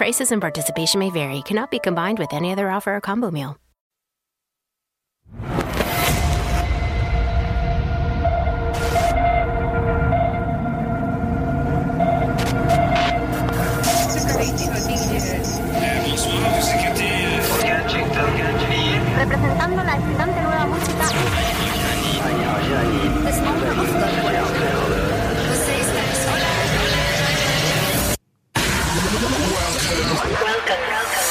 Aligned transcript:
Prices 0.00 0.32
and 0.32 0.40
participation 0.40 0.98
may 0.98 1.10
vary, 1.10 1.42
cannot 1.42 1.70
be 1.70 1.78
combined 1.78 2.18
with 2.18 2.32
any 2.32 2.52
other 2.52 2.70
offer 2.70 2.96
or 2.96 3.00
combo 3.02 3.30
meal. 3.30 3.58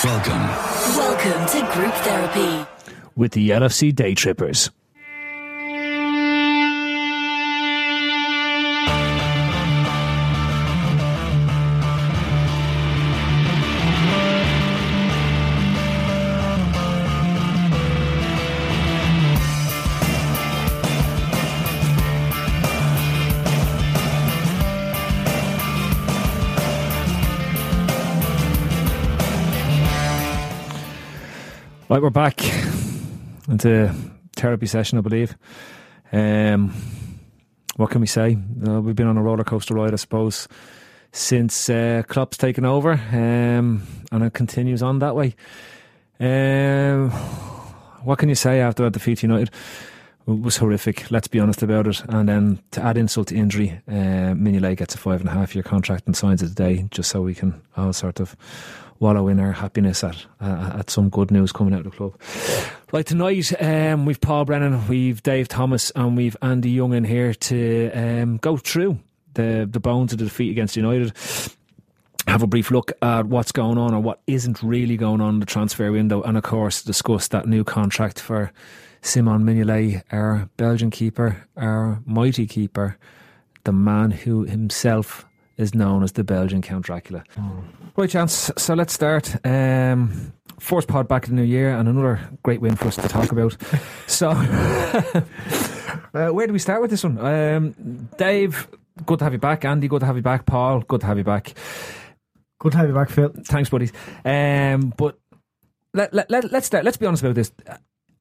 Welcome. 0.09 0.47
Welcome 0.97 1.45
to 1.49 1.71
Group 1.71 1.93
Therapy. 1.93 2.67
with 3.15 3.33
the 3.33 3.52
LFC 3.52 3.93
Day 3.93 4.16
Trippers. 4.16 4.71
Right, 31.89 32.03
we're 32.03 32.11
back 32.11 32.39
into 33.49 33.91
therapy 34.35 34.67
session, 34.67 34.99
I 34.99 35.01
believe. 35.01 35.35
Um, 36.11 36.72
what 37.77 37.89
can 37.89 38.00
we 38.00 38.05
say? 38.05 38.38
Uh, 38.63 38.79
we've 38.79 38.95
been 38.95 39.07
on 39.07 39.17
a 39.17 39.23
roller 39.23 39.44
coaster 39.44 39.73
ride, 39.73 39.94
I 39.94 39.95
suppose, 39.95 40.47
since 41.11 41.67
uh, 41.67 42.03
Klopp's 42.07 42.38
taken 42.38 42.63
over, 42.63 42.91
um, 42.91 43.81
and 44.11 44.23
it 44.23 44.35
continues 44.35 44.83
on 44.83 44.99
that 44.99 45.16
way. 45.16 45.35
Um, 46.19 47.09
what 48.03 48.19
can 48.19 48.29
you 48.29 48.35
say 48.35 48.59
after 48.59 48.83
that 48.83 48.94
defeat 48.94 49.23
United? 49.23 49.49
It 50.28 50.41
was 50.41 50.57
horrific. 50.57 51.09
Let's 51.09 51.28
be 51.28 51.39
honest 51.39 51.63
about 51.63 51.88
it. 51.88 52.03
And 52.07 52.29
then 52.29 52.59
to 52.69 52.83
add 52.83 52.97
insult 52.97 53.29
to 53.29 53.35
injury, 53.35 53.81
uh, 53.88 54.35
Mignolet 54.38 54.78
gets 54.78 54.94
a 54.94 54.99
five 54.99 55.22
and 55.22 55.29
a 55.29 55.33
half 55.33 55.55
year 55.55 55.63
contract 55.63 56.05
and 56.05 56.16
signs 56.16 56.44
it 56.44 56.49
today, 56.49 56.88
just 56.91 57.09
so 57.09 57.23
we 57.23 57.33
can 57.33 57.59
all 57.75 57.94
sort 57.94 58.19
of 58.19 58.35
wallow 58.99 59.27
in 59.27 59.39
our 59.39 59.51
happiness 59.51 60.03
at 60.03 60.25
uh, 60.41 60.77
at 60.79 60.89
some 60.89 61.09
good 61.09 61.31
news 61.31 61.51
coming 61.51 61.73
out 61.73 61.85
of 61.85 61.91
the 61.91 61.97
club. 61.97 62.13
Right 62.91 63.05
tonight, 63.05 63.53
um, 63.61 64.05
we've 64.05 64.19
Paul 64.19 64.45
Brennan, 64.45 64.87
we've 64.87 65.21
Dave 65.23 65.47
Thomas, 65.47 65.91
and 65.91 66.17
we've 66.17 66.35
Andy 66.41 66.71
Young 66.71 66.93
in 66.93 67.03
here 67.03 67.33
to 67.33 67.91
um, 67.91 68.37
go 68.37 68.57
through 68.57 68.99
the 69.33 69.67
the 69.69 69.79
bones 69.79 70.11
of 70.11 70.19
the 70.19 70.25
defeat 70.25 70.51
against 70.51 70.75
United. 70.75 71.13
Have 72.27 72.43
a 72.43 72.47
brief 72.47 72.69
look 72.69 72.91
at 73.01 73.25
what's 73.25 73.51
going 73.51 73.77
on 73.77 73.93
or 73.93 74.01
what 74.01 74.21
isn't 74.27 74.61
really 74.61 74.97
going 74.97 75.21
on 75.21 75.35
in 75.35 75.39
the 75.39 75.45
transfer 75.45 75.91
window, 75.91 76.21
and 76.21 76.37
of 76.37 76.43
course 76.43 76.81
discuss 76.81 77.27
that 77.29 77.47
new 77.47 77.63
contract 77.63 78.19
for 78.19 78.51
Simon 79.01 79.43
Mignolet, 79.43 80.03
our 80.11 80.49
Belgian 80.57 80.91
keeper, 80.91 81.47
our 81.55 82.01
mighty 82.05 82.45
keeper, 82.45 82.97
the 83.63 83.71
man 83.71 84.11
who 84.11 84.43
himself 84.43 85.25
is 85.59 85.75
known 85.75 86.03
as 86.03 86.14
the 86.14 86.24
Belgian 86.24 86.62
Count 86.62 86.86
Dracula. 86.86 87.24
Right, 87.96 88.09
chance. 88.09 88.50
So 88.58 88.74
let's 88.74 88.94
start. 88.94 89.36
Um, 89.46 90.34
first 90.58 90.88
pod 90.88 91.08
back 91.08 91.28
in 91.28 91.36
the 91.36 91.42
new 91.42 91.47
year, 91.47 91.72
and 91.72 91.88
another 91.88 92.20
great 92.44 92.62
win 92.62 92.75
for 92.75 92.88
us 92.88 92.96
to 92.96 93.08
talk 93.08 93.31
about. 93.31 93.58
so, 94.08 94.30
uh, 96.14 96.30
where 96.30 96.47
do 96.47 96.53
we 96.53 96.59
start 96.59 96.81
with 96.81 96.90
this 96.90 97.03
one? 97.03 97.18
Um, 97.20 98.09
Dave, 98.18 98.70
good 99.06 99.20
to 99.20 99.25
have 99.25 99.34
you 99.34 99.40
back. 99.40 99.66
Andy, 99.66 99.90
good 99.90 100.00
to 100.00 100.06
have 100.06 100.16
you 100.16 100.22
back. 100.22 100.46
Paul, 100.46 100.80
good 100.80 101.02
to 101.02 101.08
have 101.08 101.18
you 101.18 101.25
back. 101.25 101.53
Good 102.59 102.72
to 102.72 102.78
have 102.78 102.88
you 102.88 102.96
back, 102.96 103.09
Phil. 103.09 103.34
Thanks, 103.46 103.70
buddies. 103.70 103.91
Um, 104.24 104.94
but 104.96 105.20
let, 105.94 106.14
let, 106.14 106.31
let, 106.31 106.52
let's 106.52 106.68
start. 106.68 106.86
Let's 106.86 106.97
be 106.97 107.06
honest 107.06 107.24
about 107.24 107.36
this. 107.36 107.52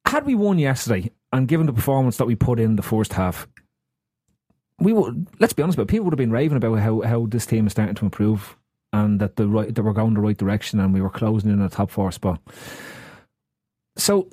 Had 0.05 0.25
we 0.25 0.35
won 0.35 0.59
yesterday, 0.59 1.11
and 1.31 1.47
given 1.47 1.67
the 1.67 1.73
performance 1.73 2.17
that 2.17 2.25
we 2.25 2.35
put 2.35 2.59
in 2.59 2.75
the 2.75 2.81
first 2.81 3.13
half, 3.13 3.47
we 4.79 4.93
would. 4.93 5.27
Let's 5.39 5.53
be 5.53 5.63
honest 5.63 5.77
about 5.77 5.83
it, 5.83 5.87
people 5.87 6.05
would 6.05 6.13
have 6.13 6.17
been 6.17 6.31
raving 6.31 6.57
about 6.57 6.79
how, 6.79 7.01
how 7.01 7.25
this 7.25 7.45
team 7.45 7.67
is 7.67 7.71
starting 7.71 7.95
to 7.95 8.05
improve, 8.05 8.57
and 8.93 9.19
that 9.19 9.35
the 9.35 9.47
right 9.47 9.73
that 9.73 9.83
we're 9.83 9.93
going 9.93 10.13
the 10.13 10.21
right 10.21 10.37
direction, 10.37 10.79
and 10.79 10.93
we 10.93 11.01
were 11.01 11.09
closing 11.09 11.49
in 11.49 11.59
on 11.59 11.65
a 11.65 11.69
top 11.69 11.91
four 11.91 12.11
spot. 12.11 12.41
So, 13.97 14.29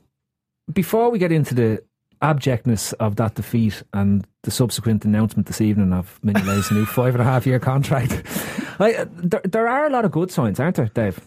before 0.72 1.10
we 1.10 1.18
get 1.18 1.32
into 1.32 1.54
the 1.54 1.82
abjectness 2.22 2.92
of 2.94 3.16
that 3.16 3.34
defeat 3.34 3.82
and 3.92 4.26
the 4.42 4.50
subsequent 4.50 5.04
announcement 5.04 5.46
this 5.46 5.60
evening 5.60 5.92
of 5.92 6.18
Mignolet's 6.24 6.70
new 6.70 6.86
five 6.86 7.14
and 7.14 7.20
a 7.20 7.24
half 7.24 7.46
year 7.46 7.58
contract, 7.58 8.22
there, 8.78 9.06
there 9.44 9.68
are 9.68 9.86
a 9.86 9.90
lot 9.90 10.04
of 10.04 10.12
good 10.12 10.30
signs, 10.30 10.60
aren't 10.60 10.76
there, 10.76 10.90
Dave? 10.94 11.20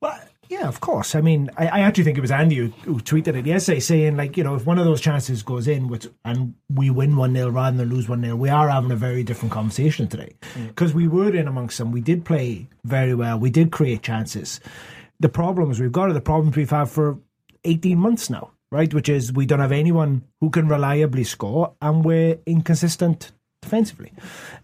Well, 0.00 0.18
yeah, 0.52 0.68
of 0.68 0.80
course. 0.80 1.14
I 1.14 1.22
mean, 1.22 1.50
I, 1.56 1.66
I 1.66 1.80
actually 1.80 2.04
think 2.04 2.18
it 2.18 2.20
was 2.20 2.30
Andy 2.30 2.56
who, 2.56 2.66
who 2.84 2.98
tweeted 3.00 3.34
it 3.36 3.46
yesterday 3.46 3.80
saying, 3.80 4.16
like, 4.16 4.36
you 4.36 4.44
know, 4.44 4.54
if 4.54 4.66
one 4.66 4.78
of 4.78 4.84
those 4.84 5.00
chances 5.00 5.42
goes 5.42 5.66
in 5.66 5.88
with, 5.88 6.12
and 6.26 6.54
we 6.68 6.90
win 6.90 7.16
1 7.16 7.34
0 7.34 7.48
rather 7.50 7.76
than 7.78 7.88
lose 7.88 8.06
1 8.06 8.22
0, 8.22 8.36
we 8.36 8.50
are 8.50 8.68
having 8.68 8.90
a 8.90 8.96
very 8.96 9.22
different 9.22 9.50
conversation 9.50 10.08
today. 10.08 10.34
Because 10.68 10.92
we 10.92 11.08
were 11.08 11.34
in 11.34 11.48
amongst 11.48 11.78
them. 11.78 11.90
We 11.90 12.02
did 12.02 12.26
play 12.26 12.68
very 12.84 13.14
well. 13.14 13.38
We 13.38 13.48
did 13.48 13.72
create 13.72 14.02
chances. 14.02 14.60
The 15.20 15.30
problems 15.30 15.80
we've 15.80 15.90
got 15.90 16.10
are 16.10 16.12
the 16.12 16.20
problems 16.20 16.54
we've 16.54 16.68
had 16.68 16.90
for 16.90 17.18
18 17.64 17.96
months 17.96 18.28
now, 18.28 18.50
right? 18.70 18.92
Which 18.92 19.08
is 19.08 19.32
we 19.32 19.46
don't 19.46 19.60
have 19.60 19.72
anyone 19.72 20.22
who 20.40 20.50
can 20.50 20.68
reliably 20.68 21.24
score 21.24 21.72
and 21.80 22.04
we're 22.04 22.38
inconsistent 22.44 23.32
defensively, 23.62 24.12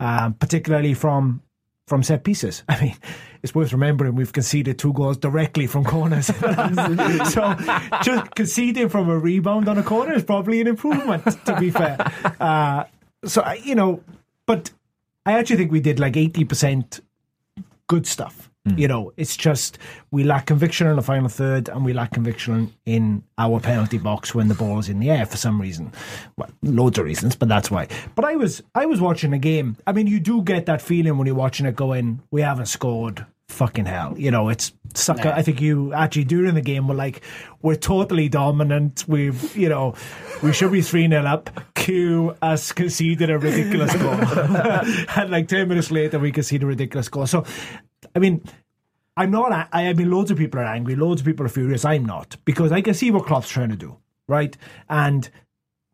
um, 0.01 0.35
particularly 0.35 0.93
from 0.93 1.41
from 1.89 2.03
set 2.03 2.25
pieces. 2.25 2.63
I 2.69 2.81
mean, 2.81 2.97
it's 3.43 3.55
worth 3.55 3.73
remembering 3.73 4.15
we've 4.15 4.33
conceded 4.33 4.79
two 4.79 4.93
goals 4.93 5.17
directly 5.17 5.67
from 5.67 5.85
corners. 5.85 6.27
so 7.33 7.57
just 8.03 8.35
conceding 8.35 8.89
from 8.89 9.09
a 9.09 9.19
rebound 9.19 9.69
on 9.69 9.79
a 9.79 9.83
corner 9.83 10.13
is 10.13 10.25
probably 10.25 10.61
an 10.61 10.67
improvement, 10.67 11.25
to 11.47 11.59
be 11.59 11.71
fair. 11.71 11.97
Uh, 12.39 12.85
so, 13.25 13.45
you 13.65 13.75
know, 13.75 14.03
but 14.47 14.71
I 15.27 15.33
actually 15.33 15.57
think 15.57 15.73
we 15.73 15.81
did 15.81 15.99
like 15.99 16.15
80% 16.15 17.01
good 17.87 18.07
stuff. 18.07 18.48
Mm. 18.67 18.79
You 18.79 18.89
know, 18.89 19.13
it's 19.17 19.37
just 19.37 19.79
we 20.11 20.25
lack 20.25 20.47
conviction 20.47 20.87
in 20.87 20.97
the 20.97 21.03
final 21.03 21.29
third 21.29 21.69
and 21.69 21.85
we 21.85 21.93
lack 21.93 22.13
conviction 22.13 22.73
in 22.87 23.23
our 23.37 23.61
penalty 23.61 23.99
box 23.99 24.35
when 24.35 24.49
the 24.49 24.55
ball 24.55 24.79
is 24.79 24.89
in 24.89 25.01
the 25.01 25.11
air 25.11 25.27
for 25.27 25.37
some 25.37 25.61
reason. 25.61 25.93
Well, 26.37 26.51
loads 26.63 26.99
of 26.99 27.05
reasons, 27.05 27.37
but 27.37 27.49
that's 27.49 27.71
why. 27.71 27.89
But 28.15 28.25
I 28.25 28.37
was 28.37 28.63
I 28.75 28.87
was 28.87 29.01
watching 29.01 29.31
the 29.31 29.39
game. 29.39 29.77
I 29.87 29.93
mean, 29.93 30.07
you 30.07 30.21
do 30.21 30.43
get 30.43 30.67
that 30.67 30.83
feeling 30.83 31.17
when 31.19 31.27
you're 31.27 31.37
watching 31.37 31.67
it 31.67 31.77
going, 31.77 32.23
we 32.31 32.43
haven't 32.43 32.67
scored. 32.67 33.27
Fucking 33.49 33.87
hell. 33.87 34.15
You 34.19 34.31
know, 34.31 34.51
it's 34.51 34.73
sucker. 34.95 35.33
I 35.35 35.41
think 35.41 35.61
you 35.61 35.93
actually 35.95 36.25
during 36.25 36.55
the 36.55 36.61
game 36.61 36.87
were 36.87 36.95
like, 36.95 37.23
we're 37.63 37.77
totally 37.77 38.29
dominant. 38.29 39.05
We've, 39.09 39.57
you 39.57 39.71
know, 39.71 39.95
we 40.43 40.53
should 40.53 40.71
be 40.71 40.83
3 40.83 41.09
0 41.09 41.25
up. 41.25 41.51
Q 41.75 42.37
us 42.43 42.73
conceded 42.73 43.31
a 43.31 43.39
ridiculous 43.39 43.95
goal. 43.95 44.13
and 45.17 45.31
like 45.31 45.49
10 45.49 45.69
minutes 45.69 45.91
later, 45.91 46.19
we 46.19 46.31
conceded 46.31 46.65
a 46.65 46.67
ridiculous 46.67 47.09
goal. 47.09 47.27
So, 47.27 47.45
I 48.15 48.19
mean, 48.19 48.43
I'm 49.17 49.31
not. 49.31 49.69
I 49.73 49.93
mean, 49.93 50.11
loads 50.11 50.31
of 50.31 50.39
people 50.39 50.61
are 50.61 50.65
angry. 50.65 50.95
Loads 50.95 51.21
of 51.21 51.27
people 51.27 51.45
are 51.45 51.51
furious. 51.51 51.85
I'm 51.85 52.05
not 52.05 52.37
because 52.45 52.73
I 52.73 52.81
can 52.81 52.95
see 52.95 53.11
what 53.11 53.27
Klopp's 53.27 53.49
trying 53.49 53.71
to 53.71 53.77
do, 53.77 53.97
right? 54.29 54.57
And 54.89 55.29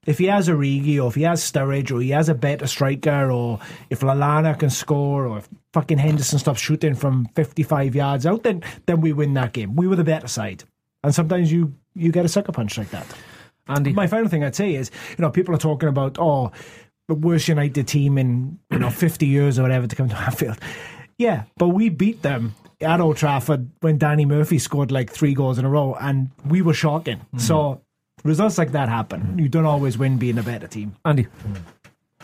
if 0.06 0.18
he 0.18 0.26
has 0.26 0.48
a 0.48 0.52
Origi 0.52 1.02
or 1.02 1.08
if 1.08 1.14
he 1.14 1.22
has 1.22 1.42
Sturridge 1.42 1.90
or 1.90 2.00
he 2.00 2.10
has 2.10 2.28
a 2.28 2.34
better 2.34 2.66
striker 2.66 3.30
or 3.30 3.60
if 3.90 4.00
Lallana 4.00 4.58
can 4.58 4.70
score 4.70 5.26
or 5.26 5.38
if 5.38 5.48
fucking 5.72 5.98
Henderson 5.98 6.38
stops 6.38 6.60
shooting 6.60 6.94
from 6.94 7.26
55 7.34 7.94
yards 7.94 8.26
out, 8.26 8.42
then 8.42 8.62
then 8.86 9.00
we 9.00 9.12
win 9.12 9.34
that 9.34 9.52
game. 9.52 9.74
We 9.76 9.86
were 9.86 9.96
the 9.96 10.04
better 10.04 10.28
side, 10.28 10.64
and 11.02 11.14
sometimes 11.14 11.50
you 11.50 11.74
you 11.94 12.12
get 12.12 12.24
a 12.24 12.28
sucker 12.28 12.52
punch 12.52 12.76
like 12.76 12.90
that. 12.90 13.06
Andy, 13.66 13.94
My 13.94 14.06
final 14.06 14.28
thing 14.28 14.44
I'd 14.44 14.54
say 14.54 14.74
is, 14.74 14.90
you 15.16 15.22
know, 15.22 15.30
people 15.30 15.54
are 15.54 15.58
talking 15.58 15.88
about 15.88 16.18
oh, 16.18 16.52
the 17.08 17.14
worst 17.14 17.48
United 17.48 17.88
team 17.88 18.18
in 18.18 18.58
you 18.70 18.78
know 18.78 18.90
50 18.90 19.26
years 19.26 19.58
or 19.58 19.62
whatever 19.62 19.86
to 19.86 19.96
come 19.96 20.08
to 20.08 20.18
Anfield. 20.18 20.58
Yeah, 21.18 21.44
but 21.56 21.68
we 21.68 21.88
beat 21.88 22.22
them 22.22 22.54
at 22.80 23.00
Old 23.00 23.16
Trafford 23.16 23.70
when 23.80 23.98
Danny 23.98 24.24
Murphy 24.24 24.58
scored 24.58 24.90
like 24.90 25.10
three 25.10 25.34
goals 25.34 25.58
in 25.58 25.64
a 25.64 25.70
row, 25.70 25.96
and 26.00 26.30
we 26.46 26.62
were 26.62 26.74
shocking. 26.74 27.18
Mm-hmm. 27.18 27.38
So 27.38 27.80
results 28.24 28.58
like 28.58 28.72
that 28.72 28.88
happen. 28.88 29.38
You 29.38 29.48
don't 29.48 29.66
always 29.66 29.96
win 29.98 30.18
being 30.18 30.38
a 30.38 30.42
better 30.42 30.66
team. 30.66 30.96
Andy, 31.04 31.26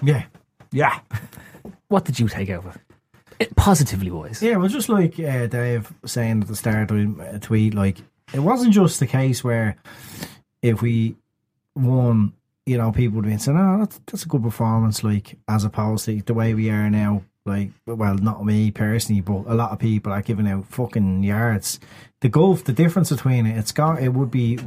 Yeah, 0.02 0.25
yeah. 0.72 1.00
what 1.88 2.04
did 2.04 2.19
you 2.19 2.28
take 2.28 2.50
over? 2.50 2.70
Eh, 2.70 2.75
it? 3.40 3.48
it 3.48 3.56
positively 3.56 4.10
wise. 4.10 4.42
Yeah, 4.42 4.56
well, 4.56 4.69
just 4.69 4.88
like 4.88 5.19
uh, 5.19 5.46
Dave 5.46 5.93
saying 6.04 6.43
at 6.43 6.48
the 6.48 6.56
start 6.56 6.90
of 6.90 7.16
the 7.16 7.25
uh, 7.25 7.38
tweet, 7.38 7.75
like 7.75 7.98
it 8.32 8.40
wasn't 8.40 8.72
just 8.72 9.00
the 9.00 9.06
case 9.06 9.43
where 9.44 9.76
if 10.62 10.82
we 10.82 11.16
won, 11.75 12.32
you 12.66 12.78
know, 12.78 12.93
people 12.93 13.16
would 13.16 13.25
be 13.25 13.36
saying, 13.38 13.58
"Oh, 13.58 13.78
that's, 13.81 14.00
that's 14.06 14.25
a 14.25 14.28
good 14.28 14.43
performance," 14.43 15.02
like 15.02 15.38
as 15.48 15.64
opposed 15.64 16.04
to 16.06 16.22
the 16.22 16.34
way 16.34 16.54
we 16.54 16.70
are 16.70 16.90
now. 16.90 17.22
Like, 17.50 17.70
well, 17.87 18.14
not 18.14 18.44
me 18.44 18.70
personally, 18.70 19.20
but 19.20 19.44
a 19.47 19.55
lot 19.55 19.73
of 19.73 19.79
people 19.79 20.12
are 20.12 20.23
giving 20.23 20.49
out 20.49 20.67
fucking 20.67 21.23
yards. 21.23 21.81
The 22.20 22.29
gulf, 22.29 22.64
the 22.64 22.73
difference 22.73 23.11
between 23.11 23.47
it, 23.47 23.58
it's 23.58 23.73
got. 23.73 24.02
It 24.02 24.11
would 24.11 24.31
be 24.31 24.58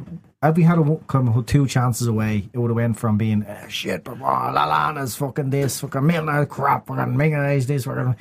if 0.43 0.57
we 0.57 0.63
had 0.63 0.77
a, 0.77 0.95
come 1.07 1.43
two 1.45 1.67
chances 1.67 2.07
away, 2.07 2.49
it 2.51 2.57
would 2.57 2.69
have 2.69 2.75
went 2.75 2.99
from 2.99 3.17
being 3.17 3.43
uh, 3.43 3.67
shit, 3.67 4.03
but 4.03 4.17
oh, 4.19 4.25
Lallana's 4.25 5.15
fucking 5.15 5.49
this, 5.49 5.79
fucking 5.79 6.05
Milner 6.05 6.45
crap, 6.45 6.87
fucking 6.87 7.15
Mingay's 7.15 7.65
this, 7.65 7.85
fucking 7.85 8.15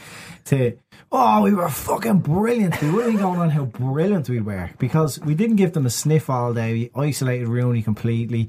to 0.47 0.79
oh, 1.11 1.43
we 1.43 1.53
were 1.53 1.69
fucking 1.69 2.21
brilliant. 2.21 2.81
We 2.81 2.91
wouldn't 2.91 3.15
be 3.15 3.19
going 3.19 3.41
on 3.41 3.51
how 3.51 3.65
brilliant 3.65 4.29
we 4.29 4.41
were 4.41 4.71
because 4.79 5.19
we 5.21 5.35
didn't 5.35 5.57
give 5.57 5.73
them 5.73 5.87
a 5.87 5.91
sniff 5.91 6.31
all 6.31 6.55
day. 6.55 6.73
We 6.73 6.91
isolated 6.95 7.49
Rooney 7.49 7.83
completely, 7.83 8.49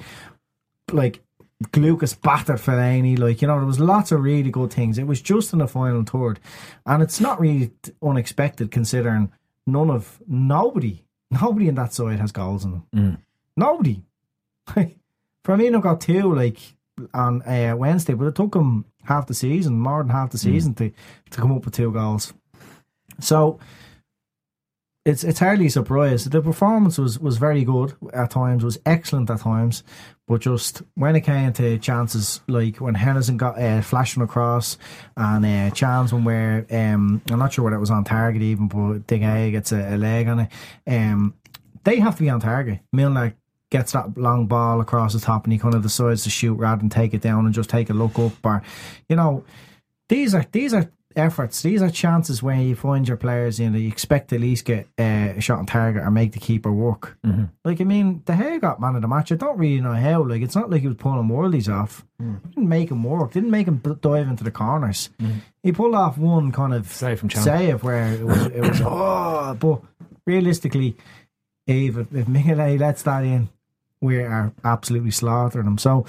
like. 0.92 1.22
Lucas 1.76 2.14
battered 2.14 2.58
Fellaini, 2.58 3.18
like 3.18 3.42
you 3.42 3.48
know, 3.48 3.58
there 3.58 3.66
was 3.66 3.80
lots 3.80 4.12
of 4.12 4.22
really 4.22 4.52
good 4.52 4.72
things. 4.72 4.98
It 4.98 5.08
was 5.08 5.22
just 5.22 5.54
in 5.54 5.60
the 5.60 5.68
final 5.68 6.04
third, 6.04 6.40
and 6.86 7.04
it's 7.04 7.20
not 7.20 7.40
really 7.40 7.72
unexpected 8.02 8.72
considering 8.72 9.32
none 9.66 9.90
of 9.90 10.20
nobody, 10.28 11.04
nobody 11.32 11.68
in 11.68 11.76
that 11.76 11.94
side 11.94 12.20
has 12.20 12.32
goals 12.32 12.66
in 12.66 12.72
them. 12.72 12.88
Nobody. 13.56 14.02
Firmino 15.46 15.82
got 15.82 16.02
two 16.02 16.34
like 16.34 16.58
on 17.14 17.42
uh, 17.44 17.76
Wednesday, 17.78 18.14
but 18.14 18.28
it 18.28 18.36
took 18.36 18.56
him 18.56 18.86
half 19.04 19.28
the 19.28 19.34
season, 19.34 19.80
more 19.80 20.02
than 20.04 20.12
half 20.12 20.32
the 20.32 20.38
season 20.38 20.74
to 20.76 20.92
to 21.32 21.42
come 21.42 21.52
up 21.52 21.66
with 21.66 21.74
two 21.74 21.92
goals. 21.92 22.34
So 23.20 23.60
it's 25.06 25.24
it's 25.24 25.40
hardly 25.40 25.66
a 25.68 25.70
surprise. 25.70 26.26
The 26.26 26.42
performance 26.42 26.98
was 26.98 27.20
was 27.20 27.38
very 27.38 27.64
good 27.64 27.94
at 28.14 28.32
times, 28.32 28.64
was 28.64 28.80
excellent 28.86 29.30
at 29.30 29.42
times, 29.42 29.84
but 30.28 30.42
just 30.42 30.82
when 30.96 31.16
it 31.16 31.22
came 31.22 31.52
to 31.54 31.78
chances 31.78 32.42
like 32.48 32.78
when 32.78 32.96
Henderson 32.96 33.38
got 33.38 33.60
uh, 33.60 33.82
flashing 33.82 34.24
across 34.24 34.78
and 35.18 35.46
uh, 35.46 35.70
when 36.12 36.24
where 36.24 36.66
um, 36.72 37.22
I'm 37.30 37.40
not 37.40 37.54
sure 37.54 37.66
whether 37.66 37.76
it 37.76 37.82
was 37.82 37.92
on 37.92 38.04
target 38.04 38.42
even, 38.42 38.68
but 38.68 39.06
Gea 39.08 39.52
gets 39.52 39.72
a, 39.72 39.96
a 39.96 39.98
leg 39.98 40.28
on 40.28 40.40
it. 40.40 40.52
Um, 40.88 41.34
they 41.84 42.00
have 42.00 42.16
to 42.16 42.24
be 42.24 42.30
on 42.30 42.40
target. 42.40 42.80
Milner 42.94 43.36
gets 43.70 43.92
that 43.92 44.18
long 44.18 44.46
ball 44.46 44.82
across 44.82 45.14
the 45.14 45.20
top 45.20 45.44
and 45.46 45.52
he 45.52 45.60
kind 45.60 45.74
of 45.74 45.82
decides 45.82 46.24
to 46.24 46.30
shoot 46.30 46.54
rather 46.54 46.80
than 46.80 46.90
take 46.90 47.14
it 47.14 47.22
down 47.22 47.46
and 47.46 47.56
just 47.56 47.70
take 47.70 47.90
a 47.90 47.94
look 47.94 48.20
up 48.20 48.34
or 48.44 48.62
you 49.10 49.16
know 49.16 49.44
these 50.10 50.36
are 50.36 50.46
these 50.52 50.76
are 50.76 50.92
efforts. 51.16 51.62
These 51.62 51.82
are 51.82 51.90
chances 51.90 52.42
where 52.44 52.56
you 52.56 52.76
find 52.76 53.08
your 53.08 53.18
players 53.18 53.60
in 53.60 53.74
that 53.74 53.80
you 53.80 53.88
expect 53.88 54.30
to 54.30 54.36
at 54.36 54.42
least 54.42 54.66
get 54.66 54.88
uh, 55.00 55.34
a 55.36 55.42
shot 55.42 55.60
on 55.60 55.66
target 55.66 56.04
or 56.04 56.12
make 56.12 56.32
the 56.34 56.40
keeper 56.40 56.72
work. 56.72 57.18
Mm-hmm. 57.26 57.46
Like 57.64 57.82
I 57.82 57.84
mean 57.84 58.22
De 58.26 58.34
Gea 58.34 58.62
got 58.62 58.80
man 58.80 58.96
of 58.96 59.02
the 59.02 59.08
match. 59.08 59.32
I 59.32 59.36
don't 59.36 59.58
really 59.58 59.82
know 59.82 59.94
how. 59.94 60.24
Like 60.24 60.42
it's 60.42 60.56
not 60.56 60.70
like 60.70 60.82
he 60.82 60.88
was 60.88 60.98
pulling 60.98 61.28
worldies 61.28 61.74
off. 61.74 62.06
Mm. 62.22 62.42
Didn't 62.50 62.70
make 62.70 62.92
him 62.92 63.04
work. 63.04 63.34
Didn't 63.34 63.52
make 63.52 63.68
him 63.68 63.78
dive 64.02 64.28
into 64.28 64.44
the 64.44 64.52
corners. 64.52 65.10
Mm-hmm. 65.22 65.40
He 65.64 65.72
pulled 65.72 65.96
off 65.96 66.18
one 66.18 66.52
kind 66.52 66.74
of 66.74 66.88
Save 66.88 67.20
from 67.20 67.30
Can. 67.30 67.44
save 67.44 67.84
where 67.84 68.14
it 68.14 68.24
was 68.24 68.46
it 68.48 68.62
was 68.62 68.82
oh 68.86 69.56
but 69.60 69.82
realistically 70.26 70.96
if, 71.68 71.98
if 71.98 72.28
Mignolet 72.28 72.80
lets 72.80 73.04
that 73.04 73.24
in, 73.24 73.50
we 74.02 74.20
are 74.20 74.52
absolutely 74.64 75.12
slaughtering 75.12 75.66
them. 75.66 75.78
So 75.78 76.06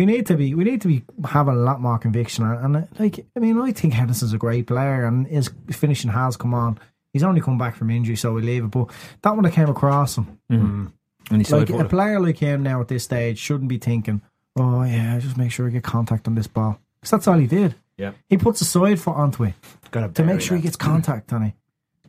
we 0.00 0.06
need 0.06 0.24
to 0.24 0.34
be 0.34 0.54
we 0.54 0.64
need 0.64 0.80
to 0.80 0.88
be 0.88 1.04
having 1.26 1.52
a 1.52 1.58
lot 1.58 1.78
more 1.78 1.98
conviction. 1.98 2.42
And, 2.42 2.76
and 2.76 2.88
like 2.98 3.26
I 3.36 3.38
mean, 3.38 3.60
I 3.60 3.70
think 3.72 3.92
Henderson's 3.92 4.32
a 4.32 4.38
great 4.38 4.66
player, 4.66 5.04
and 5.04 5.26
his 5.26 5.50
finishing 5.70 6.10
has 6.10 6.38
come 6.38 6.54
on. 6.54 6.78
He's 7.12 7.22
only 7.22 7.42
come 7.42 7.58
back 7.58 7.76
from 7.76 7.90
injury, 7.90 8.16
so 8.16 8.32
we 8.32 8.40
leave 8.40 8.64
it. 8.64 8.70
But 8.70 8.86
that 9.20 9.36
one 9.36 9.44
I 9.44 9.50
came 9.50 9.68
across 9.68 10.16
him, 10.16 10.38
mm-hmm. 10.50 10.64
Mm-hmm. 10.64 11.34
And 11.34 11.42
he's 11.42 11.52
like 11.52 11.68
like, 11.68 11.84
a 11.84 11.88
player 11.88 12.18
like 12.18 12.38
him 12.38 12.62
now 12.62 12.80
at 12.80 12.88
this 12.88 13.04
stage 13.04 13.38
shouldn't 13.38 13.68
be 13.68 13.76
thinking, 13.76 14.22
"Oh 14.56 14.84
yeah, 14.84 15.18
just 15.18 15.36
make 15.36 15.52
sure 15.52 15.66
I 15.66 15.70
get 15.70 15.82
contact 15.82 16.26
on 16.26 16.34
this 16.34 16.46
ball." 16.46 16.80
Because 16.98 17.10
that's 17.10 17.28
all 17.28 17.36
he 17.36 17.46
did. 17.46 17.74
Yeah. 17.98 18.12
he 18.30 18.38
puts 18.38 18.62
a 18.62 18.64
side 18.64 18.98
foot 18.98 19.16
onto 19.16 19.44
it 19.44 19.52
Got 19.90 20.14
to 20.14 20.24
make 20.24 20.40
sure 20.40 20.56
he 20.56 20.62
gets 20.62 20.76
contact 20.76 21.34
on 21.34 21.42
it. 21.42 21.52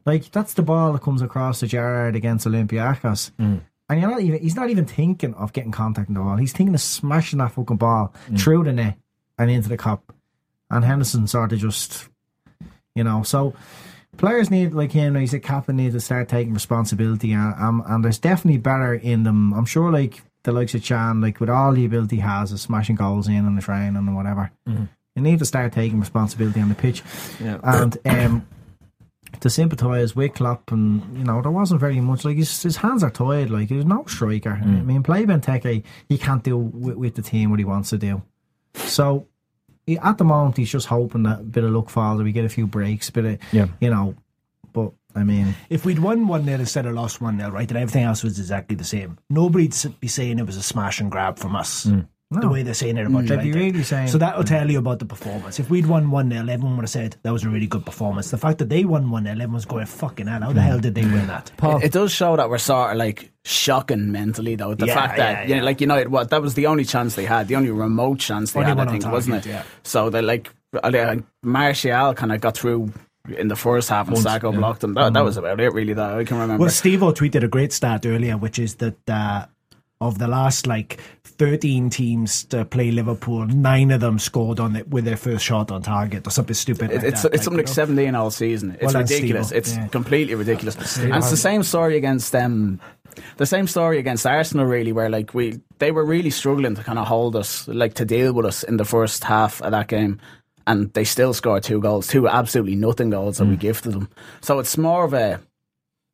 Like 0.06 0.32
that's 0.32 0.54
the 0.54 0.62
ball 0.62 0.94
that 0.94 1.02
comes 1.02 1.22
across 1.22 1.60
the 1.60 1.68
Gerrard 1.68 2.16
against 2.16 2.48
Olympiacos. 2.48 3.32
Mm. 3.32 3.60
And 3.92 4.00
you're 4.00 4.10
not 4.10 4.22
even 4.22 4.42
he's 4.42 4.56
not 4.56 4.70
even 4.70 4.86
thinking 4.86 5.34
of 5.34 5.52
getting 5.52 5.74
contact 5.74 6.08
on 6.08 6.14
the 6.14 6.22
ball. 6.22 6.38
He's 6.38 6.54
thinking 6.54 6.74
of 6.74 6.80
smashing 6.80 7.40
that 7.40 7.52
fucking 7.52 7.76
ball 7.76 8.14
through 8.38 8.64
the 8.64 8.72
net 8.72 8.98
and 9.38 9.52
into 9.52 9.68
the 9.68 9.76
cup. 9.76 10.14
And 10.70 10.86
Henderson 10.86 11.28
sort 11.28 11.52
of 11.52 11.60
just 11.60 12.08
you 12.96 13.04
know, 13.04 13.24
so 13.24 13.54
players 14.16 14.50
need 14.50 14.74
like 14.74 14.94
him, 14.94 15.16
he's 15.16 15.34
a 15.34 15.42
captain 15.42 15.76
need 15.76 15.92
to 15.92 16.00
start 16.00 16.30
taking 16.30 16.54
responsibility 16.54 17.34
and, 17.34 17.54
um, 17.56 17.84
and 17.86 18.06
there's 18.06 18.18
definitely 18.18 18.60
better 18.60 18.94
in 18.94 19.24
them. 19.24 19.54
I'm 19.54 19.66
sure 19.66 19.92
like 19.92 20.22
the 20.44 20.54
likes 20.54 20.74
of 20.74 20.84
Can, 20.84 21.20
like 21.20 21.42
with 21.42 21.50
all 21.50 21.74
the 21.74 21.84
ability 21.84 22.16
he 22.16 22.22
has 22.22 22.54
of 22.54 22.62
smashing 22.62 22.96
goals 22.96 23.28
in 23.28 23.46
on 23.46 23.58
the 23.58 23.62
train 23.62 23.98
and 23.98 24.16
whatever. 24.16 24.52
You 25.18 25.22
need 25.22 25.40
to 25.40 25.46
start 25.46 25.74
taking 25.74 26.00
responsibility 26.00 26.62
on 26.62 26.70
the 26.70 26.76
pitch. 26.76 27.04
Yeah. 27.42 27.60
And 27.62 27.98
um 28.06 28.48
to 29.40 29.50
sympathise 29.50 30.16
with 30.16 30.34
Klopp, 30.34 30.72
and 30.72 31.18
you 31.18 31.24
know 31.24 31.42
there 31.42 31.52
wasn't 31.52 31.80
very 31.80 32.00
much. 32.02 32.26
Like 32.26 32.38
his, 32.38 32.62
his 32.62 32.78
hands 32.78 33.04
are 33.04 33.10
tied. 33.10 33.50
Like 33.50 33.70
there's 33.70 33.86
no 33.86 34.04
striker. 34.06 34.60
Mm. 34.64 34.80
I 34.80 34.82
mean, 34.82 35.04
play 35.04 35.26
Benteke, 35.26 35.84
he 36.10 36.18
can't 36.18 36.44
do 36.44 36.58
with, 36.58 36.96
with 36.96 37.16
the 37.16 37.22
team 37.22 37.50
what 37.50 37.60
he 37.60 37.66
wants 37.66 37.90
to 37.92 37.98
do. 37.98 38.22
So 38.76 39.28
he, 39.86 39.98
at 39.98 40.18
the 40.18 40.24
moment, 40.24 40.58
he's 40.58 40.70
just 40.72 40.88
hoping 40.88 41.24
that 41.24 41.40
a 41.40 41.44
bit 41.44 41.64
of 41.64 41.72
luck 41.72 41.90
falls, 41.90 42.18
that 42.18 42.24
we 42.24 42.32
get 42.32 42.46
a 42.46 42.50
few 42.50 42.68
breaks, 42.68 43.10
bit 43.10 43.26
of 43.26 43.40
Yeah. 43.52 43.68
you 43.80 43.90
know. 43.90 44.16
But 44.74 44.92
I 45.16 45.24
mean, 45.24 45.56
If 45.70 45.86
we'd 45.86 46.00
won 46.00 46.28
1 46.28 46.46
0 46.46 46.60
instead 46.60 46.86
of 46.86 46.94
lost 46.94 47.20
1 47.20 47.38
0, 47.38 47.52
right, 47.52 47.68
and 47.68 47.78
everything 47.78 48.04
else 48.04 48.24
was 48.24 48.40
exactly 48.40 48.76
the 48.76 48.86
same, 48.86 49.18
nobody'd 49.30 49.76
be 50.00 50.08
saying 50.08 50.40
it 50.40 50.46
was 50.46 50.56
a 50.56 50.64
smash 50.64 51.02
and 51.02 51.12
grab 51.12 51.38
from 51.38 51.56
us. 51.56 51.86
Mm. 51.86 52.08
The 52.40 52.48
way 52.48 52.64
they're 52.64 52.74
saying 52.74 52.98
it 52.98 53.06
about 53.06 53.26
They'd 53.26 53.42
be 53.42 53.52
really 53.52 53.84
saying- 53.84 54.08
so 54.08 54.18
that'll 54.18 54.46
tell 54.46 54.72
you 54.72 54.80
about 54.80 55.00
the 55.00 55.06
performance. 55.06 55.60
If 55.60 55.70
we'd 55.70 55.86
won 55.86 56.12
1 56.12 56.32
0, 56.32 56.48
everyone 56.48 56.78
would 56.78 56.84
have 56.84 56.90
said 56.90 57.18
that 57.24 57.34
was 57.34 57.44
a 57.44 57.50
really 57.50 57.68
good 57.68 57.86
performance. 57.86 58.32
The 58.32 58.38
fact 58.38 58.60
that 58.60 58.70
they 58.70 58.86
won 58.86 59.10
1 59.10 59.24
0, 59.24 59.34
everyone's 59.34 59.66
going, 59.66 59.86
fucking 59.86 60.28
hell, 60.28 60.42
how 60.42 60.54
the 60.54 60.62
mm. 60.62 60.64
hell 60.64 60.80
did 60.80 60.96
they 60.96 61.02
win 61.02 61.26
mm. 61.26 61.28
that? 61.28 61.52
It, 61.82 61.88
it 61.88 61.92
does 61.92 62.12
show 62.12 62.38
that 62.38 62.50
we're 62.50 62.58
sort 62.58 62.92
of 62.92 62.98
like 62.98 63.32
shocking 63.44 64.14
mentally, 64.14 64.56
though. 64.56 64.76
The 64.76 64.86
Yeah, 64.86 64.96
fact 64.96 65.18
that, 65.18 65.50
yeah, 65.50 65.62
like 65.62 65.82
you 65.82 65.88
know, 65.88 65.96
yeah. 65.96 66.00
like 66.00 66.08
United, 66.08 66.08
what 66.10 66.30
that 66.30 66.42
was 66.42 66.54
the 66.54 66.68
only 66.68 66.86
chance 66.86 67.16
they 67.16 67.26
had, 67.26 67.50
the 67.50 67.58
only 67.58 67.72
remote 67.72 68.20
chance 68.20 68.54
they 68.54 68.62
Only 68.62 68.70
had, 68.70 68.80
I 68.80 68.82
on 68.86 69.00
think, 69.00 69.12
wasn't 69.12 69.46
it? 69.46 69.50
yeah. 69.50 69.64
So 69.84 70.08
uh, 70.08 70.10
they 70.10 70.22
like, 70.22 70.50
I 70.82 71.20
Martial 71.44 72.14
kind 72.14 72.32
of 72.32 72.40
got 72.40 72.56
through 72.56 72.94
in 73.38 73.48
the 73.48 73.56
first 73.56 73.90
half 73.90 74.08
and 74.08 74.18
Sakho 74.18 74.56
blocked 74.56 74.82
them. 74.82 74.94
That, 74.94 75.14
that 75.14 75.20
mm. 75.20 75.26
was 75.26 75.38
about 75.38 75.60
it, 75.60 75.74
really. 75.74 75.94
That 75.94 76.14
I 76.18 76.24
can 76.24 76.38
remember. 76.38 76.62
Well, 76.62 76.70
Steve 76.70 77.04
O 77.04 77.12
tweeted 77.12 77.44
a 77.44 77.48
great 77.48 77.74
stat 77.74 78.06
earlier, 78.06 78.38
which 78.38 78.58
is 78.58 78.76
that 78.76 79.10
uh, 79.10 79.46
of 80.02 80.18
the 80.18 80.28
last 80.28 80.68
like 80.68 81.00
13 81.24 81.90
teams 81.90 82.44
to 82.46 82.66
play 82.66 82.92
Liverpool, 82.92 83.46
nine 83.46 83.92
of 83.92 84.02
them 84.02 84.20
scored 84.20 84.60
on 84.60 84.76
it 84.76 84.90
with 84.90 85.06
their 85.06 85.16
first 85.18 85.46
shot 85.46 85.72
on 85.72 85.82
target 85.82 86.28
or 86.28 86.32
something 86.32 86.54
stupid. 86.54 86.92
It- 86.92 86.98
like 86.98 87.06
it's 87.06 87.22
that, 87.22 87.34
it's 87.34 87.44
something 87.44 87.60
like 87.60 87.68
know? 87.68 87.74
17 87.74 88.16
all 88.16 88.32
season. 88.32 88.78
It's 88.82 88.94
Well 88.94 89.04
ridiculous. 89.04 89.52
It's 89.52 89.76
Yeah. 89.76 89.88
completely 89.88 90.36
ridiculous. 90.36 90.98
and 90.98 91.16
it's 91.16 91.30
the 91.32 91.38
same 91.38 91.64
story 91.64 91.96
against 91.98 92.36
um, 92.36 92.80
the 93.38 93.46
same 93.46 93.68
story 93.68 94.00
against 94.00 94.26
Arsenal, 94.26 94.66
really, 94.66 94.92
where 94.92 95.10
like 95.10 95.34
we 95.34 95.60
they 95.80 95.92
were 95.92 96.06
really 96.06 96.30
struggling 96.30 96.76
to 96.76 96.84
kind 96.84 97.00
of 97.00 97.08
hold 97.08 97.36
us, 97.36 97.68
like 97.68 97.94
to 97.96 98.06
deal 98.06 98.34
with 98.34 98.46
us 98.46 98.64
in 98.64 98.78
the 98.78 98.86
first 98.86 99.24
half 99.24 99.62
of 99.62 99.72
that 99.72 99.88
game. 99.88 100.20
And 100.68 100.94
they 100.94 101.04
still 101.04 101.34
scored 101.34 101.64
two 101.64 101.80
goals, 101.82 102.08
two 102.08 102.28
absolutely 102.28 102.76
nothing 102.76 103.10
goals 103.10 103.36
Mm. 103.36 103.40
that 103.40 103.46
we 103.48 103.56
gifted 103.58 103.94
them. 103.94 104.10
So 104.42 104.60
it's 104.60 104.78
more 104.78 105.04
of 105.04 105.14
a 105.14 105.40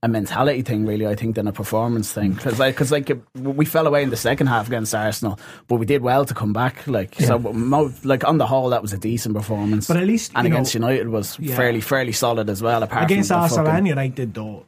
a 0.08 0.12
mentality 0.12 0.62
thing, 0.62 0.86
really. 0.86 1.06
I 1.06 1.16
think 1.16 1.36
than 1.36 1.48
a 1.48 1.52
performance 1.52 2.12
thing. 2.12 2.32
Because 2.34 2.60
like, 2.60 2.76
cause 2.76 2.92
like 2.92 3.12
we 3.36 3.66
fell 3.66 3.86
away 3.86 4.02
in 4.04 4.10
the 4.10 4.18
second 4.18 4.48
half 4.48 4.68
against 4.68 4.96
Arsenal, 4.96 5.40
but 5.68 5.76
we 5.76 5.86
did 5.86 6.02
well 6.02 6.26
to 6.26 6.34
come 6.34 6.54
back. 6.54 6.88
Like 6.88 7.16
so, 7.16 7.38
mo- 7.38 7.94
like 8.04 8.24
on 8.26 8.38
the 8.38 8.48
whole, 8.48 8.70
that 8.70 8.82
was 8.82 8.94
a 8.94 8.98
decent 8.98 9.36
performance. 9.36 9.88
But 9.88 9.98
at 9.98 10.08
least, 10.08 10.32
and 10.36 10.46
you 10.46 10.50
know- 10.50 10.56
against 10.56 10.74
United 10.74 11.10
was 11.10 11.38
Yeah. 11.40 11.56
fairly 11.56 11.82
fairly 11.82 12.14
solid 12.14 12.50
as 12.50 12.62
well. 12.62 12.82
Apart 12.84 13.04
against 13.04 13.32
Arsenal 13.32 13.68
and 13.68 13.88
United, 13.88 14.34
though, 14.34 14.66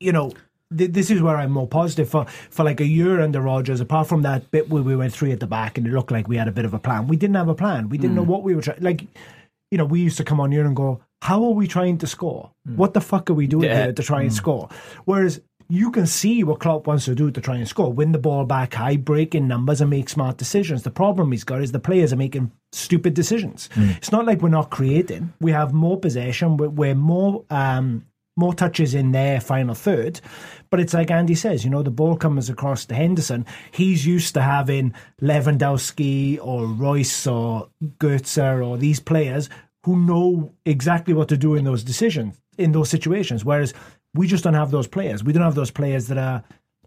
you 0.00 0.12
know, 0.12 0.32
this 0.70 1.10
is 1.10 1.22
where 1.22 1.36
I'm 1.36 1.50
more 1.50 1.66
positive 1.66 2.08
for 2.08 2.26
for 2.50 2.64
like 2.64 2.80
a 2.80 2.86
year 2.86 3.20
under 3.20 3.40
Rodgers. 3.40 3.80
Apart 3.80 4.06
from 4.06 4.22
that 4.22 4.50
bit 4.50 4.68
where 4.68 4.82
we 4.82 4.94
went 4.96 5.12
three 5.12 5.32
at 5.32 5.40
the 5.40 5.46
back 5.46 5.78
and 5.78 5.86
it 5.86 5.92
looked 5.92 6.10
like 6.10 6.28
we 6.28 6.36
had 6.36 6.48
a 6.48 6.52
bit 6.52 6.64
of 6.64 6.74
a 6.74 6.78
plan, 6.78 7.08
we 7.08 7.16
didn't 7.16 7.36
have 7.36 7.48
a 7.48 7.54
plan. 7.54 7.88
We 7.88 7.98
didn't 7.98 8.16
know 8.16 8.24
mm. 8.24 8.28
what 8.28 8.42
we 8.42 8.54
were 8.54 8.62
trying. 8.62 8.80
Like, 8.80 9.06
you 9.70 9.78
know, 9.78 9.84
we 9.84 10.00
used 10.00 10.16
to 10.18 10.24
come 10.24 10.40
on 10.40 10.52
here 10.52 10.66
and 10.66 10.74
go, 10.76 11.00
"How 11.22 11.42
are 11.44 11.52
we 11.52 11.66
trying 11.66 11.98
to 11.98 12.06
score? 12.06 12.52
Hmm. 12.66 12.76
What 12.76 12.94
the 12.94 13.00
fuck 13.00 13.30
are 13.30 13.34
we 13.34 13.46
doing 13.46 13.64
Yeah. 13.64 13.84
here 13.84 13.92
to 13.92 14.02
try 14.02 14.20
and 14.22 14.30
hmm. 14.30 14.36
score?" 14.36 14.68
Whereas. 15.04 15.40
You 15.70 15.90
can 15.90 16.06
see 16.06 16.42
what 16.44 16.60
Klopp 16.60 16.86
wants 16.86 17.04
to 17.04 17.14
do 17.14 17.30
to 17.30 17.42
try 17.42 17.56
and 17.56 17.68
score. 17.68 17.92
Win 17.92 18.12
the 18.12 18.18
ball 18.18 18.46
back 18.46 18.72
high, 18.72 18.96
break 18.96 19.34
in 19.34 19.46
numbers, 19.46 19.82
and 19.82 19.90
make 19.90 20.08
smart 20.08 20.38
decisions. 20.38 20.82
The 20.82 20.90
problem 20.90 21.30
he's 21.30 21.44
got 21.44 21.60
is 21.60 21.72
the 21.72 21.78
players 21.78 22.10
are 22.10 22.16
making 22.16 22.52
stupid 22.72 23.12
decisions. 23.12 23.68
Hmm. 23.74 23.90
It's 23.98 24.10
not 24.10 24.24
like 24.24 24.40
we're 24.40 24.48
not 24.48 24.70
creating. 24.70 25.34
We 25.42 25.52
have 25.52 25.74
more 25.74 26.00
possession. 26.00 26.56
We're, 26.56 26.70
we're 26.70 26.94
more 26.94 27.44
um, 27.50 28.06
more 28.38 28.54
touches 28.54 28.94
in 28.94 29.12
their 29.12 29.40
final 29.40 29.74
third. 29.74 30.20
But 30.70 30.80
it's 30.80 30.94
like 30.94 31.10
Andy 31.10 31.34
says, 31.34 31.64
you 31.64 31.70
know, 31.70 31.82
the 31.82 31.90
ball 31.90 32.16
comes 32.16 32.48
across 32.48 32.86
to 32.86 32.94
Henderson. 32.94 33.44
He's 33.72 34.06
used 34.06 34.34
to 34.34 34.42
having 34.42 34.94
Lewandowski 35.20 36.38
or 36.40 36.66
Reus 36.66 37.26
or 37.26 37.68
Goetze 37.98 38.64
or 38.64 38.78
these 38.78 39.00
players 39.00 39.50
who 39.84 39.96
know 39.96 40.52
exactly 40.64 41.14
what 41.14 41.28
to 41.28 41.36
do 41.36 41.56
in 41.56 41.64
those 41.64 41.82
decisions, 41.82 42.40
in 42.58 42.72
those 42.72 42.90
situations. 42.90 43.44
Whereas 43.44 43.74
we 44.14 44.26
just 44.26 44.44
don't 44.44 44.54
have 44.54 44.70
those 44.70 44.86
players. 44.86 45.24
We 45.24 45.32
don't 45.32 45.42
have 45.42 45.54
those 45.54 45.70
players 45.70 46.06
that 46.06 46.18
are 46.18 46.44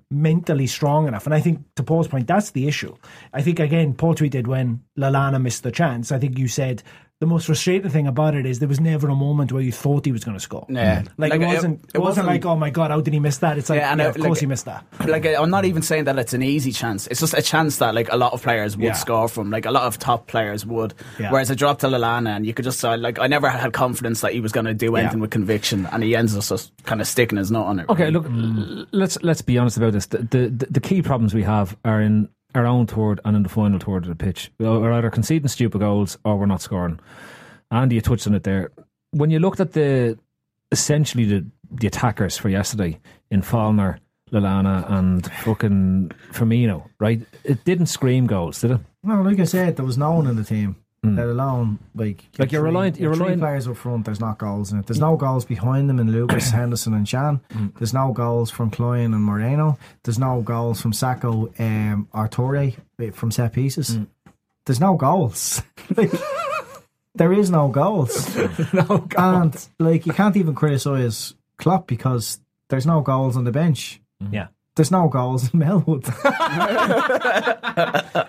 mentally 0.09 0.67
strong 0.67 1.07
enough. 1.07 1.25
And 1.25 1.33
I 1.33 1.39
think 1.39 1.63
to 1.75 1.83
Paul's 1.83 2.07
point, 2.07 2.27
that's 2.27 2.51
the 2.51 2.67
issue. 2.67 2.95
I 3.33 3.41
think 3.41 3.59
again, 3.59 3.93
Paul 3.93 4.15
tweeted 4.15 4.47
when 4.47 4.83
Lallana 4.97 5.41
missed 5.41 5.63
the 5.63 5.71
chance. 5.71 6.11
I 6.11 6.19
think 6.19 6.37
you 6.37 6.47
said 6.47 6.83
the 7.21 7.27
most 7.27 7.45
frustrating 7.45 7.89
thing 7.89 8.07
about 8.07 8.35
it 8.35 8.45
is 8.45 8.59
there 8.59 8.67
was 8.67 8.79
never 8.81 9.07
a 9.07 9.15
moment 9.15 9.51
where 9.53 9.61
you 9.61 9.71
thought 9.71 10.05
he 10.05 10.11
was 10.11 10.23
going 10.25 10.35
to 10.35 10.41
score. 10.41 10.65
Yeah. 10.67 11.03
like, 11.17 11.31
Like, 11.31 11.33
it 11.33 11.43
it- 11.43 11.47
wasn't. 11.47 11.79
It, 11.85 11.89
it 11.93 11.99
wasn't, 11.99 12.03
wasn't- 12.03 12.27
like, 12.27 12.45
oh 12.45 12.55
my 12.57 12.69
god, 12.71 12.91
how 12.91 12.99
did 12.99 13.13
he 13.13 13.19
miss 13.19 13.37
that? 13.37 13.57
It's 13.59 13.69
like, 13.69 13.79
yeah, 13.79 13.91
and, 13.91 14.01
uh, 14.01 14.09
of 14.09 14.17
course 14.17 14.39
he 14.39 14.47
missed 14.47 14.65
that. 14.65 14.83
Like 15.07 15.25
I'm 15.25 15.49
not 15.51 15.63
even 15.65 15.81
saying 15.83 16.05
that 16.05 16.17
it's 16.19 16.33
an 16.33 16.43
easy 16.43 16.71
chance. 16.71 17.07
It's 17.07 17.19
just 17.19 17.33
a 17.35 17.41
chance 17.41 17.77
that 17.77 17.93
like 17.95 18.11
a 18.11 18.17
lot 18.17 18.33
of 18.33 18.41
players 18.41 18.75
would 18.75 18.83
Yeah. 18.83 18.93
score 18.93 19.27
from. 19.29 19.51
Like 19.51 19.65
a 19.65 19.71
lot 19.71 19.83
of 19.83 19.97
top 19.99 20.27
players 20.27 20.65
would. 20.65 20.93
Yeah. 21.19 21.31
Whereas 21.31 21.49
I 21.51 21.53
dropped 21.53 21.81
to 21.81 21.87
Lallana, 21.87 22.35
and 22.35 22.45
you 22.45 22.53
could 22.53 22.65
just 22.65 22.83
uh, 22.83 22.97
like 22.97 23.19
I 23.19 23.27
never 23.27 23.49
had 23.49 23.71
confidence 23.71 24.21
that 24.21 24.33
he 24.33 24.41
was 24.41 24.51
going 24.51 24.65
to 24.65 24.73
do 24.73 24.95
anything 24.95 25.19
Yeah. 25.19 25.21
with 25.21 25.31
conviction, 25.31 25.85
and 25.91 26.01
he 26.03 26.15
ends 26.15 26.35
up 26.35 26.43
just 26.43 26.71
kind 26.85 27.01
of 27.01 27.07
sticking 27.07 27.37
his 27.37 27.51
nut 27.51 27.65
on 27.67 27.79
it. 27.79 27.87
Okay, 27.89 28.05
really. 28.05 28.13
look, 28.13 28.25
l- 28.25 28.85
let's 28.91 29.21
let's 29.21 29.43
be 29.43 29.59
honest 29.59 29.77
about 29.77 29.93
this. 29.93 30.07
The, 30.07 30.17
the 30.23 30.67
the 30.71 30.79
key 30.79 31.03
problems 31.03 31.35
we 31.35 31.43
have 31.43 31.77
are 31.85 32.01
in 32.01 32.29
our 32.55 32.65
own 32.65 32.87
third 32.87 33.19
and 33.25 33.35
in 33.35 33.43
the 33.43 33.49
final 33.49 33.79
third 33.79 34.03
of 34.03 34.09
the 34.09 34.15
pitch. 34.15 34.51
We're 34.59 34.91
either 34.93 35.09
conceding 35.09 35.47
stupid 35.47 35.79
goals 35.79 36.17
or 36.23 36.37
we're 36.37 36.45
not 36.45 36.61
scoring. 36.61 36.99
Andy, 37.71 37.95
you 37.95 38.01
touched 38.01 38.27
on 38.27 38.35
it 38.35 38.43
there. 38.43 38.71
When 39.11 39.29
you 39.29 39.39
looked 39.39 39.59
at 39.59 39.73
the 39.73 40.17
essentially 40.71 41.25
the 41.25 41.45
the 41.71 41.87
attackers 41.87 42.37
for 42.37 42.49
yesterday 42.49 42.99
in 43.29 43.41
Fallner, 43.41 43.99
Lallana, 44.31 44.89
and 44.91 45.25
fucking 45.43 46.11
Firmino, 46.31 46.89
right? 46.99 47.21
It 47.43 47.63
didn't 47.63 47.85
scream 47.85 48.27
goals, 48.27 48.59
did 48.61 48.71
it? 48.71 48.81
No, 49.03 49.21
like 49.21 49.39
I 49.39 49.45
said, 49.45 49.77
there 49.77 49.85
was 49.85 49.97
no 49.97 50.11
one 50.11 50.27
in 50.27 50.35
the 50.35 50.43
team. 50.43 50.75
Let 51.03 51.25
alone 51.29 51.79
like 51.95 52.23
Like, 52.37 52.51
you're 52.51 52.61
three- 52.61 52.69
reliant- 52.69 52.99
you're 52.99 53.13
three 53.15 53.21
reliant- 53.21 53.41
players 53.41 53.67
up 53.67 53.77
front. 53.77 54.05
There's 54.05 54.19
not 54.19 54.37
goals 54.37 54.71
in 54.71 54.77
it. 54.79 54.85
There's 54.85 54.99
no 54.99 55.15
goals 55.17 55.45
behind 55.45 55.89
them 55.89 55.97
in 55.99 56.11
Lucas, 56.11 56.51
Henderson, 56.59 56.93
and 56.93 57.07
Can. 57.07 57.39
There's 57.79 57.93
no 57.93 58.11
goals 58.13 58.51
from 58.51 58.69
Klein 58.69 59.11
and 59.15 59.23
Moreno. 59.23 59.79
There's 60.03 60.19
no 60.19 60.41
goals 60.41 60.79
from 60.79 60.91
Sakho 60.91 61.59
um, 61.59 62.07
or 62.13 62.27
Toure 62.29 62.75
eh, 62.99 63.09
from 63.11 63.31
set 63.31 63.51
pieces. 63.53 63.97
There's 64.65 64.79
no 64.79 64.95
goals. 64.95 65.61
Like, 65.97 66.11
there 67.15 67.33
is 67.33 67.49
no 67.49 67.67
goals. 67.67 68.33
no 68.73 68.83
goals. 68.99 69.11
And 69.17 69.67
like 69.79 70.05
you 70.05 70.13
can't 70.13 70.37
even 70.37 70.53
criticise 70.55 71.33
Klopp 71.57 71.85
because 71.87 72.39
there's 72.69 72.85
no 72.85 73.01
goals 73.01 73.35
on 73.35 73.43
the 73.43 73.51
bench. 73.51 73.99
Yeah. 74.31 74.47
There's 74.75 74.91
no 74.91 75.09
goals 75.09 75.51
in 75.53 75.59
Melwood. 75.59 76.05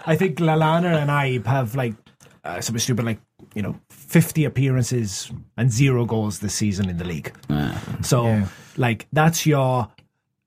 I 0.05 0.17
think 0.17 0.39
Lalana 0.39 1.01
and 1.01 1.11
I 1.11 1.39
have 1.49 1.77
like 1.77 1.95
uh, 2.45 2.61
something 2.61 2.81
stupid 2.81 3.05
like 3.05 3.21
you 3.55 3.63
know 3.63 3.77
fifty 3.91 4.45
appearances 4.45 5.31
and 5.57 5.71
zero 5.71 6.05
goals 6.05 6.39
this 6.41 6.55
season 6.55 6.89
in 6.89 6.97
the 6.99 7.05
league. 7.05 7.33
So 8.03 8.25
Yeah. 8.25 8.47
like 8.77 9.07
that's 9.13 9.47
your 9.47 9.89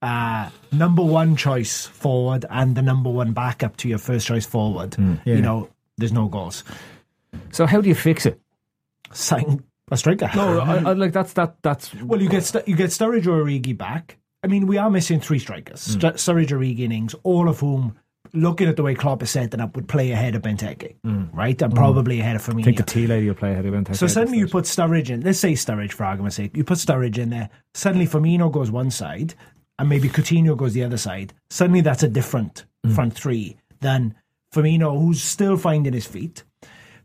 uh, 0.02 0.50
number 0.72 1.02
one 1.04 1.36
choice 1.36 1.86
forward 1.86 2.46
and 2.50 2.76
the 2.76 2.82
number 2.82 3.10
one 3.10 3.34
backup 3.34 3.78
to 3.78 3.90
your 3.90 3.98
first 3.98 4.28
choice 4.28 4.46
forward. 4.46 4.96
Yeah. 5.00 5.36
You 5.36 5.42
know, 5.42 5.70
there's 5.98 6.12
no 6.14 6.28
goals. 6.28 6.64
So 7.52 7.66
how 7.66 7.82
do 7.82 7.90
you 7.90 7.96
fix 7.96 8.26
it? 8.26 8.40
Sign 9.12 9.64
a 9.92 9.98
striker. 9.98 10.30
No, 10.36 10.60
I, 10.60 10.76
I, 10.78 10.94
like 10.94 11.12
that's 11.14 11.34
that 11.34 11.56
that's 11.62 11.94
Well, 11.96 12.22
you 12.22 12.30
get 12.30 12.44
St- 12.44 12.68
you 12.68 12.76
get 12.76 12.90
Sturridge 12.90 13.28
or 13.28 13.44
Origi 13.44 13.78
back. 13.78 14.18
I 14.44 14.48
mean, 14.48 14.68
we 14.68 14.78
are 14.78 14.90
missing 14.92 15.20
three 15.20 15.40
strikers: 15.40 15.82
St- 15.82 16.16
Sturridge, 16.16 16.50
Origi, 16.50 16.92
Ings, 16.92 17.16
all 17.24 17.48
of 17.50 17.60
whom, 17.60 17.96
looking 18.36 18.68
at 18.68 18.76
the 18.76 18.84
way 18.84 18.96
Klopp 18.96 19.24
is 19.24 19.32
setting 19.32 19.60
up, 19.60 19.76
would 19.76 19.88
play 19.88 20.12
ahead 20.12 20.36
of 20.36 20.42
Benteke, 20.42 20.96
right, 21.34 21.62
and 21.62 21.74
probably 21.74 22.20
ahead 22.20 22.36
of 22.36 22.46
Firmino. 22.46 22.62
I 22.62 22.64
think 22.64 22.78
the 22.78 22.84
tea 22.84 23.08
lady 23.08 23.28
will 23.28 23.36
play 23.36 23.54
ahead 23.54 23.66
of 23.66 23.74
Benteke. 23.74 23.96
So 23.96 24.08
suddenly 24.08 24.40
you 24.40 24.48
put 24.48 24.66
Sturridge 24.66 25.10
in. 25.10 25.22
Let's 25.22 25.40
say 25.40 25.54
Sturridge 25.54 25.94
for 25.94 26.06
argument's 26.06 26.36
sake. 26.36 26.56
You 26.56 26.64
put 26.64 26.78
Sturridge 26.78 27.18
in 27.18 27.30
there. 27.30 27.50
Suddenly 27.74 28.08
Firmino 28.08 28.52
goes 28.52 28.70
one 28.72 28.92
side, 28.92 29.34
and 29.80 29.90
maybe 29.90 30.10
Coutinho 30.10 30.58
goes 30.58 30.74
the 30.74 30.84
other 30.84 30.98
side. 30.98 31.34
Suddenly 31.50 31.82
that's 31.82 32.04
a 32.04 32.08
different 32.10 32.66
front 32.94 33.14
three 33.14 33.58
than 33.82 34.16
Firmino, 34.54 34.98
who's 35.00 35.22
still 35.22 35.58
finding 35.58 35.94
his 35.94 36.06
feet. 36.06 36.44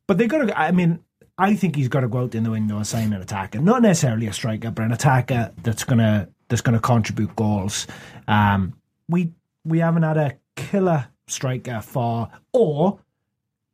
But 0.07 0.19
they 0.19 0.27
got 0.27 0.47
to. 0.47 0.59
I 0.59 0.73
mean, 0.73 1.01
I 1.39 1.55
think 1.55 1.77
he's 1.77 1.89
got 1.89 2.01
to 2.01 2.09
go 2.09 2.19
out 2.19 2.35
in 2.35 2.45
the 2.45 2.51
window 2.51 2.77
and 2.77 2.87
sign 2.87 3.13
an 3.13 3.23
attacker, 3.23 3.61
not 3.61 3.83
necessarily 3.83 4.27
a 4.27 4.33
striker, 4.33 4.71
but 4.71 4.85
an 4.85 4.93
attacker 4.93 5.53
that's 5.63 5.85
gonna 5.85 6.29
that's 6.49 6.63
gonna 6.63 6.81
contribute 6.81 7.35
goals. 7.35 7.87
Um, 8.29 8.75
we 9.09 9.33
we 9.65 9.79
haven't 9.79 10.03
had 10.03 10.17
a 10.17 10.37
killer 10.57 11.09
striker 11.31 11.81
for, 11.81 12.29
or 12.53 12.99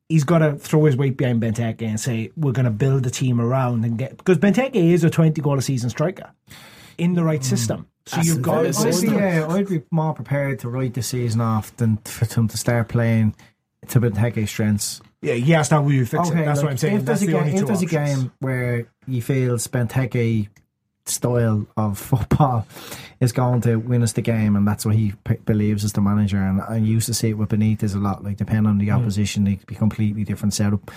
he's 0.09 0.25
got 0.25 0.39
to 0.39 0.55
throw 0.55 0.85
his 0.85 0.97
weight 0.97 1.17
behind 1.17 1.43
Benteke 1.43 1.83
and 1.83 1.99
say 1.99 2.31
we're 2.37 2.53
going 2.53 2.65
to 2.65 2.71
build 2.71 3.07
a 3.07 3.11
team 3.11 3.41
around 3.41 3.85
and 3.85 3.99
get 3.99 4.17
because 4.17 4.39
Benteke 4.39 4.75
is 4.75 5.05
a 5.05 5.11
twenty 5.11 5.41
goal 5.41 5.59
a 5.59 5.63
season 5.63 5.91
striker 5.91 6.31
in 6.99 7.15
the 7.15 7.25
right 7.25 7.45
system. 7.45 7.87
So 8.07 8.17
That's 8.17 8.29
you've 8.29 8.43
got 8.43 8.63
the 8.63 8.69
I'd 8.69 8.75
system. 8.75 9.17
be, 9.17 9.21
uh, 9.21 9.49
I'd 9.53 9.69
be 9.69 9.83
more 9.91 10.15
prepared 10.15 10.61
to 10.61 10.69
write 10.69 10.95
the 10.95 11.03
season 11.03 11.41
off 11.41 11.77
than 11.77 11.97
for 11.99 12.25
him 12.25 12.47
to 12.49 12.57
start 12.57 12.89
playing 12.89 13.35
to 13.89 14.01
Benteke's 14.01 14.49
strengths. 14.51 15.01
yeah, 15.23 15.35
yes, 15.35 15.71
now 15.71 15.83
we 15.83 16.05
fix 16.05 16.31
it. 16.31 16.35
That's 16.35 16.59
like, 16.59 16.65
what 16.65 16.71
I'm 16.71 16.77
saying. 16.79 16.97
If 16.99 17.05
That's 17.05 17.21
there's, 17.21 17.29
a 17.29 17.33
the 17.33 17.39
only 17.39 17.51
game, 17.53 17.61
if 17.63 17.67
there's 17.67 17.83
a 17.83 17.87
game 17.87 18.33
where 18.39 18.87
you 19.09 19.23
feel 19.23 19.57
Benteke 19.57 20.49
style 21.09 21.67
of 21.77 21.99
football 22.11 22.67
is 23.21 23.33
going 23.33 23.61
to 23.63 23.77
win 23.77 24.03
us 24.03 24.13
the 24.13 24.23
game, 24.23 24.57
and 24.57 24.67
that's 24.67 24.85
what 24.85 24.95
he 24.95 25.13
p- 25.25 25.37
believes 25.45 25.85
as 25.85 25.93
the 25.93 26.01
manager. 26.01 26.39
And 26.39 26.61
I 26.61 26.77
used 26.77 27.07
to 27.07 27.15
see 27.15 27.31
it 27.31 27.39
with 27.39 27.49
Benitez 27.51 27.95
a 27.95 27.99
lot. 27.99 28.23
Like 28.25 28.37
depending 28.37 28.67
on 28.67 28.79
the 28.79 28.89
Hmm. 28.89 28.97
opposition, 29.03 29.45
they 29.45 29.57
could 29.57 29.67
be 29.67 29.75
completely 29.75 30.25
different 30.25 30.55
setup 30.55 30.91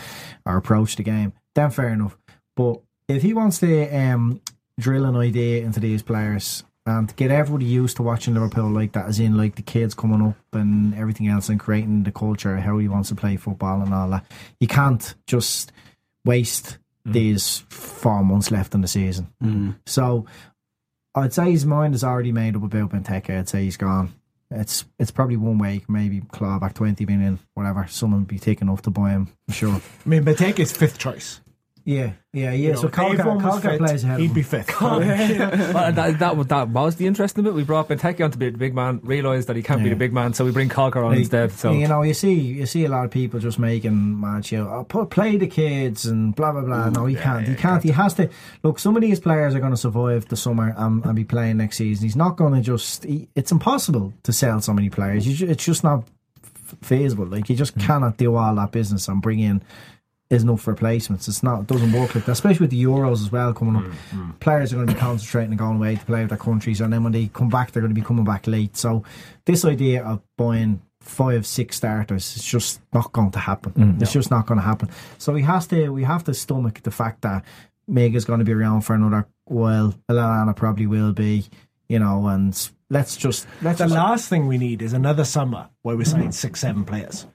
or 0.46 0.58
approach 0.58 0.96
the 0.96 1.04
game. 1.04 1.34
Then 1.56 1.70
fair 1.72 1.90
enough. 1.90 2.18
But 2.56 2.82
if 3.08 3.22
he 3.22 3.34
wants 3.34 3.60
to 3.60 3.90
um, 3.96 4.42
drill 4.80 5.06
an 5.06 5.16
idea 5.16 5.64
into 5.64 5.80
these 5.80 6.04
players 6.04 6.64
and 6.86 7.16
get 7.16 7.32
everybody 7.32 7.66
used 7.66 7.98
to 7.98 8.04
watching 8.04 8.34
Liverpool 8.34 8.70
like 8.70 8.92
that, 8.94 9.06
as 9.08 9.20
in 9.20 9.38
like 9.38 9.56
the 9.56 9.62
kids 9.62 9.94
coming 9.94 10.22
up 10.26 10.36
and 10.54 10.94
everything 10.96 11.28
else, 11.28 11.50
and 11.50 11.60
creating 11.60 12.04
the 12.04 12.12
culture, 12.12 12.58
how 12.58 12.78
he 12.80 12.88
wants 12.88 13.10
to 13.10 13.16
play 13.16 13.38
football 13.38 13.82
and 13.82 13.94
all 13.94 14.10
that, 14.10 14.26
you 14.60 14.68
can't 14.68 15.14
just 15.28 15.72
waste 16.26 16.78
Mm. 17.08 17.14
these 17.14 17.64
four 17.70 18.24
months 18.24 18.52
left 18.52 18.76
in 18.76 18.82
the 18.82 18.88
season. 18.88 19.34
Mm. 19.44 19.78
So 19.86 20.26
I'd 21.16 21.34
say 21.34 21.52
his 21.52 21.66
mind 21.66 21.96
is 21.96 22.04
already 22.04 22.32
made 22.32 22.56
up 22.56 22.64
about 22.64 22.92
Benteke. 22.92 23.38
I'd 23.38 23.50
say 23.50 23.64
he's 23.64 23.78
gone. 23.78 24.14
It's 24.52 24.86
it's 24.98 25.12
probably 25.12 25.38
one 25.38 25.60
week, 25.60 25.88
maybe 25.90 26.22
claw 26.22 26.60
back 26.60 26.74
twenty 26.74 27.06
million, 27.06 27.40
whatever. 27.54 27.86
Someone 27.88 28.22
would 28.22 28.28
be 28.28 28.40
taking 28.40 28.68
off 28.68 28.82
to 28.84 28.90
buy 28.90 29.12
him, 29.12 29.30
I'm 29.48 29.54
sure. 29.54 29.76
I 29.76 30.10
mean, 30.10 30.24
Benteke 30.24 30.60
is 30.60 30.72
fifth 30.72 30.98
choice. 30.98 31.40
Yeah, 31.86 32.14
yeah, 32.34 32.52
yeah. 32.52 32.52
You 32.52 32.74
know, 32.74 32.82
so 32.82 32.88
if 32.88 33.00
Avon 33.00 33.42
was 33.42 33.56
Colker 33.56 33.72
fit, 33.72 33.80
plays 33.80 34.04
ahead. 34.04 34.20
He'd 34.20 34.30
of 34.30 34.36
be 34.36 34.42
him. 34.42 34.48
fifth. 34.48 34.82
Well, 34.82 35.92
that, 35.92 36.20
that, 36.20 36.38
was- 36.38 36.48
that 36.48 36.70
was 36.70 36.96
the 36.98 37.08
interesting 37.08 37.44
bit. 37.44 37.54
We 37.54 37.64
brought 37.64 37.90
Benteke 37.90 38.24
on 38.24 38.32
to 38.32 38.38
be 38.38 38.50
the 38.50 38.58
big 38.58 38.76
man, 38.76 39.00
realised 39.04 39.48
that 39.48 39.56
he 39.56 39.64
can't 39.64 39.80
be 39.80 39.86
Yeah. 39.86 39.96
the 39.96 40.00
big 40.00 40.14
man, 40.14 40.34
so 40.34 40.46
we 40.46 40.52
bring 40.52 40.70
Colker 40.70 40.98
on 40.98 41.12
Like, 41.12 41.20
instead. 41.20 41.52
So 41.52 41.72
you 41.72 41.88
know, 41.88 42.04
you 42.04 42.14
see, 42.14 42.34
you 42.34 42.66
see 42.66 42.86
a 42.86 42.90
lot 42.90 43.06
of 43.06 43.12
people 43.12 43.40
just 43.40 43.60
making 43.60 44.20
mad 44.20 44.46
shit. 44.46 44.60
Oh, 44.60 44.84
play 44.84 45.38
the 45.38 45.48
kids 45.48 46.06
and 46.06 46.36
blah 46.36 46.52
blah 46.52 46.62
blah. 46.62 46.90
no, 46.90 47.06
he 47.06 47.16
can't. 47.16 47.48
he 47.48 47.56
can't. 47.56 47.84
He 47.84 47.92
has 47.92 48.14
to. 48.16 48.30
Look, 48.64 48.80
some 48.80 48.96
of 48.96 49.02
these 49.02 49.20
players 49.20 49.56
are 49.56 49.60
going 49.60 49.72
to 49.72 49.78
survive 49.78 50.28
the 50.28 50.38
summer 50.38 50.74
and, 50.78 51.04
and 51.06 51.16
be 51.16 51.24
playing 51.24 51.58
next 51.58 51.78
season. 51.78 52.04
He's 52.06 52.16
not 52.16 52.38
going 52.38 52.54
to 52.54 52.62
just. 52.62 53.04
He, 53.04 53.30
it's 53.36 53.52
impossible 53.52 54.14
to 54.24 54.34
sell 54.34 54.62
so 54.62 54.74
many 54.74 54.90
players. 54.90 55.28
You 55.28 55.48
it's 55.48 55.66
just 55.66 55.84
not 55.84 56.04
feasible. 56.82 57.26
Like 57.26 57.50
you 57.50 57.56
just 57.56 57.78
mm. 57.78 57.86
cannot 57.86 58.18
do 58.18 58.36
all 58.36 58.56
that 58.56 58.72
business 58.72 59.08
and 59.08 59.22
bring 59.22 59.40
in 59.40 59.64
is 60.30 60.44
enough 60.44 60.68
replacements. 60.68 61.28
It's 61.28 61.42
not. 61.42 61.62
It 61.62 61.68
doesn't 61.68 61.92
work 61.92 62.14
like 62.14 62.26
that. 62.26 62.32
Especially 62.32 62.64
with 62.66 62.70
the 62.70 62.84
Euros 62.84 63.14
as 63.14 63.32
well 63.32 63.54
coming 63.54 63.78
up. 63.78 63.92
Mm, 64.12 64.40
Players 64.40 64.72
are 64.72 64.76
going 64.76 64.88
to 64.88 64.94
be 64.94 65.00
concentrating 65.00 65.52
and 65.52 65.60
going 65.60 65.78
away 65.78 65.96
to 65.96 66.06
play 66.06 66.22
with 66.22 66.30
their 66.30 66.38
countries, 66.38 66.82
and 66.82 66.94
then 66.94 67.04
when 67.04 67.12
they 67.14 67.28
come 67.28 67.50
back, 67.50 67.72
they're 67.72 67.82
going 67.82 67.94
to 67.94 68.00
be 68.00 68.06
coming 68.06 68.26
back 68.26 68.46
late. 68.48 68.78
So 68.78 69.04
this 69.46 69.66
idea 69.66 70.04
of 70.04 70.22
buying 70.38 70.82
five, 71.02 71.48
six 71.48 71.78
starters 71.78 72.36
is 72.38 72.44
just 72.44 72.82
not 72.94 73.12
going 73.12 73.32
to 73.32 73.40
happen. 73.40 73.72
Mm, 73.74 74.02
it's 74.02 74.14
just 74.14 74.30
not 74.30 74.46
going 74.46 74.60
to 74.60 74.66
happen. 74.66 74.90
So 75.18 75.34
we 75.34 75.42
has 75.44 75.66
to 75.68 75.90
we 75.90 76.04
have 76.04 76.24
to 76.26 76.34
stomach 76.34 76.82
the 76.84 76.92
fact 76.92 77.22
that 77.22 77.44
Mega's 77.88 78.26
going 78.26 78.40
to 78.40 78.46
be 78.46 78.54
around 78.54 78.82
for 78.82 78.94
another 78.94 79.28
while. 79.46 79.96
Alana 80.10 80.56
probably 80.56 80.86
will 80.86 81.14
be. 81.14 81.46
You 81.88 81.98
know, 81.98 82.28
and 82.28 82.54
let's 82.90 83.16
just 83.18 83.48
let's 83.62 83.78
The 83.80 83.86
just, 83.86 83.96
last 83.96 84.30
thing 84.30 84.48
we 84.48 84.58
need 84.58 84.82
is 84.82 84.94
another 84.94 85.24
summer 85.26 85.70
where 85.84 85.96
we 85.98 86.06
sign 86.06 86.32
six, 86.32 86.60
seven 86.62 86.84
players. 86.86 87.26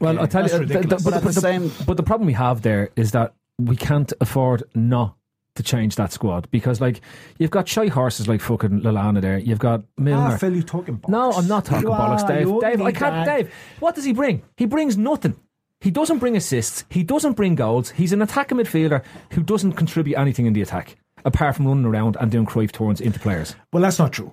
Well, 0.00 0.18
I'll 0.18 0.26
tell 0.28 0.42
That's 0.42 0.54
you, 0.54 0.66
the- 0.66 0.78
the- 0.80 0.88
but, 0.88 1.04
But 1.04 1.14
the, 1.14 1.20
the 1.20 1.26
the- 1.28 1.32
same- 1.40 1.72
but 1.86 1.96
the 1.96 2.02
problem 2.02 2.26
we 2.26 2.32
have 2.34 2.62
there 2.62 2.90
is 2.96 3.12
that 3.12 3.34
we 3.58 3.76
can't 3.76 4.12
afford 4.20 4.64
not 4.74 5.16
to 5.54 5.62
change 5.62 5.96
that 5.96 6.10
squad 6.12 6.50
because, 6.50 6.80
like, 6.80 7.02
you've 7.38 7.50
got 7.50 7.68
shy 7.68 7.86
horses 7.88 8.26
like 8.26 8.40
fucking 8.40 8.80
Lallana 8.80 9.20
there. 9.20 9.36
You've 9.38 9.58
got 9.58 9.82
Milner. 9.98 10.32
Ah, 10.32 10.36
Phil, 10.38 10.56
you 10.56 10.62
talking 10.62 10.96
bollocks. 10.98 11.08
No, 11.10 11.30
I'm 11.32 11.46
not 11.46 11.66
talking 11.66 11.82
You 11.82 11.94
bollocks, 11.94 12.26
Dave. 12.26 12.48
Dave, 12.60 12.80
I 12.80 12.90
can't. 12.92 13.26
that. 13.26 13.26
Dave, 13.26 13.54
what 13.78 13.94
does 13.94 14.04
he 14.04 14.14
bring? 14.14 14.42
He 14.56 14.64
brings 14.64 14.96
nothing. 14.96 15.36
He 15.82 15.90
doesn't 15.90 16.20
bring 16.20 16.36
assists. 16.36 16.84
He 16.88 17.02
doesn't 17.02 17.34
bring 17.34 17.54
goals. 17.54 17.90
He's 17.90 18.12
an 18.14 18.22
attacking 18.22 18.56
midfielder 18.58 19.04
who 19.32 19.42
doesn't 19.42 19.72
contribute 19.72 20.16
anything 20.16 20.46
in 20.46 20.54
the 20.54 20.62
attack 20.62 20.96
apart 21.24 21.56
from 21.56 21.66
running 21.68 21.84
around 21.84 22.16
and 22.18 22.30
doing 22.30 22.46
Cruyff 22.46 22.72
turns 22.72 23.00
into 23.00 23.20
players. 23.20 23.54
Well, 23.72 23.82
that's 23.82 23.98
not 23.98 24.12
true. 24.12 24.32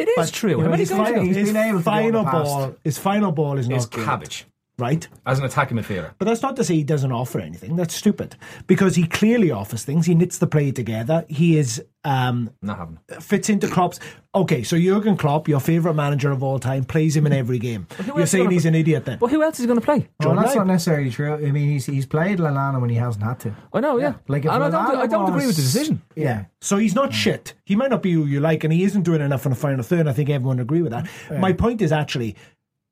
It 0.00 0.08
is 0.08 0.14
But, 0.16 0.32
true. 0.32 0.50
you 0.52 0.60
How 0.62 0.68
know, 0.68 0.76
his, 0.76 0.90
goals 0.90 1.08
fi- 1.08 1.20
he 1.20 1.28
his 1.28 1.52
been 1.52 1.56
able 1.56 1.78
to 1.80 1.84
go 1.84 1.90
in 1.92 2.12
final 2.12 2.24
ball, 2.24 2.74
his 2.84 2.98
final 2.98 3.32
ball 3.32 3.58
is 3.58 3.68
not 3.68 3.90
great, 3.90 4.44
right? 4.80 5.06
as 5.26 5.38
an 5.38 5.44
attacking 5.44 5.76
midfielder. 5.76 6.12
But 6.18 6.24
that's 6.24 6.42
not 6.42 6.56
to 6.56 6.64
say 6.64 6.74
he 6.74 6.84
doesn't 6.84 7.12
offer 7.12 7.38
anything. 7.38 7.76
That's 7.76 7.94
stupid 7.94 8.36
because 8.66 8.96
he 8.96 9.06
clearly 9.06 9.50
offers 9.50 9.84
things. 9.84 10.06
He 10.06 10.14
knits 10.14 10.38
the 10.38 10.46
play 10.46 10.72
together. 10.72 11.24
He 11.28 11.56
is 11.58 11.82
um, 12.02 12.50
Not 12.62 12.78
having. 12.78 12.98
fits 13.20 13.48
into 13.50 13.68
Klopp's. 13.68 14.00
Okay, 14.34 14.62
so 14.62 14.78
Jurgen 14.78 15.16
Klopp, 15.16 15.48
your 15.48 15.58
favorite 15.60 15.94
manager 15.94 16.30
of 16.30 16.42
all 16.42 16.58
time, 16.60 16.84
plays 16.84 17.16
him 17.16 17.26
in 17.26 17.32
every 17.32 17.58
game. 17.58 17.86
You're 18.16 18.26
saying 18.26 18.44
gonna- 18.44 18.54
he's 18.54 18.64
an 18.64 18.74
idiot 18.76 19.04
then? 19.04 19.18
Well, 19.20 19.28
who 19.30 19.42
else 19.42 19.58
is 19.60 19.66
going 19.66 19.78
to 19.78 19.84
play? 19.84 20.08
Well, 20.20 20.28
John 20.30 20.36
that's 20.36 20.50
Knight. 20.50 20.58
not 20.58 20.66
necessarily 20.68 21.10
true. 21.10 21.34
I 21.34 21.50
mean, 21.50 21.68
he's 21.68 21.86
he's 21.86 22.06
played 22.06 22.38
Lallana 22.38 22.80
when 22.80 22.90
he 22.90 22.96
hasn't 22.96 23.24
had 23.24 23.40
to. 23.40 23.54
I 23.72 23.80
know, 23.80 23.98
yeah. 23.98 24.14
Like, 24.28 24.44
if 24.44 24.50
and 24.52 24.62
I 24.64 24.70
don't, 24.70 24.96
I 24.96 25.06
don't 25.08 25.28
agree 25.28 25.46
with 25.46 25.56
the 25.56 25.62
decision. 25.62 26.00
Yeah, 26.16 26.44
So 26.60 26.76
he's 26.78 26.94
not 26.94 27.12
shit. 27.12 27.54
He 27.64 27.74
might 27.76 27.90
not 27.90 28.02
be 28.02 28.12
who 28.12 28.24
you 28.24 28.40
like, 28.40 28.62
and 28.64 28.72
he 28.72 28.84
isn't 28.84 29.02
doing 29.02 29.20
enough 29.20 29.44
in 29.44 29.50
the 29.50 29.56
final 29.56 29.82
third. 29.82 30.06
I 30.08 30.12
think 30.12 30.30
everyone 30.30 30.56
would 30.58 30.62
agree 30.62 30.82
with 30.82 30.92
that. 30.92 31.08
My 31.38 31.52
point 31.52 31.82
is 31.82 31.92
actually, 31.92 32.36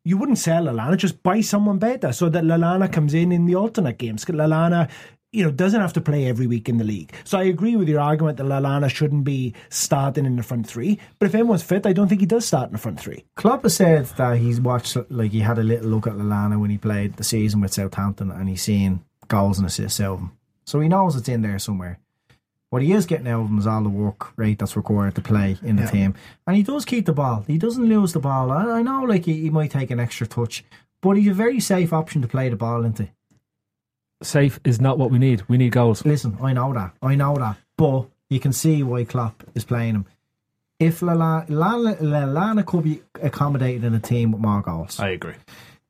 you 0.09 0.17
wouldn't 0.17 0.38
sell 0.38 0.65
Lallana, 0.65 0.97
just 0.97 1.23
buy 1.23 1.43
someone 1.43 1.79
better 1.79 2.15
so 2.15 2.31
that 2.31 2.43
Lallana 2.43 2.91
comes 2.91 3.12
in 3.12 3.31
in 3.31 3.45
the 3.45 3.55
alternate 3.55 3.99
games. 3.99 4.25
Lallana, 4.25 4.88
you 5.33 5.45
know, 5.45 5.50
doesn't 5.50 5.83
have 5.83 5.93
to 5.93 6.00
play 6.00 6.25
every 6.25 6.47
week 6.47 6.67
in 6.67 6.79
the 6.79 6.85
league. 6.85 7.12
So 7.25 7.38
I 7.38 7.43
agree 7.43 7.77
with 7.77 7.91
your 7.91 8.00
argument 8.00 8.38
that 8.38 8.47
Lallana 8.47 8.88
shouldn't 8.88 9.25
be 9.25 9.53
starting 9.69 10.25
in 10.25 10.37
the 10.37 10.43
front 10.43 10.67
three. 10.67 10.99
But 11.19 11.27
if 11.27 11.35
anyone's 11.35 11.62
fit, 11.62 11.85
I 11.85 11.93
don't 11.93 12.09
think 12.09 12.23
he 12.23 12.27
does 12.27 12.47
start 12.47 12.69
in 12.69 12.73
the 12.73 12.79
front 12.79 12.99
three. 12.99 13.27
Klopp 13.37 13.65
has 13.65 13.77
said 13.77 14.07
that 14.17 14.38
he's 14.38 14.62
watched 14.62 14.97
like 15.11 15.33
he 15.33 15.41
had 15.41 15.59
a 15.59 15.62
little 15.62 15.91
look 15.91 16.07
at 16.07 16.15
Lallana 16.15 16.59
when 16.59 16.71
he 16.71 16.79
played 16.79 17.17
the 17.17 17.25
season 17.25 17.61
with 17.61 17.75
Southampton, 17.75 18.31
and 18.31 18.49
he's 18.49 18.62
seen 18.62 19.05
goals 19.29 19.59
and 19.59 19.67
assists 19.67 20.00
out 20.00 20.15
of 20.15 20.21
him. 20.21 20.33
So 20.65 20.81
he 20.81 20.88
knows 20.88 21.17
it's 21.17 21.29
in 21.29 21.43
there 21.43 21.59
somewhere. 21.59 21.99
What 22.70 22.82
he 22.82 22.92
is 22.92 23.06
getting 23.06 23.26
out 23.28 23.40
of 23.40 23.48
him 23.48 23.58
is 23.58 23.66
all 23.66 23.82
the 23.82 23.88
work 23.88 24.32
rate 24.37 24.58
that's 24.58 24.76
required 24.76 25.14
to 25.14 25.22
play 25.22 25.56
in 25.62 25.76
the 25.76 25.87
team, 25.87 26.14
and 26.46 26.54
he 26.56 26.62
does 26.62 26.84
keep 26.84 27.06
the 27.06 27.14
ball. 27.14 27.44
He 27.46 27.56
doesn't 27.56 27.88
lose 27.88 28.12
the 28.12 28.18
ball. 28.20 28.50
I, 28.52 28.64
I 28.78 28.82
know, 28.82 29.04
like 29.04 29.25
he, 29.25 29.40
he 29.40 29.48
might 29.50 29.70
take 29.70 29.90
an 29.90 29.98
extra 29.98 30.26
touch, 30.26 30.64
but 31.00 31.12
he's 31.16 31.28
a 31.28 31.32
very 31.34 31.60
safe 31.60 31.94
option 31.94 32.20
to 32.22 32.28
play 32.28 32.50
the 32.50 32.56
ball 32.56 32.84
into. 32.84 33.08
Safe 34.22 34.58
is 34.64 34.80
not 34.80 34.98
what 34.98 35.10
we 35.10 35.18
need. 35.18 35.42
We 35.48 35.56
need 35.56 35.72
goals. 35.72 36.04
Listen, 36.04 36.37
I 36.42 36.52
know 36.52 36.75
that. 36.75 36.92
I 37.00 37.14
know 37.14 37.37
that. 37.37 37.56
But 37.76 38.06
you 38.28 38.40
can 38.40 38.52
see 38.52 38.82
why 38.82 39.04
Klopp 39.04 39.44
is 39.54 39.64
playing 39.64 39.94
him. 39.94 40.06
If 40.80 41.00
Lallana, 41.00 41.48
Lallana, 41.48 42.00
Lallana 42.00 42.66
could 42.66 42.84
be 42.84 43.02
accommodated 43.22 43.84
in 43.84 43.94
a 43.94 44.00
team 44.00 44.32
with 44.32 44.40
more 44.42 44.60
goals, 44.60 45.00
I 45.00 45.10
agree. 45.10 45.34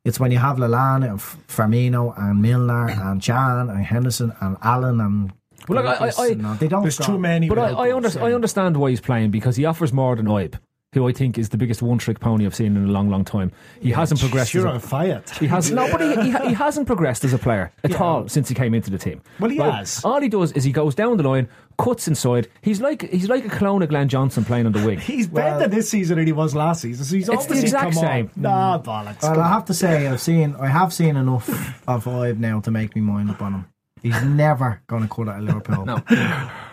it's 0.04 0.20
when 0.20 0.30
you 0.30 0.38
have 0.38 0.58
Lallana 0.58 1.06
and 1.11 1.14
F- 1.18 1.38
Firmino 1.49 2.14
and 2.16 2.40
Milner 2.40 2.88
and 2.88 3.20
Jan 3.20 3.68
and 3.68 3.85
Henderson 3.85 4.32
and 4.40 4.56
Allen 4.62 5.00
and. 5.00 5.32
Well, 5.69 5.83
look, 5.83 5.87
I- 5.87 5.95
I- 5.95 5.99
Griffiths 5.99 6.19
and 6.31 6.47
all- 6.47 6.55
they 6.55 6.69
don't 6.69 6.83
There's 6.83 6.95
score. 6.95 7.07
too 7.07 7.19
many. 7.19 7.49
But 7.49 7.59
I, 7.59 7.71
I, 7.71 7.93
under. 7.97 8.09
I 8.23 8.33
understand 8.33 8.77
why 8.77 8.91
he's 8.91 9.00
playing 9.00 9.31
because 9.31 9.57
he 9.57 9.65
offers 9.65 9.93
more 9.93 10.15
than 10.17 10.27
Ibe, 10.27 10.55
who 10.95 11.07
I 11.09 11.12
think 11.12 11.37
is 11.37 11.50
the 11.50 11.59
biggest 11.59 11.83
one 11.83 11.99
trick 11.99 12.21
pony 12.21 12.47
I've 12.47 12.55
seen 12.55 12.77
in 12.77 12.85
a 12.85 12.88
long, 12.91 13.11
long 13.11 13.25
time. 13.25 13.53
He 13.81 13.91
hasn't 13.91 14.21
progressed. 14.21 14.54
You're 14.54 14.67
as 14.69 14.73
a- 14.73 14.75
on 14.76 14.80
fire. 14.80 15.23
He 15.39 15.47
has 15.49 15.71
no, 15.71 15.91
but 15.91 16.00
he, 16.00 16.30
he, 16.30 16.49
he 16.49 16.54
hasn't 16.65 16.87
progressed 16.87 17.25
as 17.25 17.32
a 17.35 17.39
player 17.39 17.73
at 17.85 18.00
all 18.00 18.28
since 18.28 18.49
he 18.49 18.54
came 18.54 18.73
into 18.73 18.91
the 18.91 18.99
team. 18.99 19.21
Well, 19.41 19.50
he 19.50 19.59
has. 19.59 20.02
All 20.04 20.21
he 20.21 20.28
does 20.28 20.52
is 20.52 20.65
he 20.65 20.73
goes 20.73 20.95
down 20.95 21.17
the 21.19 21.28
line, 21.28 21.49
cuts 21.76 22.09
inside. 22.09 22.49
He's 22.63 22.80
like 22.80 23.02
he's 23.11 23.28
like 23.28 23.45
a 23.45 23.50
clone 23.50 23.82
of 23.82 23.91
Glenn 23.91 24.09
Johnson 24.09 24.45
playing 24.47 24.65
on 24.67 24.73
the 24.73 24.85
wing. 24.87 24.99
He's 25.09 25.26
better 25.26 25.69
this 25.69 25.91
season 25.91 26.17
than 26.17 26.26
he 26.26 26.32
was 26.32 26.54
last 26.54 26.80
season. 26.82 27.04
So 27.04 27.15
he's 27.17 27.28
It's 27.28 27.45
the 27.45 27.52
obviously 27.52 27.63
exact 27.65 27.93
come 27.95 28.02
same. 28.02 28.30
On. 28.37 28.43
Nah, 28.43 28.78
bollocks. 28.82 29.23
Well, 29.23 29.41
I 29.41 29.49
have 29.49 29.67
to 29.67 29.75
say, 29.75 30.06
I've 30.06 30.21
seen, 30.21 30.56
I 30.59 30.69
have 30.69 30.93
seen 30.95 31.17
enough 31.17 31.49
of 31.87 32.04
Ibe 32.06 32.39
now 32.39 32.61
to 32.61 32.71
make 32.71 32.95
me 32.97 33.02
mind 33.02 33.30
up 33.30 33.43
on 33.43 33.52
him. 33.52 33.67
He's 34.02 34.23
never 34.23 34.82
going 34.87 35.02
to 35.02 35.08
cut 35.08 35.28
it 35.28 35.30
at 35.30 35.43
Liverpool. 35.43 35.84
No, 35.84 36.02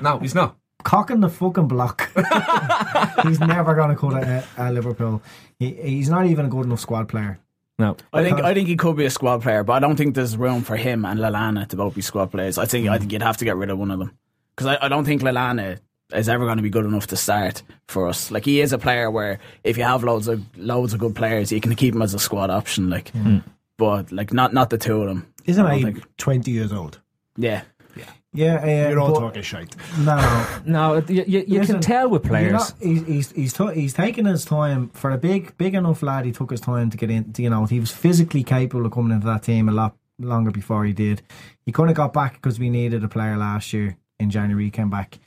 no, 0.02 0.20
he's 0.20 0.36
not. 0.36 0.58
cocking 0.84 1.20
the 1.20 1.30
fucking 1.30 1.68
block. 1.68 2.12
he's 3.24 3.40
never 3.40 3.76
going 3.76 3.90
to 3.90 3.96
cut 3.96 4.22
it 4.22 4.28
at, 4.28 4.48
at 4.58 4.74
Liverpool. 4.74 5.22
He, 5.60 5.72
he's 5.74 6.10
not 6.10 6.26
even 6.28 6.46
a 6.46 6.50
good 6.50 6.66
enough 6.66 6.80
squad 6.80 7.08
player. 7.08 7.40
No, 7.78 7.98
I 8.14 8.24
think 8.24 8.40
I 8.40 8.54
think 8.54 8.70
he 8.70 8.78
could 8.78 8.96
be 8.96 9.04
a 9.06 9.10
squad 9.10 9.42
player, 9.42 9.64
but 9.64 9.74
I 9.74 9.80
don't 9.80 9.98
think 9.98 10.16
there's 10.16 10.38
room 10.38 10.62
for 10.62 10.78
him 10.78 11.04
and 11.04 11.20
Lallana 11.20 11.68
to 11.68 11.76
both 11.76 11.94
be 11.96 12.02
squad 12.02 12.32
players. 12.32 12.58
I 12.58 12.66
think 12.66 12.88
I 12.88 12.98
think 12.98 13.12
you'd 13.12 13.22
have 13.22 13.38
to 13.38 13.46
get 13.46 13.58
rid 13.58 13.70
of 13.70 13.78
one 13.78 13.92
of 13.92 14.00
them 14.00 14.18
because 14.56 14.68
I, 14.68 14.86
I 14.86 14.88
don't 14.88 15.04
think 15.04 15.22
Lallana 15.24 15.80
is 16.14 16.30
ever 16.30 16.46
going 16.46 16.56
to 16.56 16.64
be 16.64 16.70
good 16.70 16.86
enough 16.86 17.08
to 17.08 17.18
start 17.18 17.64
for 17.90 18.08
us. 18.08 18.32
Like 18.32 18.46
he 18.46 18.62
is 18.62 18.72
a 18.72 18.78
player 18.78 19.12
where 19.12 19.40
if 19.66 19.78
you 19.78 19.84
have 19.84 20.06
loads 20.06 20.30
of 20.30 20.42
loads 20.58 20.94
of 20.94 21.00
good 21.00 21.16
players, 21.16 21.52
you 21.52 21.60
can 21.60 21.76
keep 21.76 21.94
him 21.94 22.02
as 22.02 22.14
a 22.14 22.20
squad 22.20 22.50
option. 22.50 22.90
Like, 22.90 23.10
hmm. 23.10 23.40
but 23.78 24.10
like 24.10 24.32
not 24.32 24.54
not 24.54 24.70
the 24.70 24.78
two 24.78 25.02
of 25.02 25.08
them. 25.10 25.28
Isn't 25.44 25.66
I 25.66 25.70
don't 25.72 25.78
he 25.80 25.84
think- 26.00 26.18
20 26.18 26.52
years 26.52 26.72
old? 26.72 27.02
Yeah, 27.38 27.64
Yeah, 27.96 28.06
Yeah, 28.34 28.56
uh, 28.88 28.90
You're 28.90 29.00
all 29.00 29.14
but- 29.14 29.20
talking 29.20 29.42
shite. 29.42 29.76
No, 30.00 30.16
no. 30.16 30.46
no. 30.66 31.04
You, 31.08 31.24
you, 31.28 31.44
you 31.48 31.60
Listen, 31.60 31.76
can 31.76 31.82
tell 31.82 32.10
with 32.10 32.24
you're 32.26 32.30
players. 32.32 32.52
not- 32.54 32.74
he's 32.82 33.06
he's 33.06 33.32
he's, 33.32 33.54
t- 33.54 33.74
he's 33.74 33.94
taken 33.94 34.26
his 34.26 34.46
time 34.46 34.90
for 34.90 35.12
a 35.12 35.18
big 35.18 35.58
big 35.58 35.74
enough 35.76 36.02
lad. 36.04 36.26
He 36.26 36.32
took 36.32 36.52
his 36.52 36.62
time 36.62 36.90
to 36.90 36.98
get 36.98 37.10
in. 37.12 37.34
You 37.38 37.50
know, 37.50 37.66
he 37.66 37.80
was 37.80 37.92
physically 37.92 38.44
capable 38.44 38.86
of 38.86 38.92
coming 38.92 39.12
into 39.14 39.28
that 39.28 39.44
team 39.44 39.70
a 39.70 39.72
lot 39.72 39.96
longer 40.20 40.52
before 40.52 40.86
he 40.86 40.94
did. 40.94 41.22
He 41.66 41.72
kind 41.72 41.90
of 41.90 41.96
got 41.96 42.14
back 42.14 42.36
because 42.36 42.60
we 42.60 42.70
needed 42.70 43.04
a 43.04 43.08
player 43.10 43.36
last 43.38 43.74
year 43.74 43.98
in 44.20 44.30
January. 44.30 44.66
He 44.66 44.72
came 44.72 44.90
back. 44.90 45.20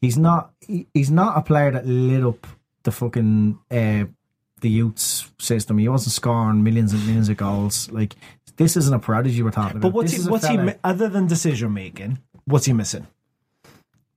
He's 0.00 0.18
not. 0.18 0.52
He, 0.60 0.86
he's 0.92 1.10
not 1.10 1.38
a 1.38 1.42
player 1.42 1.70
that 1.70 1.86
lit 1.86 2.22
up 2.24 2.46
the 2.82 2.92
fucking 2.92 3.58
uh, 3.70 4.04
the 4.60 4.68
youths 4.70 5.30
system. 5.38 5.78
He 5.78 5.88
wasn't 5.88 6.12
scoring 6.12 6.62
millions 6.62 6.92
and 6.92 7.04
millions 7.06 7.28
of 7.28 7.36
goals. 7.38 7.90
Like 7.90 8.14
this 8.56 8.76
isn't 8.76 8.94
a 8.94 8.98
prodigy 8.98 9.42
we're 9.42 9.50
talking 9.50 9.76
about. 9.78 9.82
But 9.82 9.92
what's 9.94 10.12
This 10.12 10.24
he, 10.24 10.30
what's 10.30 10.46
he, 10.46 10.56
mi- 10.56 10.74
other 10.84 11.08
than 11.08 11.26
decision 11.26 11.72
making, 11.74 12.18
what's 12.46 12.66
he 12.66 12.72
missing? 12.72 13.06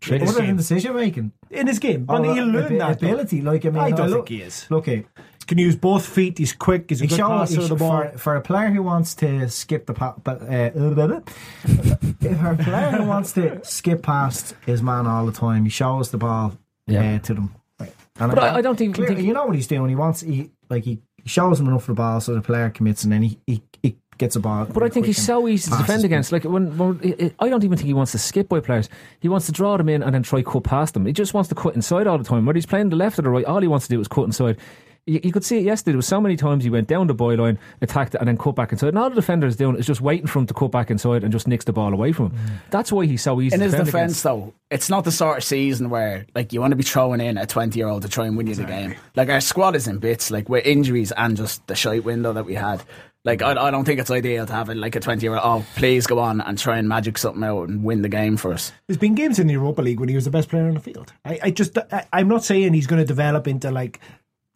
In 0.09 0.21
his 0.21 0.29
other 0.35 0.45
than 0.47 0.55
decision 0.55 0.95
making? 0.95 1.33
In 1.51 1.67
his 1.67 1.77
game. 1.79 2.05
Oh, 2.07 2.21
Well, 2.21 2.33
he'll 2.33 2.43
abi- 2.45 2.51
learn 2.57 2.77
that. 2.77 2.99
though. 2.99 3.07
ability. 3.07 3.41
Like 3.41 3.65
I 3.65 3.69
mean, 3.69 3.83
I 3.83 3.91
don't 3.91 4.09
look, 4.09 4.27
think 4.29 4.39
he 4.39 4.45
is. 4.45 4.65
Look, 4.69 4.87
it. 4.87 5.05
Can 5.45 5.57
use 5.57 5.75
both 5.75 6.05
feet. 6.05 6.37
He's 6.37 6.53
quick. 6.53 6.85
He's 6.89 7.01
a 7.01 7.05
He 7.05 7.09
good 7.09 7.19
passer 7.19 7.59
of 7.61 7.69
the 7.69 7.75
ball. 7.75 8.03
for, 8.11 8.17
for 8.17 8.35
a 8.35 8.41
player 8.41 8.69
who 8.69 8.83
wants 8.83 9.15
to 9.15 9.49
skip 9.49 9.87
the 9.87 9.93
pa- 9.95 10.15
but 10.23 10.41
uh, 10.43 10.71
if 11.63 12.41
a 12.43 12.55
player 12.63 12.91
who 12.91 13.05
wants 13.05 13.33
to 13.33 13.59
skip 13.65 14.03
past 14.03 14.55
his 14.65 14.81
man 14.83 15.07
all 15.07 15.25
the 15.25 15.31
time, 15.31 15.63
he 15.63 15.69
shows 15.69 16.11
the 16.11 16.17
ball 16.17 16.57
Yeah. 16.87 17.15
uh, 17.15 17.19
to 17.19 17.33
them. 17.33 17.55
Right. 17.79 17.93
And 18.19 18.31
But 18.33 18.43
I- 18.43 18.55
I 18.57 18.61
don't 18.61 18.77
think- 18.77 18.95
clear- 18.95 19.07
think- 19.07 19.21
you 19.21 19.33
know 19.33 19.45
what 19.47 19.55
he's 19.55 19.67
doing. 19.67 19.89
He 19.89 19.95
wants 19.95 20.21
he 20.21 20.51
like 20.69 20.83
he 20.83 20.99
shows 21.25 21.59
him 21.59 21.67
enough 21.67 21.81
of 21.83 21.87
the 21.87 21.93
ball 21.95 22.21
so 22.21 22.35
the 22.35 22.41
player 22.41 22.69
commits, 22.69 23.03
and 23.03 23.11
then 23.11 23.23
he 23.23 23.39
he, 23.47 23.63
he 23.81 23.97
gets 24.19 24.35
a 24.35 24.39
ball. 24.39 24.65
But 24.65 24.83
I 24.83 24.89
think 24.89 25.07
he's 25.07 25.21
so 25.23 25.47
easy 25.47 25.71
to 25.71 25.77
defend 25.77 26.05
against. 26.05 26.31
Like 26.31 26.43
when, 26.43 26.77
when 26.77 26.99
I- 27.03 27.33
I 27.39 27.45
I 27.47 27.49
don't 27.49 27.63
even 27.63 27.77
think 27.77 27.87
he 27.87 27.93
wants 27.95 28.11
to 28.11 28.19
skip 28.19 28.47
by 28.47 28.59
players. 28.59 28.87
He 29.19 29.27
wants 29.27 29.47
to 29.47 29.51
draw 29.51 29.75
them 29.77 29.89
in 29.89 30.03
and 30.03 30.13
then 30.13 30.21
try 30.21 30.41
to 30.43 30.49
cut 30.49 30.63
past 30.63 30.93
them. 30.93 31.07
He 31.07 31.13
just 31.13 31.33
wants 31.33 31.49
to 31.49 31.55
cut 31.55 31.73
inside 31.73 32.05
all 32.05 32.19
the 32.19 32.23
time. 32.23 32.45
Whether 32.45 32.57
he's 32.57 32.67
playing 32.67 32.89
the 32.89 32.95
left 32.95 33.17
or 33.17 33.23
the 33.23 33.29
right, 33.31 33.45
all 33.45 33.61
he 33.61 33.67
wants 33.67 33.87
to 33.87 33.95
do 33.95 33.99
is 33.99 34.07
cut 34.07 34.25
inside. 34.25 34.57
You, 35.05 35.19
you 35.23 35.31
could 35.31 35.45
see 35.45 35.57
it 35.57 35.63
yesterday. 35.63 35.93
There 35.93 35.97
was 35.97 36.05
so 36.07 36.21
many 36.21 36.35
times 36.35 36.63
he 36.63 36.69
went 36.69 36.87
down 36.87 37.07
the 37.07 37.15
byline, 37.15 37.57
attacked 37.81 38.13
it, 38.13 38.19
and 38.19 38.27
then 38.27 38.37
cut 38.37 38.53
back 38.55 38.71
inside. 38.71 38.89
And 38.89 38.99
all 38.99 39.09
the 39.09 39.15
defender 39.15 39.47
is 39.47 39.55
doing 39.55 39.75
is 39.77 39.87
just 39.87 40.01
waiting 40.01 40.27
for 40.27 40.37
him 40.39 40.45
to 40.47 40.53
cut 40.53 40.69
back 40.71 40.91
inside 40.91 41.23
and 41.23 41.31
just 41.31 41.47
nicks 41.47 41.65
the 41.65 41.73
ball 41.73 41.93
away 41.93 42.11
from 42.11 42.27
him. 42.27 42.33
Mm. 42.33 42.51
That's 42.69 42.91
why 42.91 43.05
he's 43.07 43.23
so 43.23 43.41
easy. 43.41 43.57
To 43.57 43.63
defend 43.63 43.73
against. 43.73 43.73
In 43.73 43.85
to 43.85 43.85
his 43.85 43.91
defend 43.91 44.09
defence, 44.09 44.11
against. 44.11 44.23
though, 44.23 44.53
it's 44.69 44.89
not 44.89 45.05
the 45.05 45.11
sort 45.11 45.37
of 45.37 45.43
season 45.43 45.89
where 45.89 46.27
like 46.35 46.53
you 46.53 46.59
want 46.61 46.73
to 46.73 46.75
be 46.75 46.83
throwing 46.83 47.21
in 47.21 47.39
a 47.39 47.47
twenty-year-old 47.47 48.03
to 48.03 48.09
try 48.09 48.27
and 48.27 48.37
win 48.37 48.45
you 48.47 48.55
the 48.55 48.65
game. 48.65 48.93
Like 49.15 49.29
our 49.29 49.41
squad 49.41 49.75
is 49.75 49.87
in 49.87 49.97
bits, 49.97 50.29
like 50.29 50.47
with 50.47 50.65
injuries 50.65 51.11
and 51.13 51.35
just 51.35 51.65
the 51.65 51.75
shite 51.75 52.03
window 52.03 52.33
that 52.33 52.45
we 52.45 52.53
had. 52.53 52.83
Like 53.25 53.39
mm-hmm. 53.39 53.57
I, 53.57 53.67
I 53.67 53.71
don't 53.71 53.83
think 53.83 53.99
it's 53.99 54.09
ideal 54.09 54.45
to 54.45 54.53
have 54.53 54.69
it 54.69 54.77
like 54.77 54.95
a 54.95 54.99
twenty-year-old. 54.99 55.41
Oh, 55.43 55.65
please 55.75 56.07
go 56.07 56.19
on 56.19 56.39
and 56.41 56.57
try 56.57 56.77
and 56.77 56.87
magic 56.87 57.17
something 57.17 57.43
out 57.43 57.67
and 57.67 57.83
win 57.83 58.01
the 58.01 58.09
game 58.09 58.37
for 58.37 58.53
us. 58.53 58.71
There's 58.87 58.97
been 58.97 59.15
games 59.15 59.39
in 59.39 59.47
the 59.47 59.53
Europa 59.53 59.81
League 59.81 59.99
when 59.99 60.09
he 60.09 60.15
was 60.15 60.25
the 60.25 60.31
best 60.31 60.49
player 60.49 60.67
on 60.67 60.73
the 60.73 60.79
field. 60.79 61.11
I, 61.25 61.39
I 61.43 61.51
just, 61.51 61.77
I, 61.77 62.07
I'm 62.13 62.27
not 62.29 62.43
saying 62.43 62.73
he's 62.73 62.87
going 62.87 63.01
to 63.01 63.05
develop 63.05 63.47
into 63.47 63.71
like 63.71 63.99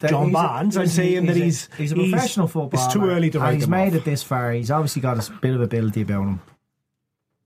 That 0.00 0.10
John 0.10 0.32
Barnes. 0.32 0.76
I'm 0.76 0.84
listen, 0.84 0.96
saying 0.96 1.26
that 1.26 1.36
a- 1.36 1.40
he's 1.40 1.68
he's 1.76 1.92
a 1.92 1.94
professional 1.94 2.48
footballer. 2.48 2.84
It's 2.84 2.92
too 2.92 3.04
early 3.04 3.28
to 3.30 3.40
and 3.42 3.54
He's 3.56 3.64
him 3.64 3.70
made 3.70 3.88
off. 3.88 3.94
it 3.96 4.04
this 4.04 4.22
far. 4.22 4.52
He's 4.52 4.70
obviously 4.70 5.02
got 5.02 5.28
a 5.28 5.32
bit 5.32 5.54
of 5.54 5.60
ability 5.60 6.00
about 6.00 6.22
him. 6.22 6.40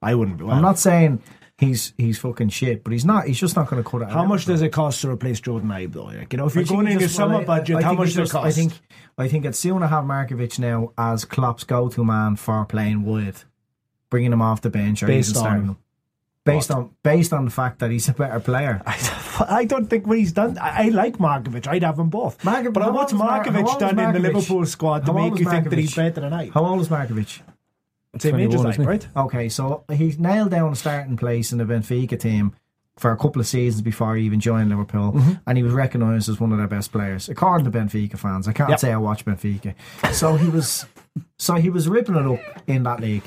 I 0.01 0.15
wouldn't. 0.15 0.41
Well, 0.41 0.55
I'm 0.55 0.63
not 0.63 0.79
saying 0.79 1.21
he's 1.59 1.93
he's 1.99 2.19
fucking 2.19 2.49
shit, 2.49 2.85
but 2.85 2.93
he's 2.93 3.05
not. 3.05 3.27
He's 3.27 3.39
just 3.39 3.57
not 3.57 3.69
going 3.69 3.83
to 3.83 3.89
cut 3.89 4.03
it. 4.03 4.09
How 4.09 4.25
much 4.25 4.47
does 4.47 4.63
it 4.63 4.71
cost 4.71 5.01
to 5.03 5.11
replace 5.11 5.41
Jordan 5.41 5.69
Ibe 5.69 5.93
though? 5.93 6.05
Like, 6.05 6.33
you 6.33 6.39
know, 6.39 6.47
if 6.47 6.57
I 6.57 6.61
you're 6.61 6.69
going 6.69 6.87
it 6.87 6.93
in 6.93 7.01
your 7.01 7.09
summer 7.09 7.39
well, 7.39 7.45
budget, 7.45 7.77
I 7.77 7.83
how 7.83 7.93
much 7.93 8.15
does 8.15 8.31
it 8.31 8.33
cost? 8.33 8.47
I 8.47 8.53
think 8.53 8.73
I 9.19 9.29
think 9.29 9.45
it's 9.45 9.59
soon 9.59 9.81
to 9.81 9.89
have 9.89 10.05
Markovic 10.05 10.59
now 10.59 10.93
as 10.97 11.25
Klopp's 11.25 11.65
go-to 11.65 12.05
man 12.05 12.37
for 12.37 12.65
playing 12.65 13.05
wide, 13.05 13.37
bringing 14.09 14.33
him 14.33 14.41
off 14.41 14.63
the 14.63 14.71
bench 14.71 15.03
or 15.03 15.07
Based 15.07 15.31
even 15.31 15.41
starting 15.41 15.63
on 15.63 15.69
him. 15.71 15.77
Based 16.45 16.71
on 16.71 16.95
based 17.03 17.33
on 17.35 17.45
the 17.45 17.51
fact 17.51 17.81
that 17.81 17.91
he's 17.91 18.09
a 18.09 18.15
better 18.15 18.41
player. 18.41 18.81
I 18.87 19.67
don't 19.67 19.87
think 19.87 20.07
what 20.07 20.17
he's 20.17 20.33
done. 20.33 20.57
I, 20.57 20.87
I 20.87 20.89
like 20.89 21.19
Markovic. 21.19 21.67
I'd 21.67 21.83
have 21.83 21.99
them 21.99 22.09
both. 22.09 22.39
Markovic- 22.39 22.73
but 22.73 22.95
what's 22.95 23.13
is 23.13 23.19
Mar- 23.19 23.45
how 23.45 23.51
Markovic 23.51 23.79
done 23.79 23.99
in 23.99 24.13
the 24.15 24.19
Liverpool 24.19 24.65
squad 24.65 25.05
to 25.07 25.13
make 25.13 25.39
you 25.39 25.45
think 25.45 25.69
that 25.69 25.79
he's 25.79 25.95
better 25.95 26.23
than 26.23 26.33
I? 26.33 26.49
How 26.49 26.65
old 26.65 26.81
is 26.81 26.89
Markovic? 26.89 27.41
Same 28.23 28.37
age 28.37 28.55
as 28.55 28.65
I, 28.65 28.75
right? 28.83 29.07
Okay, 29.17 29.49
so 29.49 29.85
he's 29.93 30.19
nailed 30.19 30.51
down 30.51 30.73
a 30.73 30.77
starting 30.77 31.17
place 31.17 31.53
in 31.53 31.59
the 31.59 31.65
Benfica 31.65 32.19
team 32.19 32.55
for 32.97 33.13
a 33.13 33.17
couple 33.17 33.41
of 33.41 33.47
seasons 33.47 33.81
before 33.81 34.17
he 34.17 34.25
even 34.25 34.41
joined 34.41 34.71
Liverpool, 34.71 35.13
Mm-hmm. 35.13 35.33
and 35.47 35.57
he 35.57 35.63
was 35.63 35.73
recognised 35.73 36.29
as 36.29 36.41
one 36.41 36.51
of 36.51 36.59
their 36.59 36.67
best 36.67 36.91
players, 36.91 37.29
according 37.29 37.65
to 37.65 37.71
Benfica 37.71 38.19
fans. 38.19 38.49
I 38.49 38.53
can't 38.53 38.71
Yep. 38.71 38.81
say 38.81 38.93
I 38.93 38.97
watch 38.97 39.25
Benfica, 39.25 39.75
so 40.13 40.35
he 40.37 40.49
was, 40.49 40.85
so 41.39 41.55
he 41.55 41.71
was 41.71 41.89
ripping 41.89 42.17
it 42.17 42.27
up 42.27 42.41
in 42.67 42.83
that 42.83 43.01
league. 43.01 43.23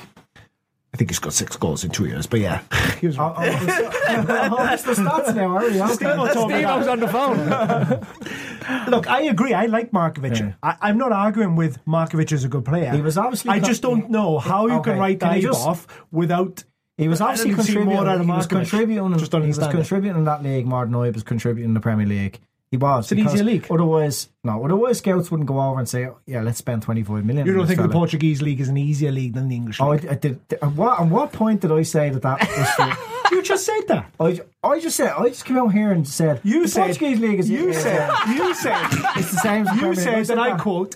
I 0.94 0.98
think 0.98 1.10
he's 1.10 1.20
got 1.20 1.32
six 1.32 1.56
goals 1.56 1.86
in 1.86 1.92
two 1.92 2.06
years, 2.06 2.28
but 2.28 2.42
yeah. 2.42 2.62
he 3.00 3.08
was 3.08 3.18
Oh, 3.18 3.34
oh, 3.36 3.36
oh, 3.38 3.46
the 3.48 4.92
stats 4.94 5.34
now, 5.36 5.56
are 5.56 5.70
you? 5.70 5.82
Okay. 5.84 5.94
Steve-O 5.94 6.34
told 6.34 6.50
me 6.52 6.56
Steve-O's 6.56 6.86
that. 6.86 6.92
on 6.92 7.00
the 7.00 7.08
phone. 7.08 8.92
Look, 8.92 9.08
I 9.10 9.22
agree. 9.22 9.54
I 9.54 9.68
like 9.68 9.92
Markovic. 9.92 10.40
Yeah. 10.40 10.54
I, 10.62 10.76
I'm 10.82 10.98
not 10.98 11.12
arguing 11.14 11.56
with 11.56 11.84
Markovic 11.86 12.32
as 12.34 12.44
a 12.44 12.50
good 12.50 12.66
player. 12.66 12.92
He 12.92 13.02
was 13.02 13.18
obviously 13.18 13.52
I 13.52 13.60
just 13.60 13.82
don't 13.82 14.10
know 14.10 14.38
how 14.40 14.68
you 14.68 14.74
Okay, 14.76 14.92
can 14.92 15.00
write 15.00 15.20
can 15.22 15.30
I 15.30 15.40
Ibe 15.40 15.44
just- 15.44 15.66
off 15.66 15.88
without. 16.12 16.64
He 16.98 17.08
was 17.08 17.20
obviously 17.22 17.56
contributing. 17.56 17.86
more 17.86 18.06
out 18.08 18.20
of 18.20 18.26
he 18.26 18.32
was 18.32 18.46
contributing. 18.46 19.18
Just 19.18 19.32
he 19.34 19.48
was 19.48 19.58
contributing 19.58 20.18
in 20.18 20.26
that 20.26 20.44
league 20.44 20.68
more 20.68 20.86
than 20.86 20.94
I 20.94 21.10
was 21.10 21.24
contributing 21.24 21.70
in 21.70 21.74
the 21.74 21.80
Premier 21.80 22.06
League. 22.06 22.40
He 22.72 22.78
was. 22.78 23.12
It's 23.12 23.12
an 23.12 23.20
easier 23.28 23.44
league. 23.44 23.68
Otherwise, 23.70 24.30
no. 24.46 24.64
Otherwise, 24.64 25.00
scouts 25.00 25.30
wouldn't 25.30 25.46
go 25.48 25.60
over 25.60 25.78
and 25.80 25.90
say, 25.90 26.08
"Yeah, 26.26 26.42
let's 26.42 26.58
spend 26.60 26.82
twenty 26.82 27.04
five 27.04 27.26
million. 27.26 27.46
You 27.46 27.54
don't 27.54 27.68
think 27.68 27.82
the. 27.82 27.90
Portuguese 27.90 28.42
league 28.42 28.62
is 28.62 28.70
an 28.70 28.78
easier 28.78 29.12
league 29.12 29.34
than 29.34 29.50
the 29.50 29.56
English 29.58 29.82
Oh, 29.82 29.88
I, 29.92 29.96
league? 29.98 30.08
I 30.08 30.14
did. 30.16 30.40
At 30.62 30.72
what, 30.72 31.02
at 31.02 31.08
what 31.08 31.34
point 31.34 31.60
did 31.62 31.72
I 31.74 31.84
say 31.84 32.10
that 32.10 32.22
that 32.22 32.40
was 32.40 32.98
you 33.34 33.44
just 33.44 33.66
said 33.66 33.82
that. 33.90 34.10
I, 34.22 34.40
I 34.64 34.80
just 34.80 34.96
said 34.96 35.12
I 35.18 35.28
just 35.28 35.44
came 35.44 35.58
out 35.58 35.74
here 35.74 35.92
and 35.92 36.08
said 36.08 36.40
You 36.46 36.62
the 36.62 36.68
said 36.70 36.86
Portuguese 36.86 37.20
league 37.20 37.40
is 37.42 37.50
You 37.50 37.74
said. 37.74 38.10
You 38.30 38.54
said. 38.56 38.88
it's 39.18 39.32
the 39.32 39.40
same. 39.44 39.68
as 39.68 39.82
You 39.82 39.94
said 39.96 40.26
that 40.28 40.40
I 40.40 40.58
quote. 40.58 40.96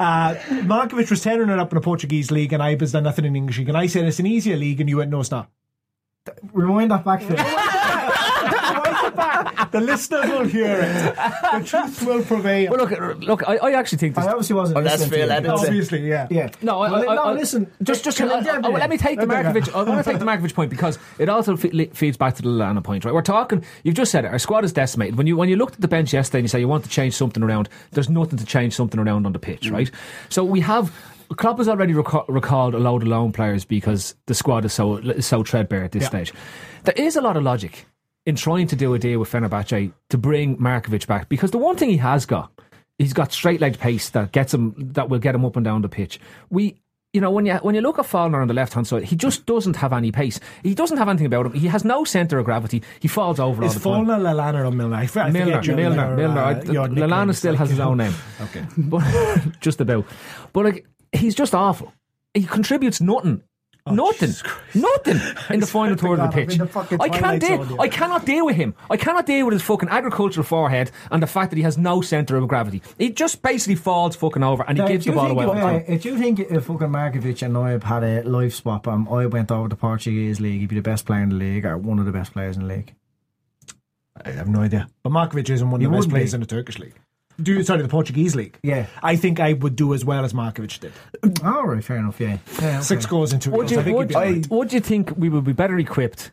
Uh, 0.00 0.34
Markovic 0.64 1.08
was 1.08 1.22
tearing 1.22 1.48
it 1.50 1.58
up 1.60 1.70
in 1.70 1.76
the 1.76 1.80
Portuguese 1.82 2.32
league, 2.32 2.52
and 2.52 2.60
Ibe's 2.60 2.90
done 2.90 3.04
nothing 3.04 3.24
in 3.24 3.36
English 3.36 3.58
league. 3.58 3.68
And 3.68 3.78
I 3.78 3.86
said 3.86 4.04
it's 4.06 4.18
an 4.18 4.26
easier 4.26 4.56
league, 4.56 4.80
and 4.80 4.88
you 4.90 4.96
went, 4.96 5.12
"No, 5.12 5.20
it's 5.20 5.30
not." 5.30 5.48
Rewind 6.52 6.90
that 6.90 7.04
back. 7.04 7.22
The 9.72 9.80
listeners 9.80 10.28
will 10.30 10.44
hear 10.44 10.80
it. 10.80 11.14
The 11.14 11.64
truth 11.64 12.02
will 12.02 12.22
prevail. 12.22 12.70
Well, 12.70 12.86
look, 12.86 13.18
look. 13.20 13.48
I, 13.48 13.56
I 13.56 13.72
actually 13.72 13.98
think 13.98 14.14
this. 14.14 14.24
I 14.26 14.30
obviously 14.30 14.54
wasn't. 14.56 14.78
Oh, 14.78 14.96
to 14.96 15.06
Phil. 15.08 15.30
Edmonds. 15.30 15.62
Obviously, 15.64 16.00
yeah. 16.08 16.26
Yeah. 16.30 16.50
No, 16.62 16.80
I, 16.80 16.90
Well, 16.90 17.10
I, 17.10 17.14
no, 17.14 17.22
I- 17.24 17.32
listen. 17.32 17.70
Just, 17.82 18.04
just 18.04 18.20
I 18.20 18.42
get 18.42 18.64
uh, 18.64 18.68
let 18.70 18.90
me 18.90 18.96
take 18.98 19.18
the 19.18 19.26
Let 19.26 19.42
go. 19.54 19.60
Markovic. 19.60 19.74
I 19.74 19.82
want 19.82 20.04
to 20.04 20.10
take 20.10 20.18
the 20.18 20.24
Markovic 20.26 20.54
point 20.54 20.70
because 20.70 20.98
it 21.18 21.28
also 21.28 21.56
fe- 21.56 21.86
feeds 21.94 22.16
back 22.16 22.34
to 22.36 22.42
the 22.42 22.48
Lallana 22.48 22.82
point, 22.84 23.04
right? 23.04 23.14
We're 23.14 23.22
talking. 23.22 23.64
You've 23.82 23.94
just 23.94 24.10
said 24.12 24.24
it. 24.24 24.28
Our 24.28 24.38
squad 24.38 24.64
is 24.64 24.72
decimated. 24.72 25.16
When 25.16 25.26
you 25.26 25.36
when 25.36 25.48
you 25.48 25.56
looked 25.56 25.74
at 25.74 25.80
the 25.80 25.88
bench 25.88 26.12
yesterday 26.12 26.40
and 26.40 26.44
you 26.44 26.48
say 26.48 26.60
you 26.60 26.68
want 26.68 26.84
to 26.84 26.90
change 26.90 27.14
something 27.14 27.42
around, 27.42 27.68
there's 27.92 28.10
nothing 28.10 28.38
to 28.38 28.44
change 28.44 28.74
something 28.74 29.00
around 29.00 29.26
on 29.26 29.32
the 29.32 29.38
pitch, 29.38 29.70
right? 29.70 29.90
So 30.28 30.44
we 30.44 30.60
have. 30.60 30.92
Klopp 31.36 31.56
has 31.56 31.68
already 31.68 31.94
reco- 31.94 32.26
recalled 32.28 32.74
a 32.74 32.78
load 32.78 33.00
of 33.02 33.08
loan 33.08 33.32
players 33.32 33.64
because 33.64 34.14
the 34.26 34.34
squad 34.34 34.66
is 34.66 34.72
so 34.74 35.00
so 35.20 35.42
threadbare 35.42 35.82
at 35.82 35.92
this 35.92 36.04
stage. 36.04 36.30
There 36.84 36.94
is 36.94 37.16
a 37.16 37.22
lot 37.22 37.38
of 37.38 37.42
logic 37.42 37.86
in 38.26 38.36
trying 38.36 38.66
to 38.68 38.76
do 38.76 38.94
a 38.94 38.98
deal 38.98 39.18
with 39.18 39.30
Fenerbahce 39.30 39.92
to 40.10 40.18
bring 40.18 40.56
Markovic 40.56 41.06
back 41.06 41.28
because 41.28 41.50
the 41.50 41.58
one 41.58 41.76
thing 41.76 41.90
he 41.90 41.96
has 41.96 42.26
got, 42.26 42.52
he's 42.98 43.12
got 43.12 43.32
straight 43.32 43.60
leg 43.60 43.78
pace 43.78 44.10
that 44.10 44.32
gets 44.32 44.54
him 44.54 44.74
that 44.94 45.08
will 45.08 45.18
get 45.18 45.34
him 45.34 45.44
up 45.44 45.56
and 45.56 45.64
down 45.64 45.82
the 45.82 45.88
pitch. 45.88 46.20
We. 46.50 46.76
You 47.14 47.20
know, 47.20 47.30
when 47.30 47.44
you 47.44 47.56
when 47.56 47.74
you 47.74 47.82
look 47.82 47.98
at 47.98 48.06
Fallner 48.06 48.40
on 48.40 48.48
the 48.48 48.54
left 48.54 48.72
hand 48.72 48.86
side, 48.86 49.04
he 49.04 49.16
just 49.16 49.44
doesn't 49.44 49.76
have 49.76 49.92
any 49.92 50.10
pace. 50.10 50.40
He 50.62 50.74
doesn't 50.74 50.96
have 50.96 51.10
anything 51.10 51.26
about 51.26 51.44
him. 51.44 51.52
He 51.52 51.66
has 51.68 51.84
no 51.84 52.04
centre 52.04 52.38
of 52.38 52.46
gravity. 52.46 52.82
He 53.00 53.08
falls 53.08 53.38
over 53.38 53.62
Is 53.64 53.76
all 53.86 54.06
the 54.06 54.06
time. 54.06 54.18
Fallner, 54.18 54.34
Lallana, 54.34 54.66
or 54.66 54.70
Milner? 54.70 54.96
I, 54.96 55.30
Milner, 55.30 55.60
Milner, 55.60 56.16
Milner. 56.16 56.40
uh, 56.40 56.54
Lallana 56.64 57.34
still 57.34 57.52
like, 57.52 57.58
has 57.58 57.68
his 57.68 57.80
own 57.80 57.98
name. 57.98 58.14
Okay. 58.40 58.64
but 58.78 59.04
just 59.60 59.82
about. 59.82 60.06
But 60.54 60.64
like, 60.64 60.86
he's 61.12 61.34
just 61.34 61.54
awful. 61.54 61.92
He 62.32 62.44
contributes 62.44 63.02
nothing. 63.02 63.42
Nothing, 63.86 64.32
nothing 64.74 65.20
in 65.54 65.60
the 65.60 65.66
final 65.66 65.96
third 65.96 66.18
of 66.20 66.30
the 66.30 66.34
pitch. 66.46 66.56
the 66.56 66.98
I 67.00 67.08
can't 67.08 67.40
deal. 67.40 67.80
I 67.80 67.88
cannot 67.88 68.24
deal 68.24 68.46
with 68.46 68.56
him. 68.56 68.74
I 68.90 68.96
cannot 68.96 69.26
deal 69.26 69.46
with 69.46 69.52
his 69.54 69.62
fucking 69.62 69.88
agricultural 69.88 70.44
forehead 70.44 70.90
and 71.10 71.22
the 71.22 71.26
fact 71.26 71.50
that 71.50 71.56
he 71.56 71.62
has 71.62 71.76
no 71.78 72.00
centre 72.00 72.36
of 72.36 72.46
gravity. 72.48 72.82
He 72.98 73.10
just 73.10 73.42
basically 73.42 73.74
falls 73.74 74.16
fucking 74.16 74.42
over 74.42 74.64
and 74.66 74.78
he 74.78 74.86
gives 74.86 75.06
the 75.06 75.12
ball 75.12 75.30
away. 75.30 75.44
if, 75.46 75.64
uh, 75.64 75.92
if 75.92 76.04
you 76.04 76.18
think 76.18 76.40
if 76.40 76.64
fucking 76.66 76.88
Markovic 76.88 77.42
and 77.42 77.54
Noib 77.54 77.82
had 77.82 78.04
a 78.04 78.22
life 78.22 78.54
swap 78.54 78.86
and 78.86 79.08
I 79.08 79.26
went 79.26 79.50
over 79.50 79.68
to 79.68 79.76
Portuguese 79.76 80.40
league, 80.40 80.60
he'd 80.60 80.68
be 80.68 80.76
the 80.76 80.82
best 80.82 81.06
player 81.06 81.22
in 81.22 81.30
the 81.30 81.36
league 81.36 81.64
or 81.66 81.76
one 81.76 81.98
of 81.98 82.06
the 82.06 82.12
best 82.12 82.32
players 82.32 82.56
in 82.56 82.66
the 82.66 82.74
league. 82.74 82.94
I 84.24 84.30
have 84.30 84.48
no 84.48 84.60
idea. 84.60 84.88
But 85.02 85.10
Markovic 85.10 85.48
isn't 85.50 85.70
one 85.70 85.80
He 85.80 85.86
of 85.86 85.92
the 85.92 85.98
best 85.98 86.10
players 86.10 86.32
be. 86.32 86.34
in 86.36 86.40
the 86.40 86.46
Turkish 86.46 86.78
league. 86.78 86.94
Do 87.40 87.54
you, 87.54 87.62
sorry, 87.62 87.82
the 87.82 87.88
Portuguese 87.88 88.34
league. 88.34 88.58
Yeah. 88.62 88.86
I 89.02 89.16
think 89.16 89.40
I 89.40 89.52
would 89.52 89.76
do 89.76 89.94
as 89.94 90.04
well 90.04 90.24
as 90.24 90.32
Markovic 90.32 90.80
did. 90.80 90.92
All 91.44 91.66
right, 91.66 91.82
fair 91.82 91.96
enough. 91.96 92.20
Yeah, 92.20 92.38
yeah 92.60 92.76
okay. 92.76 92.80
Six 92.82 93.06
goals 93.06 93.32
in 93.32 93.40
two 93.40 93.50
Would 93.50 93.68
games. 93.68 93.72
I 93.72 93.74
you, 93.74 93.84
think 93.84 93.86
he'd 93.86 93.98
would, 93.98 94.08
be 94.08 94.14
all 94.14 94.22
right. 94.22 94.50
would 94.50 94.72
you 94.72 94.80
think 94.80 95.12
we 95.16 95.28
would 95.28 95.44
be 95.44 95.52
better 95.52 95.78
equipped? 95.78 96.30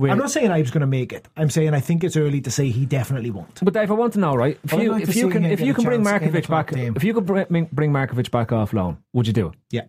With, 0.00 0.10
I'm 0.10 0.16
not 0.16 0.30
saying 0.30 0.50
Ibe's 0.50 0.70
going 0.70 0.80
to 0.80 0.86
make 0.86 1.12
it. 1.12 1.28
I'm 1.36 1.50
saying 1.50 1.74
I 1.74 1.80
think 1.80 2.04
it's 2.04 2.16
early 2.16 2.40
to 2.40 2.50
say 2.50 2.70
he 2.70 2.86
definitely 2.86 3.30
won't. 3.30 3.62
But 3.62 3.74
Dave, 3.74 3.90
I 3.90 3.94
want 3.94 4.14
to 4.14 4.18
know, 4.18 4.34
right? 4.34 4.58
If 4.64 4.72
I'd 4.72 4.82
you 4.82 4.92
like 4.92 5.02
if 5.02 5.14
you 5.14 5.28
can 5.28 5.44
if 5.44 5.60
you 5.60 5.74
can 5.74 5.84
bring 5.84 6.02
chance 6.02 6.22
in 6.22 6.32
the 6.32 6.40
Markovic 6.40 6.48
back 6.48 6.72
if 6.72 7.04
you 7.04 7.12
could 7.12 7.26
bring, 7.26 7.68
bring 7.70 7.92
Markovic 7.92 8.30
back 8.30 8.50
off 8.50 8.72
loan, 8.72 8.96
would 9.12 9.26
you 9.26 9.34
do 9.34 9.48
it? 9.48 9.54
Yeah. 9.68 9.82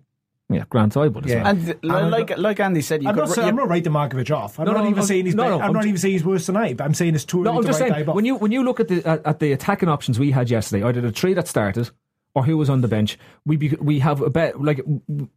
Yeah, 0.54 0.64
Grant, 0.70 0.96
I. 0.98 1.06
As 1.06 1.12
Yeah. 1.26 1.44
well. 1.44 1.48
And 1.48 1.76
uh, 1.92 2.08
like 2.10 2.38
like 2.38 2.60
Andy 2.60 2.82
said, 2.82 3.02
you 3.04 3.10
I'm 3.10 3.16
could 3.16 3.22
not, 3.22 3.30
saying, 3.30 3.48
I'm 3.48 3.56
not 3.56 3.68
writing 3.70 3.94
Markovic 3.94 4.36
off. 4.36 4.60
I'm 4.60 4.66
No, 4.66 4.74
not 4.74 4.84
no, 4.84 4.90
even 4.90 5.00
I'm- 5.00 5.08
saying 5.08 5.26
he's. 5.26 5.36
no, 5.36 5.48
no, 5.50 5.56
I'm, 5.60 5.62
I'm 5.70 5.74
not 5.74 5.84
ju- 5.84 5.90
even 5.90 6.00
saying 6.00 6.14
he's 6.14 6.26
worse 6.26 6.46
than 6.48 6.56
Ibe. 6.56 6.82
I'm 6.82 6.94
saying 6.94 7.16
it's 7.16 7.26
too 7.26 7.38
early 7.40 7.46
No, 7.46 7.52
I'm 7.58 7.62
to 7.62 7.68
just 7.68 7.80
write 7.82 7.92
saying 7.94 8.10
off. 8.10 8.16
when 8.16 8.26
you 8.26 8.36
when 8.36 8.52
you 8.52 8.64
look 8.64 8.80
at 8.80 8.88
the 8.88 9.06
at, 9.08 9.26
at 9.26 9.40
the 9.40 9.52
attacking 9.54 9.90
options 9.90 10.20
we 10.20 10.32
had 10.32 10.50
yesterday, 10.50 10.84
either 10.86 11.02
the 11.02 11.12
three 11.12 11.34
that 11.34 11.48
started 11.48 11.90
or 12.34 12.44
who 12.46 12.58
was 12.58 12.70
on 12.70 12.82
the 12.82 12.88
bench, 12.88 13.18
we 13.46 13.58
be, 13.58 13.70
we 13.82 14.00
have 14.00 14.22
a 14.22 14.30
bet 14.30 14.62
like 14.62 14.80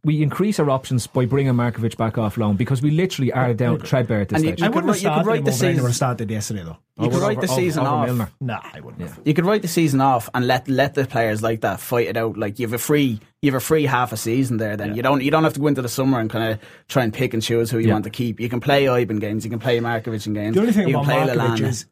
we 0.03 0.23
increase 0.23 0.59
our 0.59 0.69
options 0.69 1.07
by 1.07 1.25
bringing 1.25 1.53
Markovic 1.53 1.97
back 1.97 2.17
off 2.17 2.37
loan 2.37 2.55
because 2.55 2.81
we 2.81 2.91
literally 2.91 3.31
are 3.33 3.53
down 3.53 3.79
threadbare 3.79 4.21
at 4.21 4.29
this 4.29 4.37
And 4.37 4.45
you- 4.45 4.51
stage. 4.53 4.61
I 4.63 4.67
could 4.67 4.75
wouldn't 4.75 4.95
have 4.95 5.03
write- 5.03 5.11
you 5.17 5.17
could 5.23 5.27
write 5.27 5.45
the 5.45 5.51
over 5.51 5.65
anyone 5.65 5.81
season- 5.81 5.93
started 5.93 6.31
yesterday 6.31 6.63
though. 6.63 6.77
You 6.97 7.09
could 7.09 7.15
Over- 7.17 7.25
write 7.27 7.41
the 7.41 7.47
season 7.49 7.81
over 7.85 7.89
off. 7.95 8.05
Milner. 8.07 8.29
Nah, 8.39 8.61
I 8.73 8.79
wouldn't. 8.79 9.01
have. 9.01 9.19
You 9.25 9.33
could 9.33 9.45
write 9.45 9.61
the 9.61 9.67
season 9.67 9.99
off 9.99 10.29
and 10.33 10.47
let 10.47 10.69
let 10.69 10.93
the 10.93 11.05
players 11.05 11.43
like 11.43 11.59
that 11.61 11.81
fight 11.81 12.07
it 12.07 12.15
out. 12.15 12.37
Like 12.37 12.57
you 12.59 12.65
have 12.67 12.73
a 12.73 12.77
free 12.77 13.19
you 13.41 13.51
have 13.51 13.61
a 13.61 13.65
free 13.65 13.83
half 13.85 14.13
a 14.13 14.17
season 14.17 14.55
there. 14.57 14.77
Then 14.77 14.95
you 14.95 15.01
don't 15.01 15.21
you 15.21 15.29
don't 15.31 15.43
have 15.43 15.53
to 15.53 15.59
go 15.59 15.67
into 15.67 15.81
the 15.81 15.89
summer 15.89 16.19
and 16.21 16.29
kind 16.29 16.53
of 16.53 16.59
try 16.87 17.03
and 17.03 17.13
pick 17.13 17.33
and 17.33 17.43
choose 17.43 17.69
who 17.69 17.79
you 17.79 17.87
Yeah. 17.87 17.93
want 17.93 18.05
to 18.05 18.09
keep. 18.09 18.39
You 18.39 18.47
can 18.47 18.61
play 18.61 18.85
Ibe 18.85 19.09
in 19.11 19.19
games. 19.19 19.43
You 19.43 19.49
can 19.51 19.59
play 19.59 19.77
Markovic 19.79 20.25
in 20.25 20.33
games. 20.33 20.55
The 20.55 20.61
only 20.61 20.71
thing 20.71 20.87
you 20.87 20.95
about 20.95 21.07
can 21.07 21.25
play 21.27 21.35
Markovic 21.35 21.57
Lallana. 21.57 21.67
is, 21.67 21.85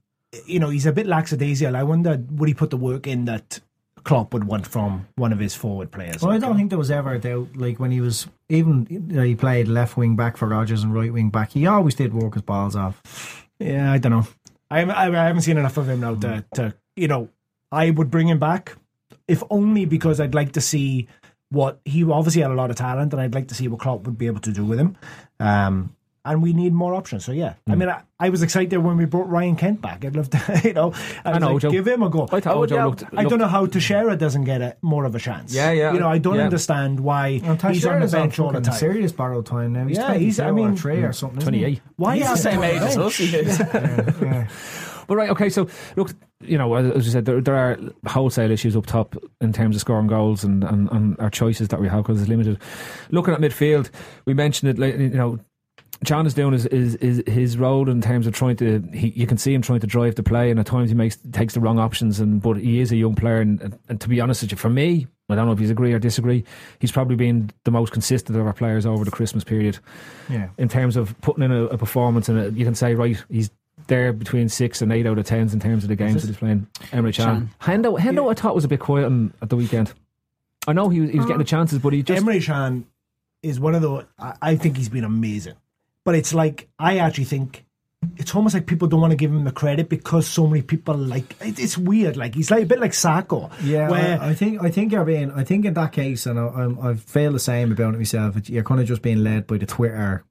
you 0.47 0.59
know, 0.59 0.69
he's 0.69 0.85
a 0.85 0.93
bit 0.93 1.05
lackadaisical. 1.05 1.75
I 1.75 1.83
wonder 1.83 2.23
would 2.31 2.47
he 2.47 2.53
put 2.55 2.69
the 2.69 2.77
work 2.77 3.05
in 3.05 3.25
that 3.25 3.59
Klopp 4.03 4.33
would 4.33 4.43
want 4.43 4.67
from 4.67 5.07
one 5.15 5.31
of 5.31 5.39
his 5.39 5.55
forward 5.55 5.91
players. 5.91 6.21
Well, 6.21 6.31
I 6.31 6.37
don't 6.37 6.51
know? 6.51 6.57
think 6.57 6.69
there 6.69 6.79
was 6.79 6.91
ever 6.91 7.13
a 7.13 7.19
doubt. 7.19 7.55
Like 7.55 7.79
when 7.79 7.91
he 7.91 8.01
was 8.01 8.27
even 8.49 8.87
you 8.89 8.99
know, 8.99 9.23
he 9.23 9.35
played 9.35 9.67
left 9.67 9.97
wing 9.97 10.15
back 10.15 10.37
for 10.37 10.47
Rodgers 10.47 10.83
and 10.83 10.93
right 10.93 11.11
wing 11.11 11.29
back. 11.29 11.51
He 11.51 11.65
always 11.65 11.95
did 11.95 12.13
work 12.13 12.33
his 12.33 12.43
balls 12.43 12.75
off. 12.75 13.47
Yeah, 13.59 13.91
I 13.91 13.97
don't 13.97 14.11
know. 14.11 14.27
I, 14.69 14.81
I, 14.81 15.07
I 15.07 15.27
haven't 15.27 15.43
seen 15.43 15.57
enough 15.57 15.77
of 15.77 15.87
him 15.87 15.99
now 15.99 16.15
to, 16.15 16.43
to, 16.55 16.73
you 16.95 17.07
know, 17.07 17.29
I 17.71 17.91
would 17.91 18.09
bring 18.09 18.27
him 18.27 18.39
back, 18.39 18.75
if 19.27 19.43
only 19.49 19.85
because 19.85 20.19
I'd 20.19 20.33
like 20.33 20.53
to 20.53 20.61
see 20.61 21.07
what 21.49 21.79
he 21.85 22.03
obviously 22.03 22.41
had 22.41 22.51
a 22.51 22.55
lot 22.55 22.71
of 22.71 22.75
talent, 22.75 23.13
and 23.13 23.21
I'd 23.21 23.35
like 23.35 23.49
to 23.49 23.55
see 23.55 23.67
what 23.67 23.79
Klopp 23.79 24.01
would 24.05 24.17
be 24.17 24.25
able 24.25 24.41
to 24.41 24.51
do 24.51 24.65
with 24.65 24.79
him. 24.79 24.97
Um, 25.39 25.95
and 26.25 26.41
we 26.41 26.53
need 26.53 26.73
more 26.73 26.93
options. 26.95 27.25
So 27.25 27.31
yeah, 27.31 27.55
I 27.67 27.73
hmm. 27.73 27.79
mean, 27.79 27.89
I, 27.89 28.01
I 28.19 28.29
was 28.29 28.41
excited 28.41 28.77
when 28.77 28.97
we 28.97 29.05
brought 29.05 29.27
Ryan 29.27 29.55
Kent 29.55 29.81
back. 29.81 30.05
I'd 30.05 30.15
love 30.15 30.29
to, 30.29 30.61
you 30.63 30.73
know, 30.73 30.93
I, 31.25 31.31
was 31.31 31.41
know, 31.41 31.53
like, 31.53 31.61
Joe. 31.61 31.71
give 31.71 31.87
him 31.87 32.03
a 32.03 32.09
go. 32.09 32.27
I 32.31 32.39
thought 32.39 32.55
oh, 32.55 32.59
would- 32.61 32.69
Joe 32.69 32.75
yeah, 32.75 32.85
looked- 32.85 33.03
I 33.15 33.23
don't 33.25 33.39
know 33.39 33.47
how 33.47 33.65
Teixeira 33.65 34.15
doesn't 34.15 34.45
get 34.45 34.61
a, 34.61 34.77
more 34.81 35.05
of 35.05 35.15
a 35.15 35.19
chance. 35.19 35.53
Yeah, 35.53 35.71
yeah, 35.71 35.93
You 35.93 35.99
know, 35.99 36.09
I 36.09 36.19
don't 36.19 36.35
yeah. 36.35 36.43
understand 36.43 36.99
why 36.99 37.41
And 37.43 37.61
he's 37.61 37.85
on 37.85 37.99
the 37.99 38.07
bench 38.07 38.39
all 38.39 38.51
the 38.51 38.61
time. 38.61 38.75
Serious 38.75 39.11
borrow 39.11 39.41
time 39.41 39.73
now. 39.73 39.85
He's 39.85 39.97
Yeah, 39.97 40.13
he's- 40.13 40.39
I 40.39 40.49
22 40.49 40.73
or 40.73 40.77
three 40.77 41.03
or 41.03 41.09
mm. 41.09 41.15
something. 41.15 41.41
isn't 41.41 41.53
he? 41.53 41.59
Twenty 41.59 41.73
eight. 41.75 41.81
Why 41.97 42.17
He's 42.17 42.29
the 42.29 42.35
same 42.37 42.63
age 42.63 42.81
as 42.81 42.95
bench? 42.95 43.07
us. 43.07 43.19
Is. 43.33 43.59
Yeah, 43.59 44.13
yeah. 44.21 44.47
But 45.07 45.15
right, 45.15 45.29
okay, 45.31 45.49
so 45.49 45.67
look, 45.95 46.11
you 46.41 46.57
know, 46.57 46.73
as 46.75 46.91
as 46.91 47.05
you 47.05 47.11
said, 47.11 47.25
there, 47.25 47.41
there 47.41 47.55
are 47.55 47.77
wholesale 48.07 48.51
issues 48.51 48.75
up 48.75 48.85
top 48.85 49.15
in 49.41 49.53
terms 49.53 49.75
of 49.75 49.81
scoring 49.81 50.07
goals 50.07 50.43
and, 50.43 50.63
and, 50.63 50.89
and 50.91 51.19
our 51.19 51.29
choices 51.29 51.69
that 51.69 51.81
we 51.81 51.87
have 51.87 52.03
because 52.03 52.21
it's 52.21 52.29
limited. 52.29 52.61
Looking 53.11 53.33
at 53.33 53.41
midfield, 53.41 53.89
we 54.25 54.33
mentioned 54.33 54.79
it, 54.79 54.99
you 54.99 55.09
know, 55.09 55.39
John 56.03 56.25
is 56.25 56.33
doing 56.33 56.53
his, 56.53 56.63
his, 56.63 56.97
his, 56.99 57.23
his 57.27 57.57
role 57.57 57.89
in 57.89 58.01
terms 58.01 58.27
of 58.27 58.33
trying 58.33 58.55
to. 58.57 58.83
He, 58.93 59.09
you 59.09 59.27
can 59.27 59.37
see 59.37 59.53
him 59.53 59.61
trying 59.61 59.79
to 59.81 59.87
drive 59.87 60.15
the 60.15 60.23
play, 60.23 60.49
and 60.51 60.59
at 60.59 60.65
times 60.65 60.89
he 60.89 60.95
makes 60.95 61.17
takes 61.31 61.53
the 61.53 61.59
wrong 61.61 61.79
options. 61.79 62.19
And 62.19 62.41
but 62.41 62.57
he 62.57 62.79
is 62.79 62.91
a 62.91 62.95
young 62.97 63.15
player, 63.15 63.39
and, 63.39 63.61
and, 63.61 63.79
and 63.87 64.01
to 64.01 64.09
be 64.09 64.19
honest 64.19 64.41
with 64.41 64.51
you, 64.51 64.57
for 64.57 64.69
me, 64.69 65.07
I 65.29 65.35
don't 65.35 65.45
know 65.45 65.53
if 65.53 65.61
you 65.61 65.69
agree 65.69 65.93
or 65.93 65.99
disagree. 65.99 66.43
He's 66.79 66.91
probably 66.91 67.15
been 67.15 67.51
the 67.63 67.71
most 67.71 67.93
consistent 67.93 68.37
of 68.37 68.45
our 68.45 68.53
players 68.53 68.85
over 68.85 69.05
the 69.05 69.11
Christmas 69.11 69.43
period 69.43 69.79
Yeah. 70.29 70.49
in 70.57 70.67
terms 70.67 70.97
of 70.97 71.19
putting 71.21 71.43
in 71.43 71.51
a, 71.51 71.65
a 71.65 71.77
performance. 71.77 72.27
And 72.27 72.39
a, 72.39 72.51
you 72.51 72.65
can 72.65 72.75
say, 72.75 72.95
right, 72.95 73.17
he's 73.29 73.49
there 73.87 74.11
between 74.13 74.49
six 74.49 74.81
and 74.81 74.91
eight 74.91 75.07
out 75.07 75.17
of 75.17 75.25
tens 75.25 75.53
in 75.53 75.59
terms 75.59 75.83
of 75.83 75.89
the 75.89 75.95
games 75.95 76.21
that 76.21 76.27
he's 76.27 76.37
playing. 76.37 76.67
Emre 76.91 77.13
Can. 77.13 77.49
Hendo, 77.61 77.97
Hendo, 77.97 78.29
I 78.29 78.33
thought 78.33 78.55
was 78.55 78.65
a 78.65 78.67
bit 78.69 78.79
quiet 78.79 79.05
on, 79.05 79.33
at 79.41 79.49
the 79.49 79.55
weekend. 79.55 79.93
I 80.67 80.73
know 80.73 80.89
he 80.89 80.99
was, 81.01 81.09
he 81.11 81.17
was 81.17 81.25
getting 81.25 81.39
the 81.39 81.43
uh, 81.43 81.47
chances, 81.47 81.79
but 81.79 81.93
he 81.93 82.03
just 82.03 82.23
Emre 82.23 82.43
Can 82.43 82.85
is 83.41 83.59
one 83.59 83.75
of 83.75 83.81
the. 83.81 84.05
I, 84.19 84.35
I 84.41 84.55
think 84.55 84.77
he's 84.77 84.89
been 84.89 85.03
amazing, 85.03 85.55
but 86.05 86.15
it's 86.15 86.33
like 86.33 86.67
I 86.79 86.97
actually 86.97 87.25
think 87.25 87.65
it's 88.17 88.35
almost 88.35 88.53
like 88.53 88.65
people 88.65 88.87
don't 88.87 88.99
want 88.99 89.11
to 89.11 89.17
give 89.17 89.31
him 89.31 89.45
the 89.45 89.51
credit 89.51 89.87
because 89.87 90.27
so 90.27 90.45
many 90.45 90.61
people 90.61 90.95
like 90.95 91.35
it, 91.41 91.57
it's 91.59 91.77
weird. 91.77 92.17
Like 92.17 92.35
he's 92.35 92.51
like 92.51 92.63
a 92.63 92.65
bit 92.65 92.79
like 92.79 92.91
Sakho. 92.91 93.49
Yeah, 93.63 93.89
where 93.89 94.21
I, 94.21 94.29
I 94.29 94.33
think 94.33 94.61
I 94.61 94.69
think 94.69 94.91
you're 94.91 95.05
being. 95.05 95.31
I 95.31 95.43
think 95.43 95.65
in 95.65 95.73
that 95.75 95.93
case, 95.93 96.25
and 96.25 96.37
I, 96.39 96.47
I'm, 96.47 96.79
I 96.79 96.95
feel 96.95 97.31
the 97.31 97.39
same 97.39 97.71
about 97.71 97.93
it 97.93 97.97
myself. 97.97 98.49
You're 98.49 98.63
kind 98.63 98.81
of 98.81 98.87
just 98.87 99.01
being 99.01 99.23
led 99.23 99.47
by 99.47 99.57
the 99.57 99.65
Twitter. 99.65 100.25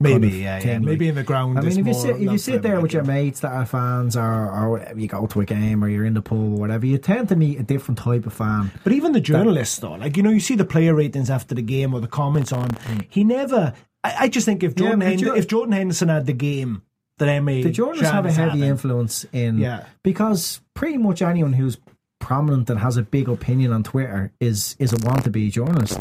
maybe 0.00 0.12
kind 0.12 0.24
of 0.24 0.34
yeah, 0.34 0.56
yeah, 0.56 0.60
thing, 0.60 0.84
maybe 0.84 1.06
like- 1.06 1.10
in 1.10 1.14
the 1.14 1.22
ground. 1.22 1.58
I 1.58 1.62
mean, 1.62 1.78
if 1.78 1.86
you 1.86 1.94
sit 1.94 2.16
if 2.16 2.20
you 2.32 2.36
sit 2.36 2.60
there 2.62 2.80
with 2.80 2.92
your 2.92 3.04
mates 3.04 3.40
that 3.40 3.52
are 3.52 3.64
fans, 3.64 4.16
or 4.18 4.50
or 4.50 4.70
whatever, 4.72 5.00
you 5.00 5.08
go 5.08 5.26
to 5.26 5.40
a 5.40 5.44
game 5.46 5.82
or 5.82 5.88
you're 5.88 6.04
in 6.04 6.14
the 6.14 6.22
pub 6.22 6.38
or 6.38 6.58
whatever, 6.60 6.84
you 6.84 6.98
tend 6.98 7.30
to 7.30 7.36
meet 7.36 7.58
a 7.58 7.62
different 7.62 7.96
type 7.98 8.26
of 8.26 8.34
fan. 8.34 8.70
But 8.82 8.92
even 8.92 9.12
the 9.12 9.20
journalists, 9.20 9.78
though, 9.78 9.94
like 9.94 10.18
you 10.18 10.22
know, 10.22 10.30
you 10.30 10.40
see 10.40 10.56
the 10.56 10.66
player 10.66 10.94
ratings 10.94 11.30
after 11.30 11.54
the 11.54 11.62
game 11.62 11.94
or 11.94 12.00
the 12.00 12.08
comments 12.08 12.52
on. 12.52 12.68
Mm. 12.68 13.06
He 13.08 13.24
never. 13.24 13.72
I, 14.04 14.14
I 14.20 14.28
just 14.28 14.44
think 14.46 14.62
if. 14.62 14.72
Yeah, 14.72 14.76
Jordan 14.76 14.98
but 15.00 15.08
Hen- 15.08 15.18
you- 15.18 15.34
if 15.34 15.48
Jordan 15.48 15.72
Henderson 15.72 16.08
had 16.08 16.26
the 16.26 16.32
game 16.34 16.82
that 17.18 17.28
Emre 17.28 17.62
The 17.62 17.70
journalists 17.70 18.04
Can 18.04 18.14
have 18.14 18.26
a 18.26 18.32
heavy 18.32 18.62
influence 18.62 19.24
in 19.32 19.58
Yeah. 19.58 19.84
because 20.02 20.60
pretty 20.74 20.98
much 20.98 21.22
anyone 21.22 21.52
who's 21.52 21.78
prominent 22.20 22.70
and 22.70 22.80
has 22.80 22.96
a 22.96 23.02
big 23.02 23.28
opinion 23.28 23.72
on 23.72 23.82
Twitter 23.82 24.32
is 24.40 24.76
is 24.78 24.92
a 24.92 24.96
want 25.06 25.24
to 25.24 25.30
be 25.30 25.50
journalist. 25.50 25.98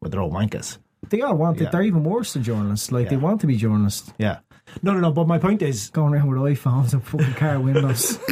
Well, 0.00 0.10
they're 0.10 0.20
all 0.20 0.30
wankers. 0.30 0.78
They 1.08 1.20
all 1.22 1.36
want 1.36 1.58
Yeah. 1.60 1.66
it. 1.68 1.72
They're 1.72 1.82
even 1.82 2.04
worse 2.04 2.34
than 2.34 2.42
journalists. 2.44 2.92
Like 2.92 3.08
they 3.08 3.16
want 3.16 3.40
to 3.42 3.46
be 3.46 3.56
journalists. 3.56 4.12
Yeah. 4.18 4.38
No, 4.82 4.92
no, 4.92 5.00
no. 5.00 5.12
But 5.12 5.26
my 5.26 5.38
point 5.38 5.62
is, 5.62 5.90
Going 5.90 6.14
around 6.14 6.28
with 6.28 6.38
iPhones 6.58 6.92
and 6.92 7.02
fucking 7.04 7.34
car 7.34 7.58
windows. 7.58 8.18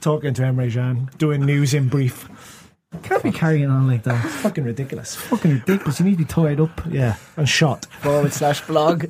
talking 0.00 0.34
to 0.34 0.42
Emre 0.42 0.72
Can, 0.72 1.10
doing 1.18 1.44
news 1.44 1.74
in 1.74 1.88
brief, 1.88 2.28
Can't 3.02 3.22
be 3.22 3.30
carrying 3.30 3.68
on 3.70 3.86
like 3.86 4.02
that. 4.04 4.24
It's 4.24 4.34
fucking 4.36 4.64
ridiculous. 4.64 5.14
Fucking 5.14 5.52
ridiculous. 5.52 6.00
You 6.00 6.06
need 6.06 6.12
to 6.12 6.18
be 6.18 6.24
tied 6.24 6.58
up. 6.58 6.80
Yeah, 6.88 7.16
and 7.36 7.48
shot. 7.48 7.84
Forward 8.00 8.32
slash 8.32 8.66
blog. 8.66 9.06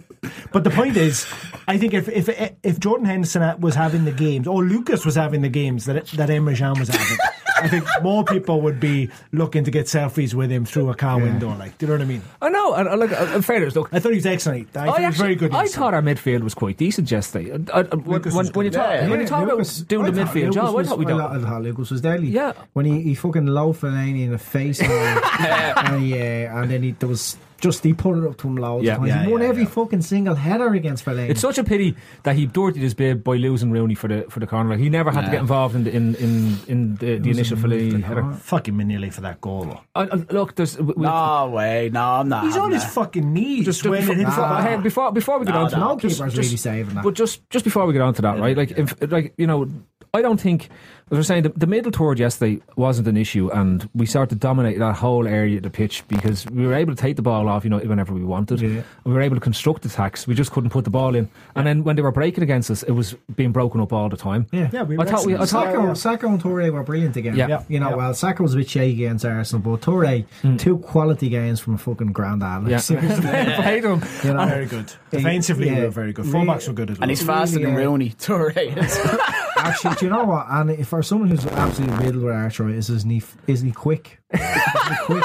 But 0.53 0.65
the 0.65 0.71
point 0.71 0.97
is, 0.97 1.27
I 1.69 1.79
think 1.79 1.95
if 1.95 2.09
if 2.09 2.29
if 2.63 2.81
Jordan 2.81 3.07
Henderson 3.07 3.61
was 3.61 3.77
having 3.77 4.05
the 4.05 4.13
games, 4.13 4.49
or 4.49 4.65
Lucas 4.65 5.07
was 5.07 5.15
having 5.15 5.43
the 5.43 5.49
games 5.49 5.85
that 5.85 6.07
that 6.09 6.29
Emre 6.29 6.57
Can 6.57 6.79
was 6.79 6.89
having, 6.89 7.19
I 7.61 7.69
think 7.69 7.85
more 8.03 8.25
people 8.25 8.61
would 8.63 8.79
be 8.81 9.11
looking 9.33 9.65
to 9.65 9.71
get 9.71 9.87
selfies 9.87 10.33
with 10.35 10.51
him 10.51 10.65
through 10.65 10.91
a 10.91 10.95
car 10.95 11.19
window. 11.21 11.55
Like, 11.57 11.77
do 11.79 11.87
you 11.87 11.89
know 11.93 11.97
what 11.99 12.03
I 12.03 12.07
mean? 12.07 12.23
I 12.41 12.49
know, 12.51 12.75
and, 12.75 12.89
and 12.89 13.01
look, 13.01 13.13
uh, 13.13 13.33
in 13.35 13.43
fairness, 13.43 13.75
look, 13.75 13.89
I 13.93 13.99
thought 14.01 14.11
he 14.13 14.17
was 14.19 14.27
excellent. 14.27 14.77
I, 14.77 14.87
thought 14.87 15.01
he 15.01 15.07
was 15.07 15.17
very 15.17 15.35
good. 15.35 15.53
I 15.53 15.63
yesterday. 15.63 15.79
thought 15.81 15.95
our 15.95 16.03
midfield 16.03 16.41
was 16.43 16.55
quite 16.55 16.77
decent 16.77 17.11
yesterday. 17.11 17.51
Uh, 17.53 17.59
uh, 17.73 17.85
when, 17.97 18.23
when, 18.23 18.47
when 18.49 18.67
you 18.67 18.71
talk, 18.71 18.87
Yeah, 18.91 19.01
when 19.09 19.19
you 19.19 19.25
yeah, 19.25 19.27
talk 19.29 19.49
Lucas- 19.49 19.79
about 19.79 19.89
doing 19.89 20.07
I 20.07 20.11
the 20.11 20.21
midfield 20.23 20.35
Lucas 20.35 20.55
job, 20.55 20.67
I 20.67 20.71
was- 20.71 20.89
thought 20.89 20.99
we 20.99 21.05
I 21.07 21.09
don't. 21.09 21.19
thought- 21.21 21.37
I 21.37 21.41
thought 21.41 21.63
Lucas 21.63 21.91
was 21.91 22.01
deadly. 22.01 22.29
Yeah. 22.29 22.53
When 22.75 22.87
he, 22.87 23.03
he 23.03 23.15
fucking 23.15 23.47
low 23.47 23.73
Fellaini 23.73 24.23
in 24.25 24.31
the 24.31 24.39
face 24.39 24.81
and, 24.83 24.91
and, 24.91 26.03
he, 26.03 26.15
uh, 26.15 26.61
and 26.63 26.71
then 26.71 26.83
he 26.83 26.93
there 26.93 27.09
was 27.09 27.37
just 27.61 27.83
he 27.85 27.93
put 27.93 28.17
it 28.17 28.25
up 28.29 28.37
to 28.39 28.49
him 28.49 28.57
loads 28.57 28.85
Yeah. 28.85 28.93
of 28.95 28.99
times. 29.01 29.09
Yeah, 29.11 29.25
he 29.25 29.33
won 29.33 29.43
yeah, 29.43 29.49
every 29.49 29.63
yeah. 29.65 29.69
fucking 29.69 30.03
single 30.03 30.35
header 30.35 30.73
against 30.75 31.05
Fellaini. 31.05 31.31
It's 31.31 31.41
such 31.41 31.59
a 31.59 31.65
pity 31.65 31.97
that 32.23 32.37
he 32.37 32.47
dirtied 32.47 32.83
his 32.83 32.95
bib 32.95 33.25
by 33.25 33.37
losing 33.37 33.71
Rooney 33.71 33.95
for 33.95 34.09
the 34.09 34.27
for 34.31 34.41
the 34.41 34.47
corner. 34.47 34.71
Like, 34.71 34.79
he 34.79 34.89
never 34.91 35.11
had 35.11 35.25
to 35.25 35.31
get 35.31 35.41
involved 35.41 35.75
in 35.75 35.85
the, 35.85 35.91
in 35.95 36.15
in, 36.17 36.57
in 36.69 36.95
the, 36.97 37.19
the 37.19 37.31
initial 37.31 37.57
Fellaini 37.57 38.03
header. 38.03 38.33
fucking 38.33 38.75
Manili 38.75 39.13
for 39.13 39.21
that 39.23 39.41
goal. 39.41 39.65
though. 39.65 39.81
Uh, 39.95 40.07
uh, 40.11 40.17
look, 40.31 40.55
there's 40.55 40.79
we, 40.79 40.95
we- 40.97 41.03
No 41.05 41.51
way. 41.51 41.91
No, 41.93 42.03
I'm 42.05 42.29
not. 42.29 42.45
He's 42.45 42.57
on 42.57 42.71
his 42.73 42.85
that. 42.85 42.93
fucking 42.93 43.33
knees 43.33 43.65
just, 43.65 43.85
when 43.87 44.01
before, 44.01 44.15
it 44.15 44.19
hits 44.19 44.37
the 44.37 44.43
before, 44.43 44.63
hey, 44.63 44.77
before 44.77 45.13
before 45.13 45.39
we 45.41 45.47
get 45.47 45.55
No, 45.55 45.65
on 45.65 45.71
to 45.71 45.77
no, 45.77 45.83
no 45.89 45.95
that, 45.95 46.01
keeper's 46.03 46.19
just, 46.19 46.37
really 46.37 46.57
saving 46.57 46.95
that. 46.95 47.05
But 47.05 47.15
just 47.15 47.49
just 47.51 47.65
before 47.65 47.87
we 47.87 47.93
get 47.93 48.03
on 48.03 48.15
to 48.15 48.23
that, 48.23 48.39
right? 48.39 48.57
Like, 48.57 48.71
if, 48.73 48.95
like 49.11 49.35
you 49.37 49.47
know, 49.47 49.69
I 50.15 50.23
don't 50.23 50.41
think. 50.41 50.69
As 51.11 51.15
I 51.15 51.17
was 51.17 51.27
saying, 51.27 51.43
the, 51.45 51.49
the 51.57 51.67
middle 51.67 51.91
third 51.91 52.19
yesterday 52.19 52.61
wasn't 52.77 53.09
an 53.09 53.17
issue, 53.17 53.51
and 53.51 53.89
we 53.95 54.05
started 54.05 54.29
to 54.35 54.39
dominate 54.39 54.79
that 54.79 54.95
whole 54.97 55.27
area 55.27 55.57
of 55.57 55.63
the 55.63 55.71
pitch 55.71 56.07
because 56.07 56.45
we 56.51 56.67
were 56.67 56.75
able 56.75 56.95
to 56.95 57.01
take 57.01 57.17
the 57.17 57.23
ball 57.23 57.49
off, 57.49 57.65
you 57.65 57.71
know, 57.71 57.79
whenever 57.79 58.13
we 58.13 58.23
wanted. 58.23 58.61
Yeah. 58.61 58.69
And 58.69 58.85
we 59.07 59.15
were 59.15 59.23
able 59.23 59.37
to 59.37 59.41
construct 59.41 59.87
attacks. 59.87 60.27
We 60.27 60.35
just 60.35 60.53
couldn't 60.53 60.69
put 60.69 60.85
the 60.85 60.91
ball 60.91 61.15
in. 61.15 61.31
And 61.55 61.67
then 61.67 61.83
when 61.83 61.97
they 61.97 62.03
were 62.03 62.13
breaking 62.13 62.43
against 62.45 62.71
us, 62.71 62.83
it 62.83 62.91
was 62.91 63.15
being 63.37 63.53
broken 63.53 63.81
up 63.81 63.91
all 63.95 64.11
the 64.11 64.19
time. 64.19 64.49
yeah. 64.53 64.69
Yeah, 64.71 64.83
we 64.83 64.97
I 64.97 64.99
were 64.99 65.07
thought 65.07 65.25
we. 65.25 65.35
I 65.35 65.47
thought 65.47 65.69
Sakho, 65.69 65.73
yeah. 65.87 65.93
Sakho 65.93 66.25
and 66.29 66.43
Toure 66.43 66.71
were 66.71 66.83
brilliant 66.83 67.17
again. 67.17 67.37
Yeah. 67.37 67.49
Yeah. 67.49 67.63
You 67.69 67.81
know, 67.81 67.89
Yeah. 67.91 67.97
well, 67.97 68.13
Sakho 68.13 68.41
was 68.41 68.53
a 68.53 68.59
bit 68.59 68.69
shaky 68.69 69.05
against 69.07 69.25
Arsenal, 69.25 69.63
but 69.63 69.81
Toure, 69.81 70.27
two 70.59 70.77
quality 70.77 71.31
games 71.31 71.59
from 71.59 71.75
a 71.77 71.79
fucking 71.79 72.13
granddad. 72.13 72.65
Like, 72.65 72.71
yeah, 72.73 72.77
seriously. 72.79 73.23
Played 73.23 73.85
him. 73.85 74.03
You 74.25 74.35
know, 74.35 74.45
Very 74.47 74.67
good. 74.67 74.93
Defensively, 75.11 75.71
we 75.71 75.81
were 75.81 75.89
very 75.89 76.13
good. 76.13 76.27
Really- 76.27 76.45
Fullbacks 76.47 76.69
were 76.69 76.75
good 76.75 76.91
as 76.91 76.99
well. 76.99 77.05
And 77.05 77.11
he's 77.11 77.23
faster 77.23 77.59
than 77.61 77.75
Really, 77.75 77.87
uh, 77.87 77.91
Rooney. 77.91 78.11
Toure 78.19 78.55
is. 78.77 78.99
Actually, 79.59 79.95
do 79.97 80.07
you 80.07 80.11
know 80.11 80.25
what? 80.25 80.47
And 80.49 80.71
if 80.71 80.89
for 80.89 81.03
someone 81.03 81.29
who's 81.29 81.47
absolutely 81.47 81.97
riddled 82.05 82.25
with 82.25 82.35
arthritis, 82.35 82.91
isn't 82.91 83.11
he? 83.11 83.23
Isn't 83.47 83.67
he 83.67 83.73
quick? 83.73 84.21
isn't 84.33 84.47
he 84.47 85.05
quick? 85.05 85.25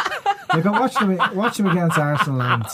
Like 0.54 0.66
I 0.66 0.80
watched 0.80 1.00
him, 1.00 1.18
watched 1.36 1.60
him 1.60 1.68
against 1.68 1.98
Arsenal, 1.98 2.42
and 2.42 2.66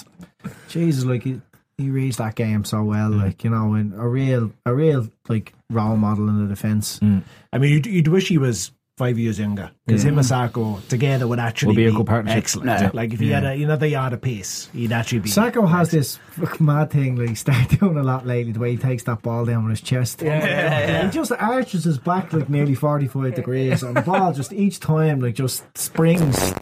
Jesus, 0.68 1.06
like 1.06 1.24
he, 1.24 1.42
he 1.78 1.90
reads 1.90 2.18
that 2.18 2.36
game 2.36 2.66
so 2.66 2.84
well. 2.84 3.12
Mm. 3.12 3.24
Like 3.24 3.44
you 3.44 3.50
know, 3.50 3.74
and 3.74 3.94
a 3.94 4.08
real, 4.08 4.52
a 4.66 4.74
real 4.74 5.10
like 5.28 5.54
role 5.70 5.96
model 5.96 6.28
in 6.30 6.42
the 6.42 6.48
defence. 6.48 7.00
Mm. 7.00 7.24
I 7.54 7.58
mean, 7.58 7.72
you'd, 7.74 7.86
you'd 7.86 8.08
wish 8.10 8.28
he 8.28 8.38
was 8.38 8.72
five 9.00 9.18
years 9.18 9.40
younger 9.40 9.72
because 9.86 10.04
him 10.04 10.18
and 10.18 10.28
Sakho 10.28 10.86
together 10.90 11.26
would 11.26 11.40
actually 11.40 11.68
Would 11.68 11.76
be 11.78 11.86
a 11.86 11.92
good 11.94 12.06
partnership. 12.06 12.38
Excellent. 12.38 12.82
Yeah. 12.82 12.92
Like 12.94 13.14
if 13.14 13.20
he 13.22 13.30
had 13.30 13.46
a, 13.46 13.56
you 13.56 13.66
know, 13.66 13.78
the 13.78 13.88
yard 13.88 14.12
a 14.12 14.18
pace, 14.18 14.70
he'd 14.74 14.92
actually 14.92 15.20
be. 15.20 15.30
Sacco 15.30 15.66
has 15.66 15.90
this 15.90 16.20
mad 16.60 16.92
thing 16.92 17.16
like 17.16 17.30
he's 17.34 17.40
started 17.40 17.80
doing 17.80 17.98
a 17.98 18.04
lot 18.04 18.28
lately. 18.28 18.52
The 18.52 18.60
way 18.60 18.72
he 18.72 18.78
takes 18.78 19.04
that 19.04 19.22
ball 19.22 19.46
down 19.46 19.64
with 19.64 19.80
his 19.80 19.82
chest, 19.82 20.22
yeah, 20.22 21.06
he 21.06 21.12
just 21.12 21.32
arches 21.32 21.86
his 21.86 21.98
back 21.98 22.34
like 22.34 22.50
nearly 22.50 22.76
forty-five 22.76 23.36
degrees, 23.36 23.84
and 23.84 23.96
the 23.96 24.02
ball 24.02 24.34
just 24.42 24.52
each 24.52 24.82
time 24.82 25.22
like 25.22 25.36
just 25.36 25.64
springs 25.78 26.54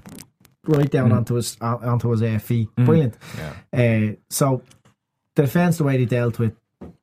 right 0.65 0.91
down 0.91 1.11
onto 1.11 1.33
his 1.33 1.57
onto 1.59 2.11
his 2.11 2.21
uh, 2.21 2.37
feet. 2.37 2.69
Brilliant. 2.75 3.15
Uh, 3.73 4.15
so 4.29 4.61
the 5.33 5.41
defense, 5.41 5.79
the 5.79 5.85
way 5.85 5.97
they 5.97 6.05
dealt 6.05 6.37
with 6.37 6.53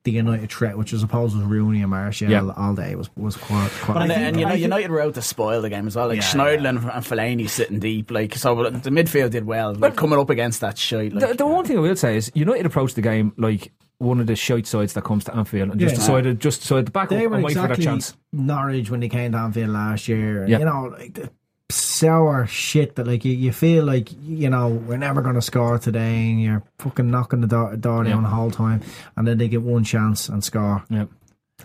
the 0.03 0.11
United 0.11 0.51
threat, 0.51 0.77
which 0.77 0.93
I 0.93 0.97
suppose 0.97 1.35
was 1.35 1.43
Rooney 1.43 1.81
and 1.81 1.89
Martial 1.89 2.29
Yeah. 2.29 2.49
all 2.55 2.73
day, 2.75 2.95
was 2.95 3.09
was 3.15 3.35
quite. 3.35 3.69
quite 3.81 4.03
And, 4.03 4.11
and 4.11 4.39
you 4.39 4.45
know, 4.45 4.51
think- 4.51 4.61
United 4.61 4.91
were 4.91 5.01
out 5.01 5.15
to 5.15 5.21
spoil 5.21 5.61
the 5.61 5.69
game 5.69 5.87
as 5.87 5.95
well. 5.95 6.07
Like 6.07 6.17
Yeah, 6.17 6.23
Schneiderlin 6.23 6.69
and 6.95 7.03
Fellaini 7.05 7.49
sitting 7.49 7.79
deep. 7.79 8.11
Like 8.11 8.35
so, 8.35 8.69
the 8.69 8.89
midfield 8.89 9.31
did 9.31 9.45
well. 9.45 9.73
Like 9.73 9.95
coming 9.95 10.19
up 10.19 10.29
against 10.29 10.61
that 10.61 10.77
shite. 10.77 11.13
Like, 11.13 11.27
The, 11.29 11.33
the 11.35 11.47
one 11.47 11.65
thing 11.65 11.77
I 11.77 11.81
will 11.81 11.95
say 11.95 12.15
is 12.17 12.31
United 12.35 12.65
approached 12.65 12.95
the 12.95 13.01
game 13.01 13.33
like 13.37 13.71
one 13.97 14.19
of 14.19 14.27
the 14.27 14.35
shite 14.35 14.67
sides 14.67 14.93
that 14.93 15.03
comes 15.03 15.23
to 15.25 15.35
Anfield 15.35 15.71
and 15.71 15.79
just 15.79 15.93
Yeah. 15.95 15.99
decided 15.99 16.39
just 16.39 16.61
decided 16.61 16.85
to 16.87 16.91
back 16.91 17.09
they 17.09 17.25
up 17.25 17.31
were 17.31 17.35
and 17.37 17.43
wait 17.45 17.53
for 17.53 17.59
their 17.61 17.71
exactly 17.71 17.85
chance. 17.85 18.15
Norwich 18.31 18.89
when 18.89 18.99
they 18.99 19.09
came 19.09 19.31
to 19.33 19.37
Anfield 19.37 19.69
last 19.69 20.07
year. 20.07 20.45
Yeah. 20.47 20.59
You 20.59 20.65
know, 20.65 20.83
like 20.97 21.13
the 21.15 21.29
sour 21.69 22.45
shit 22.45 22.95
that 22.95 23.07
like 23.07 23.25
you, 23.25 23.33
you 23.33 23.51
feel 23.51 23.83
like 23.85 24.09
you 24.21 24.49
know 24.49 24.69
we're 24.69 24.97
never 24.97 25.21
going 25.21 25.35
to 25.35 25.41
score 25.41 25.77
today, 25.79 26.29
and 26.29 26.41
you're 26.41 26.63
fucking 26.79 27.09
knocking 27.09 27.41
the 27.41 27.47
door, 27.47 27.75
door 27.75 28.03
down 28.03 28.23
Yeah. 28.23 28.29
the 28.29 28.35
whole 28.35 28.51
time, 28.51 28.81
and 29.15 29.27
then 29.27 29.37
they 29.37 29.47
get 29.47 29.61
one 29.61 29.83
chance 29.83 30.29
and 30.29 30.43
score. 30.43 30.83
Yeah. 30.89 31.05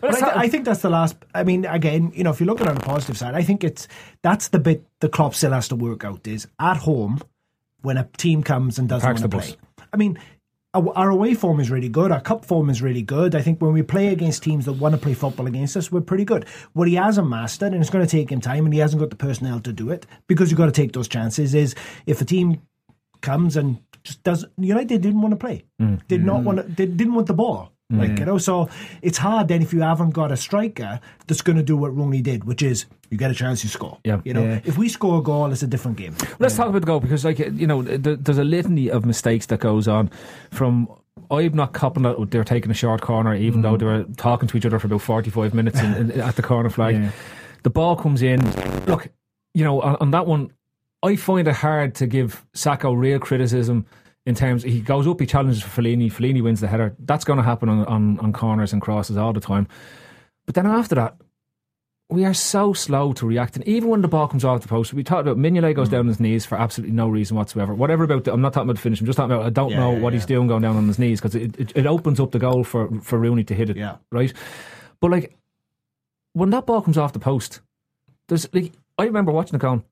But 0.01 0.15
I, 0.15 0.21
th- 0.21 0.33
I 0.37 0.49
think 0.49 0.65
that's 0.65 0.81
the 0.83 0.89
last. 0.89 1.17
I 1.35 1.45
mean, 1.45 1.67
again, 1.67 2.13
you 2.15 2.25
know, 2.25 2.31
if 2.31 2.41
you 2.41 2.47
look 2.47 2.61
at 2.61 2.67
it 2.67 2.71
on 2.71 2.77
the 2.77 2.81
positive 2.81 3.19
side, 3.19 3.35
I 3.35 3.43
think 3.43 3.63
it's 3.65 3.87
that's 4.23 4.49
the 4.49 4.59
bit 4.59 4.85
the 5.01 5.09
club 5.09 5.35
still 5.35 5.53
has 5.53 5.69
to 5.69 5.77
work 5.77 6.05
out 6.05 6.27
is 6.27 6.47
at 6.59 6.79
home 6.79 7.21
when 7.83 7.97
a 7.99 8.09
team 8.17 8.43
comes 8.43 8.79
and 8.79 8.89
doesn't 8.89 9.07
want 9.07 9.19
to 9.21 9.29
play. 9.29 9.57
I 9.93 9.97
mean, 9.97 10.19
our 10.75 11.11
away 11.11 11.35
form 11.35 11.59
is 11.59 11.71
really 11.71 11.89
good. 11.89 12.13
Our 12.13 12.21
cup 12.21 12.45
form 12.45 12.71
is 12.71 12.81
really 12.81 13.03
good. 13.03 13.35
I 13.35 13.43
think 13.43 13.61
when 13.61 13.73
we 13.73 13.83
play 13.83 14.09
against 14.09 14.43
teams 14.45 14.67
that 14.67 14.75
want 14.75 14.95
to 14.95 15.01
play 15.01 15.15
football 15.15 15.47
against 15.47 15.77
us, 15.77 15.91
we're 15.91 16.01
pretty 16.01 16.25
good. 16.25 16.47
What 16.75 16.87
he 16.87 16.95
hasn't 16.95 17.29
mastered, 17.29 17.73
and 17.73 17.81
it's 17.81 17.91
going 17.91 18.07
to 18.07 18.11
take 18.11 18.31
him 18.31 18.41
time, 18.41 18.65
and 18.67 18.73
he 18.73 18.79
hasn't 18.81 19.01
got 19.01 19.11
the 19.11 19.17
personnel 19.17 19.59
to 19.61 19.73
do 19.73 19.91
it 19.91 20.07
because 20.29 20.51
you've 20.51 20.59
got 20.59 20.67
to 20.67 20.73
take 20.73 20.93
those 20.93 21.09
chances. 21.09 21.55
Is 21.55 21.75
if 22.07 22.21
a 22.21 22.25
team 22.25 22.63
comes 23.21 23.57
and 23.57 23.79
just 24.05 24.23
does 24.23 24.45
United 24.59 25.03
didn't 25.03 25.21
want 25.21 25.33
to 25.33 25.37
play, 25.37 25.65
Mm. 25.81 26.07
did 26.07 26.25
not 26.25 26.43
want 26.45 26.59
to, 26.59 26.63
they 26.63 26.87
didn't 26.87 27.15
want 27.15 27.27
the 27.27 27.35
ball. 27.35 27.73
Like 27.91 28.11
mm. 28.11 28.19
you 28.21 28.25
know, 28.25 28.39
so 28.39 28.69
it's 29.03 29.19
hard 29.19 29.49
then 29.49 29.63
if 29.63 29.73
you 29.73 29.81
haven't 29.81 30.11
got 30.11 30.31
a 30.31 30.37
striker 30.37 31.01
that's 31.27 31.43
going 31.43 31.57
to 31.57 31.63
do 31.63 31.77
what 31.77 31.95
Rooney 31.95 32.23
did, 32.23 32.45
which 32.45 32.63
is 32.63 32.87
you 33.11 33.19
get 33.19 33.31
a 33.31 33.35
chance, 33.35 33.65
you 33.65 33.71
score. 33.71 33.99
Yeah. 34.05 34.21
you 34.25 34.33
know, 34.33 34.45
Yeah. 34.45 34.61
if 34.65 34.79
we 34.79 34.89
score 34.89 35.19
a 35.19 35.23
goal, 35.23 35.51
it's 35.51 35.65
a 35.65 35.67
different 35.67 35.97
game. 35.97 36.15
Let's 36.39 36.57
talk 36.57 36.69
about 36.69 36.83
the 36.83 36.87
goal 36.87 37.01
because, 37.01 37.25
like, 37.25 37.41
you 37.41 37.67
know, 37.67 37.83
there's 37.83 38.39
a 38.39 38.45
litany 38.45 38.89
of 38.91 39.05
mistakes 39.05 39.47
that 39.47 39.61
goes 39.61 39.89
on 39.89 40.11
from. 40.51 40.89
I'm 41.31 41.55
not 41.55 41.73
copping 41.73 42.05
that 42.05 42.31
they're 42.31 42.45
taking 42.45 42.71
a 42.71 42.75
short 42.75 43.03
corner, 43.03 43.35
even 43.35 43.63
though 43.63 43.75
mm. 43.75 43.79
they 43.79 43.85
were 43.85 44.05
talking 44.17 44.49
to 44.49 44.57
each 44.57 44.67
other 44.67 44.79
for 44.79 44.87
about 44.87 45.03
45 45.03 45.55
minutes 45.55 45.81
in, 45.81 45.95
in, 45.95 46.21
at 46.21 46.37
the 46.37 46.43
corner 46.43 46.71
flag. 46.71 46.97
Yeah. 46.97 47.11
The 47.63 47.71
ball 47.71 47.95
comes 47.97 48.23
in. 48.23 48.41
Look, 48.87 49.09
you 49.55 49.65
know, 49.65 49.81
on, 49.81 49.97
on 50.01 50.11
that 50.13 50.27
one, 50.27 50.53
I 51.03 51.17
find 51.17 51.47
it 51.47 51.55
hard 51.55 51.95
to 51.97 52.07
give 52.07 52.45
Sakho 52.55 52.97
real 52.97 53.19
criticism 53.19 53.87
in 54.27 54.35
terms 54.35 54.63
he 54.63 54.81
goes 54.81 55.07
up, 55.07 55.21
he 55.21 55.27
challenges 55.27 55.63
for 55.63 55.81
Fellaini, 55.83 56.13
Fellaini 56.13 56.43
wins 56.43 56.61
the 56.61 56.69
header. 56.69 56.95
That's 56.99 57.25
going 57.25 57.39
to 57.39 57.43
happen 57.43 57.69
on, 57.69 57.85
on, 57.87 58.19
on 58.21 58.33
corners 58.33 58.73
and 58.73 58.83
crosses 58.83 59.17
all 59.17 59.33
the 59.33 59.41
time. 59.41 59.67
But 60.47 60.55
then 60.55 60.67
after 60.67 60.95
that, 60.97 61.17
we 62.11 62.25
are 62.25 62.35
so 62.35 62.73
slow 62.73 63.13
to 63.13 63.25
react, 63.27 63.55
and 63.55 63.67
even 63.69 63.89
when 63.89 64.01
the 64.01 64.09
ball 64.09 64.27
comes 64.27 64.45
off 64.45 64.63
the 64.63 64.69
post, 64.69 64.93
we 64.93 65.05
talked 65.05 65.29
about 65.29 65.37
Mignolet 65.37 65.77
goes 65.77 65.89
mm. 65.89 65.93
down 65.93 66.01
on 66.01 66.09
his 66.09 66.19
knees 66.19 66.45
for 66.45 66.59
absolutely 66.59 66.95
no 66.95 67.09
reason 67.09 67.37
whatsoever. 67.37 67.73
Whatever 67.73 68.03
about, 68.03 68.25
the, 68.25 68.33
I'm 68.33 68.41
not 68.41 68.53
talking 68.53 68.69
about 68.69 68.77
the 68.77 68.83
finish. 68.83 69.01
I'm 69.01 69.07
just 69.07 69.17
talking 69.17 69.31
about 69.31 69.47
I 69.47 69.51
don't 69.51 69.71
Yeah, 69.71 69.77
know 69.79 69.93
yeah, 69.93 70.01
what 70.01 70.13
yeah. 70.13 70.19
he's 70.19 70.27
doing 70.27 70.49
going 70.49 70.63
down 70.63 70.77
on 70.77 70.89
his 70.89 70.99
knees 70.99 71.21
because 71.21 71.37
it, 71.37 71.57
it, 71.59 71.73
it 71.77 71.87
opens 71.87 72.19
up 72.19 72.33
the 72.33 72.41
goal 72.41 72.65
for 72.65 72.91
for 73.01 73.17
Rooney 73.17 73.45
to 73.45 73.55
hit 73.55 73.71
it. 73.71 73.77
Yeah. 73.77 73.99
right. 74.11 74.33
But 75.01 75.13
like 75.13 75.37
when 76.33 76.51
that 76.51 76.67
ball 76.67 76.83
comes 76.83 76.99
off 76.99 77.13
the 77.13 77.21
post, 77.21 77.61
there's 78.27 78.53
like 78.53 78.73
I 78.99 79.05
remember 79.05 79.31
watching 79.31 79.55
it 79.55 79.61
going, 79.61 79.85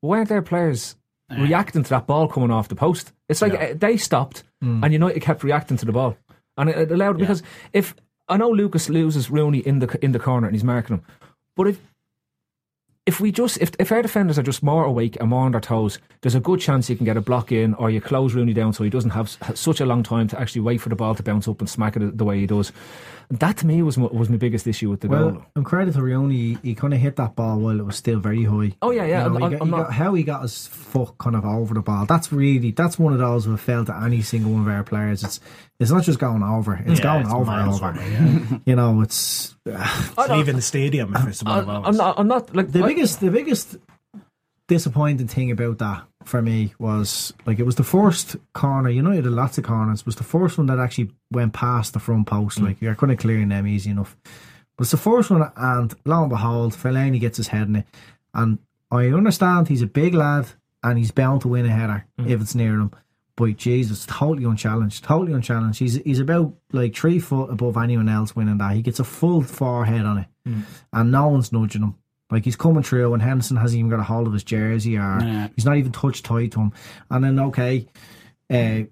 weren't 0.00 0.30
there 0.30 0.40
players 0.40 0.96
reacting 1.30 1.82
to 1.82 1.90
that 1.90 2.06
ball 2.06 2.28
coming 2.28 2.50
off 2.50 2.68
the 2.68 2.74
post? 2.74 3.12
It's 3.28 3.42
like 3.42 3.54
uh, 3.54 3.74
they 3.76 3.96
stopped 3.96 4.44
and 4.62 4.92
United 4.92 5.20
kept 5.20 5.44
reacting 5.44 5.76
to 5.76 5.86
the 5.86 5.92
ball, 5.92 6.16
and 6.56 6.68
it, 6.70 6.76
it 6.78 6.90
allowed 6.92 7.18
because 7.18 7.42
if 7.72 7.94
I 8.28 8.36
know 8.36 8.50
Lucas 8.50 8.88
loses 8.88 9.30
Rooney 9.30 9.58
in 9.58 9.78
the 9.78 9.98
in 10.02 10.12
the 10.12 10.18
corner 10.18 10.46
and 10.46 10.54
he's 10.54 10.64
marking 10.64 10.96
him, 10.96 11.02
but 11.54 11.68
if 11.68 11.80
if 13.06 13.20
we 13.20 13.32
just 13.32 13.56
if, 13.62 13.70
if 13.78 13.90
our 13.90 14.02
defenders 14.02 14.38
are 14.38 14.42
just 14.42 14.62
more 14.62 14.84
awake 14.84 15.16
and 15.18 15.30
more 15.30 15.44
on 15.46 15.52
their 15.52 15.62
toes, 15.62 15.98
there's 16.20 16.34
a 16.34 16.40
good 16.40 16.60
chance 16.60 16.90
you 16.90 16.96
can 16.96 17.06
get 17.06 17.16
a 17.16 17.22
block 17.22 17.50
in 17.50 17.72
or 17.74 17.88
you 17.88 18.02
close 18.02 18.34
Rooney 18.34 18.52
down 18.52 18.74
so 18.74 18.84
he 18.84 18.90
doesn't 18.90 19.12
have 19.12 19.30
such 19.54 19.80
a 19.80 19.86
long 19.86 20.02
time 20.02 20.28
to 20.28 20.38
actually 20.38 20.60
wait 20.60 20.82
for 20.82 20.90
the 20.90 20.96
ball 20.96 21.14
to 21.14 21.22
bounce 21.22 21.48
up 21.48 21.60
and 21.60 21.70
smack 21.70 21.96
it 21.96 22.18
the 22.18 22.24
way 22.24 22.38
he 22.38 22.46
does. 22.46 22.70
That 23.30 23.58
to 23.58 23.66
me 23.66 23.82
was 23.82 23.98
my, 23.98 24.06
was 24.06 24.30
my 24.30 24.38
biggest 24.38 24.66
issue 24.66 24.88
with 24.88 25.00
the 25.02 25.08
Well, 25.08 25.30
goal. 25.32 25.42
in 25.54 25.62
credit 25.62 25.92
to 25.94 26.02
Rooney, 26.02 26.34
he, 26.34 26.58
he 26.62 26.74
kind 26.74 26.94
of 26.94 27.00
hit 27.00 27.16
that 27.16 27.36
ball 27.36 27.58
while 27.58 27.78
it 27.78 27.84
was 27.84 27.94
still 27.96 28.18
very 28.20 28.44
high. 28.44 28.74
Oh, 28.80 28.90
yeah, 28.90 29.04
yeah, 29.04 29.24
You 29.24 29.30
know, 29.30 29.34
I'm- 29.34 29.36
he 29.36 29.42
I'm- 29.44 29.50
got- 29.52 29.60
I'm 29.60 29.66
he 29.66 29.70
not- 29.70 29.82
got- 29.84 29.92
how 29.92 30.14
he 30.14 30.22
got 30.22 30.42
his 30.42 30.66
foot 30.68 31.18
kind 31.18 31.36
of 31.36 31.44
over 31.44 31.74
the 31.74 31.82
ball. 31.82 32.06
That's 32.06 32.32
really 32.32 32.70
that's 32.70 32.98
one 32.98 33.12
of 33.12 33.18
those 33.18 33.44
who 33.44 33.50
have 33.50 33.60
felt 33.60 33.88
to 33.88 33.96
any 33.96 34.22
single 34.22 34.52
one 34.52 34.62
of 34.62 34.68
our 34.68 34.82
players. 34.82 35.22
It's 35.24 35.40
it's 35.78 35.90
not 35.90 36.04
just 36.04 36.18
going 36.18 36.42
over; 36.42 36.74
it's 36.86 37.00
Yeah, 37.00 37.04
going 37.04 37.26
it's 37.26 37.34
over 37.34 37.52
and 37.52 37.70
over. 37.70 37.86
over, 37.88 38.02
yeah. 38.10 38.58
you 38.64 38.74
know, 38.74 39.02
it's 39.02 39.54
It's 39.66 40.28
leaving 40.30 40.56
the 40.56 40.62
stadium 40.62 41.14
if 41.14 41.26
it's 41.28 41.42
one 41.44 41.68
I, 41.68 41.82
I'm 41.82 41.96
not. 41.96 42.18
I'm 42.18 42.28
not 42.28 42.56
like 42.56 42.72
the 42.72 42.82
I- 42.82 42.88
biggest 42.88 43.20
the 43.20 43.30
biggest 43.30 43.76
disappointing 44.68 45.26
thing 45.28 45.50
about 45.50 45.78
that 45.78 46.02
for 46.28 46.42
me 46.42 46.74
was 46.78 47.32
like 47.46 47.58
it 47.58 47.66
was 47.66 47.76
the 47.76 47.84
first 47.84 48.36
corner. 48.52 48.90
You 48.90 49.02
know, 49.02 49.10
you 49.10 49.22
had 49.22 49.26
lots 49.26 49.58
of 49.58 49.64
corners. 49.64 50.00
It 50.00 50.06
was 50.06 50.16
the 50.16 50.24
first 50.24 50.58
one 50.58 50.66
that 50.66 50.78
actually 50.78 51.10
went 51.30 51.54
past 51.54 51.94
the 51.94 51.98
front 51.98 52.26
post. 52.26 52.58
Mm. 52.58 52.64
Like 52.64 52.82
you're 52.82 52.94
kind 52.94 53.12
of 53.12 53.18
clearing 53.18 53.48
them 53.48 53.66
easy 53.66 53.90
enough. 53.90 54.16
But 54.76 54.82
it's 54.82 54.92
the 54.92 54.96
first 54.96 55.30
one, 55.30 55.50
and 55.56 55.94
lo 56.04 56.20
and 56.20 56.30
behold, 56.30 56.74
Fellaini 56.74 57.18
gets 57.18 57.38
his 57.38 57.48
head 57.48 57.66
in 57.66 57.76
it. 57.76 57.86
And 58.32 58.58
I 58.90 59.06
understand 59.08 59.68
he's 59.68 59.82
a 59.82 59.86
big 59.86 60.14
lad 60.14 60.46
and 60.82 60.98
he's 60.98 61.10
bound 61.10 61.40
to 61.42 61.48
win 61.48 61.66
a 61.66 61.70
header 61.70 62.06
mm. 62.18 62.28
if 62.28 62.40
it's 62.40 62.54
near 62.54 62.74
him. 62.74 62.92
But 63.34 63.56
Jesus, 63.56 64.04
totally 64.06 64.44
unchallenged, 64.44 65.04
totally 65.04 65.32
unchallenged. 65.32 65.78
He's 65.78 65.94
he's 65.96 66.20
about 66.20 66.54
like 66.72 66.94
three 66.94 67.18
foot 67.20 67.50
above 67.50 67.76
anyone 67.76 68.08
else 68.08 68.36
winning 68.36 68.58
that. 68.58 68.74
He 68.74 68.82
gets 68.82 69.00
a 69.00 69.04
full 69.04 69.42
forehead 69.42 70.04
on 70.04 70.18
it, 70.18 70.26
mm. 70.46 70.62
and 70.92 71.12
no 71.12 71.28
one's 71.28 71.52
nudging 71.52 71.82
him. 71.82 71.94
Like 72.30 72.44
he's 72.44 72.56
coming 72.56 72.82
through, 72.82 73.14
and 73.14 73.22
Henderson 73.22 73.56
hasn't 73.56 73.78
even 73.78 73.90
got 73.90 74.00
a 74.00 74.04
hold 74.04 74.26
of 74.26 74.32
his 74.34 74.44
jersey, 74.44 74.98
or 74.98 75.50
he's 75.56 75.64
not 75.64 75.76
even 75.76 75.92
touched 75.92 76.24
tight 76.24 76.52
to 76.52 76.60
him. 76.60 76.72
And 77.10 77.24
then 77.24 77.40
okay, 77.40 77.86
uh, 78.50 78.82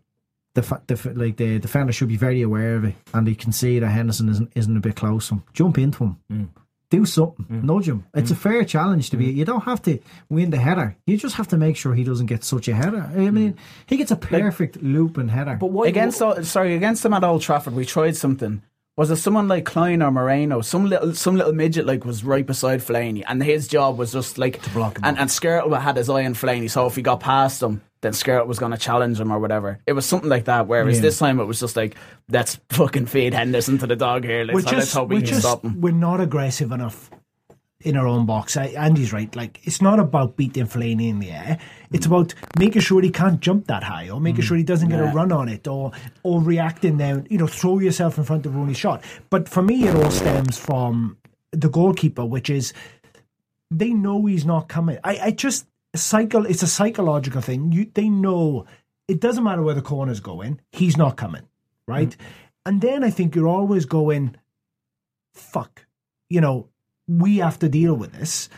the, 0.54 0.62
fa- 0.62 0.82
the 0.86 0.96
fa- 0.96 1.12
like 1.14 1.36
the 1.36 1.58
defender 1.58 1.92
should 1.92 2.08
be 2.08 2.16
very 2.16 2.42
aware 2.42 2.76
of 2.76 2.84
it, 2.84 2.94
and 3.14 3.28
he 3.28 3.34
can 3.34 3.52
see 3.52 3.78
that 3.78 3.88
Henderson 3.88 4.28
isn't 4.28 4.52
isn't 4.54 4.76
a 4.76 4.80
bit 4.80 4.96
close 4.96 5.28
to 5.28 5.34
him. 5.34 5.42
Jump 5.52 5.78
into 5.78 6.04
him. 6.04 6.16
Mm. 6.32 6.48
Do 6.88 7.04
something, 7.04 7.44
mm. 7.46 7.62
nudge 7.64 7.88
him. 7.88 8.06
It's 8.14 8.30
a 8.30 8.34
mm. 8.34 8.38
fair 8.38 8.64
challenge 8.64 9.10
to 9.10 9.16
be. 9.16 9.26
You 9.26 9.44
don't 9.44 9.64
have 9.64 9.82
to 9.82 9.98
win 10.30 10.50
the 10.50 10.56
header. 10.56 10.96
You 11.04 11.16
just 11.16 11.34
have 11.34 11.48
to 11.48 11.56
make 11.56 11.76
sure 11.76 11.94
he 11.94 12.04
doesn't 12.04 12.26
get 12.26 12.44
such 12.44 12.68
a 12.68 12.74
header. 12.74 13.10
I 13.12 13.30
mean, 13.30 13.58
he 13.86 13.96
gets 13.96 14.12
a 14.12 14.16
perfect 14.16 14.82
loop 14.82 15.18
and 15.18 15.30
header. 15.30 15.56
But 15.60 15.72
why 15.72 15.88
against 15.88 16.22
Old- 16.22 16.46
sorry 16.46 16.74
against 16.74 17.02
them 17.02 17.12
at 17.12 17.24
Old 17.24 17.42
Trafford, 17.42 17.74
we 17.74 17.84
tried 17.84 18.16
something. 18.16 18.62
Was 18.96 19.10
it 19.10 19.16
someone 19.16 19.46
like 19.46 19.66
Klein 19.66 20.00
or 20.00 20.10
Moreno? 20.10 20.62
Some 20.62 20.86
little 20.86 21.12
some 21.14 21.36
little 21.36 21.52
midget 21.52 21.84
like 21.84 22.06
was 22.06 22.24
right 22.24 22.46
beside 22.46 22.80
Fellaini, 22.80 23.22
and 23.26 23.42
his 23.42 23.68
job 23.68 23.98
was 23.98 24.10
just 24.10 24.38
like 24.38 24.62
to 24.62 24.70
block 24.70 24.96
him 24.96 25.04
And 25.04 25.18
and 25.18 25.28
Skrtel 25.28 25.78
had 25.78 25.98
his 25.98 26.08
eye 26.08 26.24
on 26.24 26.32
Fellaini, 26.34 26.70
so 26.70 26.86
if 26.86 26.96
he 26.96 27.02
got 27.02 27.20
past 27.20 27.62
him, 27.62 27.82
then 28.00 28.12
Skrtel 28.12 28.46
was 28.46 28.58
going 28.58 28.72
to 28.72 28.78
challenge 28.78 29.20
him 29.20 29.30
or 29.30 29.38
whatever. 29.38 29.80
It 29.86 29.92
was 29.92 30.06
something 30.06 30.30
like 30.30 30.46
that. 30.46 30.66
Whereas 30.66 30.96
Yeah. 30.96 31.02
this 31.02 31.18
time 31.18 31.40
it 31.40 31.44
was 31.44 31.60
just 31.60 31.76
like, 31.76 31.94
let's 32.30 32.58
fucking 32.70 33.04
feed 33.06 33.34
Henderson 33.34 33.76
to 33.78 33.86
the 33.86 33.96
dog 33.96 34.24
here. 34.24 34.44
Let's, 34.44 34.54
we're 34.54 34.60
let's 34.62 34.70
just, 34.86 34.94
hope 34.94 35.10
we 35.10 35.16
we're 35.16 35.20
can 35.20 35.28
just, 35.28 35.40
stop 35.40 35.62
him. 35.62 35.78
we're 35.82 35.92
not 35.92 36.20
aggressive 36.22 36.72
enough 36.72 37.10
in 37.80 37.96
our 37.96 38.06
own 38.06 38.26
box. 38.26 38.56
I, 38.56 38.66
Andy's 38.66 39.12
right. 39.12 39.34
Like 39.36 39.60
it's 39.64 39.82
not 39.82 40.00
about 40.00 40.36
beating 40.36 40.66
Fellaini 40.66 41.08
in 41.08 41.18
the 41.18 41.30
air. 41.30 41.58
It's 41.92 42.06
mm. 42.06 42.10
about 42.10 42.34
making 42.58 42.82
sure 42.82 43.02
he 43.02 43.10
can't 43.10 43.40
jump 43.40 43.66
that 43.66 43.82
high, 43.82 44.08
or 44.08 44.20
making 44.20 44.42
mm. 44.42 44.48
sure 44.48 44.56
he 44.56 44.62
doesn't 44.62 44.88
get 44.88 45.00
a 45.00 45.12
run 45.12 45.32
on 45.32 45.48
it, 45.48 45.66
or 45.68 45.92
or 46.22 46.40
reacting 46.40 46.96
then. 46.96 47.26
You 47.30 47.38
know, 47.38 47.46
throw 47.46 47.78
yourself 47.78 48.18
in 48.18 48.24
front 48.24 48.46
of 48.46 48.54
Rooney's 48.54 48.78
shot. 48.78 49.04
But 49.30 49.48
for 49.48 49.62
me, 49.62 49.86
it 49.86 49.94
all 49.94 50.10
stems 50.10 50.58
from 50.58 51.18
the 51.52 51.68
goalkeeper, 51.68 52.24
which 52.24 52.50
is 52.50 52.72
they 53.70 53.90
know 53.90 54.26
he's 54.26 54.44
not 54.44 54.68
coming. 54.68 54.98
I, 55.04 55.18
I 55.18 55.30
just 55.30 55.66
cycle. 55.94 56.46
It's 56.46 56.62
a 56.62 56.68
psychological 56.68 57.40
thing. 57.40 57.72
You, 57.72 57.90
they 57.92 58.08
know 58.08 58.66
it 59.08 59.20
doesn't 59.20 59.44
matter 59.44 59.62
where 59.62 59.74
the 59.74 59.82
corners 59.82 60.20
go 60.20 60.40
in. 60.40 60.60
He's 60.72 60.96
not 60.96 61.16
coming, 61.16 61.46
right? 61.86 62.10
Mm. 62.10 62.24
And 62.64 62.80
then 62.80 63.04
I 63.04 63.10
think 63.10 63.36
you're 63.36 63.46
always 63.46 63.84
going, 63.84 64.34
fuck, 65.34 65.86
you 66.28 66.40
know, 66.40 66.68
we 67.08 67.38
have 67.38 67.58
to 67.60 67.68
deal 67.68 67.94
with 67.94 68.12
this. 68.12 68.48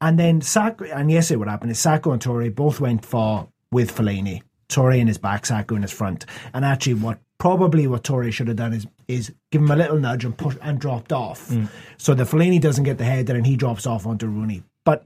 And 0.00 0.18
then 0.18 0.40
Sakho, 0.40 0.94
and 0.94 1.10
yesterday 1.10 1.38
what 1.38 1.48
happened 1.48 1.72
is 1.72 1.78
Sakho 1.78 2.12
and 2.12 2.22
Toure 2.22 2.54
both 2.54 2.80
went 2.80 3.04
for 3.04 3.48
with 3.70 3.94
Fellaini. 3.94 4.42
Toure 4.68 4.98
in 4.98 5.08
his 5.08 5.18
back, 5.18 5.44
Sakho 5.44 5.76
in 5.76 5.82
his 5.82 5.92
front. 5.92 6.24
And 6.54 6.64
actually, 6.64 6.94
what 6.94 7.18
probably 7.38 7.86
what 7.86 8.04
Toure 8.04 8.32
should 8.32 8.48
have 8.48 8.56
done 8.56 8.72
is 8.72 8.86
is 9.08 9.32
give 9.50 9.62
him 9.62 9.70
a 9.70 9.76
little 9.76 9.98
nudge 9.98 10.24
and 10.24 10.36
push 10.36 10.56
and 10.62 10.78
dropped 10.78 11.12
off, 11.12 11.48
mm. 11.48 11.68
so 11.98 12.14
that 12.14 12.28
Fellaini 12.28 12.60
doesn't 12.60 12.84
get 12.84 12.98
the 12.98 13.04
header 13.04 13.34
and 13.34 13.46
he 13.46 13.56
drops 13.56 13.86
off 13.86 14.06
onto 14.06 14.26
Rooney. 14.26 14.62
But 14.84 15.04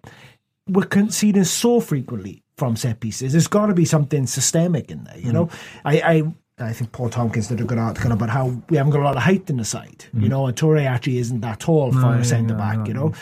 we're 0.69 0.85
conceding 0.85 1.45
so 1.45 1.81
frequently 1.81 2.43
from 2.57 2.77
set 2.77 3.01
pieces. 3.01 3.33
There's 3.33 3.49
got 3.49 3.67
to 3.67 3.75
be 3.75 3.85
something 3.85 4.27
systemic 4.27 4.91
in 4.91 5.05
there, 5.05 5.19
you 5.19 5.31
mm. 5.31 5.33
know. 5.33 5.51
I, 5.85 6.01
I 6.01 6.35
I 6.57 6.73
think 6.73 6.93
Paul 6.93 7.11
Tomkins 7.11 7.49
did 7.49 7.61
a 7.61 7.65
good 7.65 7.79
article 7.79 8.13
about 8.13 8.31
how 8.31 8.47
we 8.69 8.77
haven't 8.77 8.93
got 8.93 9.01
a 9.01 9.05
lot 9.05 9.17
of 9.17 9.23
height 9.25 9.51
in 9.51 9.57
the 9.57 9.65
side, 9.65 10.05
you 10.15 10.27
mm. 10.27 10.29
know, 10.29 10.47
and 10.47 10.57
Toure 10.57 10.87
actually 10.87 11.19
isn't 11.19 11.41
that 11.41 11.59
tall 11.59 11.91
for 11.91 12.15
a 12.15 12.25
centre 12.25 12.55
back, 12.55 12.87
you 12.87 12.95
know. 12.95 13.13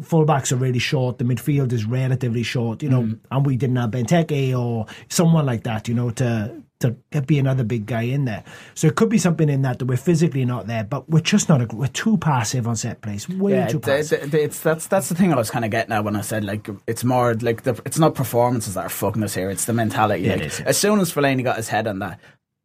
Fullbacks 0.00 0.52
are 0.52 0.56
really 0.56 0.78
short, 0.78 1.16
the 1.16 1.24
midfield 1.24 1.72
is 1.72 1.86
relatively 1.86 2.42
short, 2.42 2.82
you 2.82 2.90
know, 2.90 3.04
mm. 3.04 3.18
and 3.30 3.46
we 3.46 3.56
didn't 3.56 3.76
have 3.76 3.92
Benteke 3.92 4.54
or 4.58 4.84
someone 5.08 5.46
like 5.46 5.62
that, 5.62 5.88
you 5.88 5.94
know, 5.94 6.10
to 6.10 6.62
to 6.82 6.96
be 7.22 7.38
another 7.38 7.64
big 7.64 7.86
guy 7.86 8.02
in 8.02 8.24
there. 8.24 8.42
So 8.74 8.88
it 8.88 8.96
could 8.96 9.08
be 9.08 9.18
something 9.18 9.48
in 9.48 9.62
that 9.62 9.78
that 9.78 9.84
we're 9.84 9.96
physically 9.96 10.44
not 10.44 10.66
there, 10.66 10.84
but 10.84 11.08
we're 11.08 11.20
just 11.20 11.48
not. 11.48 11.62
A, 11.62 11.76
we're 11.76 11.86
too 11.86 12.16
passive 12.18 12.66
on 12.66 12.76
set 12.76 13.00
plays. 13.00 13.28
Way 13.28 13.52
Yeah, 13.52 13.68
too 13.68 13.76
it- 13.78 13.82
passive. 13.84 14.34
it- 14.34 14.40
it's 14.40 14.60
that's 14.60 14.86
that's 14.88 15.08
the 15.08 15.14
thing 15.14 15.32
I 15.32 15.36
was 15.36 15.50
kind 15.50 15.64
of 15.64 15.70
getting 15.70 15.92
at 15.92 16.04
when 16.04 16.16
I 16.16 16.20
said 16.22 16.44
like 16.44 16.68
it's 16.86 17.04
more 17.04 17.34
like 17.34 17.62
the, 17.62 17.80
it's 17.86 17.98
not 17.98 18.14
performances 18.14 18.74
that 18.74 18.84
are 18.84 18.88
fucking 18.88 19.22
us 19.22 19.34
here. 19.34 19.48
It's 19.48 19.64
the 19.64 19.72
mentality. 19.72 20.24
Yeah, 20.24 20.34
like, 20.34 20.46
is, 20.46 20.60
yeah. 20.60 20.66
As 20.66 20.76
soon 20.76 20.98
as 20.98 21.12
Fellaini 21.12 21.44
got 21.44 21.56
his 21.56 21.68
head 21.68 21.86
on 21.86 22.00
that, 22.00 22.18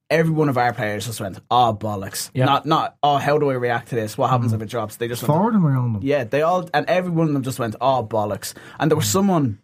every 0.09 0.31
one 0.33 0.49
of 0.49 0.57
our 0.57 0.73
players 0.73 1.05
just 1.05 1.19
went, 1.19 1.39
"Oh 1.51 1.77
bollocks!" 1.79 2.29
Yeah. 2.33 2.45
Not 2.45 2.65
not 2.65 2.97
oh 3.03 3.17
how 3.17 3.37
do 3.37 3.49
I 3.49 3.53
react 3.53 3.89
to 3.89 3.95
this? 3.95 4.17
What 4.17 4.29
happens 4.29 4.53
if 4.53 4.61
it 4.61 4.69
drops? 4.69 4.97
They 4.97 5.07
just 5.07 5.21
went, 5.23 5.33
Forward 5.33 5.55
him 5.55 5.65
around 5.65 5.93
them. 5.93 6.01
yeah, 6.03 6.23
they 6.23 6.41
all 6.41 6.69
and 6.73 6.85
every 6.87 7.11
one 7.11 7.27
of 7.27 7.33
them 7.33 7.43
just 7.43 7.59
went, 7.59 7.75
"Oh 7.81 8.03
bollocks!" 8.03 8.53
And 8.79 8.91
there 8.91 8.97
was 8.97 9.07
someone, 9.07 9.59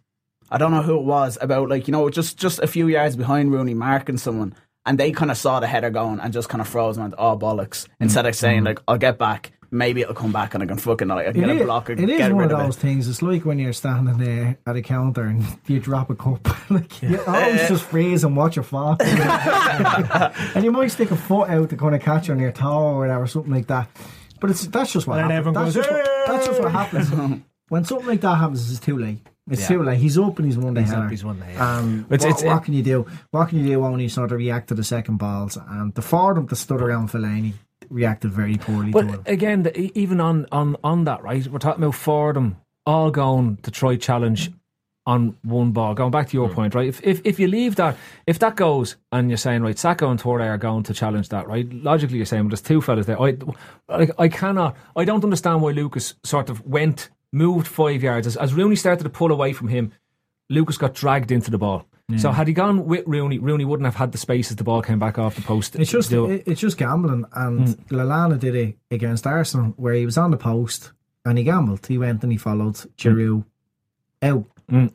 I 0.50 0.58
don't 0.58 0.70
know 0.70 0.82
who 0.82 0.98
it 0.98 1.04
was, 1.04 1.38
about 1.40 1.68
like 1.68 1.88
you 1.88 1.92
know 1.92 2.08
just 2.10 2.38
just 2.38 2.58
a 2.60 2.66
few 2.66 2.88
yards 2.88 3.16
behind 3.16 3.52
Rooney 3.52 3.74
marking 3.74 4.18
someone, 4.18 4.54
and 4.86 4.98
they 4.98 5.12
kind 5.12 5.30
of 5.30 5.36
saw 5.36 5.60
the 5.60 5.66
header 5.66 5.90
going 5.90 6.20
and 6.20 6.32
just 6.32 6.48
kind 6.48 6.60
of 6.60 6.68
froze 6.68 6.96
and 6.96 7.04
went, 7.04 7.14
"Oh 7.18 7.36
bollocks!" 7.38 7.86
Instead 8.00 8.26
of 8.26 8.34
saying 8.34 8.58
mm-hmm. 8.58 8.66
like, 8.66 8.80
"I'll 8.86 8.98
get 8.98 9.18
back." 9.18 9.52
Maybe 9.74 10.02
it'll 10.02 10.14
come 10.14 10.30
back 10.30 10.54
and 10.54 10.62
I 10.62 10.66
can 10.66 10.76
fucking 10.78 11.08
like 11.08 11.26
I 11.26 11.32
can 11.32 11.42
It 11.42 11.46
get 11.48 11.56
is, 11.56 11.62
a 11.62 11.64
block. 11.64 11.88
and 11.88 11.98
it 12.00 12.08
is 12.08 12.18
get 12.18 12.32
one 12.32 12.42
rid 12.42 12.52
of 12.52 12.60
of 12.60 12.66
those 12.66 12.76
it. 12.76 12.80
things. 12.80 13.08
It's 13.08 13.22
like 13.22 13.44
when 13.44 13.58
you're 13.58 13.72
standing 13.72 14.18
there 14.18 14.56
at 14.66 14.76
a 14.76 14.82
counter 14.82 15.24
and 15.24 15.44
you 15.66 15.80
drop 15.80 16.10
a 16.10 16.14
cup. 16.14 16.46
like 16.70 17.02
you 17.02 17.20
always 17.26 17.68
just 17.68 17.84
freeze 17.84 18.22
and 18.22 18.36
watch 18.36 18.56
it 18.56 18.62
fall. 18.62 18.96
and 19.00 20.64
you 20.64 20.70
might 20.72 20.88
stick 20.88 21.10
a 21.10 21.16
foot 21.16 21.48
out 21.50 21.70
to 21.70 21.76
kind 21.76 21.94
of 21.94 22.00
catch 22.00 22.30
on 22.30 22.38
your 22.38 22.52
toe 22.52 22.78
or 22.82 22.98
whatever, 23.00 23.26
something 23.26 23.52
like 23.52 23.66
that. 23.66 23.88
But 24.40 24.50
it's 24.50 24.66
that's 24.68 24.92
just 24.92 25.06
what 25.06 25.18
And 25.18 25.30
happens. 25.30 25.38
everyone 25.56 25.64
That's 25.64 25.76
goes, 25.76 25.84
just, 25.86 25.90
what, 25.90 26.26
that's 26.26 26.46
just 26.46 26.60
what 26.60 26.72
happens. 26.72 27.42
when 27.68 27.84
something 27.84 28.06
like 28.06 28.20
that 28.20 28.36
happens, 28.36 28.70
it's 28.70 28.80
too 28.80 28.98
late. 28.98 29.26
It's 29.50 29.66
too 29.68 29.82
late. 29.82 29.98
He's 29.98 30.16
up 30.18 30.38
and 30.38 30.46
he's 30.46 30.56
won 30.56 30.72
the 30.74 30.80
He's 30.80 30.90
header. 30.90 31.02
up, 31.04 31.10
he's 31.10 31.24
won 31.24 31.38
the 31.38 31.44
header. 31.44 31.62
Um, 31.62 32.06
It's- 32.10 32.20
what, 32.24 32.38
it's- 32.38 32.44
what 32.54 32.64
can 32.64 32.74
you 32.74 32.82
do? 32.82 33.06
What 33.30 33.48
can 33.50 33.58
you 33.58 33.66
do 33.66 33.80
when 33.80 34.00
you 34.00 34.08
sort 34.08 34.32
of 34.32 34.38
react 34.38 34.68
to 34.68 34.74
the 34.74 34.84
second 34.84 35.18
balls? 35.18 35.58
And 35.68 35.92
the 35.94 36.00
Fordham 36.02 36.46
to 36.48 36.56
stood 36.56 36.80
around 36.80 37.10
Fellaini 37.10 37.52
reacted 37.90 38.32
very 38.32 38.56
poorly 38.56 38.86
to 38.86 38.92
But 38.92 39.06
him. 39.06 39.22
again, 39.26 39.62
the, 39.62 39.80
e- 39.80 39.92
even 39.94 40.20
on, 40.20 40.46
on, 40.52 40.76
on 40.82 41.04
that, 41.04 41.22
right? 41.22 41.46
We're 41.46 41.58
talking 41.58 41.82
about 41.82 41.94
Fordham 41.94 42.56
all 42.86 43.10
going 43.10 43.56
to 43.58 43.70
try 43.70 43.96
challenge 43.96 44.50
on 45.06 45.36
one 45.42 45.72
ball. 45.72 45.94
Going 45.94 46.10
back 46.10 46.28
to 46.28 46.36
your 46.36 46.48
mm. 46.48 46.54
point, 46.54 46.74
right? 46.74 46.88
If, 46.88 47.02
if 47.02 47.20
if 47.24 47.38
you 47.38 47.46
leave 47.46 47.76
that, 47.76 47.96
if 48.26 48.38
that 48.38 48.56
goes 48.56 48.96
and 49.12 49.28
you're 49.28 49.36
saying 49.36 49.62
right, 49.62 49.76
Sakho 49.76 50.10
and 50.10 50.20
Toure 50.20 50.40
are 50.40 50.58
going 50.58 50.82
to 50.84 50.94
challenge 50.94 51.28
that, 51.28 51.46
right? 51.46 51.70
Logically, 51.72 52.16
you're 52.16 52.26
saying 52.26 52.44
well, 52.44 52.50
there's 52.50 52.62
two 52.62 52.80
fellas 52.80 53.06
there. 53.06 53.20
I 53.20 53.36
like 53.88 54.10
I 54.18 54.28
cannot. 54.28 54.76
I 54.96 55.04
don't 55.04 55.24
understand 55.24 55.60
why 55.62 55.72
Lucas 55.72 56.14
sort 56.22 56.48
of 56.48 56.66
went 56.66 57.10
moved 57.32 57.66
five 57.66 58.02
yards 58.02 58.26
as, 58.26 58.36
as 58.36 58.54
Rooney 58.54 58.76
started 58.76 59.04
to 59.04 59.10
pull 59.10 59.32
away 59.32 59.52
from 59.52 59.68
him. 59.68 59.92
Lucas 60.48 60.78
got 60.78 60.94
dragged 60.94 61.32
into 61.32 61.50
the 61.50 61.58
ball. 61.58 61.86
So 62.18 62.32
had 62.32 62.48
he 62.48 62.52
gone 62.52 62.84
with 62.84 63.04
Rooney, 63.06 63.38
Rooney 63.38 63.64
wouldn't 63.64 63.86
have 63.86 63.94
had 63.94 64.12
the 64.12 64.18
space 64.18 64.50
as 64.50 64.56
the 64.56 64.64
ball 64.64 64.82
came 64.82 64.98
back 64.98 65.18
off 65.18 65.36
the 65.36 65.42
post. 65.42 65.74
It's 65.76 65.90
just 65.90 66.12
it. 66.12 66.18
it, 66.18 66.42
it's 66.46 66.60
just 66.60 66.76
gambling, 66.76 67.24
and 67.32 67.68
Lallana 67.88 68.38
did 68.38 68.54
it 68.54 68.76
against 68.90 69.26
Arsenal, 69.26 69.72
where 69.76 69.94
he 69.94 70.04
was 70.04 70.18
on 70.18 70.30
the 70.30 70.36
post, 70.36 70.92
and 71.24 71.38
he 71.38 71.44
gambled. 71.44 71.86
He 71.86 71.96
went 71.96 72.22
and 72.22 72.30
he 72.30 72.36
followed 72.36 72.74
Giroud 72.98 73.44
out. 74.20 74.44
Mm. 74.70 74.92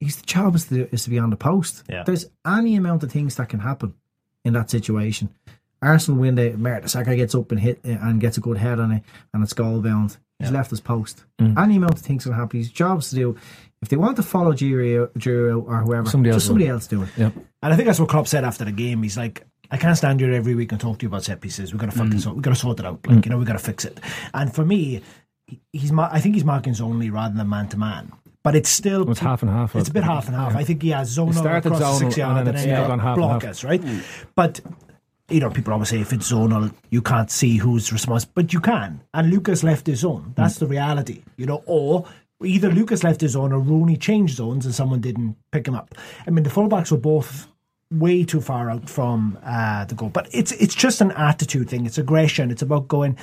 His 0.00 0.22
job 0.22 0.54
is 0.54 0.66
to, 0.68 0.88
is 0.92 1.04
to 1.04 1.10
be 1.10 1.18
on 1.18 1.28
the 1.28 1.36
post. 1.36 1.84
Yeah. 1.88 2.02
There's 2.04 2.26
any 2.46 2.76
amount 2.76 3.02
of 3.02 3.12
things 3.12 3.36
that 3.36 3.50
can 3.50 3.60
happen 3.60 3.94
in 4.42 4.54
that 4.54 4.70
situation. 4.70 5.34
Arsenal 5.82 6.20
win 6.20 6.34
the 6.34 6.52
Mertesacker 6.52 7.14
gets 7.14 7.34
up 7.34 7.50
and 7.50 7.60
hit 7.60 7.80
uh, 7.84 7.98
and 8.00 8.20
gets 8.20 8.38
a 8.38 8.40
good 8.40 8.56
head 8.56 8.80
on 8.80 8.90
it, 8.90 9.02
and 9.34 9.42
it's 9.42 9.52
goal 9.52 9.82
bound. 9.82 10.16
He's 10.40 10.50
left 10.50 10.70
his 10.70 10.80
post. 10.80 11.24
Mm. 11.40 11.58
Any 11.62 11.76
amount 11.76 11.94
of 11.94 12.00
things 12.00 12.24
can 12.24 12.32
happen. 12.32 12.58
His 12.58 12.70
job's 12.70 13.10
to 13.10 13.16
do. 13.16 13.36
If 13.80 13.88
they 13.88 13.96
want 13.96 14.16
to 14.16 14.22
follow 14.22 14.52
Giro, 14.52 15.06
Giroud 15.08 15.66
or 15.66 15.78
whoever, 15.82 16.10
Somebody 16.10 16.30
else 16.30 16.36
just 16.36 16.46
somebody 16.46 16.66
will. 16.66 16.74
else 16.74 16.86
do 16.86 17.02
it. 17.02 17.08
Yeah. 17.16 17.30
And 17.62 17.72
I 17.72 17.76
think 17.76 17.86
that's 17.86 18.00
what 18.00 18.08
Klopp 18.08 18.26
said 18.26 18.44
after 18.44 18.64
the 18.64 18.72
game. 18.72 19.02
He's 19.02 19.16
like, 19.16 19.46
I 19.70 19.76
can't 19.76 19.96
stand 19.96 20.20
here 20.20 20.32
every 20.32 20.54
week 20.54 20.72
and 20.72 20.80
talk 20.80 20.98
to 20.98 21.02
you 21.04 21.08
about 21.08 21.24
set 21.24 21.40
pieces. 21.40 21.72
We've 21.72 21.80
got 21.80 21.90
to 21.90 21.96
fucking 21.96 22.12
mm. 22.12 22.20
sort. 22.20 22.36
We've 22.36 22.42
got 22.42 22.50
to 22.50 22.56
sort 22.56 22.80
it 22.80 22.86
out. 22.86 23.06
Like 23.06 23.18
mm. 23.18 23.24
you 23.24 23.30
know, 23.30 23.38
we've 23.38 23.46
got 23.46 23.54
to 23.54 23.58
fix 23.58 23.84
it. 23.84 24.00
And 24.32 24.54
for 24.54 24.64
me, 24.64 25.02
he's. 25.72 25.92
mar- 25.92 26.10
I 26.12 26.20
think 26.20 26.34
he's 26.34 26.44
marking 26.44 26.74
only 26.80 27.10
rather 27.10 27.34
than 27.34 27.48
man 27.48 27.68
to 27.68 27.78
man. 27.78 28.12
But 28.42 28.54
it's 28.54 28.68
still 28.68 29.10
It's 29.10 29.20
half 29.20 29.42
and 29.42 29.50
half. 29.50 29.74
It's 29.74 29.88
a 29.88 29.92
bit 29.92 30.04
half 30.04 30.26
and 30.26 30.36
half. 30.36 30.54
I 30.54 30.64
think 30.64 30.82
he 30.82 30.90
has 30.90 31.08
zone 31.08 31.32
He 31.32 31.38
across 31.38 31.62
the 31.62 31.70
zonal 31.70 31.98
six 31.98 32.16
yard 32.18 32.30
and 32.30 32.38
and 32.40 32.46
then 32.48 32.54
then, 32.54 32.54
it's 32.54 32.78
he's 32.78 32.88
gone 32.88 32.98
half 32.98 33.16
and 33.16 33.24
half. 33.24 33.42
blockers, 33.42 33.64
right? 33.64 33.80
Mm. 33.80 34.04
But 34.34 34.60
you 35.28 35.40
know, 35.40 35.50
people 35.50 35.72
always 35.72 35.88
say 35.88 36.00
if 36.00 36.12
it's 36.12 36.30
zonal, 36.30 36.72
you 36.90 37.00
can't 37.00 37.30
see 37.30 37.56
who's 37.56 37.92
responsible, 37.92 38.32
but 38.34 38.52
you 38.52 38.60
can. 38.60 39.00
And 39.14 39.30
Lucas 39.30 39.62
left 39.62 39.86
his 39.86 40.00
zone. 40.00 40.32
That's 40.36 40.58
the 40.58 40.66
reality, 40.66 41.22
you 41.36 41.46
know. 41.46 41.62
Or 41.66 42.06
either 42.42 42.70
Lucas 42.70 43.02
left 43.02 43.22
his 43.22 43.32
zone 43.32 43.52
or 43.52 43.58
Rooney 43.58 43.96
changed 43.96 44.36
zones 44.36 44.66
and 44.66 44.74
someone 44.74 45.00
didn't 45.00 45.36
pick 45.50 45.66
him 45.66 45.74
up. 45.74 45.94
I 46.26 46.30
mean, 46.30 46.44
the 46.44 46.50
fullbacks 46.50 46.90
were 46.90 46.98
both 46.98 47.48
way 47.90 48.24
too 48.24 48.40
far 48.40 48.70
out 48.70 48.88
from 48.88 49.38
uh, 49.44 49.84
the 49.86 49.94
goal. 49.94 50.10
But 50.10 50.28
it's 50.32 50.52
it's 50.52 50.74
just 50.74 51.00
an 51.00 51.12
attitude 51.12 51.70
thing. 51.70 51.86
It's 51.86 51.98
aggression. 51.98 52.50
It's 52.50 52.62
about 52.62 52.88
going. 52.88 53.16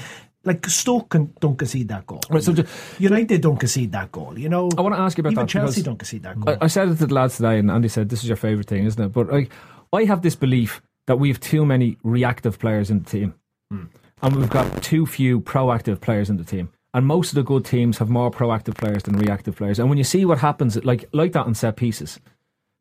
Like 0.44 0.66
Stoke 0.66 1.10
can, 1.10 1.32
don't 1.40 1.56
concede 1.56 1.90
that 1.90 2.08
goal. 2.08 2.22
Right, 2.28 2.42
so 2.42 2.56
United 2.98 3.42
don't 3.42 3.58
concede 3.58 3.92
that 3.92 4.12
goal. 4.12 4.40
You 4.40 4.50
know, 4.50 4.72
I 4.76 4.82
want 4.82 4.96
to 4.96 5.00
ask 5.00 5.16
you 5.16 5.22
about 5.22 5.34
even 5.34 5.44
that 5.44 5.50
Chelsea 5.50 5.84
don't 5.84 6.00
concede 6.00 6.24
that 6.24 6.40
goal. 6.40 6.58
I, 6.60 6.66
I 6.66 6.68
said 6.68 6.90
it 6.90 6.98
to 6.98 7.06
the 7.06 7.14
lads 7.14 7.36
today, 7.36 7.60
and 7.60 7.70
Andy 7.70 7.90
said 7.90 8.10
this 8.10 8.24
is 8.24 8.28
your 8.28 8.38
favourite 8.38 8.66
thing, 8.68 8.86
isn't 8.86 9.04
it? 9.04 9.10
But 9.10 9.32
like, 9.32 9.52
I 9.94 10.06
have 10.06 10.24
this 10.24 10.36
belief 10.36 10.82
that 11.12 11.18
we 11.18 11.28
have 11.28 11.42
too 11.42 11.66
many 11.66 11.98
reactive 12.04 12.58
players 12.58 12.90
in 12.90 13.00
the 13.04 13.10
team, 13.10 13.34
and 13.70 14.36
we've 14.38 14.50
got 14.50 14.82
too 14.82 15.06
few 15.06 15.42
proactive 15.42 16.00
players 16.00 16.30
in 16.30 16.38
the 16.38 16.46
team. 16.46 16.70
And 16.94 17.06
most 17.06 17.32
of 17.32 17.36
the 17.36 17.44
good 17.44 17.66
teams 17.66 17.98
have 17.98 18.10
more 18.10 18.32
proactive 18.32 18.76
players 18.78 19.04
than 19.04 19.18
reactive 19.18 19.58
players. 19.58 19.78
And 19.78 19.90
when 19.90 19.98
you 19.98 20.06
see 20.06 20.24
what 20.24 20.38
happens, 20.38 20.82
like 20.86 21.04
like 21.12 21.34
that 21.34 21.46
on 21.46 21.54
set 21.54 21.76
pieces, 21.76 22.18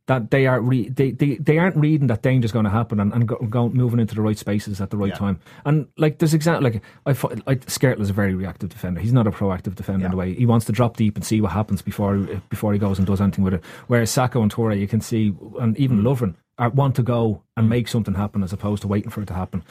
that 0.06 0.30
they 0.30 0.46
are 0.46 0.60
re- 0.60 0.88
they, 0.88 1.10
they 1.10 1.36
they 1.38 1.58
aren't 1.58 1.76
reading 1.76 2.06
that 2.08 2.22
danger's 2.22 2.52
going 2.52 2.64
to 2.66 2.70
happen 2.70 3.00
and, 3.00 3.12
and 3.12 3.26
go, 3.26 3.36
go, 3.36 3.68
moving 3.68 3.98
into 4.00 4.14
the 4.14 4.22
right 4.22 4.38
spaces 4.38 4.80
at 4.80 4.90
the 4.90 4.96
right 4.96 5.10
Yeah. 5.10 5.14
time. 5.24 5.40
And 5.64 5.86
like 5.96 6.18
there's 6.18 6.34
exact 6.34 6.62
like 6.62 6.82
I 7.06 7.12
thought 7.14 7.44
like 7.48 7.66
Skrtel 7.66 8.00
is 8.00 8.10
a 8.10 8.12
very 8.12 8.34
reactive 8.36 8.68
defender. 8.70 9.00
He's 9.00 9.12
not 9.12 9.26
a 9.26 9.30
proactive 9.32 9.74
defender 9.74 10.06
in 10.06 10.10
the 10.12 10.16
way 10.16 10.34
he 10.34 10.46
wants 10.46 10.66
to 10.66 10.72
drop 10.72 10.96
deep 10.96 11.16
and 11.16 11.24
see 11.24 11.40
what 11.40 11.50
happens 11.52 11.82
before 11.82 12.16
before 12.48 12.72
he 12.72 12.78
goes 12.78 12.98
and 12.98 13.06
does 13.06 13.20
anything 13.20 13.44
with 13.44 13.54
it. 13.54 13.64
Whereas 13.88 14.10
Sakho 14.10 14.40
and 14.42 14.52
Toure, 14.52 14.78
you 14.78 14.88
can 14.88 15.00
see, 15.00 15.32
and 15.60 15.76
even 15.78 15.98
Mm. 15.98 16.02
Lovren. 16.02 16.34
Want 16.68 16.94
to 16.96 17.02
go 17.02 17.42
and 17.56 17.68
make 17.68 17.88
something 17.88 18.14
happen 18.14 18.42
as 18.42 18.52
opposed 18.52 18.82
to 18.82 18.88
waiting 18.88 19.10
for 19.10 19.22
it 19.22 19.26
to 19.26 19.34
happen. 19.34 19.62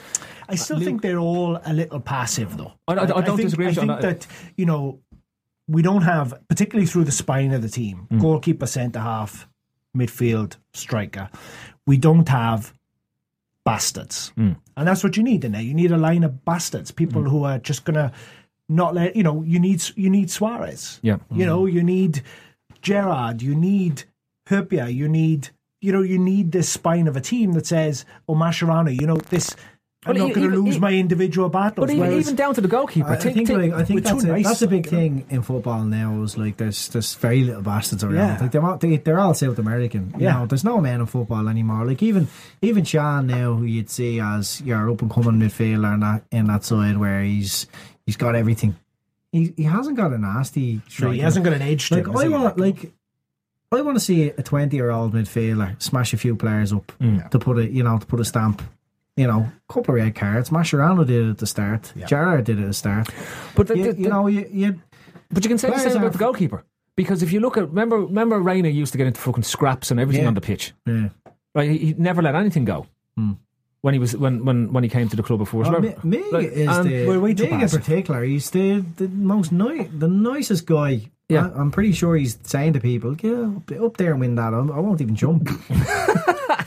I 0.47 0.55
still 0.55 0.79
think 0.79 1.01
they're 1.01 1.19
all 1.19 1.59
a 1.65 1.73
little 1.73 1.99
passive, 1.99 2.57
though. 2.57 2.73
I- 2.87 2.93
I- 2.95 3.01
I 3.03 3.05
don't 3.05 3.37
think, 3.37 3.41
disagree 3.41 3.65
I 3.65 3.69
with 3.69 3.75
you 3.77 3.81
on 3.83 3.87
think 3.87 4.01
that. 4.01 4.19
that 4.21 4.27
you 4.57 4.65
know 4.65 4.99
we 5.67 5.81
don't 5.83 6.01
have, 6.01 6.33
particularly 6.47 6.87
through 6.87 7.03
the 7.03 7.11
spine 7.11 7.51
of 7.53 7.61
the 7.61 7.69
team, 7.69 8.07
Mm. 8.11 8.19
goalkeeper, 8.21 8.65
centre 8.65 8.99
half, 8.99 9.47
midfield, 9.95 10.57
striker. 10.73 11.29
We 11.85 11.97
don't 11.97 12.27
have 12.29 12.73
bastards, 13.65 14.31
Mm. 14.37 14.55
and 14.77 14.87
that's 14.87 15.03
what 15.03 15.15
you 15.17 15.23
need 15.23 15.43
in 15.45 15.51
there. 15.51 15.61
You 15.61 15.73
need 15.73 15.91
a 15.91 15.97
line 15.97 16.23
of 16.23 16.43
bastards, 16.45 16.91
people 16.91 17.23
Mm. 17.23 17.29
who 17.29 17.43
are 17.43 17.59
just 17.59 17.85
gonna 17.85 18.11
not 18.67 18.93
let 18.95 19.15
you 19.15 19.23
know. 19.23 19.43
You 19.43 19.59
need 19.59 19.83
you 19.95 20.09
need 20.09 20.29
Suarez. 20.31 20.99
Yeah. 21.03 21.17
You 21.31 21.45
know, 21.45 21.65
you 21.65 21.83
need 21.83 22.21
Gerrard, 22.81 23.41
you 23.41 23.53
need 23.55 24.03
Hyypia, 24.47 24.91
you 24.93 25.07
need, 25.07 25.49
you 25.81 25.91
know, 25.91 26.01
you 26.01 26.19
need 26.19 26.51
this 26.51 26.67
spine 26.69 27.07
of 27.07 27.15
a 27.15 27.21
team 27.21 27.53
that 27.53 27.65
says, 27.65 28.05
oh, 28.27 28.35
Mascherano, 28.35 28.93
you 28.99 29.07
know, 29.07 29.15
this, 29.17 29.55
I'm 30.05 30.15
not 30.17 30.33
going 30.33 30.49
to 30.49 30.55
lose 30.61 30.77
e- 30.77 30.79
my 30.79 30.93
individual 30.93 31.49
battles. 31.49 31.87
But 31.87 31.89
even, 31.93 32.07
whereas- 32.09 32.25
even 32.25 32.35
down 32.35 32.53
to 32.55 32.61
the 32.61 32.67
goalkeeper, 32.69 33.09
I, 33.09 33.13
I 33.13 33.17
think- 33.17 33.35
think, 33.35 33.47
think- 33.49 33.73
like, 33.73 33.81
I 33.81 33.83
think 33.85 34.03
that's 34.03 34.23
a, 34.23 34.27
nice, 34.27 34.45
that's 34.45 34.61
a 34.61 34.67
big 34.67 34.85
you 34.85 34.91
know. 34.91 34.97
thing 34.97 35.25
in 35.29 35.41
football 35.41 35.83
now. 35.83 36.21
Is 36.23 36.37
like 36.37 36.55
there's 36.57 36.87
there's 36.89 37.15
very 37.15 37.43
little 37.43 37.61
bastards 37.61 38.03
around. 38.03 38.15
Yeah. 38.15 38.37
Like 38.41 38.51
they're 38.51 38.63
all, 38.63 38.77
they, 38.77 38.95
they're 38.97 39.19
all 39.19 39.33
South 39.33 39.59
American. 39.59 40.13
You 40.17 40.25
Yeah. 40.25 40.39
know, 40.39 40.45
there's 40.45 40.63
no 40.63 40.79
men 40.79 41.01
in 41.01 41.05
football 41.05 41.47
anymore. 41.49 41.85
Like 41.85 42.01
even 42.03 42.27
even 42.61 42.83
Sean 42.85 43.27
now, 43.27 43.55
who 43.55 43.65
you'd 43.65 43.89
see 43.89 44.19
as 44.21 44.61
your 44.61 44.89
up 44.89 45.01
and 45.01 45.11
coming 45.11 45.33
midfielder 45.33 45.93
in 45.93 45.99
that 46.01 46.23
in 46.31 46.45
that 46.47 46.63
side 46.63 46.97
where 46.97 47.21
he's 47.21 47.67
he's 48.05 48.15
got 48.17 48.35
everything. 48.35 48.77
He 49.33 49.53
he 49.57 49.63
hasn't 49.63 49.95
got 49.97 50.11
a 50.13 50.17
nasty. 50.17 50.81
no, 51.01 51.11
he 51.11 51.19
hasn't 51.19 51.43
got 51.45 51.53
an 51.53 51.61
age 51.61 51.89
to 51.89 51.95
Like 51.95 52.05
him. 52.07 52.17
I 52.17 52.27
want 52.29 52.57
like. 52.57 52.93
I 53.71 53.81
want 53.81 53.97
to 53.97 54.03
see 54.03 54.29
a 54.29 54.41
twenty-year-old 54.43 55.13
midfielder 55.13 55.81
smash 55.81 56.13
a 56.13 56.17
few 56.17 56.35
players 56.35 56.73
up 56.73 56.91
mm. 56.99 57.29
to 57.29 57.39
put 57.39 57.57
a, 57.59 57.69
you 57.71 57.83
know, 57.83 57.97
to 57.99 58.05
put 58.05 58.19
a 58.19 58.25
stamp. 58.25 58.61
You 59.15 59.27
know, 59.27 59.51
couple 59.67 59.93
of 59.95 60.01
red 60.01 60.15
cards. 60.15 60.49
Mascherano 60.49 61.05
did 61.05 61.25
it 61.25 61.29
at 61.31 61.37
the 61.39 61.45
start. 61.47 61.91
Gerrard 62.07 62.45
did 62.45 62.57
it 62.57 62.61
at 62.61 62.67
the 62.69 62.73
start. 62.73 63.09
But 63.53 63.67
the, 63.67 63.77
You, 63.77 63.93
the- 63.93 64.01
you 64.01 64.07
know, 64.09 64.27
you, 64.27 64.47
you 64.49 64.81
But 65.29 65.43
you 65.43 65.49
can 65.49 65.57
say 65.57 65.69
the 65.69 65.77
same 65.79 65.93
are- 65.97 65.97
about 65.97 66.13
the 66.13 66.17
goalkeeper. 66.19 66.63
Because 66.95 67.21
if 67.21 67.31
you 67.33 67.39
look 67.41 67.57
at 67.57 67.67
remember 67.69 67.97
remember 67.97 68.39
Reina 68.39 68.69
used 68.69 68.91
to 68.93 68.97
get 68.97 69.07
into 69.07 69.19
fucking 69.21 69.43
scraps 69.43 69.91
and 69.91 69.99
everything 69.99 70.23
Yeah. 70.23 70.29
on 70.29 70.33
the 70.35 70.41
pitch. 70.41 70.73
yeah. 70.85 71.09
Right? 71.53 71.69
He, 71.69 71.77
he 71.77 71.93
never 71.97 72.21
let 72.21 72.35
anything 72.35 72.63
go. 72.65 72.87
Hmm. 73.17 73.33
When 73.81 73.93
he 73.93 73.99
was 73.99 74.15
when, 74.15 74.45
when 74.45 74.71
when 74.73 74.83
he 74.83 74.89
came 74.89 75.09
to 75.09 75.15
the 75.15 75.23
club 75.23 75.39
before. 75.39 75.63
Well, 75.63 75.73
Remember- 75.73 75.99
Mi- 76.07 76.31
like, 76.31 76.47
is 76.47 76.67
and- 76.67 76.89
the 76.89 77.05
we're 77.07 77.19
way 77.19 77.31
in 77.31 77.67
particular. 77.69 78.23
He's 78.23 78.49
the, 78.51 78.85
the 78.95 79.07
most 79.09 79.51
ni- 79.51 79.83
the 79.83 80.07
nicest 80.07 80.65
guy. 80.65 81.09
Yeah. 81.29 81.51
I, 81.55 81.61
am 81.61 81.69
pretty 81.71 81.91
sure 81.93 82.15
he's 82.15 82.37
saying 82.43 82.73
to 82.73 82.79
people, 82.79 83.15
"Yeah, 83.21 83.51
up, 83.57 83.71
up 83.83 83.97
there 83.97 84.11
and 84.11 84.19
win 84.19 84.35
that. 84.35 84.53
I'm, 84.53 84.71
I 84.71 84.79
won't 84.79 84.99
even 85.01 85.15
jump." 85.15 85.47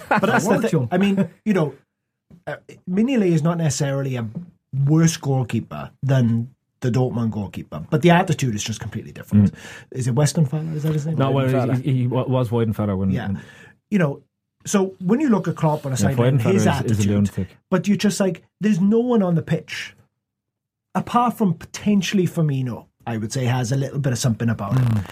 But 0.08 0.26
that's 0.26 0.44
the 0.44 0.50
won't 0.50 0.62
thing. 0.62 0.70
jump. 0.70 0.92
I 0.94 0.98
mean, 0.98 1.30
you 1.46 1.54
know, 1.54 1.74
uh, 2.46 2.56
Mignolet 2.88 3.32
is 3.32 3.42
not 3.42 3.56
necessarily 3.56 4.16
a 4.16 4.28
worse 4.86 5.16
goalkeeper 5.16 5.90
than 6.02 6.54
the 6.80 6.90
Dortmund 6.90 7.30
goalkeeper, 7.30 7.86
but 7.88 8.02
the 8.02 8.10
attitude 8.10 8.54
is 8.54 8.62
just 8.62 8.78
completely 8.78 9.12
different. 9.12 9.54
Is 9.90 10.08
it 10.08 10.14
Western 10.14 10.44
Fella? 10.44 10.64
Is 10.74 10.82
that 10.82 10.92
his 10.92 11.06
name? 11.06 11.16
no, 11.16 11.30
well, 11.30 11.46
Weidenfeller. 11.46 11.82
he, 11.82 11.92
he 12.02 12.06
was 12.08 12.50
Weidenfeller 12.50 12.96
when. 12.98 13.10
Yeah. 13.10 13.28
when- 13.28 13.40
You 13.90 13.98
know, 14.00 14.22
so 14.66 14.94
when 15.00 15.20
you 15.20 15.30
look 15.30 15.48
at 15.48 15.56
Klopp 15.56 15.86
on 15.86 15.92
a 15.92 15.94
Yeah, 15.94 16.00
sideline, 16.00 16.38
Weidenfeller 16.38 16.52
his 16.52 16.54
is- 16.54 16.60
is 16.62 16.66
attitude, 16.66 17.06
lunatic. 17.06 17.48
but 17.70 17.88
you're 17.88 17.96
just 17.96 18.20
like, 18.20 18.42
there's 18.60 18.80
no 18.82 19.00
one 19.00 19.22
on 19.22 19.34
the 19.34 19.42
pitch 19.42 19.96
apart 20.94 21.38
from 21.38 21.54
potentially 21.54 22.26
Firmino. 22.26 22.86
I 23.06 23.16
would 23.18 23.32
say 23.32 23.44
has 23.44 23.72
a 23.72 23.76
little 23.76 23.98
bit 23.98 24.12
of 24.12 24.18
something 24.18 24.48
about 24.48 24.78
Hmm. 24.78 24.96
him. 24.98 25.04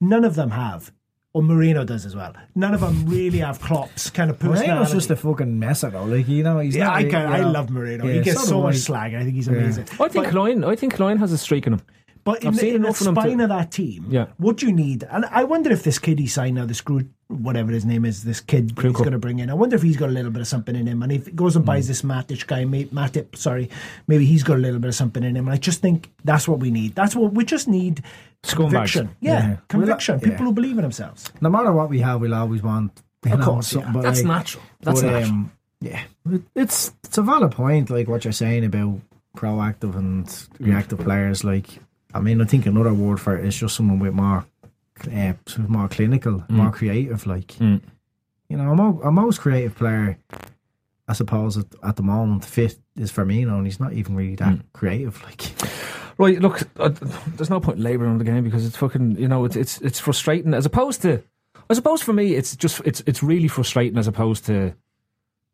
None 0.00 0.24
of 0.24 0.34
them 0.34 0.50
have. 0.50 0.92
Or 1.34 1.42
Moreno 1.42 1.84
does 1.84 2.06
as 2.06 2.16
well. 2.16 2.32
None 2.54 2.72
of 2.74 2.80
them 2.80 3.04
really 3.06 3.38
have 3.38 3.60
Klopp's 3.60 4.08
kind 4.10 4.30
of 4.30 4.38
personality. 4.38 4.68
Moreno's 4.68 4.92
just 4.92 5.10
a 5.10 5.16
fucking 5.16 5.58
mess 5.58 5.82
messer, 5.82 5.90
though. 5.90 6.04
Like 6.04 6.26
you 6.26 6.42
know, 6.42 6.58
he's 6.58 6.74
yeah, 6.74 6.84
not. 6.86 6.96
I, 6.96 7.00
you 7.00 7.10
can, 7.10 7.26
I 7.32 7.40
love 7.40 7.70
Moreno. 7.70 8.06
Yeah, 8.06 8.12
he 8.14 8.20
gets 8.22 8.40
do 8.42 8.46
so 8.48 8.62
much 8.62 8.74
I. 8.74 8.78
slag. 8.78 9.14
I 9.14 9.22
think 9.24 9.34
he's 9.34 9.48
amazing. 9.48 9.84
I 10.00 10.08
think 10.08 10.24
But- 10.24 10.30
Klein. 10.30 10.64
I 10.64 10.74
think 10.74 10.94
Klein 10.94 11.18
has 11.18 11.30
a 11.32 11.38
streak 11.38 11.66
in 11.66 11.74
him. 11.74 11.82
But 12.24 12.42
in 12.42 12.48
I've 12.48 12.54
the, 12.54 12.60
seen 12.60 12.74
in 12.76 12.82
the 12.82 12.88
enough 12.88 13.00
of 13.00 13.04
them 13.06 13.14
to- 13.14 13.20
spine 13.20 13.40
of 13.40 13.48
that 13.50 13.70
team, 13.70 14.06
Yeah. 14.08 14.26
what 14.38 14.56
do 14.56 14.66
you 14.66 14.72
need, 14.72 15.04
and 15.10 15.24
I 15.30 15.44
wonder 15.44 15.70
if 15.70 15.82
this 15.82 15.98
kid 15.98 16.18
he 16.18 16.26
signed 16.26 16.56
now, 16.56 16.66
this 16.66 16.78
screw, 16.78 17.08
whatever 17.28 17.72
his 17.72 17.84
name 17.84 18.04
is, 18.04 18.24
this 18.24 18.40
kid 18.40 18.72
he's 18.80 18.92
going 18.92 19.12
to 19.12 19.18
bring 19.18 19.38
in, 19.38 19.50
I 19.50 19.54
wonder 19.54 19.76
if 19.76 19.82
he's 19.82 19.96
got 19.96 20.08
a 20.08 20.12
little 20.12 20.30
bit 20.30 20.40
of 20.40 20.46
something 20.48 20.74
in 20.74 20.86
him. 20.86 21.02
And 21.02 21.12
if 21.12 21.26
he 21.26 21.32
goes 21.32 21.56
and 21.56 21.64
buys 21.64 21.86
this 21.86 22.02
Matic 22.02 22.46
guy, 22.46 22.64
may, 22.64 22.86
Matip, 22.86 23.36
sorry, 23.36 23.68
maybe 24.06 24.24
he's 24.24 24.42
got 24.42 24.56
a 24.56 24.60
little 24.60 24.80
bit 24.80 24.88
of 24.88 24.94
something 24.94 25.22
in 25.22 25.36
him. 25.36 25.46
And 25.46 25.54
I 25.54 25.58
just 25.58 25.80
think 25.82 26.10
that's 26.24 26.48
what 26.48 26.58
we 26.58 26.70
need. 26.70 26.94
That's 26.94 27.14
what 27.14 27.34
we 27.34 27.44
just 27.44 27.68
need. 27.68 28.02
Scumbags. 28.42 28.56
Conviction. 28.70 29.10
Yeah, 29.20 29.32
Yeah. 29.32 29.56
conviction. 29.68 30.20
We'll- 30.20 30.30
People 30.30 30.46
who 30.46 30.52
believe 30.52 30.78
in 30.78 30.82
themselves. 30.82 31.30
No 31.40 31.50
matter 31.50 31.72
what 31.72 31.90
we 31.90 32.00
have, 32.00 32.20
we'll 32.20 32.34
always 32.34 32.62
want. 32.62 32.92
You 33.26 33.32
Of 33.34 33.40
know, 33.40 33.44
course, 33.44 33.74
yeah. 33.74 33.90
but 33.92 34.02
That's 34.02 34.20
like- 34.20 34.26
natural. 34.26 34.62
That's 34.80 35.02
but, 35.02 35.10
natural. 35.10 35.30
um, 35.30 35.52
yeah, 35.80 36.00
it's 36.54 36.92
it's 37.04 37.18
a 37.18 37.22
valid 37.22 37.50
point. 37.52 37.90
Like 37.90 38.06
what 38.08 38.24
you're 38.24 38.32
saying 38.32 38.64
about 38.64 39.00
proactive 39.36 39.96
and 39.96 40.24
reactive 40.60 41.00
players. 41.00 41.42
Like, 41.44 41.80
I 42.14 42.20
mean, 42.20 42.40
I 42.40 42.44
think 42.44 42.64
another 42.66 42.94
word 42.94 43.20
for 43.20 43.36
it 43.36 43.44
is 43.44 43.56
just 43.56 43.74
someone 43.76 43.98
with 43.98 44.14
more, 44.14 44.46
uh, 45.06 45.34
sort 45.46 45.64
of 45.64 45.70
more 45.70 45.88
clinical, 45.88 46.44
more 46.48 46.70
creative. 46.70 47.26
Like, 47.26 47.48
Mm. 47.58 47.80
you 48.48 48.56
know, 48.56 48.70
a, 48.72 48.74
mo- 48.74 49.00
a 49.04 49.10
most 49.12 49.40
creative 49.40 49.74
player, 49.76 50.18
I 51.06 51.12
suppose, 51.12 51.56
at, 51.56 51.66
at 51.82 51.96
the 51.96 52.02
moment, 52.02 52.44
fit 52.44 52.78
is 52.96 53.10
for 53.10 53.24
Firmino, 53.24 53.56
and 53.58 53.66
he's 53.66 53.80
not 53.80 53.92
even 53.92 54.16
really 54.16 54.36
that 54.36 54.58
creative. 54.72 55.22
Like, 55.26 55.52
Right, 56.20 56.40
look, 56.40 56.62
uh, 56.80 56.88
there's 57.36 57.48
no 57.50 57.60
point 57.60 57.78
labouring 57.78 58.10
on 58.10 58.18
the 58.18 58.24
game 58.24 58.42
because 58.42 58.66
it's 58.66 58.76
fucking, 58.76 59.16
you 59.20 59.28
know, 59.28 59.44
it's 59.44 59.54
it's 59.54 59.80
it's 59.82 60.00
frustrating 60.00 60.52
as 60.52 60.66
opposed 60.66 61.00
to, 61.02 61.22
I 61.70 61.74
suppose 61.74 62.02
for 62.02 62.12
me, 62.12 62.34
it's 62.34 62.56
just 62.56 62.80
it's 62.84 63.04
it's 63.06 63.22
really 63.22 63.46
frustrating 63.46 63.96
as 63.98 64.08
opposed 64.08 64.44
to 64.46 64.74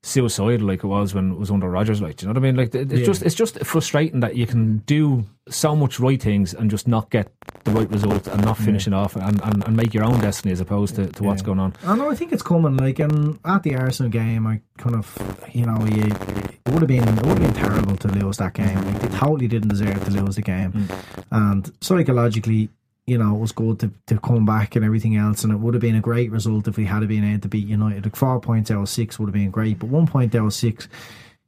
suicidal 0.05 0.67
like 0.67 0.85
it 0.85 0.87
was 0.87 1.15
when 1.15 1.33
it 1.33 1.39
was 1.39 1.51
under 1.51 1.69
Rodgers. 1.69 2.03
Like, 2.03 2.17
do 2.17 2.27
you 2.27 2.33
know 2.33 2.39
what 2.39 2.47
I 2.47 2.53
mean? 2.53 2.57
Like, 2.57 2.75
it's 2.75 2.93
Yeah. 2.93 3.05
just 3.05 3.23
it's 3.23 3.35
just 3.35 3.59
frustrating 3.65 4.21
that 4.21 4.37
you 4.37 4.47
can 4.47 4.67
mm-hmm. 4.67 4.85
do 4.85 5.25
so 5.49 5.75
much 5.75 5.99
right 5.99 6.21
things 6.23 6.53
and 6.55 6.71
just 6.71 6.87
not 6.87 7.11
get 7.11 7.33
the 7.65 7.71
right 7.71 7.91
result 7.91 8.27
and 8.29 8.45
not 8.45 8.59
finishing 8.59 8.93
off 8.93 9.17
and, 9.17 9.41
and, 9.43 9.65
and 9.67 9.77
make 9.77 9.95
your 9.95 10.05
own 10.05 10.21
destiny 10.21 10.53
as 10.53 10.61
opposed 10.61 10.95
to, 10.97 11.07
to 11.07 11.23
what's 11.23 11.41
Yeah. 11.43 11.47
going 11.47 11.59
on. 11.59 11.73
I 11.87 11.97
know. 11.97 12.11
I 12.11 12.15
think 12.15 12.33
it's 12.33 12.43
coming. 12.43 12.77
Like, 12.77 12.99
and 12.99 13.39
at 13.45 13.63
the 13.63 13.77
Arsenal 13.77 14.11
game, 14.11 14.47
I 14.47 14.61
kind 14.79 14.95
of, 14.97 15.07
you 15.53 15.65
know, 15.67 15.79
you, 15.87 16.03
it 16.03 16.71
would 16.71 16.83
have 16.83 16.89
been 16.89 17.09
it 17.09 17.27
would 17.27 17.39
have 17.39 17.41
been 17.41 17.55
terrible 17.55 17.97
to 17.97 18.09
lose 18.09 18.37
that 18.39 18.53
game. 18.55 18.75
Like, 18.85 19.01
they 19.01 19.09
totally 19.09 19.49
didn't 19.49 19.69
deserve 19.69 20.05
to 20.05 20.11
lose 20.11 20.37
the 20.37 20.43
game, 20.43 20.73
mm. 20.73 21.25
and 21.31 21.73
psychologically, 21.81 22.69
you 23.07 23.19
know, 23.19 23.35
it 23.35 23.39
was 23.39 23.53
good 23.53 23.79
to, 23.81 23.93
to 24.07 24.19
come 24.19 24.47
back 24.47 24.77
and 24.77 24.85
everything 24.85 25.17
else. 25.17 25.45
And 25.45 25.53
it 25.53 25.57
would 25.57 25.75
have 25.75 25.81
been 25.83 25.97
a 25.97 26.01
great 26.01 26.31
result 26.31 26.69
if 26.69 26.77
we 26.77 26.87
had 26.87 27.07
been 27.07 27.25
able 27.25 27.41
to 27.43 27.49
beat 27.49 27.67
United. 27.69 28.05
Like 28.05 28.17
four 28.17 28.41
points 28.41 28.71
out 28.71 28.83
of 28.83 28.89
six 28.89 29.19
would 29.19 29.27
have 29.27 29.35
been 29.35 29.51
great, 29.51 29.79
but 29.79 29.89
one 29.91 30.07
point 30.07 30.35
out 30.35 30.47
of 30.47 30.55
six. 30.55 30.89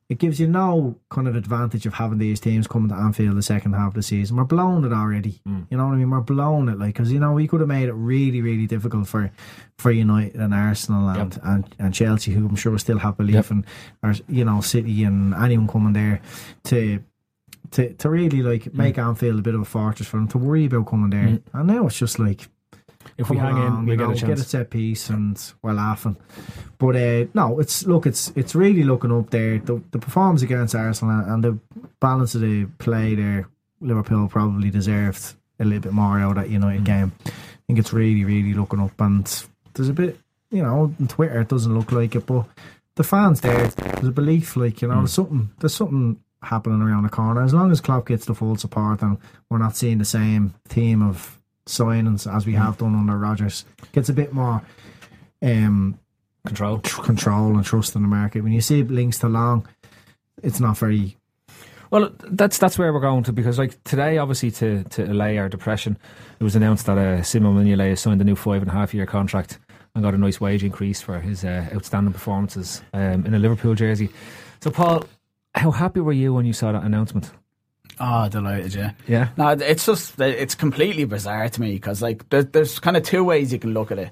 It 0.09 0.19
gives 0.19 0.39
you 0.39 0.47
no 0.47 0.95
kind 1.11 1.27
of 1.27 1.35
advantage 1.35 1.85
of 1.85 1.95
having 1.95 2.19
these 2.19 2.39
teams 2.39 2.69
coming 2.69 2.91
to 2.91 2.95
Anfield 2.95 3.37
the 3.37 3.43
second 3.43 3.73
half 3.73 3.89
of 3.89 3.95
the 3.95 4.05
season. 4.05 4.37
We're 4.37 4.45
blowing 4.45 4.85
it 4.85 4.93
already. 4.93 5.41
Mm. 5.49 5.67
You 5.69 5.77
know 5.79 5.87
what 5.87 5.95
I 5.95 5.97
mean? 5.97 6.11
We're 6.11 6.21
blowing 6.21 6.69
it, 6.69 6.79
like 6.79 6.95
because 6.95 7.11
you 7.11 7.19
know 7.19 7.33
we 7.33 7.49
could 7.49 7.59
have 7.59 7.69
made 7.69 7.89
it 7.89 7.93
really, 7.95 8.41
really 8.41 8.69
difficult 8.69 9.09
for 9.09 9.33
for 9.79 9.91
United 9.91 10.37
and 10.37 10.55
Arsenal 10.55 11.09
and, 11.09 11.37
and, 11.43 11.75
and 11.81 11.93
Chelsea, 11.93 12.31
who 12.31 12.47
I'm 12.47 12.55
sure 12.55 12.79
still 12.79 12.99
have 13.01 13.17
belief 13.17 13.35
Yep. 13.35 13.51
in, 13.51 13.65
or 14.05 14.15
you 14.29 14.45
know 14.45 14.61
City 14.61 15.03
and 15.03 15.35
anyone 15.35 15.67
coming 15.67 15.93
there 15.95 16.21
to 16.67 17.03
to 17.73 17.93
to 17.95 18.09
really 18.11 18.43
like 18.43 18.73
make 18.75 18.99
Anfield 18.99 19.39
a 19.39 19.43
bit 19.43 19.55
of 19.55 19.61
a 19.61 19.65
fortress 19.65 20.09
for 20.09 20.17
them 20.17 20.29
to 20.29 20.39
worry 20.39 20.67
about 20.67 20.87
coming 20.87 21.11
there. 21.11 21.39
And 21.53 21.67
now 21.67 21.87
it's 21.87 21.99
just 21.99 22.19
like 22.19 22.49
If 23.19 23.31
we 23.31 23.37
hang 23.39 23.57
in, 23.57 23.87
we 23.87 23.97
get 23.97 24.05
know, 24.05 24.11
a 24.11 24.15
chance. 24.15 24.23
Get 24.29 24.39
a 24.41 24.45
set 24.45 24.71
piece, 24.71 25.09
and 25.11 25.41
we're 25.63 25.73
laughing. 25.73 26.17
But 26.79 26.97
uh, 26.97 27.27
no, 27.35 27.59
it's 27.61 27.87
look, 27.87 28.07
it's 28.07 28.33
it's 28.37 28.55
really 28.55 28.83
looking 28.85 29.13
up 29.13 29.31
there. 29.31 29.59
The 29.59 29.81
the 29.91 29.99
performance 29.99 30.43
against 30.43 30.75
Arsenal 30.75 31.25
and 31.33 31.43
the 31.45 31.59
balance 32.01 32.35
of 32.35 32.41
the 32.43 32.67
play 32.79 33.15
there, 33.15 33.49
Liverpool 33.81 34.29
probably 34.29 34.71
deserved 34.71 35.35
a 35.61 35.65
little 35.65 35.81
bit 35.81 35.93
more 35.93 36.19
out 36.21 36.37
of 36.37 36.43
that 36.45 36.51
United 36.51 36.83
Mm. 36.83 36.85
game. 36.85 37.13
I 37.27 37.31
think 37.67 37.79
it's 37.79 37.93
really, 37.93 38.25
really 38.25 38.53
looking 38.55 38.81
up, 38.81 39.01
and 39.01 39.25
there's 39.75 39.89
a 39.89 39.93
bit, 39.95 40.19
you 40.51 40.63
know, 40.63 40.93
on 41.01 41.09
Twitter 41.09 41.41
it 41.41 41.49
doesn't 41.49 41.75
look 41.75 41.93
like 41.93 42.15
it, 42.15 42.27
but 42.27 42.45
the 42.97 43.05
fans 43.05 43.41
there, 43.41 43.69
there's 43.69 44.09
a 44.09 44.13
belief, 44.13 44.57
like 44.57 44.83
you 44.83 44.89
know, 44.89 44.95
Mm. 44.95 45.01
there's 45.01 45.13
something, 45.13 45.51
there's 45.59 45.75
something 45.75 46.19
happening 46.47 46.81
around 46.81 47.03
the 47.03 47.09
corner. 47.09 47.43
As 47.43 47.53
long 47.53 47.71
as 47.71 47.81
Klopp 47.81 48.07
gets 48.07 48.25
the 48.27 48.35
full 48.35 48.57
support, 48.57 49.03
and 49.03 49.19
we're 49.51 49.59
not 49.59 49.77
seeing 49.77 49.99
the 49.99 50.05
same 50.05 50.55
theme 50.69 51.03
of 51.03 51.39
signings 51.67 52.33
as 52.33 52.47
we 52.47 52.55
have 52.55 52.79
done 52.79 52.95
under 52.95 53.17
Rodgers, 53.19 53.65
gets 53.93 54.09
a 54.09 54.13
bit 54.13 54.33
more 54.33 54.63
um, 55.43 55.99
Control. 56.47 56.79
tr- 56.79 57.03
control 57.03 57.57
and 57.57 57.65
trust 57.65 57.97
in 57.97 58.03
the 58.03 58.09
market. 58.09 58.43
When 58.43 58.53
you 58.53 58.61
see 58.61 58.83
links 58.85 59.19
to 59.19 59.29
Long, 59.29 59.67
it's 60.43 60.61
not 60.61 60.79
very. 60.79 61.17
Well, 61.91 62.11
that's 62.23 62.59
that's 62.59 62.79
where 62.79 62.93
we're 62.93 63.01
going 63.01 63.25
to 63.25 63.33
because 63.33 63.59
like 63.59 63.83
today, 63.85 64.19
obviously 64.19 64.51
to 64.53 64.85
to 64.85 65.11
allay 65.11 65.39
our 65.39 65.49
depression, 65.49 65.99
it 66.39 66.45
was 66.45 66.55
announced 66.57 66.87
that 66.87 66.99
uh, 66.99 67.23
Simon 67.23 67.55
Mignolet 67.57 67.91
has 67.91 68.01
signed 68.01 68.21
a 68.21 68.25
new 68.25 68.37
five 68.37 68.63
and 68.63 68.71
a 68.71 68.75
half 68.75 68.95
year 68.95 69.07
contract 69.07 69.59
and 69.95 70.05
got 70.05 70.15
a 70.15 70.19
nice 70.19 70.41
wage 70.41 70.63
increase 70.63 71.01
for 71.01 71.21
his 71.21 71.45
uh, 71.45 71.69
outstanding 71.75 72.13
performances 72.13 72.83
um, 72.93 73.25
in 73.25 73.35
a 73.35 73.39
Liverpool 73.39 73.75
jersey. 73.75 74.11
So, 74.61 74.71
Paul, 74.71 75.05
how 75.57 75.71
happy 75.71 76.01
were 76.01 76.13
you 76.13 76.35
when 76.35 76.47
you 76.47 76.53
saw 76.53 76.73
that 76.73 76.85
announcement? 76.85 77.33
Oh, 77.99 78.29
delighted, 78.29 78.75
yeah. 78.75 78.93
Yeah. 79.09 79.29
No, 79.37 79.49
it's 79.49 79.87
just 79.87 80.21
it's 80.21 80.55
completely 80.55 81.05
bizarre 81.05 81.49
to 81.49 81.61
me 81.61 81.73
because 81.73 82.03
like 82.03 82.29
there, 82.29 82.43
there's 82.43 82.79
kind 82.79 82.97
of 82.97 83.03
two 83.03 83.25
ways 83.25 83.53
you 83.53 83.59
can 83.59 83.73
look 83.73 83.91
at 83.91 83.99
it. 83.99 84.11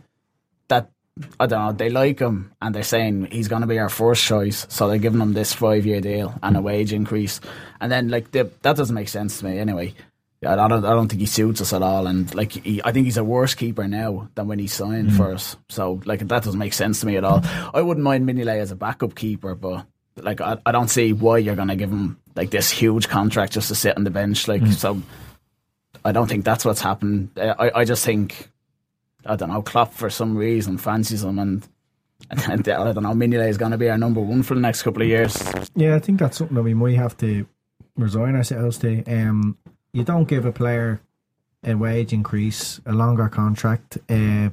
That 0.68 0.90
I 1.38 1.46
don't 1.46 1.66
know, 1.66 1.72
they 1.72 1.90
like 1.90 2.18
him 2.18 2.52
and 2.62 2.74
they're 2.74 2.82
saying 2.82 3.28
he's 3.30 3.48
going 3.48 3.60
to 3.60 3.68
be 3.68 3.78
our 3.78 3.90
first 3.90 4.24
choice, 4.24 4.66
so 4.70 4.88
they're 4.88 4.98
giving 4.98 5.20
him 5.20 5.34
this 5.34 5.52
five 5.52 5.84
year 5.84 6.00
deal 6.00 6.34
and 6.42 6.56
a 6.56 6.62
wage 6.62 6.92
increase, 6.92 7.40
and 7.80 7.92
then 7.92 8.08
like 8.08 8.30
the, 8.30 8.50
that 8.62 8.76
doesn't 8.76 8.94
make 8.94 9.08
sense 9.08 9.38
to 9.38 9.44
me 9.44 9.58
anyway. 9.58 9.92
Yeah, 10.40 10.62
I 10.62 10.68
don't, 10.68 10.84
I 10.84 10.90
don't 10.90 11.08
think 11.08 11.20
he 11.20 11.26
suits 11.26 11.60
us 11.60 11.72
at 11.72 11.82
all, 11.82 12.06
and 12.06 12.34
like 12.34 12.52
he, 12.52 12.80
I 12.84 12.92
think 12.92 13.04
he's 13.04 13.16
a 13.16 13.24
worse 13.24 13.54
keeper 13.54 13.86
now 13.86 14.28
than 14.34 14.48
when 14.48 14.58
he 14.58 14.66
signed 14.66 15.10
mm. 15.10 15.16
for 15.16 15.32
us. 15.32 15.56
So 15.68 16.00
like 16.06 16.20
that 16.20 16.42
doesn't 16.42 16.58
make 16.58 16.72
sense 16.72 17.00
to 17.00 17.06
me 17.06 17.16
at 17.16 17.24
all. 17.24 17.42
I 17.72 17.82
wouldn't 17.82 18.04
mind 18.04 18.26
Mignolet 18.26 18.60
as 18.60 18.70
a 18.70 18.76
backup 18.76 19.14
keeper, 19.14 19.54
but 19.54 19.86
like 20.16 20.40
I, 20.40 20.58
I 20.64 20.72
don't 20.72 20.88
see 20.88 21.12
why 21.12 21.38
you're 21.38 21.56
going 21.56 21.68
to 21.68 21.76
give 21.76 21.90
him 21.90 22.18
like 22.36 22.50
this 22.50 22.70
huge 22.70 23.08
contract 23.08 23.52
just 23.52 23.68
to 23.68 23.74
sit 23.74 23.96
on 23.96 24.04
the 24.04 24.10
bench. 24.10 24.48
Like 24.48 24.66
so, 24.68 25.02
I 26.04 26.12
don't 26.12 26.28
think 26.28 26.44
that's 26.44 26.64
what's 26.64 26.80
happened. 26.80 27.30
Uh, 27.36 27.54
I 27.58 27.80
I 27.80 27.84
just 27.84 28.04
think 28.04 28.50
I 29.26 29.36
don't 29.36 29.50
know 29.50 29.62
Klopp 29.62 29.94
for 29.94 30.10
some 30.10 30.36
reason 30.36 30.78
fancies 30.78 31.24
him 31.24 31.38
and. 31.38 31.66
And 32.30 32.40
I 32.68 32.92
don't 32.92 33.02
know. 33.02 33.12
Mignolet 33.12 33.50
is 33.50 33.58
going 33.58 33.72
to 33.72 33.76
be 33.76 33.90
our 33.90 33.98
number 33.98 34.20
one 34.20 34.42
for 34.42 34.54
the 34.54 34.60
next 34.60 34.82
couple 34.82 35.02
of 35.02 35.08
years. 35.08 35.36
Yeah, 35.74 35.94
I 35.94 35.98
think 35.98 36.20
that's 36.20 36.38
something 36.38 36.54
that 36.54 36.62
we 36.62 36.72
might 36.72 36.96
have 36.96 37.16
to 37.18 37.46
resign 37.96 38.34
ourselves 38.34 38.78
to. 38.78 39.04
Um, 39.04 39.58
you 39.92 40.04
don't 40.04 40.26
give 40.26 40.46
a 40.46 40.52
player 40.52 41.00
a 41.64 41.74
wage 41.74 42.12
increase, 42.12 42.80
a 42.86 42.92
longer 42.92 43.28
contract, 43.28 43.98
uh, 44.08 44.50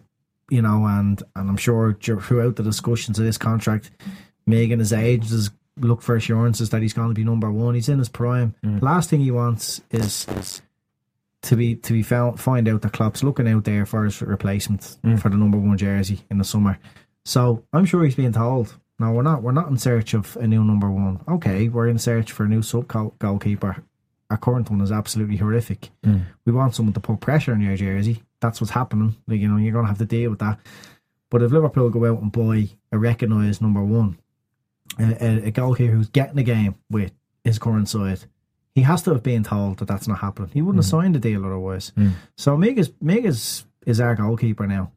you 0.49 0.61
know, 0.61 0.85
and 0.85 1.21
and 1.35 1.49
I'm 1.49 1.57
sure 1.57 1.93
throughout 1.93 2.55
the 2.55 2.63
discussions 2.63 3.19
of 3.19 3.25
this 3.25 3.37
contract, 3.37 3.91
Megan 4.45 4.79
his 4.79 4.93
age 4.93 5.29
has 5.29 5.51
look 5.77 6.01
for 6.01 6.15
assurances 6.15 6.69
that 6.69 6.81
he's 6.81 6.93
going 6.93 7.09
to 7.09 7.13
be 7.13 7.23
number 7.23 7.51
one. 7.51 7.75
He's 7.75 7.89
in 7.89 7.99
his 7.99 8.09
prime. 8.09 8.55
Mm. 8.63 8.81
Last 8.81 9.09
thing 9.09 9.21
he 9.21 9.31
wants 9.31 9.81
is 9.91 10.61
to 11.43 11.55
be 11.55 11.75
to 11.75 11.93
be 11.93 12.03
found 12.03 12.39
find 12.39 12.67
out 12.67 12.81
that 12.81 12.93
Klopp's 12.93 13.23
looking 13.23 13.47
out 13.47 13.63
there 13.63 13.85
for 13.85 14.05
his 14.05 14.21
replacement 14.21 14.97
mm. 15.03 15.19
for 15.19 15.29
the 15.29 15.37
number 15.37 15.57
one 15.57 15.77
jersey 15.77 16.21
in 16.29 16.37
the 16.37 16.43
summer. 16.43 16.77
So 17.25 17.63
I'm 17.73 17.85
sure 17.85 18.03
he's 18.03 18.15
being 18.15 18.33
told. 18.33 18.75
No, 18.99 19.11
we're 19.11 19.23
not. 19.23 19.41
We're 19.41 19.51
not 19.51 19.69
in 19.69 19.77
search 19.77 20.13
of 20.13 20.37
a 20.37 20.45
new 20.45 20.63
number 20.63 20.89
one. 20.89 21.21
Okay, 21.27 21.69
we're 21.69 21.87
in 21.87 21.97
search 21.97 22.31
for 22.31 22.43
a 22.43 22.47
new 22.47 22.61
sub 22.61 22.87
goalkeeper. 23.17 23.83
Our 24.29 24.37
current 24.37 24.69
one 24.69 24.81
is 24.81 24.91
absolutely 24.91 25.37
horrific. 25.37 25.89
Mm. 26.05 26.25
We 26.45 26.53
want 26.53 26.75
someone 26.75 26.93
to 26.93 26.99
put 26.99 27.19
pressure 27.19 27.51
on 27.51 27.61
your 27.61 27.75
jersey. 27.75 28.23
That's 28.39 28.61
what's 28.61 28.71
happening. 28.71 29.15
Like 29.27 29.39
you 29.39 29.47
know, 29.47 29.57
you're 29.57 29.73
going 29.73 29.85
to 29.85 29.89
have 29.89 29.97
to 29.97 30.05
deal 30.05 30.29
with 30.29 30.39
that. 30.39 30.59
But 31.31 31.41
if 31.41 31.51
Liverpool 31.51 31.89
go 31.89 32.05
out 32.05 32.21
and 32.21 32.31
buy 32.31 32.69
a 32.91 32.97
recognised 32.99 33.61
number 33.61 33.83
one, 33.83 34.19
a, 34.99 35.23
a, 35.23 35.47
a 35.47 35.51
goalkeeper 35.51 35.93
who's 35.93 36.09
getting 36.09 36.35
the 36.35 36.43
game 36.43 36.75
with 36.89 37.11
his 37.43 37.59
current 37.59 37.89
side, 37.89 38.21
he 38.73 38.81
has 38.81 39.01
to 39.03 39.11
have 39.11 39.23
been 39.23 39.43
told 39.43 39.79
that 39.79 39.87
that's 39.87 40.07
not 40.07 40.19
happening. 40.19 40.49
He 40.53 40.61
wouldn't 40.61 40.83
have 40.83 40.93
mm. 40.93 41.01
signed 41.01 41.15
the 41.15 41.19
deal 41.19 41.45
otherwise. 41.45 41.91
Mm. 41.97 42.13
So 42.37 42.57
Megas 42.57 42.89
Megas 43.01 43.65
is 43.85 43.99
our 43.99 44.15
goalkeeper 44.15 44.67
now, 44.67 44.91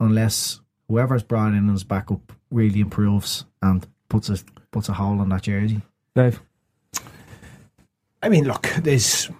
unless 0.00 0.60
whoever's 0.88 1.22
brought 1.22 1.52
in 1.52 1.70
as 1.70 1.84
backup 1.84 2.32
really 2.50 2.80
improves 2.80 3.44
and 3.62 3.86
puts 4.08 4.28
a 4.28 4.38
puts 4.70 4.88
a 4.88 4.94
hole 4.94 5.22
in 5.22 5.28
that 5.28 5.42
jersey. 5.42 5.82
Dave. 6.14 6.40
I 8.22 8.28
mean, 8.28 8.44
look, 8.44 8.68
there's 8.78 9.30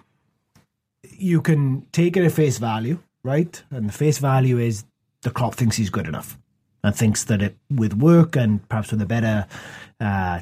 you 1.03 1.41
can 1.41 1.85
take 1.91 2.15
it 2.15 2.23
at 2.23 2.31
face 2.31 2.59
value, 2.59 2.99
right? 3.23 3.61
And 3.71 3.89
the 3.89 3.93
face 3.93 4.19
value 4.19 4.59
is 4.59 4.85
the 5.21 5.31
club 5.31 5.55
thinks 5.55 5.75
he's 5.75 5.89
good 5.89 6.07
enough 6.07 6.37
and 6.83 6.95
thinks 6.95 7.23
that 7.25 7.41
it 7.41 7.57
with 7.69 7.93
work 7.93 8.35
and 8.35 8.67
perhaps 8.69 8.91
with 8.91 9.01
a 9.01 9.05
better 9.05 9.45
uh, 9.99 10.39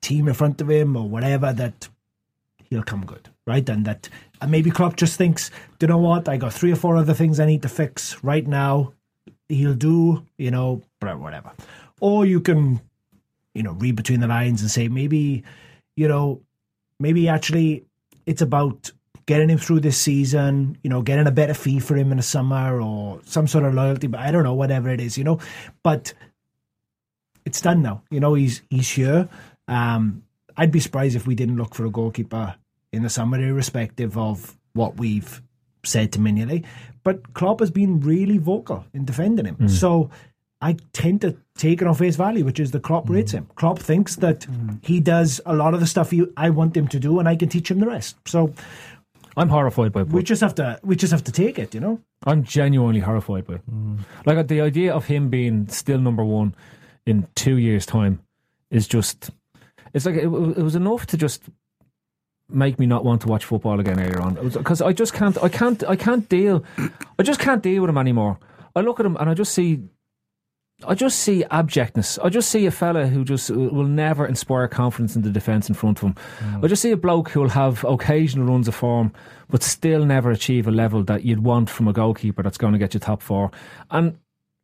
team 0.00 0.28
in 0.28 0.34
front 0.34 0.60
of 0.60 0.70
him 0.70 0.96
or 0.96 1.08
whatever 1.08 1.52
that 1.52 1.88
he'll 2.68 2.82
come 2.82 3.04
good, 3.04 3.28
right? 3.46 3.68
And 3.68 3.84
that 3.84 4.08
and 4.40 4.50
maybe 4.50 4.70
Klopp 4.70 4.96
just 4.96 5.16
thinks, 5.16 5.50
do 5.78 5.84
you 5.84 5.88
know 5.88 5.98
what? 5.98 6.28
I 6.28 6.36
got 6.36 6.52
three 6.52 6.72
or 6.72 6.76
four 6.76 6.96
other 6.96 7.14
things 7.14 7.40
I 7.40 7.46
need 7.46 7.62
to 7.62 7.68
fix 7.68 8.22
right 8.22 8.46
now. 8.46 8.94
He'll 9.48 9.74
do, 9.74 10.24
you 10.38 10.50
know, 10.50 10.82
whatever. 11.00 11.52
Or 12.00 12.24
you 12.24 12.40
can, 12.40 12.80
you 13.54 13.62
know, 13.62 13.72
read 13.72 13.96
between 13.96 14.20
the 14.20 14.28
lines 14.28 14.62
and 14.62 14.70
say 14.70 14.88
maybe, 14.88 15.42
you 15.96 16.08
know, 16.08 16.40
maybe 16.98 17.28
actually 17.28 17.84
it's 18.26 18.42
about 18.42 18.92
getting 19.30 19.48
him 19.48 19.58
through 19.58 19.78
this 19.78 19.96
season, 19.96 20.76
you 20.82 20.90
know, 20.90 21.02
getting 21.02 21.28
a 21.28 21.30
better 21.30 21.54
fee 21.54 21.78
for 21.78 21.96
him 21.96 22.10
in 22.10 22.16
the 22.16 22.22
summer 22.22 22.82
or 22.82 23.20
some 23.24 23.46
sort 23.46 23.64
of 23.64 23.72
loyalty, 23.72 24.08
but 24.08 24.18
I 24.18 24.32
don't 24.32 24.42
know, 24.42 24.54
whatever 24.54 24.88
it 24.88 25.00
is, 25.00 25.16
you 25.16 25.22
know. 25.22 25.38
But 25.84 26.12
it's 27.44 27.60
done 27.60 27.80
now. 27.80 28.02
You 28.10 28.18
know, 28.18 28.34
he's 28.34 28.62
he's 28.70 28.90
here. 28.90 29.28
Um, 29.68 30.24
I'd 30.56 30.72
be 30.72 30.80
surprised 30.80 31.14
if 31.14 31.28
we 31.28 31.36
didn't 31.36 31.58
look 31.58 31.76
for 31.76 31.86
a 31.86 31.90
goalkeeper 31.90 32.56
in 32.92 33.04
the 33.04 33.08
summer, 33.08 33.40
irrespective 33.40 34.18
of 34.18 34.58
what 34.72 34.96
we've 34.96 35.40
said 35.84 36.10
to 36.14 36.18
Mignolet. 36.18 36.64
But 37.04 37.32
Klopp 37.32 37.60
has 37.60 37.70
been 37.70 38.00
really 38.00 38.38
vocal 38.38 38.84
in 38.92 39.04
defending 39.04 39.46
him. 39.46 39.58
Mm. 39.58 39.70
So 39.70 40.10
I 40.60 40.76
tend 40.92 41.20
to 41.20 41.36
take 41.56 41.80
it 41.80 41.86
on 41.86 41.94
face 41.94 42.16
value, 42.16 42.44
which 42.44 42.58
is 42.58 42.72
the 42.72 42.80
Klopp 42.80 43.06
mm. 43.06 43.14
rates 43.14 43.30
him. 43.30 43.46
Klopp 43.54 43.78
thinks 43.78 44.16
that 44.16 44.40
mm. 44.40 44.84
he 44.84 44.98
does 44.98 45.40
a 45.46 45.54
lot 45.54 45.72
of 45.72 45.78
the 45.78 45.86
stuff 45.86 46.10
he, 46.10 46.26
I 46.36 46.50
want 46.50 46.76
him 46.76 46.88
to 46.88 46.98
do, 46.98 47.20
and 47.20 47.28
I 47.28 47.36
can 47.36 47.48
teach 47.48 47.70
him 47.70 47.78
the 47.78 47.86
rest. 47.86 48.16
So 48.26 48.52
I'm 49.36 49.48
horrified 49.48 49.92
by 49.92 50.02
we 50.02 50.22
just 50.22 50.40
have 50.40 50.54
to 50.56 50.78
we 50.82 50.96
just 50.96 51.12
have 51.12 51.24
to 51.24 51.32
take 51.32 51.58
it, 51.58 51.74
you 51.74 51.80
know. 51.80 52.00
I'm 52.24 52.42
genuinely 52.42 53.00
horrified 53.00 53.46
by 53.46 53.54
it. 53.54 53.62
Like 54.26 54.38
uh, 54.38 54.42
the 54.42 54.60
idea 54.60 54.92
of 54.92 55.06
him 55.06 55.28
being 55.30 55.68
still 55.68 55.98
number 55.98 56.24
one 56.24 56.54
in 57.06 57.26
two 57.34 57.56
years' 57.56 57.86
time 57.86 58.20
is 58.70 58.86
just. 58.86 59.30
It's 59.92 60.06
like 60.06 60.16
it, 60.16 60.24
it 60.24 60.28
was 60.62 60.76
enough 60.76 61.06
to 61.06 61.16
just 61.16 61.42
make 62.48 62.78
me 62.78 62.86
not 62.86 63.04
want 63.04 63.22
to 63.22 63.28
watch 63.28 63.44
football 63.44 63.78
again 63.80 64.00
earlier 64.00 64.20
on 64.20 64.48
because 64.50 64.82
I 64.82 64.92
just 64.92 65.14
can't. 65.14 65.42
I 65.42 65.48
can't. 65.48 65.82
I 65.84 65.96
can't 65.96 66.28
deal. 66.28 66.64
I 67.18 67.22
just 67.22 67.40
can't 67.40 67.62
deal 67.62 67.82
with 67.82 67.90
him 67.90 67.98
anymore. 67.98 68.38
I 68.74 68.80
look 68.80 69.00
at 69.00 69.06
him 69.06 69.16
and 69.16 69.28
I 69.28 69.34
just 69.34 69.52
see 69.52 69.80
I 70.86 70.94
just 70.94 71.20
see 71.20 71.44
abjectness. 71.50 72.18
I 72.18 72.28
just 72.28 72.50
see 72.50 72.66
a 72.66 72.70
fella 72.70 73.06
who 73.06 73.24
just 73.24 73.50
uh, 73.50 73.54
will 73.54 73.84
never 73.84 74.26
inspire 74.26 74.68
confidence 74.68 75.16
in 75.16 75.22
the 75.22 75.30
defence 75.30 75.68
in 75.68 75.74
front 75.74 75.98
of 75.98 76.04
him. 76.04 76.14
Mm. 76.38 76.64
I 76.64 76.68
just 76.68 76.82
see 76.82 76.90
a 76.90 76.96
bloke 76.96 77.30
who 77.30 77.40
will 77.40 77.48
have 77.50 77.84
occasional 77.84 78.46
runs 78.46 78.68
of 78.68 78.74
form, 78.74 79.12
but 79.48 79.62
still 79.62 80.04
never 80.04 80.30
achieve 80.30 80.66
a 80.66 80.70
level 80.70 81.02
that 81.04 81.24
you'd 81.24 81.44
want 81.44 81.68
from 81.68 81.88
a 81.88 81.92
goalkeeper 81.92 82.42
that's 82.42 82.58
going 82.58 82.72
to 82.72 82.78
get 82.78 82.94
you 82.94 83.00
top 83.00 83.22
four. 83.22 83.50
And 83.90 84.18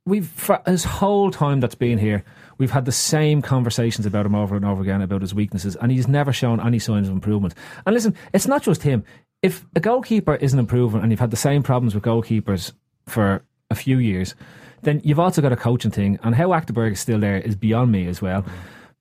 we've 0.07 0.29
for 0.29 0.63
his 0.67 0.85
whole 0.85 1.31
time 1.31 1.61
that's 1.61 1.75
been 1.75 1.99
here, 1.99 2.25
we've 2.59 2.71
had 2.71 2.87
the 2.87 2.93
same 2.93 3.43
conversations 3.43 4.07
about 4.07 4.25
him 4.25 4.35
over 4.35 4.57
and 4.57 4.65
over 4.65 4.81
again 4.81 5.03
about 5.03 5.21
his 5.21 5.35
weaknesses, 5.35 5.77
and 5.77 5.93
he's 5.93 6.09
never 6.09 6.33
shown 6.33 6.61
any 6.61 6.79
signs 6.79 7.09
of 7.09 7.15
improvement. 7.15 7.55
And 7.85 7.95
listen, 7.95 8.15
it's 8.33 8.47
not 8.47 8.63
just 8.63 8.83
him. 8.83 9.05
If 9.43 9.67
a 9.77 9.81
goalkeeper 9.81 10.37
isn't 10.37 10.59
improving, 10.59 11.03
and 11.03 11.11
you've 11.11 11.21
had 11.21 11.31
the 11.31 11.37
same 11.37 11.63
problems 11.63 11.95
with 11.95 12.05
goalkeepers 12.05 12.73
for 13.07 13.45
a 13.71 13.75
few 13.75 13.99
years, 13.99 14.35
then 14.83 15.01
you've 15.05 15.19
also 15.19 15.43
got 15.43 15.53
a 15.53 15.57
coaching 15.57 15.91
thing, 15.91 16.19
and 16.23 16.35
how 16.35 16.49
Achterberg 16.49 16.93
is 16.93 17.01
still 17.01 17.19
there 17.21 17.39
is 17.39 17.57
beyond 17.57 17.91
me 17.93 18.07
as 18.07 18.21
well. 18.23 18.45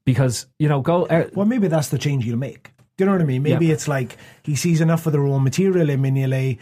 Because 0.05 0.45
you 0.59 0.67
know, 0.69 0.81
go. 0.81 1.05
Uh, 1.07 1.27
Well, 1.33 1.45
maybe 1.45 1.67
that's 1.67 1.89
the 1.89 1.97
change 1.97 2.23
he'll 2.25 2.37
make. 2.37 2.71
Do 2.97 3.03
you 3.03 3.05
know 3.07 3.13
what 3.13 3.21
I 3.21 3.25
mean? 3.25 3.43
Maybe 3.43 3.67
Yeah. 3.67 3.73
it's 3.73 3.87
like 3.87 4.17
he 4.43 4.55
sees 4.55 4.79
enough 4.81 5.05
of 5.05 5.13
the 5.13 5.19
raw 5.19 5.39
material 5.39 5.89
in 5.89 6.01
Mignolet, 6.01 6.57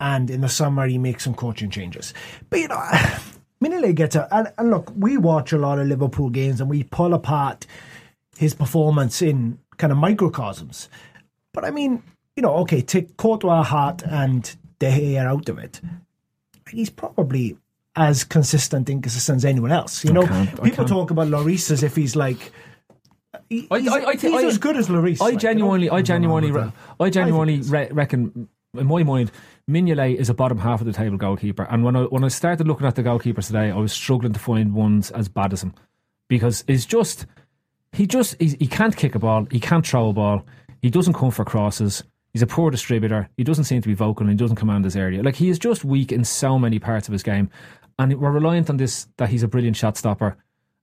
and 0.00 0.30
in 0.30 0.40
the 0.40 0.48
summer 0.48 0.86
he 0.86 0.98
makes 0.98 1.24
some 1.24 1.34
coaching 1.34 1.70
changes. 1.70 2.12
But 2.50 2.60
you 2.60 2.68
know, 2.68 2.76
Mignolet 3.62 3.94
gets 3.94 4.16
a 4.16 4.28
and, 4.34 4.52
and 4.58 4.70
look, 4.70 4.92
we 4.96 5.16
watch 5.16 5.52
a 5.52 5.58
lot 5.58 5.78
of 5.78 5.86
Liverpool 5.86 6.28
games 6.30 6.60
and 6.60 6.68
we 6.68 6.82
pull 6.84 7.14
apart 7.14 7.66
his 8.36 8.54
performance 8.54 9.22
in 9.22 9.58
kind 9.78 9.92
of 9.92 9.98
microcosms. 9.98 10.88
But 11.54 11.64
I 11.64 11.70
mean, 11.70 12.02
you 12.36 12.42
know, 12.42 12.54
okay, 12.58 12.82
take 12.82 13.16
Courtois, 13.16 13.62
Hart, 13.62 14.02
and 14.02 14.54
De 14.78 14.90
Gea 14.90 15.24
out 15.24 15.48
of 15.48 15.58
it. 15.58 15.80
He's 16.70 16.90
probably 16.90 17.56
as 17.96 18.24
consistent, 18.24 18.88
inconsistent 18.88 19.36
as 19.38 19.44
anyone 19.44 19.72
else. 19.72 20.04
You 20.04 20.12
know, 20.12 20.26
people 20.62 20.84
talk 20.84 21.10
about 21.10 21.28
Lloris 21.28 21.70
as 21.70 21.82
if 21.82 21.96
he's 21.96 22.14
like. 22.16 22.52
he- 23.48 23.66
I- 23.70 23.78
he's, 23.80 23.88
I- 23.92 24.04
I 24.04 24.12
he's 24.14 24.44
as 24.44 24.58
good 24.58 24.76
as 24.76 24.88
Lloris. 24.88 25.20
I 25.20 25.24
like, 25.24 25.30
you 25.30 25.32
know? 25.34 25.38
genuinely, 25.38 25.90
I 25.90 26.02
genuinely, 26.02 26.50
re- 26.50 26.72
I 27.00 27.10
genuinely 27.10 27.60
re- 27.60 27.88
reckon, 27.90 28.48
in 28.76 28.86
my 28.86 29.02
mind, 29.02 29.30
Mignolet 29.68 30.16
is 30.16 30.28
a 30.28 30.34
bottom 30.34 30.58
half 30.58 30.80
of 30.80 30.86
the 30.86 30.92
table 30.92 31.16
goalkeeper. 31.16 31.64
And 31.64 31.82
when 31.84 31.96
I 31.96 32.02
when 32.04 32.24
I 32.24 32.28
started 32.28 32.66
looking 32.66 32.86
at 32.86 32.94
the 32.94 33.02
goalkeepers 33.02 33.46
today, 33.46 33.70
I 33.70 33.76
was 33.76 33.92
struggling 33.92 34.32
to 34.32 34.38
find 34.40 34.74
ones 34.74 35.10
as 35.10 35.28
bad 35.28 35.52
as 35.52 35.62
him 35.62 35.74
because 36.28 36.64
it's 36.68 36.86
just 36.86 37.26
he 37.92 38.06
just 38.06 38.40
he 38.40 38.66
can't 38.66 38.96
kick 38.96 39.14
a 39.14 39.18
ball, 39.18 39.46
he 39.50 39.60
can't 39.60 39.86
throw 39.86 40.08
a 40.10 40.12
ball, 40.12 40.44
he 40.82 40.90
doesn't 40.90 41.14
come 41.14 41.30
for 41.30 41.44
crosses. 41.44 42.04
He's 42.38 42.42
a 42.42 42.46
poor 42.46 42.70
distributor. 42.70 43.28
He 43.36 43.42
doesn't 43.42 43.64
seem 43.64 43.82
to 43.82 43.88
be 43.88 43.94
vocal 43.94 44.22
and 44.22 44.30
he 44.30 44.36
doesn't 44.36 44.56
command 44.56 44.84
his 44.84 44.94
area. 44.94 45.22
Like 45.22 45.34
he 45.34 45.48
is 45.48 45.58
just 45.58 45.84
weak 45.84 46.12
in 46.12 46.24
so 46.24 46.58
many 46.58 46.78
parts 46.78 47.08
of 47.08 47.12
his 47.12 47.24
game, 47.24 47.50
and 47.98 48.18
we're 48.20 48.30
reliant 48.30 48.70
on 48.70 48.76
this 48.76 49.08
that 49.16 49.28
he's 49.28 49.42
a 49.42 49.48
brilliant 49.48 49.76
shot 49.76 49.96
stopper 49.96 50.36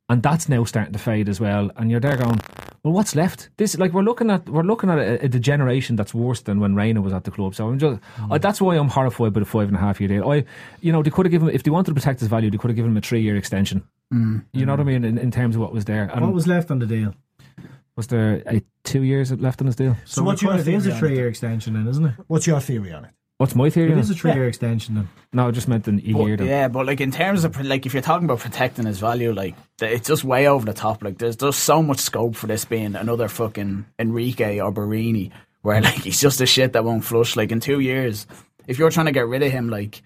and 0.10 0.22
that's 0.22 0.48
now 0.48 0.64
starting 0.64 0.94
to 0.94 1.00
fade 1.00 1.30
as 1.30 1.40
well. 1.40 1.72
And 1.78 1.90
you're 1.90 2.00
there 2.00 2.18
going, 2.18 2.40
well, 2.84 2.94
what's 2.94 3.16
left? 3.16 3.50
This 3.58 3.78
like 3.78 3.94
we're 3.94 4.04
looking 4.04 4.30
at 4.30 4.48
we're 4.48 4.64
looking 4.64 4.90
at 4.90 5.00
a, 5.00 5.26
a 5.26 5.28
degeneration 5.28 5.96
that's 5.96 6.14
worse 6.14 6.42
than 6.42 6.60
when 6.60 6.76
Reina 6.76 7.02
was 7.02 7.14
at 7.14 7.24
the 7.24 7.32
club. 7.32 7.56
So 7.56 7.68
I'm 7.68 7.80
just 7.80 8.00
mm. 8.02 8.32
I, 8.32 8.38
that's 8.38 8.62
why 8.62 8.76
I'm 8.76 8.90
horrified 8.90 9.34
by 9.34 9.40
the 9.40 9.46
five 9.46 9.68
and 9.68 9.76
a 9.76 9.80
half 9.80 10.00
year 10.00 10.08
deal. 10.08 10.30
I, 10.30 10.46
you 10.82 10.92
know, 10.92 11.02
they 11.02 11.10
could 11.10 11.26
have 11.26 11.32
given 11.32 11.50
if 11.50 11.64
they 11.64 11.72
wanted 11.72 11.92
to 11.92 11.96
protect 11.96 12.20
his 12.20 12.30
value, 12.30 12.52
they 12.52 12.58
could 12.58 12.70
have 12.70 12.76
given 12.76 12.92
him 12.92 12.98
a 12.98 13.02
three 13.02 13.22
year 13.22 13.36
extension. 13.36 13.84
Mm. 14.14 14.46
You 14.54 14.66
know 14.66 14.74
what 14.74 14.82
I 14.82 14.84
mm. 14.84 14.88
mean 14.88 15.06
in, 15.06 15.18
in 15.18 15.32
terms 15.32 15.56
of 15.56 15.62
what 15.62 15.74
was 15.74 15.86
there. 15.86 16.04
And 16.14 16.22
What 16.22 16.34
was 16.34 16.48
left 16.48 16.70
on 16.70 16.80
the 16.80 16.86
deal? 16.86 17.16
Was 17.98 18.08
there 18.08 18.44
a 18.48 18.62
two 18.84 19.04
years 19.04 19.32
left 19.32 19.62
on 19.62 19.68
his 19.68 19.76
deal? 19.76 19.96
So 20.06 20.22
what's 20.24 20.42
your 20.42 20.54
it 20.56 20.68
is 20.68 20.84
theory 20.84 20.96
a 20.96 21.00
three 21.00 21.16
year 21.16 21.28
extension 21.28 21.74
then, 21.74 21.88
isn't 21.88 22.06
it? 22.06 22.14
What's 22.28 22.46
your 22.48 22.60
theory 22.60 22.92
on 22.94 23.06
it? 23.06 23.12
What's 23.38 23.56
my 23.56 23.70
theory? 23.70 23.90
It 23.90 23.94
on 23.94 24.00
is 24.00 24.10
a 24.10 24.14
it? 24.14 24.20
three 24.20 24.34
year 24.34 24.48
extension 24.48 24.96
then. 24.96 25.10
No, 25.34 25.48
I 25.48 25.52
just 25.52 25.68
meant 25.68 25.88
in 25.88 26.00
a 26.00 26.12
But, 26.14 26.26
year. 26.26 26.38
though. 26.38 26.44
yeah, 26.46 26.68
but 26.68 26.86
like 26.86 27.00
in 27.02 27.12
terms 27.12 27.44
of 27.46 27.60
like 27.62 27.86
if 27.86 27.94
you're 27.94 28.02
talking 28.02 28.26
about 28.26 28.40
protecting 28.40 28.86
his 28.86 29.00
value, 29.00 29.34
like 29.34 29.56
it's 29.82 30.08
just 30.08 30.24
way 30.24 30.48
over 30.48 30.66
the 30.66 30.74
top. 30.74 31.04
Like 31.04 31.18
there's 31.18 31.36
just 31.38 31.60
so 31.62 31.82
much 31.82 32.00
scope 32.00 32.36
for 32.36 32.48
this 32.48 32.66
being 32.66 32.96
another 32.96 33.28
fucking 33.30 33.86
Enrique 34.00 34.60
or 34.60 34.72
Borini, 34.74 35.32
where 35.62 35.82
like 35.90 35.96
he's 36.04 36.20
just 36.20 36.42
a 36.42 36.46
shit 36.46 36.74
that 36.74 36.84
won't 36.84 37.06
flush. 37.06 37.36
Like 37.38 37.52
in 37.52 37.60
two 37.62 37.80
years, 37.80 38.28
if 38.68 38.78
you're 38.78 38.92
trying 38.92 39.06
to 39.08 39.12
get 39.14 39.28
rid 39.28 39.42
of 39.44 39.52
him, 39.52 39.70
like 39.70 40.02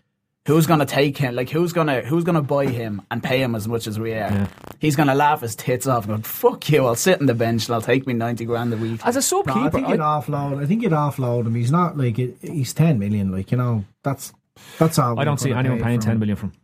who's 0.48 0.66
gonna 0.68 0.86
take 0.86 1.18
him? 1.18 1.36
Like 1.36 1.50
who's 1.50 1.74
gonna 1.74 2.02
who's 2.02 2.24
gonna 2.24 2.42
buy 2.42 2.66
him 2.66 3.02
and 3.12 3.22
pay 3.22 3.42
him 3.42 3.56
as 3.56 3.68
much 3.68 3.88
as 3.88 4.00
we 4.00 4.14
are? 4.14 4.48
He's 4.80 4.96
gonna 4.96 5.16
laugh 5.16 5.42
his 5.42 5.56
tits 5.56 5.88
off 5.88 6.08
and 6.08 6.18
go, 6.18 6.22
"Fuck 6.28 6.70
you! 6.70 6.86
I'll 6.86 6.96
sit 6.96 7.20
on 7.20 7.26
the 7.28 7.34
bench 7.34 7.68
and 7.68 7.76
I'll 7.76 7.82
take 7.82 8.08
me 8.08 8.14
ninety 8.14 8.46
grand 8.46 8.74
a 8.74 8.78
week." 8.78 9.02
As 9.06 9.16
a 9.16 9.22
sub 9.22 9.46
No, 9.48 9.54
I 9.54 9.56
keeper, 9.58 9.72
think 9.72 9.88
you'd 9.90 10.00
I, 10.00 10.20
offload. 10.20 10.62
I 10.62 10.66
think 10.66 10.82
you'd 10.84 10.92
offload 10.92 11.46
him. 11.48 11.56
He's 11.56 11.72
not 11.72 11.98
like 11.98 12.18
he's 12.18 12.74
ten 12.74 13.00
million. 13.00 13.32
Like 13.32 13.52
you 13.52 13.58
know, 13.58 13.86
that's 14.04 14.34
that's 14.78 14.98
all. 15.00 15.20
I 15.20 15.24
don't 15.24 15.40
see 15.40 15.52
anyone 15.52 15.82
paying 15.82 16.00
ten 16.00 16.20
million 16.20 16.38
ten 16.38 16.48
him. 16.48 16.52
from. 16.52 16.60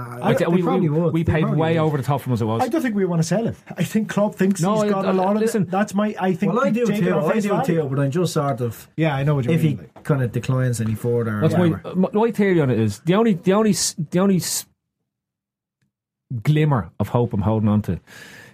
Uh, 0.00 0.18
I 0.22 0.32
they 0.34 0.46
we, 0.46 0.62
probably 0.62 0.88
we, 0.88 0.98
would. 1.00 1.12
we 1.12 1.22
They 1.22 1.32
paid 1.32 1.44
way 1.50 1.74
would. 1.74 1.84
over 1.84 1.96
the 1.96 2.02
top 2.02 2.20
from 2.22 2.32
as 2.32 2.40
it 2.42 2.44
was. 2.46 2.62
I 2.62 2.68
don't 2.68 2.80
think 2.82 2.94
we 2.94 3.04
want 3.04 3.20
to 3.22 3.26
sell 3.28 3.44
him. 3.44 3.56
I 3.76 3.84
think 3.84 4.08
Klopp 4.08 4.34
thinks 4.34 4.60
No, 4.60 4.74
he's 4.74 4.84
I- 4.84 4.88
got 4.90 5.06
I- 5.06 5.10
a 5.10 5.12
lot 5.12 5.34
of 5.36 5.40
listen. 5.42 5.64
That's 5.66 5.94
my. 5.94 6.14
I 6.18 6.32
think. 6.34 6.52
Well, 6.52 6.64
I 6.64 6.70
do 6.70 6.86
too. 6.86 7.14
I 7.18 7.40
do 7.40 7.62
too. 7.64 7.82
But 7.90 7.98
I'm 8.00 8.10
just 8.10 8.32
sort 8.32 8.60
of 8.60 8.88
Yeah, 8.96 9.14
I 9.14 9.22
know 9.24 9.34
what 9.34 9.44
you 9.44 9.52
if 9.52 9.62
mean. 9.62 9.78
he 9.78 10.02
kind 10.02 10.22
of 10.22 10.32
declines 10.32 10.80
any 10.80 10.94
further. 10.94 11.38
or 11.38 11.40
That's 11.42 11.54
my, 11.54 11.68
whatever. 11.68 11.94
my 11.96 12.08
my 12.12 12.30
theory 12.30 12.60
on 12.60 12.70
it 12.70 12.78
is 12.80 13.00
the 13.00 13.14
only 13.14 13.34
the 13.34 13.52
only 13.52 13.72
the 14.10 14.18
only 14.18 14.40
glimmer 16.42 16.90
of 17.00 17.08
hope 17.08 17.32
I'm 17.32 17.42
holding 17.42 17.68
on 17.68 17.82
to 17.82 18.00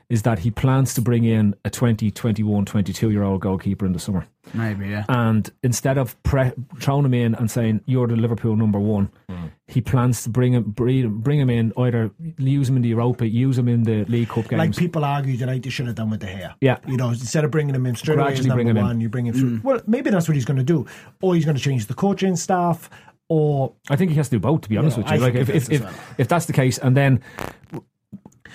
is 0.08 0.22
that 0.22 0.38
he 0.40 0.50
plans 0.50 0.94
to 0.94 1.00
bring 1.00 1.24
in 1.24 1.54
a 1.64 1.70
20, 1.70 2.10
21, 2.10 2.64
22 2.64 3.10
year 3.10 3.24
old 3.24 3.40
goalkeeper 3.40 3.84
in 3.84 3.92
the 3.92 3.98
summer. 3.98 4.26
Maybe 4.54 4.88
yeah. 4.88 5.04
And 5.08 5.50
instead 5.64 5.98
of 5.98 6.20
pre- 6.22 6.52
throwing 6.78 7.04
him 7.04 7.14
in 7.14 7.34
and 7.34 7.50
saying 7.50 7.80
you're 7.86 8.06
the 8.06 8.14
Liverpool 8.14 8.54
number 8.54 8.78
one, 8.78 9.10
hmm. 9.28 9.46
he 9.66 9.80
plans 9.80 10.22
to 10.22 10.28
bring 10.28 10.54
him 10.54 10.62
bring, 10.62 11.08
bring 11.18 11.40
him 11.40 11.50
in 11.50 11.72
either 11.76 12.12
use 12.38 12.68
him 12.68 12.76
in 12.76 12.82
the 12.82 12.90
Europa, 12.90 13.26
use 13.26 13.58
him 13.58 13.66
in 13.68 13.82
the 13.82 14.04
League 14.04 14.28
Cup 14.28 14.48
games. 14.48 14.58
Like 14.58 14.76
people 14.76 15.04
argue 15.04 15.34
United 15.34 15.72
should 15.72 15.86
have 15.86 15.96
done 15.96 16.10
with 16.10 16.20
the 16.20 16.26
hair. 16.26 16.54
Yeah. 16.60 16.78
You 16.86 16.96
know, 16.96 17.08
instead 17.08 17.44
of 17.44 17.50
bringing 17.50 17.74
him 17.74 17.84
in 17.86 17.96
straight 17.96 18.18
away 18.18 18.32
as 18.32 18.40
Gradually 18.40 18.48
number 18.48 18.62
bring 18.62 18.68
him 18.68 18.76
in. 18.76 18.84
one, 18.84 19.00
you 19.00 19.08
bring 19.08 19.26
him 19.26 19.34
through. 19.34 19.58
Mm. 19.58 19.64
Well, 19.64 19.80
maybe 19.86 20.10
that's 20.10 20.28
what 20.28 20.36
he's 20.36 20.44
going 20.44 20.58
to 20.58 20.64
do. 20.64 20.86
Or 21.20 21.34
he's 21.34 21.44
going 21.44 21.56
to 21.56 21.62
change 21.62 21.86
the 21.86 21.94
coaching 21.94 22.36
staff. 22.36 22.88
Or 23.28 23.72
I 23.90 23.96
think 23.96 24.12
he 24.12 24.16
has 24.18 24.28
to 24.28 24.36
do 24.36 24.40
both. 24.40 24.60
To 24.60 24.68
be 24.68 24.76
honest 24.76 24.96
Yeah, 24.96 25.02
with 25.02 25.12
you, 25.12 25.16
I 25.16 25.18
like 25.18 25.34
if 25.34 25.48
if 25.48 25.68
if, 25.68 25.82
well. 25.82 25.94
if 26.16 26.28
that's 26.28 26.46
the 26.46 26.52
case, 26.52 26.78
and 26.78 26.96
then 26.96 27.20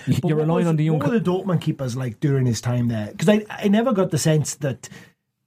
But 0.08 0.24
you're 0.30 0.38
relying 0.38 0.60
was- 0.66 0.68
on 0.68 0.76
the 0.78 0.84
young. 0.86 1.00
What 1.00 1.10
were 1.12 1.20
the 1.20 1.30
Dortmund 1.32 1.62
keepers 1.62 1.96
like 1.96 2.20
during 2.20 2.46
his 2.46 2.62
time 2.62 2.88
there? 2.88 3.08
Because 3.12 3.30
I, 3.30 3.46
I 3.50 3.68
never 3.68 3.94
got 3.94 4.12
the 4.12 4.18
sense 4.18 4.56
that 4.56 4.90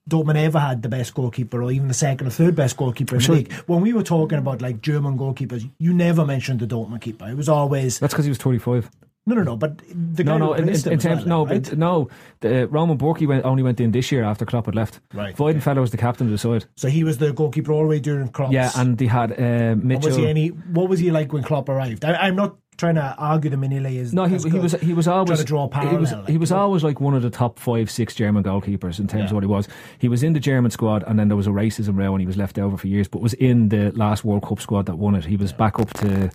Dortmund 0.08 0.36
ever 0.36 0.58
had 0.58 0.82
the 0.82 0.88
best 0.88 1.14
goalkeeper 1.14 1.62
or 1.62 1.72
even 1.72 1.88
the 1.88 1.94
second 1.94 2.26
or 2.26 2.30
third 2.30 2.54
best 2.54 2.76
goalkeeper 2.76 3.14
in 3.14 3.20
Sure. 3.22 3.36
the 3.36 3.42
league. 3.42 3.52
When 3.66 3.80
we 3.80 3.92
were 3.94 4.02
talking 4.02 4.38
about 4.38 4.60
like 4.60 4.82
German 4.82 5.16
goalkeepers, 5.18 5.68
you 5.78 5.94
never 5.94 6.26
mentioned 6.26 6.60
the 6.60 6.66
Dortmund 6.66 7.00
keeper. 7.00 7.26
It 7.28 7.36
was 7.36 7.48
always 7.48 7.98
that's 7.98 8.12
because 8.12 8.26
he 8.26 8.30
was 8.30 8.36
25. 8.38 8.90
no, 9.26 9.34
no, 9.34 9.42
no. 9.42 9.56
But 9.56 9.78
the 9.88 10.22
No, 10.24 10.36
no. 10.36 10.52
In, 10.52 10.68
in, 10.68 10.74
in 10.74 10.98
terms, 10.98 11.24
well, 11.24 11.26
no, 11.26 11.46
right? 11.46 11.62
but 11.64 11.78
no. 11.78 12.08
The, 12.40 12.64
uh, 12.64 12.66
Roman 12.66 12.98
Bürki 12.98 13.26
went 13.26 13.46
only 13.46 13.62
went 13.62 13.80
in 13.80 13.92
this 13.92 14.12
year 14.12 14.24
after 14.24 14.44
Klopp 14.44 14.66
had 14.66 14.74
left. 14.74 15.00
Right, 15.14 15.34
Weidenfeller 15.34 15.80
was 15.80 15.90
the 15.90 15.96
captain 15.96 16.26
of 16.26 16.32
the 16.32 16.36
side. 16.36 16.66
So 16.76 16.88
he 16.88 17.02
was 17.02 17.16
the 17.16 17.32
goalkeeper 17.32 17.72
all 17.72 17.80
the 17.80 17.88
way 17.88 18.00
during 18.00 18.28
Klopp's. 18.28 18.52
Yeah, 18.52 18.70
and 18.76 18.98
they 18.98 19.06
had 19.06 19.32
uh, 19.32 19.74
Mitchell. 19.82 20.10
was 20.10 20.16
he 20.16 20.26
any? 20.28 20.48
What 20.48 20.90
was 20.90 21.00
he 21.00 21.10
like 21.10 21.32
when 21.32 21.42
Klopp 21.42 21.70
arrived? 21.70 22.04
I, 22.04 22.12
I'm 22.16 22.36
not 22.36 22.56
trying 22.76 22.94
to 22.96 23.14
argue 23.18 23.50
the 23.50 23.56
Mignolet 23.56 23.94
is. 23.96 24.12
no, 24.12 24.24
he, 24.24 24.36
he 24.38 24.58
was 24.58 24.72
he 24.80 24.92
was 24.94 25.06
always 25.08 25.28
trying 25.28 25.38
to 25.38 25.44
draw 25.44 25.64
a 25.64 25.68
parallel. 25.68 25.92
He 25.94 26.00
was, 26.00 26.12
like, 26.12 26.28
he 26.28 26.38
was 26.38 26.52
always 26.52 26.84
like 26.84 27.00
one 27.00 27.14
of 27.14 27.22
the 27.22 27.30
top 27.30 27.58
five, 27.58 27.90
six 27.90 28.14
German 28.14 28.42
goalkeepers 28.42 28.98
in 28.98 29.06
terms 29.06 29.14
Yeah. 29.14 29.26
of 29.26 29.32
what 29.32 29.42
he 29.42 29.48
was. 29.48 29.68
He 29.98 30.08
was 30.08 30.22
in 30.22 30.32
the 30.32 30.40
German 30.40 30.70
squad, 30.70 31.02
and 31.06 31.18
then 31.18 31.28
there 31.28 31.36
was 31.36 31.46
a 31.46 31.50
racism 31.50 31.96
row, 31.96 32.12
and 32.14 32.20
he 32.20 32.26
was 32.26 32.36
left 32.36 32.58
over 32.58 32.76
for 32.76 32.86
years. 32.88 33.08
But 33.08 33.20
was 33.22 33.34
in 33.34 33.68
the 33.68 33.90
last 33.92 34.24
World 34.24 34.42
Cup 34.44 34.60
squad 34.60 34.86
that 34.86 34.96
won 34.96 35.14
it. 35.14 35.24
He 35.24 35.36
was 35.36 35.52
back 35.52 35.78
up 35.78 35.92
to 35.94 36.30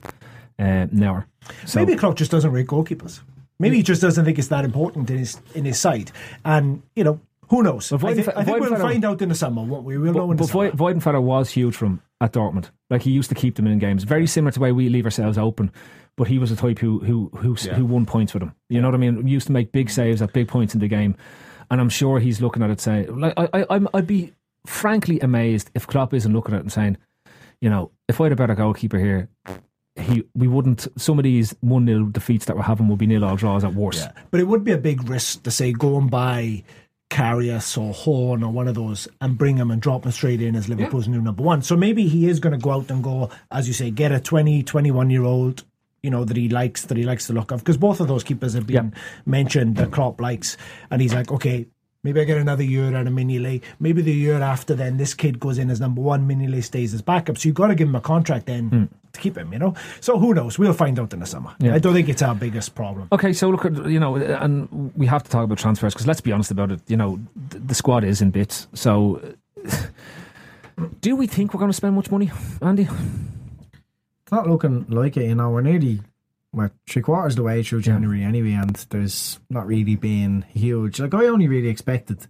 uh, 0.60 0.88
Neuer. 0.92 1.26
So 1.66 1.80
Maybe 1.80 1.96
Klopp 1.98 2.16
just 2.16 2.32
doesn't 2.32 2.52
rate 2.52 2.68
goalkeepers. 2.68 3.22
Maybe 3.60 3.78
he 3.78 3.84
just 3.84 4.02
doesn't 4.02 4.24
think 4.26 4.40
it's 4.40 4.48
that 4.50 4.64
important 4.66 5.10
in 5.10 5.18
his 5.18 5.38
in 5.54 5.66
his 5.66 5.80
side. 5.80 6.12
And 6.46 6.82
you 6.96 7.04
know, 7.04 7.20
who 7.50 7.64
knows? 7.64 7.90
But 7.90 8.04
I, 8.06 8.14
Weidenfe- 8.14 8.34
I 8.36 8.44
think 8.46 8.60
we'll 8.60 8.76
find 8.78 9.04
out 9.04 9.22
in 9.22 9.30
the 9.30 9.36
summer, 9.36 9.64
won't 9.64 9.84
we? 9.84 9.98
We'll 9.98 10.14
know 10.14 10.28
But, 10.28 10.32
in 10.32 10.38
the 10.38 10.44
but 10.44 10.48
summer. 10.50 10.72
Weidenfeller 10.72 11.22
was 11.22 11.50
huge 11.50 11.76
from 11.76 12.02
at 12.22 12.34
Dortmund. 12.34 12.70
Like 12.90 13.02
he 13.02 13.12
used 13.12 13.30
to 13.30 13.36
keep 13.36 13.56
them 13.56 13.68
in 13.68 13.80
games, 13.80 14.04
very 14.04 14.28
similar 14.28 14.52
to 14.52 14.60
the 14.60 14.64
way 14.64 14.72
we 14.72 14.90
leave 14.90 15.06
ourselves 15.06 15.38
open. 15.38 15.72
But 16.16 16.28
he 16.28 16.38
was 16.38 16.52
a 16.52 16.56
type 16.56 16.80
who 16.80 17.00
who 17.00 17.30
who, 17.38 17.54
who 17.54 17.86
won 17.86 18.06
points 18.06 18.34
with 18.34 18.42
them. 18.42 18.54
You 18.68 18.82
know 18.82 18.88
what 18.88 18.96
I 18.96 18.98
mean? 18.98 19.26
He 19.26 19.32
used 19.32 19.48
to 19.48 19.54
make 19.54 19.72
big 19.72 19.90
saves 19.90 20.22
at 20.22 20.34
big 20.34 20.48
points 20.48 20.74
in 20.74 20.82
the 20.82 20.88
game, 20.88 21.16
and 21.72 21.80
I'm 21.80 21.90
sure 21.90 22.20
he's 22.20 22.42
looking 22.42 22.62
at 22.62 22.70
it 22.70 22.82
saying, 22.82 23.16
like, 23.18 23.34
I, 23.38 23.66
I 23.70 23.80
I'd 23.94 24.08
be 24.08 24.34
frankly 24.66 25.20
amazed 25.22 25.72
if 25.76 25.88
Klopp 25.88 26.14
isn't 26.14 26.34
looking 26.34 26.54
at 26.54 26.58
it 26.58 26.64
and 26.64 26.72
saying, 26.72 26.98
you 27.62 27.70
know, 27.70 27.92
if 28.08 28.20
I 28.20 28.26
had 28.26 28.34
a 28.34 28.36
better 28.36 28.56
goalkeeper 28.56 28.98
here. 28.98 29.30
He, 29.96 30.24
we 30.34 30.48
wouldn't. 30.48 30.88
Some 30.98 31.20
of 31.20 31.24
these 31.24 31.54
one 31.60 31.86
0 31.86 32.06
defeats 32.06 32.46
that 32.46 32.56
we're 32.56 32.62
having 32.62 32.88
will 32.88 32.96
be 32.96 33.06
nil 33.06 33.26
all 33.26 33.36
draws 33.36 33.66
at 33.66 33.74
worst. 33.74 34.00
Yeah. 34.00 34.12
But 34.32 34.40
it 34.40 34.46
would 34.46 34.64
be 34.64 34.72
a 34.72 34.78
big 34.78 35.10
risk 35.10 35.44
to 35.44 35.52
say 35.52 35.74
go 35.74 35.98
and 35.98 36.10
Karius 37.10 37.78
or 37.78 37.94
Horn 37.94 38.44
or 38.44 38.52
one 38.52 38.68
of 38.68 38.76
those 38.76 39.08
and 39.20 39.38
bring 39.38 39.58
him 39.58 39.72
and 39.72 39.82
drop 39.82 40.06
him 40.06 40.12
straight 40.12 40.42
in 40.42 40.56
as 40.56 40.70
Liverpool's 40.70 41.08
new 41.08 41.22
number 41.22 41.44
one. 41.44 41.62
So 41.62 41.76
maybe 41.76 42.08
he 42.08 42.28
is 42.28 42.40
going 42.40 42.58
to 42.58 42.64
go 42.64 42.72
out 42.72 42.90
and 42.92 43.04
go, 43.04 43.30
as 43.52 43.68
you 43.68 43.74
say, 43.74 43.92
get 43.92 44.12
a 44.12 44.20
20, 44.20 44.64
21 44.64 45.10
year 45.10 45.24
old. 45.24 45.64
You 46.02 46.12
know 46.12 46.24
that 46.24 46.38
he 46.38 46.48
likes 46.48 46.84
that 46.84 46.96
he 46.96 47.04
likes 47.04 47.28
the 47.28 47.34
look 47.34 47.52
of 47.52 47.60
because 47.60 47.76
both 47.76 48.00
of 48.00 48.08
those 48.08 48.24
keepers 48.24 48.54
have 48.54 48.66
been 48.66 48.94
mentioned 49.26 49.76
that 49.76 49.92
Klopp 49.92 50.22
likes, 50.22 50.56
and 50.90 51.02
he's 51.02 51.14
like, 51.14 51.30
okay, 51.30 51.68
maybe 52.04 52.22
I 52.22 52.24
get 52.24 52.38
another 52.38 52.64
year 52.64 52.96
out 52.96 53.08
of 53.08 53.14
Mignolet. 53.14 53.62
Maybe 53.80 54.02
the 54.02 54.14
year 54.14 54.42
after, 54.42 54.76
then 54.76 54.98
this 54.98 55.14
kid 55.14 55.40
goes 55.40 55.58
in 55.58 55.70
as 55.70 55.80
number 55.80 56.02
one. 56.02 56.28
Mignolet 56.28 56.64
stays 56.64 56.94
as 56.94 57.02
backup. 57.02 57.38
So 57.38 57.50
you've 57.50 57.56
got 57.56 57.68
to 57.68 57.76
give 57.76 57.88
him 57.88 57.96
a 57.96 58.02
contract 58.02 58.46
then 58.46 58.70
hmm. 58.70 58.84
to 59.14 59.20
keep 59.20 59.38
him. 59.38 59.52
You 59.54 59.60
know, 59.60 59.74
so 60.02 60.18
who 60.18 60.34
knows? 60.34 60.58
We'll 60.58 60.74
find 60.74 61.00
out 61.00 61.14
in 61.14 61.20
the 61.20 61.26
summer. 61.26 61.56
Yeah. 61.60 61.76
I 61.76 61.80
don't 61.80 61.94
think 61.94 62.10
it's 62.10 62.22
our 62.22 62.36
biggest 62.36 62.76
problem. 62.76 63.08
Okay, 63.12 63.34
so 63.34 63.50
look, 63.50 63.66
at 63.66 63.86
you 63.88 64.00
know, 64.00 64.16
and 64.16 64.94
we 64.96 65.06
have 65.08 65.24
to 65.24 65.30
talk 65.30 65.44
about 65.44 65.58
transfers 65.58 65.94
because 65.94 66.08
let's 66.08 66.22
be 66.22 66.32
honest 66.32 66.52
about 66.52 66.72
it. 66.72 66.82
You 66.88 66.98
know, 66.98 67.20
th- 67.50 67.64
the 67.66 67.76
squad 67.76 68.04
is 68.04 68.22
in 68.22 68.32
bits. 68.32 68.68
So, 68.74 69.36
do 71.02 71.16
we 71.16 71.28
think 71.28 71.54
we're 71.54 71.60
going 71.60 71.72
to 71.72 71.78
spend 71.78 71.96
much 71.96 72.12
money, 72.12 72.32
Andy? 72.62 72.88
It's 74.30 74.32
not 74.32 74.48
looking 74.48 74.86
like 74.90 75.18
it, 75.18 75.26
you 75.26 75.36
know. 75.36 75.50
We're 75.50 75.62
nearly 75.62 76.02
we're 76.52 76.72
three 76.88 77.02
quarters 77.02 77.34
of 77.34 77.38
the 77.38 77.44
way 77.44 77.62
through 77.64 77.82
January 77.82 78.24
anyway, 78.24 78.54
and 78.54 78.76
there's 78.90 79.40
not 79.50 79.68
really 79.68 79.96
been 79.96 80.44
huge. 80.54 81.00
Like 81.00 81.14
I 81.14 81.28
only 81.28 81.48
really 81.48 81.68
expected 81.70 82.26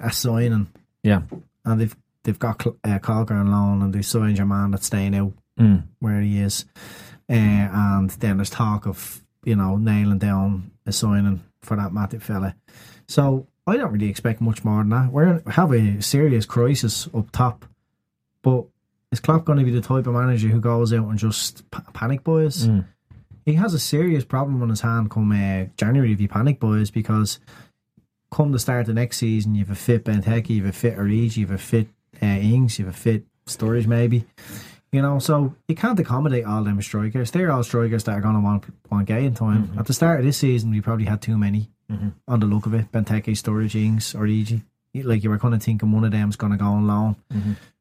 a 0.00 0.10
signing, 0.12 0.68
Yeah. 1.02 1.22
and 1.64 1.80
they've 1.80 1.96
they've 2.24 2.38
got 2.38 2.66
uh, 2.66 2.98
Caulker 3.00 3.32
on 3.32 3.50
loan, 3.50 3.82
and 3.82 3.92
they 3.92 4.02
signed 4.02 4.38
your 4.38 4.46
man 4.46 4.70
that's 4.70 4.86
staying 4.86 5.14
out 5.14 5.32
Mm. 5.60 5.84
where 6.00 6.20
he 6.20 6.40
is, 6.40 6.64
uh, 7.30 7.32
and 7.32 8.10
then 8.10 8.38
there's 8.38 8.50
talk 8.50 8.86
of 8.88 9.22
you 9.44 9.54
know 9.54 9.76
nailing 9.76 10.18
down 10.18 10.72
a 10.86 10.90
signing 10.92 11.44
for 11.62 11.76
that 11.76 11.92
Matip 11.92 12.22
fella. 12.22 12.56
So 13.06 13.46
I 13.66 13.76
don't 13.76 13.92
really 13.92 14.08
expect 14.08 14.40
much 14.40 14.64
more 14.64 14.78
than 14.78 14.88
that. 14.88 15.12
We're 15.12 15.42
we 15.46 15.52
have 15.52 15.72
a 15.72 16.02
serious 16.02 16.44
crisis 16.46 17.08
up 17.14 17.30
top, 17.30 17.66
but 18.42 18.64
is 19.12 19.20
Klopp 19.20 19.44
going 19.44 19.58
to 19.60 19.64
be 19.64 19.70
the 19.70 19.80
type 19.80 20.08
of 20.08 20.14
manager 20.14 20.48
who 20.48 20.60
goes 20.60 20.92
out 20.92 21.06
and 21.08 21.18
just 21.18 21.70
pa- 21.70 21.84
panic 21.92 22.24
buys? 22.24 22.66
Mm. 22.66 22.86
He 23.44 23.54
has 23.54 23.74
a 23.74 23.78
serious 23.78 24.24
problem 24.24 24.62
on 24.62 24.70
his 24.70 24.80
hand 24.80 25.10
come 25.10 25.32
uh, 25.32 25.66
January 25.76 26.12
if 26.12 26.18
he 26.18 26.28
panic 26.28 26.58
boys, 26.60 26.90
because 26.90 27.38
come 28.30 28.52
the 28.52 28.58
start 28.58 28.88
of 28.88 28.94
next 28.94 29.18
season, 29.18 29.54
you 29.54 29.60
have 29.64 29.70
a 29.70 29.74
fit 29.74 30.04
Benteke, 30.04 30.48
you 30.50 30.64
have 30.64 30.74
a 30.74 30.78
fit 30.78 30.96
Origi, 30.96 31.36
you 31.38 31.46
have 31.46 31.54
a 31.54 31.58
fit 31.58 31.88
uh, 32.22 32.26
Ings, 32.26 32.78
you 32.78 32.86
have 32.86 32.94
a 32.94 32.96
fit 32.96 33.24
Sturridge 33.46 33.86
maybe. 33.86 34.24
You 34.92 35.02
know, 35.02 35.18
so 35.18 35.54
you 35.68 35.74
can't 35.74 35.98
accommodate 35.98 36.44
all 36.44 36.62
them 36.62 36.80
strikers. 36.80 37.32
They're 37.32 37.50
all 37.50 37.64
strikers 37.64 38.04
that 38.04 38.12
are 38.16 38.20
going 38.20 38.34
to 38.36 38.40
want 38.40 38.64
want 38.90 39.06
game 39.08 39.24
in 39.26 39.34
time. 39.34 39.72
At 39.78 39.86
the 39.86 39.92
start 39.92 40.20
of 40.20 40.26
this 40.26 40.38
season, 40.38 40.70
we 40.70 40.80
probably 40.80 41.04
had 41.06 41.20
too 41.20 41.36
many 41.36 41.70
on 42.28 42.40
the 42.40 42.46
look 42.46 42.66
of 42.66 42.74
it. 42.74 42.90
Benteke, 42.92 43.34
Sturridge, 43.36 43.74
Ings, 43.74 44.14
Origi. 44.14 44.62
You- 44.92 45.02
Like 45.02 45.22
you 45.24 45.30
were 45.30 45.38
kind 45.38 45.52
of 45.54 45.62
thinking 45.62 45.90
one 45.92 46.04
of 46.04 46.12
them's 46.12 46.36
going 46.36 46.52
to 46.52 46.58
go 46.58 46.66
on 46.66 46.86
loan. 46.86 47.16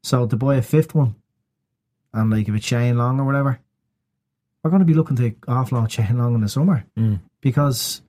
So 0.02 0.26
to 0.28 0.36
buy 0.36 0.56
a 0.56 0.62
fifth 0.64 0.94
one, 0.96 1.16
and 2.14 2.30
like 2.32 2.50
if 2.50 2.56
it's 2.56 2.66
Shane 2.66 2.98
Long 2.98 3.20
or 3.20 3.24
whatever, 3.26 3.60
we're 4.64 4.70
going 4.70 4.80
to 4.80 4.86
be 4.86 4.94
looking 4.94 5.18
to 5.18 5.32
offload 5.48 5.90
Shane 5.92 6.18
Long 6.18 6.36
in 6.36 6.42
the 6.42 6.50
summer 6.50 6.86
Mm. 6.98 7.20
because 7.42 8.02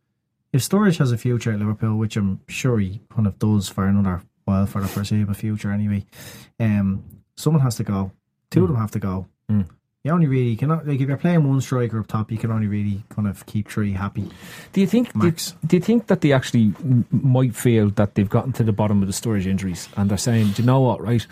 if 0.53 0.63
Sturridge 0.63 0.99
has 0.99 1.11
a 1.13 1.19
future 1.19 1.53
at 1.53 1.59
Liverpool, 1.59 1.97
which 1.99 2.17
I'm 2.17 2.41
sure 2.49 2.79
he 2.79 3.01
kind 3.15 3.27
of 3.27 3.39
does 3.39 3.69
for 3.69 3.87
another 3.87 4.23
while 4.45 4.67
for 4.67 4.81
the 4.81 4.87
foreseeable 4.89 5.35
future 5.35 5.73
anyway, 5.73 6.05
um, 6.61 7.03
someone 7.37 7.63
has 7.63 7.77
to 7.77 7.85
go. 7.85 8.13
Two 8.51 8.63
of 8.63 8.69
them 8.69 8.77
have 8.79 8.93
to 8.93 9.01
go. 9.01 9.27
Mm. 9.51 9.67
You 10.05 10.13
only 10.13 10.27
really 10.27 10.55
cannot 10.55 10.87
like 10.87 11.01
if 11.01 11.09
you're 11.09 11.17
playing 11.17 11.49
one 11.49 11.61
striker 11.63 11.99
up 11.99 12.07
top, 12.07 12.31
you 12.31 12.37
can 12.39 12.51
only 12.53 12.67
really 12.67 13.03
kind 13.09 13.27
of 13.27 13.47
keep 13.47 13.69
three 13.71 13.93
happy. 13.95 14.31
Do 14.75 14.81
you 14.83 14.87
think? 14.87 15.11
Do, 15.19 15.31
do 15.67 15.77
you 15.77 15.81
think 15.81 16.09
that 16.09 16.21
they 16.21 16.31
actually 16.33 16.75
m- 16.85 17.07
might 17.11 17.57
feel 17.57 17.89
that 17.91 18.15
they've 18.15 18.29
gotten 18.29 18.53
to 18.53 18.63
the 18.63 18.73
bottom 18.73 19.01
of 19.03 19.09
the 19.09 19.15
Sturridge 19.15 19.47
injuries, 19.47 19.89
and 19.97 20.11
they're 20.11 20.19
saying, 20.19 20.53
"Do 20.53 20.63
you 20.63 20.67
know 20.67 20.81
what? 20.81 21.01
Right, 21.03 21.27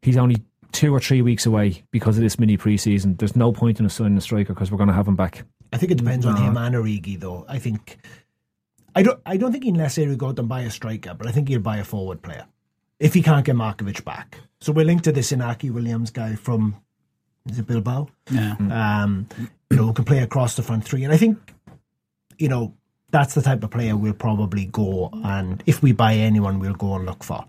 he's 0.00 0.16
only 0.16 0.36
two 0.72 0.94
or 0.94 1.00
three 1.00 1.22
weeks 1.22 1.46
away 1.46 1.82
because 1.90 2.16
of 2.16 2.22
this 2.22 2.38
mini 2.38 2.56
preseason. 2.56 3.18
There's 3.18 3.36
no 3.36 3.52
point 3.52 3.80
in 3.80 3.86
us 3.86 3.94
signing 3.94 4.16
a 4.18 4.20
striker 4.20 4.54
because 4.54 4.70
we're 4.70 4.78
going 4.78 4.88
to 4.88 4.94
have 4.94 5.08
him 5.08 5.16
back." 5.16 5.44
I 5.72 5.76
think 5.76 5.92
it 5.92 5.98
depends 5.98 6.26
on 6.26 6.34
No. 6.34 6.40
him 6.42 6.56
and 6.56 6.74
Origi, 6.74 7.18
though. 7.18 7.44
I 7.48 7.58
think 7.58 7.98
I 8.94 9.02
don't. 9.02 9.20
I 9.24 9.36
don't 9.36 9.52
think 9.52 9.64
he'd 9.64 9.76
necessarily 9.76 10.16
go 10.16 10.28
out 10.28 10.38
and 10.38 10.48
buy 10.48 10.62
a 10.62 10.70
striker, 10.70 11.14
but 11.14 11.26
I 11.26 11.32
think 11.32 11.48
he'll 11.48 11.60
buy 11.60 11.76
a 11.78 11.84
forward 11.84 12.22
player 12.22 12.46
if 12.98 13.14
he 13.14 13.22
can't 13.22 13.44
get 13.46 13.54
Markovic 13.56 14.04
back. 14.04 14.38
So 14.60 14.72
we're 14.72 14.84
linked 14.84 15.04
to 15.04 15.12
this 15.12 15.32
Inaki 15.32 15.70
Williams 15.70 16.10
guy 16.10 16.34
from 16.34 16.76
is 17.48 17.58
it 17.58 17.66
Bilbao? 17.66 18.08
Yeah. 18.30 18.56
Um, 18.58 19.26
you 19.70 19.76
know, 19.76 19.86
who 19.86 19.92
can 19.92 20.04
play 20.04 20.18
across 20.18 20.56
the 20.56 20.62
front 20.62 20.84
three, 20.84 21.04
and 21.04 21.12
I 21.12 21.16
think 21.16 21.38
you 22.38 22.48
know 22.48 22.74
that's 23.12 23.34
the 23.34 23.42
type 23.42 23.62
of 23.64 23.70
player 23.70 23.96
we'll 23.96 24.12
probably 24.12 24.66
go 24.66 25.10
and 25.24 25.62
if 25.66 25.82
we 25.82 25.90
buy 25.92 26.14
anyone, 26.14 26.58
we'll 26.60 26.74
go 26.74 26.94
and 26.94 27.06
look 27.06 27.24
for. 27.24 27.44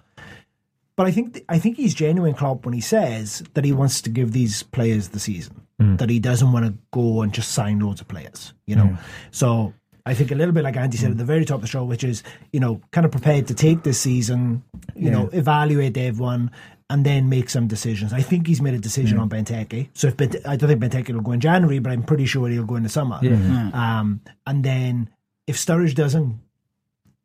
But 1.02 1.08
I 1.08 1.12
think 1.14 1.44
I 1.50 1.58
think 1.58 1.78
he's 1.78 1.96
genuine, 1.96 2.36
Klopp, 2.36 2.64
when 2.64 2.76
he 2.76 2.80
says 2.80 3.42
that 3.56 3.66
he 3.66 3.72
wants 3.72 4.04
to 4.04 4.10
give 4.12 4.34
these 4.34 4.62
players 4.62 5.08
the 5.08 5.20
season. 5.20 5.66
Mm. 5.82 5.98
That 5.98 6.12
he 6.12 6.20
doesn't 6.20 6.52
want 6.52 6.68
to 6.68 6.76
go 6.92 7.24
and 7.24 7.34
just 7.34 7.54
sign 7.54 7.80
loads 7.80 8.02
of 8.02 8.08
players. 8.08 8.54
You 8.68 8.76
know, 8.76 8.84
mm. 8.84 9.00
so 9.32 9.74
I 10.06 10.14
think 10.14 10.30
a 10.30 10.36
little 10.36 10.54
bit 10.54 10.64
like 10.64 10.78
Andy 10.78 10.98
said 10.98 11.08
mm. 11.08 11.14
at 11.14 11.18
the 11.18 11.26
very 11.26 11.44
top 11.44 11.56
of 11.56 11.62
the 11.64 11.68
show, 11.68 11.84
which 11.86 12.04
is 12.04 12.22
you 12.54 12.60
know 12.60 12.82
kind 12.92 13.04
of 13.04 13.12
prepared 13.12 13.48
to 13.48 13.56
take 13.56 13.82
this 13.82 14.00
season, 14.00 14.62
you 14.96 15.10
know, 15.10 15.28
evaluate 15.34 15.98
everyone. 15.98 16.52
And 16.88 17.06
then 17.06 17.30
make 17.30 17.50
some 17.50 17.68
decisions. 17.68 18.12
I 18.12 18.22
think 18.22 18.46
he's 18.46 18.62
made 18.62 18.74
a 18.74 18.78
decision 18.78 19.18
on 19.18 19.30
Benteke. 19.30 19.88
So 19.94 20.10
if 20.10 20.18
Bent- 20.18 20.46
I 20.46 20.58
don't 20.58 20.68
think 20.68 20.84
Benteke 20.84 21.14
will 21.14 21.22
go 21.22 21.32
in 21.32 21.40
January, 21.40 21.80
but 21.80 21.90
I'm 21.90 22.04
pretty 22.04 22.26
sure 22.26 22.50
he'll 22.50 22.66
go 22.66 22.76
in 22.76 22.84
the 22.84 22.90
summer. 22.90 23.18
Um, 23.74 24.20
and 24.46 24.62
then 24.62 25.10
if 25.48 25.56
Sturridge 25.56 25.96
doesn't 25.96 26.42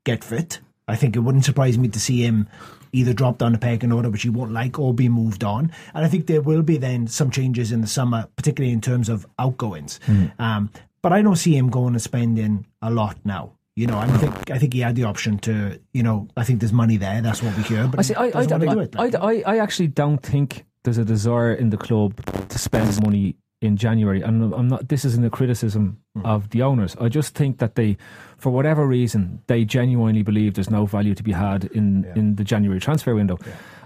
get 0.04 0.22
fit, 0.22 0.60
I 0.86 0.94
think 0.94 1.16
it 1.16 1.18
wouldn't 1.18 1.44
surprise 1.44 1.76
me 1.78 1.88
to 1.88 1.98
see 1.98 2.22
him 2.22 2.48
either 2.96 3.12
drop 3.12 3.38
down 3.38 3.52
the 3.52 3.58
pecking 3.58 3.92
order, 3.92 4.10
which 4.10 4.22
he 4.22 4.30
won't 4.30 4.52
like, 4.52 4.78
or 4.78 4.94
be 4.94 5.08
moved 5.08 5.44
on. 5.44 5.70
And 5.94 6.04
I 6.04 6.08
think 6.08 6.26
there 6.26 6.40
will 6.40 6.62
be 6.62 6.78
then 6.78 7.06
some 7.06 7.30
changes 7.30 7.70
in 7.70 7.80
the 7.82 7.86
summer, 7.86 8.28
particularly 8.36 8.72
in 8.72 8.80
terms 8.80 9.08
of 9.08 9.26
outgoings. 9.38 10.00
Um, 10.38 10.70
but 11.02 11.12
I 11.12 11.22
don't 11.22 11.36
see 11.36 11.56
him 11.56 11.68
going 11.70 11.94
and 11.94 12.02
spending 12.02 12.66
a 12.82 12.90
lot 12.90 13.16
now. 13.24 13.52
You 13.76 13.86
know, 13.86 13.98
I 13.98 14.06
think 14.06 14.50
I 14.50 14.58
think 14.58 14.72
he 14.72 14.80
had 14.80 14.96
the 14.96 15.04
option 15.04 15.38
to. 15.40 15.78
You 15.92 16.02
know, 16.02 16.28
I 16.34 16.44
think 16.44 16.60
there's 16.60 16.72
money 16.72 16.96
there. 16.96 17.20
That's 17.20 17.42
what 17.42 17.54
we 17.58 17.62
hear. 17.62 17.86
But 17.86 18.00
I 18.00 18.02
see. 18.02 18.14
I, 18.14 18.28
he 18.28 18.32
I, 18.32 18.46
doesn't 18.46 18.60
do 18.60 18.80
I, 18.80 18.82
it. 18.82 18.96
I, 18.96 19.06
I, 19.20 19.42
I 19.54 19.58
actually 19.58 19.88
don't 19.88 20.22
think 20.22 20.64
there's 20.84 20.96
a 20.96 21.04
desire 21.04 21.52
in 21.52 21.68
the 21.68 21.76
club 21.76 22.24
to 22.48 22.58
spend 22.58 23.02
money 23.04 23.36
in 23.60 23.76
January, 23.76 24.20
and 24.20 24.54
I'm 24.54 24.68
not. 24.68 24.88
This 24.88 25.04
isn't 25.04 25.24
a 25.24 25.30
criticism 25.30 25.98
hmm. 26.14 26.26
of 26.26 26.50
the 26.50 26.62
owners. 26.62 26.96
I 27.00 27.08
just 27.08 27.34
think 27.34 27.58
that 27.58 27.74
they, 27.74 27.96
for 28.36 28.50
whatever 28.50 28.86
reason, 28.86 29.42
they 29.46 29.64
genuinely 29.64 30.22
believe 30.22 30.54
there's 30.54 30.70
no 30.70 30.86
value 30.86 31.14
to 31.14 31.22
be 31.22 31.32
had 31.32 31.64
in 31.64 32.04
in 32.14 32.36
the 32.36 32.44
January 32.44 32.80
transfer 32.80 33.14
window, 33.14 33.38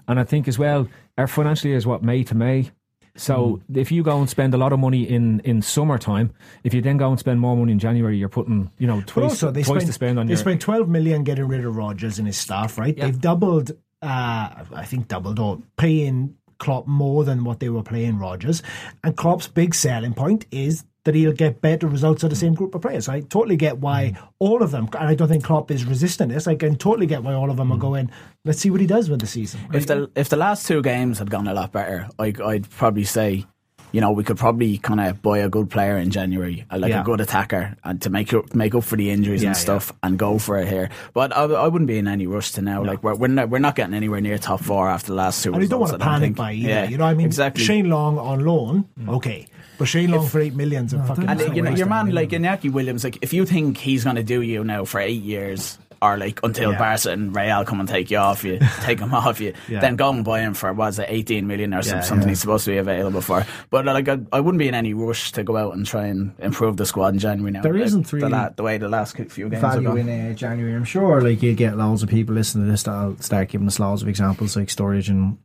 and 0.08 0.18
I 0.18 0.24
think 0.24 0.48
as 0.48 0.58
well, 0.58 0.82
uh, 0.82 1.20
our 1.22 1.26
financial 1.26 1.68
year 1.68 1.76
is 1.76 1.86
what 1.86 2.02
May 2.02 2.24
to 2.24 2.34
May. 2.34 2.70
So 3.16 3.60
hmm. 3.66 3.78
if 3.78 3.92
you 3.92 4.02
go 4.02 4.18
and 4.18 4.28
spend 4.28 4.54
a 4.54 4.56
lot 4.56 4.72
of 4.72 4.78
money 4.78 5.02
in 5.02 5.40
in 5.40 5.62
summertime, 5.62 6.32
if 6.64 6.74
you 6.74 6.82
then 6.82 6.96
go 6.96 7.08
and 7.10 7.18
spend 7.18 7.40
more 7.40 7.56
money 7.56 7.72
in 7.72 7.78
January, 7.78 8.16
you're 8.16 8.28
putting 8.28 8.70
you 8.78 8.86
know 8.86 9.02
twice 9.06 9.30
also, 9.30 9.50
they 9.50 9.62
twice 9.62 9.82
spent, 9.82 9.86
to 9.86 9.92
spend 9.92 10.18
on 10.18 10.26
they 10.26 10.32
your. 10.32 10.38
spent 10.38 10.60
12 10.60 10.88
million 10.88 11.22
getting 11.22 11.46
rid 11.46 11.64
of 11.64 11.76
Rodgers 11.76 12.18
and 12.18 12.26
his 12.26 12.38
staff, 12.38 12.78
right? 12.78 12.96
Yeah. 12.96 13.06
They've 13.06 13.20
doubled, 13.20 13.72
uh, 14.02 14.64
I 14.74 14.84
think 14.86 15.08
doubled 15.08 15.38
or 15.38 15.60
paying 15.76 16.36
Klopp 16.60 16.86
more 16.86 17.24
than 17.24 17.42
what 17.42 17.58
they 17.58 17.68
were 17.68 17.82
playing 17.82 18.18
Rodgers. 18.18 18.62
And 19.02 19.16
Klopp's 19.16 19.48
big 19.48 19.74
selling 19.74 20.14
point 20.14 20.46
is 20.52 20.84
that 21.04 21.14
he'll 21.14 21.32
get 21.32 21.60
better 21.60 21.88
results 21.88 22.22
of 22.22 22.30
the 22.30 22.36
same 22.36 22.54
group 22.54 22.74
of 22.74 22.82
players. 22.82 23.08
I 23.08 23.20
totally 23.20 23.56
get 23.56 23.78
why 23.78 24.10
hmm. 24.10 24.24
all 24.38 24.62
of 24.62 24.70
them, 24.70 24.88
and 24.98 25.08
I 25.08 25.14
don't 25.14 25.28
think 25.28 25.44
Klopp 25.44 25.70
is 25.70 25.84
resisting 25.84 26.28
this. 26.28 26.46
I 26.46 26.54
can 26.54 26.76
totally 26.76 27.06
get 27.06 27.22
why 27.22 27.32
all 27.32 27.50
of 27.50 27.56
them 27.56 27.72
are 27.72 27.76
hmm. 27.76 27.80
going, 27.80 28.10
let's 28.44 28.60
see 28.60 28.70
what 28.70 28.80
he 28.80 28.86
does 28.86 29.08
with 29.08 29.20
the 29.20 29.26
season. 29.26 29.60
If 29.72 29.86
the 29.86 30.10
if 30.14 30.28
the 30.28 30.36
last 30.36 30.66
two 30.66 30.82
games 30.82 31.18
had 31.18 31.30
gone 31.30 31.48
a 31.48 31.54
lot 31.54 31.72
better, 31.72 32.08
I, 32.18 32.34
I'd 32.44 32.68
probably 32.70 33.04
say, 33.04 33.46
you 33.92 34.00
know, 34.00 34.10
we 34.12 34.24
could 34.24 34.36
probably 34.36 34.78
kind 34.78 35.00
of 35.00 35.20
buy 35.22 35.38
a 35.38 35.48
good 35.48 35.68
player 35.70 35.96
in 35.98 36.10
January, 36.10 36.64
uh, 36.70 36.78
like 36.78 36.90
Yeah. 36.90 37.00
a 37.02 37.04
good 37.04 37.20
attacker, 37.20 37.76
and 37.84 38.00
to 38.02 38.10
make 38.10 38.32
up, 38.34 38.54
make 38.54 38.74
up 38.74 38.84
for 38.84 38.96
the 38.96 39.10
injuries 39.10 39.42
Yeah, 39.42 39.48
and 39.50 39.56
stuff, 39.56 39.92
and 40.02 40.18
go 40.18 40.38
for 40.38 40.58
it 40.58 40.68
here. 40.68 40.90
But 41.14 41.36
I, 41.36 41.44
I 41.44 41.66
wouldn't 41.68 41.88
be 41.88 41.98
in 41.98 42.08
any 42.08 42.26
rush 42.26 42.52
to 42.52 42.62
now. 42.62 42.82
Like 42.84 43.02
we're 43.02 43.14
we're 43.14 43.28
not, 43.28 43.48
we're 43.50 43.58
not 43.58 43.74
getting 43.76 43.94
anywhere 43.94 44.20
near 44.20 44.38
top 44.38 44.60
four 44.62 44.88
after 44.88 45.08
the 45.08 45.16
last 45.16 45.42
two. 45.42 45.52
And 45.52 45.62
you 45.62 45.68
don't 45.68 45.80
want 45.80 45.92
to 45.92 45.98
panic 45.98 46.20
think. 46.22 46.36
by 46.36 46.52
either. 46.52 46.68
Yeah, 46.68 46.84
you 46.88 46.98
know 46.98 47.04
what 47.04 47.10
I 47.10 47.14
mean? 47.14 47.26
Exactly. 47.26 47.64
Shane 47.64 47.88
Long 47.90 48.18
on 48.18 48.44
loan, 48.44 48.84
okay. 49.08 49.46
But 49.78 49.86
Shane 49.88 50.10
Long 50.10 50.26
for 50.26 50.40
8 50.40 50.54
million's 50.54 50.92
a 50.92 51.02
fucking. 51.02 51.26
And 51.26 51.40
it's 51.40 51.48
not 51.48 51.56
you 51.56 51.62
know, 51.62 51.70
your 51.70 51.86
man, 51.86 52.10
like 52.10 52.28
Iñaki 52.30 52.70
Williams, 52.70 53.02
like 53.02 53.16
if 53.22 53.32
you 53.32 53.46
think 53.46 53.78
he's 53.78 54.04
going 54.04 54.16
to 54.16 54.22
do 54.22 54.42
you 54.42 54.62
now 54.62 54.84
for 54.84 55.00
eight 55.00 55.22
years, 55.22 55.78
or 56.02 56.16
like 56.16 56.40
until 56.42 56.72
Yeah. 56.72 56.78
Barca 56.78 57.10
and 57.10 57.34
Real 57.36 57.64
come 57.64 57.80
and 57.80 57.88
take 57.88 58.10
you 58.10 58.16
off 58.18 58.42
you, 58.42 58.58
take 58.80 58.98
him 59.00 59.12
off 59.12 59.38
you, 59.40 59.52
Yeah. 59.68 59.80
then 59.80 59.96
go 59.96 60.08
and 60.10 60.24
buy 60.24 60.40
him 60.40 60.54
for 60.54 60.72
was 60.72 60.98
it 60.98 61.06
eighteen 61.08 61.46
million 61.46 61.74
or 61.74 61.82
Yeah, 61.82 62.00
something 62.00 62.26
yeah. 62.26 62.30
he's 62.30 62.40
supposed 62.40 62.64
to 62.64 62.70
be 62.70 62.78
available 62.78 63.20
for. 63.20 63.44
But 63.68 63.84
like 63.84 64.08
I, 64.08 64.18
I 64.32 64.40
wouldn't 64.40 64.58
be 64.58 64.68
in 64.68 64.74
any 64.74 64.94
rush 64.94 65.32
to 65.32 65.42
go 65.44 65.56
out 65.56 65.74
and 65.74 65.84
try 65.84 66.06
and 66.06 66.32
improve 66.38 66.76
the 66.78 66.86
squad 66.86 67.12
in 67.14 67.18
January 67.18 67.52
now. 67.52 67.62
There 67.62 67.74
Like, 67.74 67.82
isn't 67.84 68.06
the, 68.10 68.28
la- 68.30 68.48
the 68.48 68.62
way 68.62 68.78
the 68.78 68.88
last 68.88 69.16
few 69.16 69.48
games 69.50 69.62
have 69.62 69.72
value 69.74 69.88
gone. 69.88 69.98
in 70.08 70.30
uh, 70.30 70.34
January. 70.34 70.74
I'm 70.74 70.84
sure 70.84 71.20
like 71.20 71.42
you'll 71.42 71.54
get 71.54 71.76
loads 71.76 72.02
of 72.02 72.08
people 72.08 72.34
listening 72.34 72.64
to 72.64 72.70
this 72.70 72.84
that'll 72.84 73.18
start 73.18 73.48
giving 73.48 73.66
us 73.66 73.78
loads 73.78 74.02
of 74.02 74.08
examples 74.08 74.56
like 74.56 74.68
Sturridge 74.68 75.08
and 75.10 75.36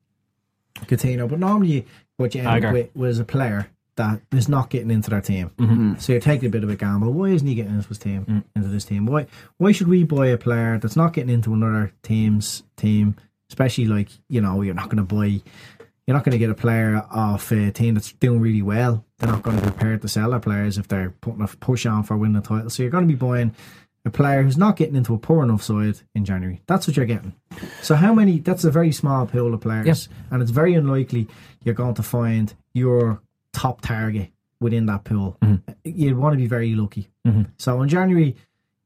Coutinho. 0.85 1.29
But 1.29 1.39
normally 1.39 1.85
what 2.17 2.33
you 2.35 2.41
end 2.41 2.57
Agar. 2.57 2.67
up 2.69 2.73
with 2.73 2.95
was 2.95 3.19
a 3.19 3.25
player 3.25 3.67
that 3.95 4.21
is 4.31 4.49
not 4.49 4.69
getting 4.69 4.91
into 4.91 5.09
their 5.09 5.21
team. 5.21 5.51
Mm-hmm. 5.57 5.95
So 5.99 6.13
you're 6.13 6.21
taking 6.21 6.47
a 6.47 6.51
bit 6.51 6.63
of 6.63 6.69
a 6.69 6.75
gamble. 6.75 7.11
Why 7.11 7.27
isn't 7.27 7.47
he 7.47 7.55
getting 7.55 7.75
into 7.75 7.87
his 7.87 7.97
team? 7.97 8.25
Mm. 8.25 8.43
Into 8.55 8.67
this 8.69 8.85
team? 8.85 9.05
Why 9.05 9.27
why 9.57 9.71
should 9.71 9.87
we 9.87 10.03
buy 10.03 10.27
a 10.27 10.37
player 10.37 10.77
that's 10.77 10.95
not 10.95 11.13
getting 11.13 11.33
into 11.33 11.53
another 11.53 11.93
team's 12.03 12.63
team? 12.77 13.15
Especially 13.49 13.85
like 13.85 14.09
you 14.27 14.41
know 14.41 14.61
you're 14.61 14.75
not 14.75 14.89
going 14.89 15.05
to 15.05 15.15
buy. 15.15 15.41
You're 16.07 16.15
not 16.15 16.23
going 16.23 16.33
to 16.33 16.37
get 16.37 16.51
a 16.51 16.55
player 16.55 17.03
off 17.09 17.51
a 17.51 17.71
team 17.71 17.95
that's 17.95 18.11
doing 18.13 18.39
really 18.39 18.61
well. 18.61 19.03
They're 19.17 19.31
not 19.31 19.41
going 19.41 19.57
to 19.57 19.63
be 19.63 19.71
prepared 19.71 20.03
to 20.03 20.07
sell 20.07 20.29
their 20.29 20.39
players 20.39 20.77
if 20.77 20.87
they're 20.87 21.09
putting 21.21 21.41
a 21.41 21.47
push 21.47 21.87
on 21.87 22.03
for 22.03 22.15
winning 22.15 22.39
the 22.39 22.47
title. 22.47 22.69
So 22.69 22.83
you're 22.83 22.91
going 22.91 23.07
to 23.07 23.11
be 23.11 23.17
buying 23.17 23.55
a 24.05 24.11
player 24.11 24.43
who's 24.43 24.57
not 24.57 24.75
getting 24.75 24.95
into 24.95 25.15
a 25.15 25.17
poor 25.17 25.43
enough 25.43 25.63
side 25.63 26.01
in 26.13 26.23
January. 26.25 26.61
That's 26.67 26.87
what 26.87 26.95
you're 26.95 27.07
getting. 27.07 27.33
So 27.81 27.95
how 27.95 28.13
many? 28.13 28.39
That's 28.39 28.63
a 28.63 28.71
very 28.71 28.91
small 28.91 29.25
pool 29.25 29.53
of 29.53 29.61
players, 29.61 30.09
and 30.29 30.41
it's 30.43 30.51
very 30.51 30.75
unlikely 30.75 31.27
you're 31.63 31.73
going 31.73 31.95
to 31.95 32.03
find 32.03 32.53
your 32.73 33.21
top 33.55 33.81
target 33.81 34.29
within 34.59 34.85
that 34.87 35.03
pool, 35.03 35.37
Mm-hmm. 35.41 35.71
you'd 35.83 36.17
want 36.17 36.33
to 36.33 36.37
be 36.37 36.47
very 36.47 36.73
lucky. 36.75 37.09
So 37.57 37.81
in 37.81 37.89
January, 37.89 38.35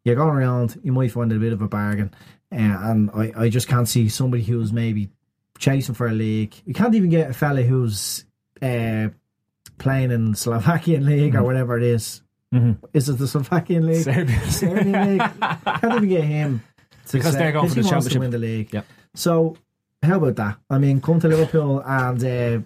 you're 0.05 0.15
going 0.15 0.30
around, 0.36 0.80
you 0.84 0.91
might 0.93 1.11
find 1.11 1.32
a 1.32 1.36
bit 1.36 1.51
of 1.53 1.61
a 1.61 1.67
bargain. 1.67 2.13
Uh, 2.51 2.55
and 2.57 3.09
I, 3.13 3.32
I 3.36 3.49
just 3.49 3.67
can't 3.67 3.88
see 3.88 4.07
somebody 4.09 4.43
who's 4.43 4.72
maybe 4.72 5.09
chasing 5.57 5.93
for 5.93 6.07
a 6.07 6.13
league. 6.13 6.55
You 6.65 6.74
can't 6.74 6.95
even 6.95 7.09
get 7.09 7.30
a 7.30 7.34
fella 7.34 7.61
who's 7.63 8.24
uh, 8.61 9.09
playing 9.78 10.11
in 10.11 10.36
Slovakian 10.36 11.05
league 11.05 11.36
or 11.36 11.43
whatever 11.43 11.78
it 11.78 11.84
is. 11.84 12.22
Is 12.93 13.09
it 13.09 13.17
the 13.20 13.28
Slovakian 13.28 13.86
league? 13.86 14.03
Serbian. 14.03 14.39
Serbian 14.49 14.91
league. 15.17 15.20
Can't 15.65 15.93
even 15.97 16.09
get 16.09 16.24
him 16.24 16.63
to 17.07 17.17
Because 17.17 17.34
say- 17.34 17.39
they're 17.39 17.51
going 17.51 17.70
for 17.70 17.76
the 17.76 17.82
wants 17.82 17.89
to 18.07 18.11
championship. 18.13 18.20
win 18.22 18.32
the 18.32 18.39
league. 18.39 18.74
Yep. 18.74 18.86
So 19.13 19.57
how 20.01 20.17
about 20.17 20.36
that? 20.38 20.57
I 20.70 20.80
mean, 20.80 20.99
come 21.01 21.20
to 21.20 21.28
Liverpool 21.28 21.84
and 21.86 22.24
uh, 22.24 22.65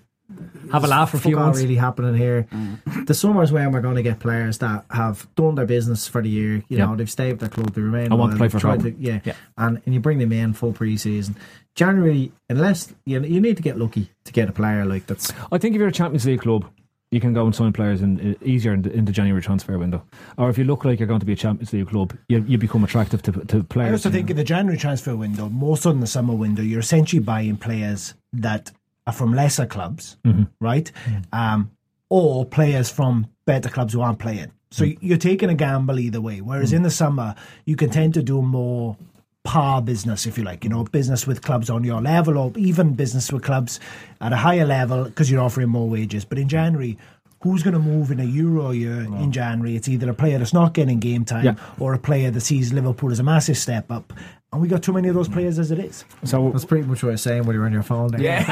Have 0.72 0.84
a 0.84 0.88
laugh 0.88 1.12
for 1.12 1.18
a 1.18 1.20
few 1.20 1.36
months. 1.36 1.60
really 1.62 1.76
happening 1.76 2.16
here. 2.16 2.48
Mm. 2.52 3.06
The 3.06 3.14
summer's 3.14 3.52
when 3.52 3.72
we're 3.72 3.82
going 3.82 3.96
to 3.96 4.02
get 4.04 4.20
players 4.20 4.58
that 4.60 4.86
have 4.92 5.28
done 5.36 5.56
their 5.56 5.66
business 5.66 6.08
for 6.08 6.22
the 6.22 6.30
year. 6.30 6.56
You 6.70 6.78
Yeah. 6.78 6.86
know, 6.86 6.96
they've 6.96 7.10
stayed 7.10 7.32
with 7.34 7.40
their 7.42 7.50
club, 7.50 7.74
they 7.74 7.82
remain. 7.82 8.12
I 8.12 8.16
want 8.16 8.32
to 8.32 8.38
loyal, 8.38 8.38
play 8.38 8.48
for 8.50 8.60
tried 8.60 8.80
to- 8.82 8.96
yeah. 8.98 9.20
Yeah. 9.24 9.34
and 9.58 9.82
and 9.86 9.94
you 9.94 10.00
bring 10.00 10.20
them 10.20 10.32
in 10.32 10.54
full 10.54 10.74
pre-season. 10.74 11.36
January, 11.76 12.32
unless 12.50 12.94
you 13.06 13.22
you 13.24 13.42
need 13.42 13.58
to 13.58 13.64
get 13.64 13.78
lucky 13.78 14.10
to 14.26 14.32
get 14.32 14.50
a 14.50 14.52
player 14.52 14.86
like 14.86 15.06
that's 15.08 15.32
I 15.52 15.58
think 15.58 15.76
if 15.76 15.80
you're 15.80 15.88
a 15.88 15.92
Champions 15.92 16.26
League 16.26 16.42
club, 16.42 16.66
you 17.12 17.20
can 17.20 17.34
go 17.34 17.46
and 17.46 17.54
sign 17.56 17.72
players 17.74 18.02
in, 18.02 18.36
easier 18.42 18.74
in 18.74 18.82
the, 18.82 18.92
in 18.92 19.06
the 19.06 19.12
January 19.12 19.42
transfer 19.42 19.78
window. 19.78 20.04
Or 20.38 20.50
if 20.50 20.58
you 20.58 20.64
look 20.64 20.84
like 20.84 21.00
you're 21.00 21.08
going 21.08 21.20
to 21.20 21.26
be 21.28 21.34
a 21.34 21.36
Champions 21.36 21.72
League 21.72 21.88
club, 21.90 22.18
you, 22.28 22.44
you 22.48 22.58
become 22.58 22.84
attractive 22.84 23.22
to, 23.24 23.32
to 23.32 23.66
I 23.80 23.92
also 23.92 24.10
think 24.10 24.32
in 24.32 24.36
the 24.36 24.44
January 24.44 24.80
transfer 24.80 25.16
window, 25.16 25.48
more 25.50 25.78
so 25.78 25.90
than 25.92 26.00
the 26.00 26.08
summer 26.08 26.34
window, 26.34 26.64
you're 26.64 26.80
essentially 26.80 27.22
buying 27.22 27.58
players 27.58 28.16
that 28.34 28.72
are 29.06 29.14
from 29.14 29.34
lesser 29.34 29.66
clubs, 29.66 30.18
mm-hmm. 30.24 30.44
right? 30.60 30.92
Mm-hmm. 31.06 31.22
Um, 31.34 31.72
or 32.10 32.46
players 32.46 32.90
from 32.90 33.28
better 33.46 33.70
clubs 33.70 33.94
who 33.94 34.02
aren't 34.02 34.20
playing. 34.20 34.52
So 34.72 34.86
mm. 34.86 34.98
you're 35.02 35.18
taking 35.18 35.50
a 35.50 35.56
gamble 35.56 36.00
either 36.00 36.22
way. 36.22 36.42
Whereas 36.42 36.72
mm. 36.72 36.78
in 36.78 36.84
the 36.84 36.92
summer, 36.92 37.36
you 37.66 37.76
can 37.76 37.90
tend 37.90 38.14
to 38.16 38.24
do 38.24 38.42
more 38.42 38.98
par 39.44 39.82
business, 39.82 40.26
if 40.26 40.38
you 40.38 40.44
like, 40.44 40.64
you 40.64 40.70
know, 40.70 40.84
business 40.86 41.28
with 41.28 41.42
clubs 41.42 41.70
on 41.70 41.84
your 41.84 42.02
level 42.02 42.38
or 42.38 42.52
even 42.56 42.94
business 42.94 43.32
with 43.32 43.44
clubs 43.44 43.80
at 44.22 44.32
a 44.32 44.38
higher 44.38 44.66
level 44.66 45.04
because 45.06 45.30
you're 45.30 45.42
offering 45.42 45.70
more 45.70 45.90
wages. 45.90 46.24
But 46.24 46.40
in 46.40 46.48
January, 46.48 46.98
who's 47.44 47.62
going 47.62 47.74
to 47.74 47.80
move 47.80 48.10
in 48.10 48.22
a 48.22 48.24
Euro 48.24 48.72
year 48.72 49.02
in 49.02 49.32
January? 49.32 49.76
It's 49.76 49.90
either 49.90 50.10
a 50.10 50.14
player 50.14 50.38
that's 50.38 50.54
not 50.54 50.74
getting 50.74 51.00
game 51.00 51.26
time 51.26 51.44
Yeah. 51.44 51.56
or 51.78 51.94
a 51.94 52.00
player 52.00 52.32
that 52.32 52.42
sees 52.42 52.72
Liverpool 52.72 53.12
as 53.12 53.20
a 53.20 53.24
massive 53.24 53.58
step 53.58 53.92
up. 53.92 54.14
And 54.54 54.62
we 54.62 54.68
got 54.68 54.84
too 54.84 54.94
many 54.94 55.10
of 55.10 55.16
those 55.16 55.28
players 55.28 55.60
as 55.60 55.72
it 55.72 55.80
is. 55.80 56.06
so. 56.24 56.52
that's 56.52 56.64
pretty 56.64 56.88
much 56.88 57.04
what 57.04 57.10
you're 57.10 57.18
saying 57.18 57.46
when 57.46 57.56
you're 57.56 57.66
on 57.66 57.74
your 57.74 57.84
phone. 57.84 58.12
There. 58.12 58.22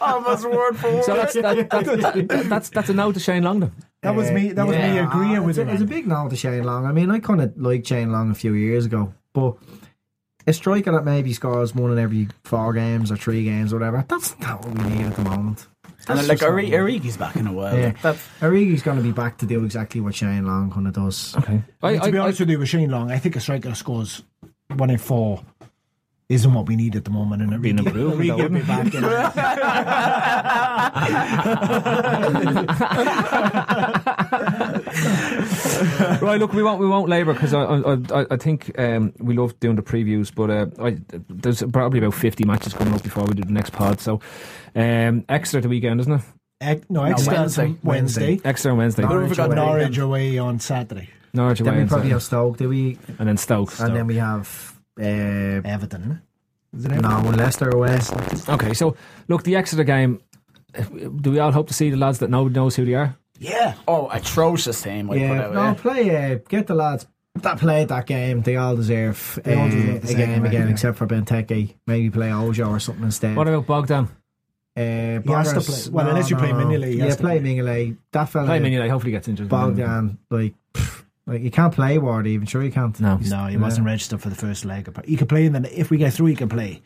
Almost 0.00 0.44
word 0.48 0.76
for 0.76 0.92
word. 0.94 1.04
So 1.04 1.16
that's 1.16 1.34
that, 1.34 1.70
that, 1.70 2.28
that, 2.28 2.46
that's 2.48 2.68
that's 2.70 2.88
a 2.88 2.94
no 2.94 3.12
to 3.12 3.20
Shane 3.20 3.42
Long 3.42 3.60
then. 3.60 3.72
That 4.02 4.14
was 4.14 4.30
me. 4.30 4.52
That 4.52 4.66
was 4.66 4.76
me 4.76 4.98
agreeing 4.98 5.44
with 5.44 5.58
it's 5.58 5.68
it. 5.68 5.68
a, 5.68 5.72
it's 5.72 5.82
a 5.82 5.86
big 5.86 6.06
no 6.06 6.28
to 6.28 6.36
Shane 6.36 6.64
Long. 6.64 6.86
I 6.86 6.92
mean, 6.92 7.10
I 7.10 7.18
kind 7.18 7.40
of 7.40 7.56
liked 7.56 7.86
Shane 7.86 8.12
Long 8.12 8.30
a 8.30 8.34
few 8.34 8.52
years 8.52 8.86
ago, 8.86 9.12
but 9.32 9.56
a 10.46 10.52
striker 10.52 10.92
that 10.92 11.04
maybe 11.04 11.32
scores 11.32 11.74
one 11.74 11.92
in 11.92 11.98
every 11.98 12.28
four 12.44 12.72
games 12.72 13.10
or 13.10 13.16
three 13.16 13.44
games 13.44 13.72
or 13.72 13.78
whatever, 13.78 14.04
that's 14.08 14.38
not 14.40 14.64
what 14.64 14.78
we 14.78 14.96
need 14.96 15.06
at 15.06 15.16
the 15.16 15.22
moment. 15.22 15.66
And 16.08 16.18
then, 16.18 16.26
like 16.28 16.42
Ori- 16.42 16.70
Origi's 16.70 17.16
back 17.16 17.36
in 17.36 17.46
a 17.46 17.52
while. 17.52 17.76
Yeah. 17.76 17.86
Like, 17.86 18.02
that's 18.02 18.20
Origi's 18.40 18.82
going 18.82 18.96
to 18.98 19.02
be 19.02 19.12
back 19.12 19.38
to 19.38 19.46
do 19.46 19.64
exactly 19.64 20.00
what 20.00 20.14
Shane 20.14 20.46
Long 20.46 20.70
kind 20.70 20.86
of 20.86 20.92
does. 20.94 21.34
Okay. 21.36 21.62
I, 21.82 21.96
to 21.98 22.12
be 22.12 22.18
I, 22.18 22.22
honest 22.22 22.40
with 22.40 22.50
you, 22.50 22.58
with 22.58 22.68
Shane 22.68 22.90
Long, 22.90 23.10
I 23.10 23.18
think 23.18 23.36
a 23.36 23.40
striker 23.40 23.74
scores 23.74 24.22
one 24.76 24.90
in 24.90 24.98
four 24.98 25.42
isn't 26.28 26.52
what 26.54 26.66
we 26.66 26.74
need 26.76 26.96
at 26.96 27.04
the 27.04 27.10
moment. 27.10 27.42
And 27.42 27.60
Being 27.62 27.76
Origi- 27.78 27.86
improved, 27.86 28.20
Origi 28.20 28.28
though, 28.28 28.36
will 28.36 28.48
be 28.48 28.62
back. 28.62 28.92
you 28.92 29.00
know. 29.00 29.32
right, 36.22 36.38
look, 36.40 36.52
we 36.52 36.62
won't 36.62 36.80
we 36.80 36.86
won't 36.88 37.08
labour 37.08 37.32
because 37.32 37.52
I, 37.54 37.62
I 37.62 38.20
I- 38.22 38.26
I 38.32 38.36
think 38.36 38.78
um, 38.78 39.12
we 39.18 39.36
love 39.36 39.58
doing 39.60 39.76
the 39.76 39.82
previews, 39.82 40.34
but 40.34 40.50
uh, 40.50 40.66
I, 40.84 40.98
there's 41.28 41.62
probably 41.72 41.98
about 41.98 42.14
fifty 42.14 42.44
matches 42.44 42.72
coming 42.74 42.94
up 42.94 43.02
before 43.02 43.24
we 43.24 43.34
do 43.34 43.42
the 43.44 43.52
next 43.52 43.70
pod. 43.70 44.00
So 44.00 44.20
um, 44.74 45.24
Exeter 45.28 45.60
the 45.62 45.68
weekend, 45.68 46.00
isn't 46.00 46.12
it? 46.12 46.20
Ex- 46.60 46.86
no, 46.88 47.04
Exeter 47.04 47.36
Wednesday. 47.36 47.64
on 47.66 47.78
Wednesday. 47.82 48.40
Exeter 48.44 48.70
on 48.72 48.78
Wednesday, 48.78 49.02
Norwich 49.02 49.28
We've 49.28 49.36
got 49.36 49.46
away. 49.48 49.56
Norwich 49.56 49.98
away 49.98 50.38
on 50.38 50.58
Saturday. 50.58 51.10
Norwich 51.34 51.60
away, 51.60 51.70
Then 51.72 51.82
we 51.82 51.88
probably 51.88 52.10
have 52.10 52.22
Stoke, 52.22 52.56
do 52.56 52.68
we? 52.70 52.98
and 53.18 53.28
then 53.28 53.36
Stoke. 53.36 53.78
And 53.78 53.94
then 53.94 54.06
we 54.06 54.16
have 54.16 54.74
uh, 54.98 55.02
Everton. 55.04 56.22
Is 56.76 56.84
it 56.86 56.92
Everton? 56.92 57.22
no 57.24 57.30
Leicester 57.30 57.68
away. 57.70 57.98
Okay, 58.48 58.72
so 58.74 58.96
look, 59.28 59.42
the 59.42 59.56
Exeter 59.56 59.84
game. 59.84 60.20
Do 61.20 61.30
we 61.30 61.38
all 61.38 61.52
hope 61.52 61.68
to 61.68 61.74
see 61.74 61.88
the 61.90 61.96
lads 61.96 62.18
that 62.18 62.28
nobody 62.30 62.54
knows 62.54 62.76
who 62.76 62.84
they 62.84 62.94
are? 62.94 63.16
Yeah. 63.38 63.74
oh 63.86 64.08
atrocious 64.10 64.80
team. 64.82 65.10
I 65.10 65.14
put 65.14 65.20
Yeah, 65.20 65.42
out, 65.44 65.54
no, 65.54 65.62
yeah. 65.64 65.74
play. 65.74 66.32
Uh, 66.32 66.38
get 66.48 66.66
the 66.66 66.74
lads 66.74 67.06
that 67.36 67.58
played 67.58 67.88
that 67.88 68.06
game. 68.06 68.42
They 68.42 68.56
all 68.56 68.76
deserve 68.76 69.38
They 69.44 69.54
all 69.54 69.68
deserve 69.68 70.02
the 70.06 70.12
a 70.12 70.16
game 70.16 70.42
leg, 70.42 70.52
again, 70.52 70.66
yeah. 70.68 70.72
except 70.72 70.96
for 70.98 71.06
Benteke. 71.06 71.74
Maybe 71.86 72.10
play 72.10 72.32
Ojo 72.32 72.68
or 72.70 72.80
something 72.80 73.04
instead. 73.04 73.36
What 73.36 73.46
about 73.48 73.66
Bogdan? 73.66 74.08
Uh, 74.76 75.20
He 75.24 75.32
has 75.32 75.52
to 75.54 75.60
play- 75.60 75.92
well, 75.92 76.08
unless 76.08 76.28
you 76.30 76.36
play 76.36 76.50
Mignolet, 76.50 76.92
he 76.92 76.98
Yeah, 76.98 77.14
play 77.16 77.40
play. 77.40 77.56
Mignolet. 77.56 77.96
That 78.12 78.26
fella, 78.28 78.46
Play 78.46 78.60
Mignolet, 78.60 78.90
hopefully 78.90 79.12
gets 79.12 79.26
injured. 79.28 79.48
Bogdan, 79.48 80.18
like, 80.30 80.54
pff, 80.74 81.02
like 81.26 81.42
you 81.42 81.50
can't 81.50 81.74
play 81.74 81.96
Ward 81.98 82.26
even. 82.26 82.46
Sure, 82.46 82.62
you 82.62 82.70
can't. 82.72 82.98
No. 83.00 83.16
He's- 83.16 83.30
No, 83.30 83.46
he 83.46 83.56
wasn't 83.56 83.86
registered 83.86 84.20
for 84.20 84.28
the 84.28 84.34
first 84.34 84.64
leg. 84.66 84.88
He 85.06 85.16
could 85.16 85.28
play 85.28 85.46
in 85.46 85.52
the. 85.54 85.80
If 85.80 85.90
we 85.90 85.96
get 85.96 86.12
through, 86.12 86.26
he 86.26 86.36
can 86.36 86.48
play, 86.50 86.82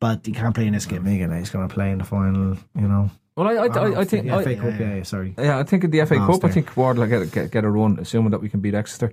but 0.00 0.24
he 0.26 0.32
can't 0.32 0.54
play 0.54 0.66
in 0.66 0.74
this 0.74 0.84
game. 0.86 1.02
Mignolet's 1.04 1.50
going 1.50 1.66
to 1.68 1.74
play 1.74 1.90
in 1.92 1.98
the 1.98 2.04
final. 2.04 2.56
You 2.74 2.88
know, 2.88 3.10
Well, 3.40 3.48
I, 3.48 3.64
I, 3.64 3.68
Oh, 3.72 3.94
I, 3.94 4.00
I 4.00 4.04
think. 4.04 4.26
the 4.26 4.32
I, 4.34 4.44
FA 4.44 4.54
Cup. 4.56 4.78
Yeah, 4.80 4.94
yeah, 4.96 5.02
sorry. 5.02 5.34
Yeah, 5.38 5.58
I 5.58 5.62
think 5.62 5.84
in 5.84 5.90
the 5.90 6.04
FA 6.04 6.14
Last 6.16 6.26
Cup, 6.30 6.44
I 6.44 6.46
year. 6.48 6.52
think 6.54 6.76
Ward 6.76 6.98
will 6.98 7.06
get, 7.06 7.30
get 7.32 7.50
get 7.50 7.64
a 7.64 7.70
run, 7.70 7.98
assuming 7.98 8.30
that 8.32 8.40
we 8.42 8.48
can 8.50 8.60
beat 8.60 8.74
Exeter. 8.74 9.12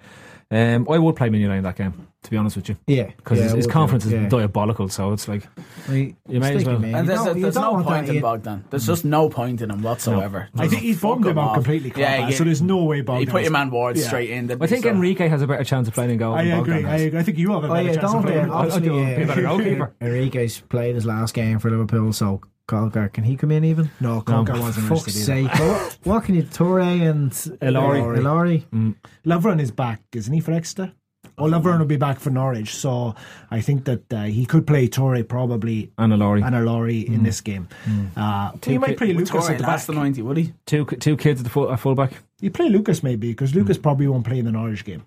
Um, 0.50 0.88
I 0.90 0.98
would 0.98 1.18
play 1.18 1.28
Mignolet 1.28 1.58
in 1.58 1.64
that 1.66 1.76
game, 1.76 2.08
to 2.24 2.30
be 2.32 2.38
honest 2.38 2.56
with 2.56 2.70
you, 2.70 2.78
Yeah, 2.88 3.12
because 3.18 3.38
yeah, 3.38 3.44
his, 3.46 3.54
his 3.54 3.68
conference 3.68 4.06
do, 4.06 4.16
is 4.16 4.22
yeah. 4.24 4.30
diabolical. 4.30 4.88
So 4.88 5.12
it's 5.12 5.28
like 5.28 5.46
Like, 5.90 6.16
You 6.30 6.40
may 6.40 6.56
as 6.56 6.64
well. 6.64 6.82
And 6.86 7.08
there's, 7.10 7.20
don't- 7.22 7.42
there's 7.42 7.56
don't 7.56 7.80
no 7.80 7.84
point 7.84 8.08
in 8.08 8.22
Bogdan. 8.22 8.64
There's 8.70 8.86
just 8.88 9.04
no 9.04 9.28
point 9.30 9.62
in 9.62 9.70
him 9.72 9.82
whatsoever. 9.82 10.48
I 10.56 10.70
think 10.70 10.84
he's 10.84 11.00
Fuck 11.02 11.16
bummed 11.16 11.26
him 11.26 11.32
him 11.32 11.40
out 11.40 11.54
completely. 11.56 11.92
Yeah, 11.98 12.30
yeah. 12.30 12.36
So 12.36 12.46
there's 12.46 12.62
no 12.62 12.84
way 12.86 13.02
Bogdan. 13.02 13.28
He 13.28 13.32
put 13.32 13.42
your 13.42 13.52
man 13.52 13.70
Ward 13.72 13.98
Yeah. 13.98 14.08
straight 14.08 14.30
in. 14.30 14.50
I 14.50 14.68
think 14.68 14.84
So- 14.84 14.90
Enrique 14.92 15.28
has 15.28 15.42
a 15.42 15.48
better 15.48 15.66
chance 15.66 15.90
of 15.90 15.94
playing 15.94 16.12
in 16.12 16.18
goal. 16.18 16.34
I 16.36 16.46
than 16.46 16.60
agree. 16.60 16.74
Bogdan 16.76 16.86
I, 16.86 16.92
has. 16.94 17.02
agree. 17.04 17.20
I 17.20 17.24
think 17.24 17.38
you 17.40 17.52
have 17.52 17.64
a 17.66 17.68
Oh 17.68 17.74
better 17.74 17.88
yeah, 17.90 17.94
chance 17.96 18.04
don't 18.14 18.16
of 18.18 18.24
playing. 18.26 18.40
I'll- 18.46 18.52
I'll 18.54 18.58
obviously, 18.72 18.82
do 18.88 19.00
a 19.00 19.26
better 19.26 19.42
goalkeeper. 19.50 19.94
Enrique's 20.00 20.60
played 20.62 20.96
his 20.96 21.06
last 21.06 21.34
game 21.34 21.60
for 21.60 21.70
Liverpool, 21.70 22.14
so 22.14 22.40
Caulker, 22.68 23.12
can 23.14 23.24
he 23.24 23.36
come 23.38 23.52
in 23.52 23.64
even? 23.64 23.90
No, 24.00 24.22
Caulker 24.22 24.60
wasn't 24.60 24.88
Fuck's 24.88 25.08
registered 25.08 25.38
either. 25.38 25.50
sake! 25.50 25.60
what, 25.60 25.98
what 26.04 26.24
can 26.26 26.36
you 26.36 26.44
Toure 26.44 27.10
and 27.10 27.32
Ilori. 27.62 28.18
uh, 28.18 28.20
Ilori? 28.22 28.96
Lovren 29.26 29.62
is 29.62 29.72
back, 29.72 30.02
isn't 30.14 30.34
he, 30.34 30.40
for 30.42 30.52
Exeter? 30.52 30.92
Oh, 31.40 31.44
Lovren 31.44 31.78
will 31.78 31.86
be 31.86 31.98
back 31.98 32.20
for 32.20 32.30
Norwich, 32.32 32.74
so 32.74 33.14
I 33.52 33.62
think 33.62 33.86
that 33.86 34.12
uh, 34.14 34.24
he 34.24 34.46
could 34.46 34.66
play 34.66 34.88
Toure 34.88 35.28
probably 35.28 35.92
And 35.98 36.12
Ilori. 36.12 36.44
and 36.44 36.56
Ilori 36.56 37.06
in 37.06 37.24
this 37.24 37.42
game. 37.42 37.68
Uh, 38.16 38.52
he 38.66 38.78
might 38.78 38.98
play 38.98 39.14
With 39.14 39.30
Lucas 39.32 39.46
Toure 39.48 39.52
at 39.52 39.58
the 39.60 39.64
last 39.64 39.88
back. 39.88 39.96
the 39.96 40.02
90, 40.02 40.22
would 40.24 40.38
he? 40.38 40.54
Two 40.66 40.86
two 40.86 41.16
kids 41.16 41.40
at 41.42 41.44
the 41.44 41.50
full, 41.50 41.72
at 41.72 41.80
fullback. 41.80 42.14
You 42.42 42.50
play 42.52 42.70
Lucas 42.70 43.04
maybe 43.04 43.30
because 43.30 43.54
Lucas 43.56 43.78
probably 43.78 44.08
won't 44.08 44.26
play 44.26 44.40
in 44.40 44.46
the 44.46 44.52
Norwich 44.52 44.84
game. 44.84 45.04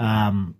Um, 0.00 0.56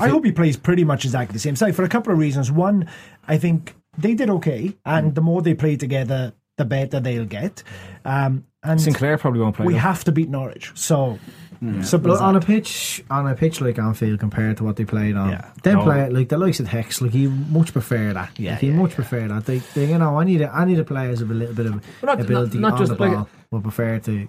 I 0.00 0.08
hope 0.08 0.24
he 0.24 0.32
plays 0.32 0.56
pretty 0.56 0.82
much 0.84 1.04
exactly 1.04 1.32
the 1.34 1.38
same 1.38 1.54
side 1.56 1.76
for 1.76 1.84
a 1.84 1.88
couple 1.88 2.12
of 2.12 2.18
reasons. 2.18 2.50
One, 2.50 2.88
I 3.28 3.38
think 3.38 3.74
they 3.98 4.14
did 4.14 4.30
okay, 4.30 4.76
and 4.84 5.14
the 5.14 5.20
more 5.20 5.42
they 5.42 5.54
play 5.54 5.76
together, 5.76 6.32
the 6.56 6.64
better 6.64 7.00
they'll 7.00 7.24
get. 7.24 7.62
Um, 8.04 8.44
and 8.62 8.80
Sinclair 8.80 9.18
probably 9.18 9.40
won't 9.40 9.56
play. 9.56 9.66
we 9.66 9.72
though. 9.74 9.78
have 9.80 10.04
to 10.04 10.12
beat 10.12 10.28
Norwich, 10.28 10.72
so 10.74 11.18
simple 11.82 12.10
Look, 12.10 12.16
as 12.16 12.20
on 12.20 12.36
a 12.36 12.40
pitch, 12.40 13.02
on 13.10 13.26
a 13.26 13.34
pitch 13.34 13.60
like 13.62 13.78
Anfield 13.78 14.20
compared 14.20 14.58
to 14.58 14.64
what 14.64 14.76
they 14.76 14.84
played 14.84 15.16
on, 15.16 15.30
Yeah. 15.30 15.50
them 15.62 15.78
No. 15.78 15.84
play 15.84 16.10
like 16.10 16.28
the 16.28 16.36
likes 16.36 16.60
of 16.60 16.68
Hex, 16.68 17.00
like 17.00 17.12
he 17.12 17.26
much 17.26 17.72
prefer 17.72 18.12
that. 18.12 18.38
Yeah, 18.38 18.52
like, 18.52 18.60
he 18.60 18.66
yeah, 18.68 18.74
much 18.74 18.90
prefer 18.94 19.26
that. 19.28 19.46
They, 19.46 19.58
they, 19.74 19.86
you 19.90 19.96
know, 19.98 20.18
I 20.18 20.24
need 20.24 20.42
a, 20.42 20.50
I 20.54 20.64
need 20.66 20.78
a 20.78 20.84
players 20.84 21.20
with 21.22 21.30
a 21.30 21.34
little 21.34 21.54
bit 21.54 21.66
of 21.66 21.72
Well, 22.02 22.16
not- 22.16 22.20
ability 22.20 22.58
not- 22.58 22.70
not 22.70 22.72
on 22.74 22.78
just 22.86 22.98
the 22.98 23.02
like- 23.02 23.12
ball. 23.14 23.28
Would 23.50 23.62
prefer 23.62 23.98
to. 24.00 24.28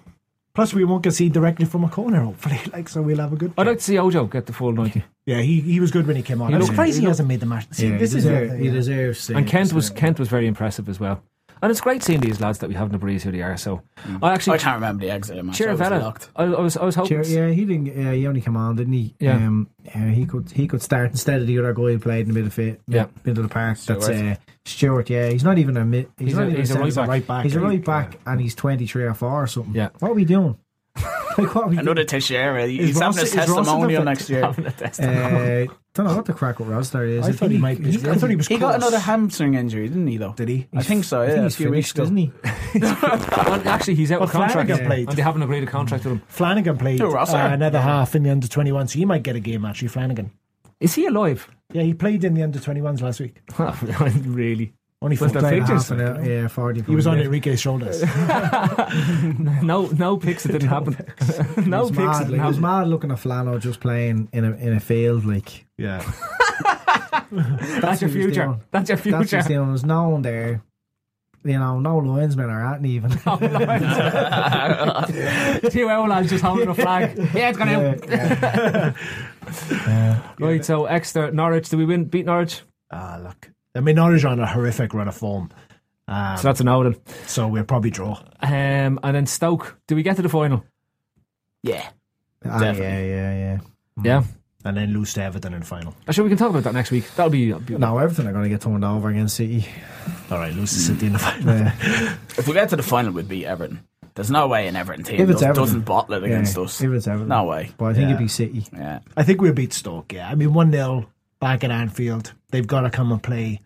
Plus, 0.56 0.74
we 0.74 0.84
won't 0.84 1.02
concede 1.02 1.32
directly 1.34 1.66
from 1.66 1.84
a 1.84 1.88
corner, 1.88 2.20
hopefully. 2.24 2.58
Like, 2.72 2.88
so 2.88 3.02
we'll 3.02 3.18
have 3.18 3.32
a 3.32 3.36
good. 3.36 3.52
I'd 3.52 3.64
game. 3.64 3.66
like 3.68 3.78
to 3.78 3.84
see 3.84 3.98
Ojo 3.98 4.24
get 4.26 4.46
the 4.46 4.52
full 4.52 4.72
ninety. 4.72 5.04
yeah, 5.26 5.40
he 5.42 5.60
he 5.60 5.78
was 5.80 5.90
good 5.92 6.06
when 6.06 6.16
he 6.16 6.22
came 6.22 6.40
on. 6.42 6.48
He 6.48 6.54
I'm 6.54 6.60
looked- 6.60 6.72
surprised 6.72 6.94
he 6.96 7.02
he, 7.02 7.06
hasn't 7.06 7.28
made 7.28 7.40
the 7.40 7.46
match. 7.46 7.66
See, 7.70 7.88
Yeah, 7.88 7.98
this 7.98 8.12
he, 8.12 8.18
is 8.18 8.24
deserve, 8.24 8.50
the- 8.50 8.56
he 8.56 8.64
yeah. 8.66 8.72
deserves. 8.72 9.30
And 9.30 9.46
Kent 9.46 9.72
was 9.72 9.90
Kent 9.90 10.18
was 10.18 10.28
very 10.28 10.46
impressive 10.46 10.88
as 10.88 10.98
well. 10.98 11.22
And 11.62 11.70
it's 11.70 11.80
great 11.80 12.02
seeing 12.02 12.20
these 12.20 12.40
lads 12.40 12.58
that 12.58 12.68
we 12.68 12.74
have 12.74 12.86
in 12.86 12.92
the 12.92 12.98
breeze 12.98 13.22
who 13.22 13.32
they 13.32 13.40
are. 13.42 13.56
So 13.56 13.82
I 14.22 14.34
actually 14.34 14.56
I 14.56 14.58
can't 14.58 14.74
remember 14.76 15.04
the 15.06 15.10
Exeter 15.10 15.42
match. 15.42 15.60
I 15.60 15.72
was 15.72 15.80
Chirivella. 15.80 16.02
locked. 16.02 16.30
I, 16.36 16.44
I 16.44 16.60
was 16.60 16.76
I 16.76 16.84
was 16.84 16.94
hoping. 16.94 17.22
Sure, 17.24 17.46
yeah, 17.48 17.52
he 17.54 17.64
didn't. 17.64 17.86
Yeah, 17.86 18.12
he 18.12 18.26
only 18.26 18.40
came 18.42 18.56
on, 18.56 18.76
didn't 18.76 18.92
he? 18.92 19.14
Yeah. 19.18 19.36
Um, 19.36 19.68
yeah, 19.84 20.10
he 20.10 20.26
could 20.26 20.50
he 20.50 20.68
could 20.68 20.82
start 20.82 21.10
instead 21.12 21.40
of 21.40 21.46
the 21.46 21.58
other 21.58 21.72
guy 21.72 21.82
who 21.92 21.98
played 21.98 22.28
in 22.28 22.34
the 22.34 22.40
midfield. 22.40 22.78
Yeah. 22.88 23.06
middle 23.24 23.42
of 23.44 23.48
the 23.48 23.52
park. 23.54 23.78
That's 23.78 24.04
Stewart. 24.04 24.22
uh, 24.22 24.36
Stewart. 24.66 25.10
Yeah, 25.10 25.28
he's 25.30 25.44
not 25.44 25.58
even 25.58 25.76
a 25.76 25.84
mid. 25.84 26.10
He's, 26.18 26.28
He's 26.28 26.34
not 26.36 26.42
a- 26.42 26.46
even 26.48 26.56
he's 26.60 26.70
a 26.70 26.72
centre 26.74 26.84
right 26.84 26.94
back. 26.94 27.08
right 27.08 27.26
back. 27.26 27.44
He's 27.44 27.56
a 27.56 27.60
right 27.60 27.84
back, 27.84 28.18
and 28.26 28.40
he's 28.40 28.54
twenty 28.54 28.86
three 28.86 29.04
or 29.04 29.14
four 29.14 29.30
or 29.42 29.46
something. 29.46 29.74
Yeah. 29.74 29.88
what 30.00 30.10
are 30.10 30.14
we 30.14 30.24
doing? 30.24 30.58
Like, 31.38 31.54
what 31.54 31.64
are 31.64 31.68
we 31.68 31.76
Another 31.76 31.96
doing? 31.96 32.06
Teixeira. 32.06 32.64
Is 32.64 32.70
He's 32.70 32.98
having 32.98 33.08
Ross- 33.08 33.16
his 33.18 33.28
is 33.32 33.36
Ross 33.36 33.48
in 33.50 33.54
testimonial 33.56 34.02
front? 34.02 34.04
next 34.18 34.30
year. 34.30 34.40
Having 34.40 34.66
a 34.66 34.70
testimonial. 34.72 35.26
Uh, 35.70 35.74
don't 35.92 36.06
know 36.06 36.16
what 36.16 36.24
the 36.24 36.32
crack 36.32 36.58
with 36.58 36.68
Ross 36.68 36.88
there 36.90 37.04
is. 37.04 37.26
I 37.28 37.32
thought 37.32 37.50
he 37.50 37.58
might 37.58 37.82
be. 37.82 37.90
I 37.90 38.14
thought 38.14 38.30
he 38.30 38.36
was. 38.36 38.48
He 38.48 38.56
got 38.56 38.74
another 38.76 38.98
hamstring 38.98 39.52
injury, 39.52 39.86
didn't 39.88 40.06
he? 40.06 40.16
Though 40.16 40.32
Did 40.32 40.48
he? 40.48 40.66
I 40.74 40.82
think 40.82 41.04
so. 41.04 41.20
I 41.20 41.24
Yeah, 41.24 41.28
think 41.32 41.40
a 41.40 41.42
he's 41.44 41.56
few 41.56 41.70
weeks 41.70 41.92
finished, 41.92 41.98
ago. 41.98 42.02
isn't 42.04 42.16
he? 42.16 42.32
And 43.56 43.66
actually, 43.66 43.96
he's 43.96 44.10
out 44.12 44.20
Well, 44.20 44.28
of 44.28 44.32
contract, 44.32 44.66
Flanagan 44.68 44.86
played. 44.86 45.08
and 45.10 45.18
they 45.18 45.22
haven't 45.22 45.42
agreed 45.42 45.62
a 45.62 45.66
contract 45.66 46.04
with 46.04 46.14
him. 46.14 46.22
Flanagan 46.28 46.78
played 46.78 47.00
Ross, 47.00 47.34
uh, 47.34 47.36
or- 47.36 47.40
another 47.52 47.80
half 47.80 48.14
in 48.14 48.22
the 48.22 48.30
under 48.30 48.48
21, 48.48 48.88
so 48.88 48.98
he 48.98 49.04
might 49.04 49.22
get 49.22 49.36
a 49.36 49.40
game 49.40 49.64
actually. 49.66 49.88
Flanagan. 49.88 50.30
Is 50.80 50.94
he 50.94 51.06
alive? 51.06 51.48
Yeah, 51.72 51.82
he 51.82 51.92
played 51.94 52.24
in 52.24 52.32
the 52.34 52.42
under 52.42 52.58
21s 52.58 53.00
last 53.02 53.20
week. 53.20 53.40
really? 54.26 54.72
Only 55.02 55.16
Was 55.18 55.30
four. 55.30 55.42
there 55.42 55.50
pictures? 55.50 55.88
half 55.88 55.90
an 55.90 56.00
hour, 56.00 56.24
yeah, 56.24 56.48
40. 56.48 56.82
He 56.82 56.94
was 56.94 57.06
on 57.06 57.18
it. 57.18 57.26
Enrique's 57.26 57.60
shoulders. 57.60 58.02
No, 59.62 59.86
no 59.88 60.16
pics. 60.16 60.46
It 60.46 60.52
didn't 60.52 60.68
happen. 60.68 60.96
no 61.68 61.82
was 61.82 61.90
pics. 61.90 62.00
It 62.00 62.04
mad. 62.04 62.18
didn't 62.18 62.32
Like, 62.32 62.40
I 62.40 62.48
was 62.48 62.58
mad 62.58 62.88
looking 62.88 63.10
at 63.10 63.18
Flano 63.18 63.60
just 63.60 63.80
playing 63.80 64.28
in 64.32 64.44
a 64.44 64.52
in 64.52 64.72
a 64.74 64.80
field. 64.80 65.24
Like 65.26 65.66
yeah. 65.76 65.98
That's 67.30 68.00
your 68.00 68.08
what 68.08 68.16
he 68.16 68.26
was 68.26 68.34
future. 68.34 68.56
That's 68.70 68.88
your 68.88 68.96
that's 68.96 69.06
what 69.06 69.28
future. 69.28 69.36
he's. 69.38 69.46
There's 69.48 69.84
no 69.84 70.08
one 70.10 70.22
there. 70.22 70.62
You 71.44 71.58
know, 71.58 71.78
no 71.78 71.98
linesmen 71.98 72.48
are 72.50 72.74
at 72.74 72.84
even. 72.84 73.10
Two 75.70 75.90
old 75.90 76.08
lads 76.08 76.30
just 76.30 76.42
holding 76.42 76.68
a 76.68 76.74
flag. 76.74 77.16
Yeah, 77.34 77.50
it's 77.50 77.58
gonna 77.58 78.94
out. 80.16 80.40
Right, 80.40 80.64
so 80.64 80.86
Exeter, 80.86 81.30
Norwich. 81.32 81.68
Do 81.68 81.76
we 81.78 81.84
win? 81.84 82.06
Beat 82.06 82.26
Norwich? 82.26 82.62
Ah, 82.90 83.20
look. 83.22 83.50
I 83.76 83.80
mean, 83.80 83.96
Norwich 83.96 84.24
are 84.24 84.28
on 84.28 84.40
a 84.40 84.46
horrific 84.46 84.94
run 84.94 85.08
of 85.08 85.14
form. 85.16 85.50
Um, 86.08 86.36
So 86.36 86.44
that's 86.44 86.60
an 86.60 86.68
out. 86.68 86.94
so 87.26 87.48
we'll 87.48 87.64
probably 87.64 87.90
draw. 87.90 88.18
Um, 88.40 88.98
and 89.02 89.14
then 89.14 89.26
Stoke. 89.26 89.78
Do 89.86 89.96
we 89.96 90.02
get 90.02 90.16
to 90.16 90.22
the 90.22 90.28
final? 90.28 90.64
Yeah. 91.62 91.88
Ah, 92.44 92.60
yeah, 92.62 92.72
yeah, 92.72 93.34
yeah. 93.34 93.58
Yeah. 94.02 94.22
And 94.64 94.76
then 94.76 94.92
lose 94.92 95.14
to 95.14 95.22
Everton 95.22 95.54
in 95.54 95.60
the 95.60 95.66
final. 95.66 95.94
Actually, 96.08 96.24
we 96.24 96.28
can 96.30 96.38
talk 96.38 96.50
about 96.50 96.64
that 96.64 96.74
next 96.74 96.90
week. 96.90 97.04
That'll 97.14 97.30
be. 97.30 97.52
be 97.52 97.76
No, 97.78 97.98
everything 97.98 98.26
are 98.26 98.32
going 98.32 98.44
to 98.44 98.48
get 98.48 98.60
turned 98.60 98.84
over 98.84 99.08
against 99.10 99.36
City. 99.36 99.64
All 100.30 100.38
right, 100.38 100.52
lose 100.54 100.72
to 100.72 100.78
City 100.78 101.06
in 101.06 101.12
the 101.12 101.18
final. 101.20 101.54
Yeah. 101.56 102.16
If 102.36 102.46
we 102.48 102.54
get 102.54 102.68
to 102.70 102.76
the 102.76 102.82
final, 102.82 103.12
we'd 103.12 103.28
beat 103.28 103.46
Everton. 103.46 103.84
There's 104.14 104.30
no 104.30 104.48
way 104.48 104.66
an 104.66 104.76
Everton 104.76 105.04
team 105.04 105.20
If 105.20 105.28
it's 105.30 105.40
does, 105.40 105.42
Everton. 105.44 105.62
doesn't 105.62 105.80
bottle 105.84 106.14
it 106.14 106.24
against 106.24 106.56
Yeah, 106.56 106.62
us. 106.64 106.80
If 106.80 106.90
it's 106.90 107.06
Everton. 107.06 107.28
No 107.28 107.44
way. 107.44 107.70
But 107.76 107.84
I 107.86 107.92
think 107.94 108.02
Yeah. 108.04 108.14
it'd 108.14 108.18
be 108.18 108.28
City. 108.28 108.64
Yeah. 108.72 109.00
I 109.16 109.22
think 109.24 109.40
we'll 109.40 109.52
beat 109.52 109.72
Stoke, 109.72 110.12
yeah. 110.12 110.28
I 110.28 110.34
mean, 110.34 110.52
1 110.52 110.72
0 110.72 111.06
back 111.40 111.64
at 111.64 111.70
Anfield. 111.70 112.32
They've 112.50 112.66
got 112.66 112.82
to 112.82 112.90
come 112.90 113.12
and 113.12 113.22
play. 113.22 113.60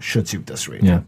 Should 0.00 0.26
suit 0.28 0.50
us, 0.50 0.66
really. 0.66 0.88
Yeah. 0.88 1.02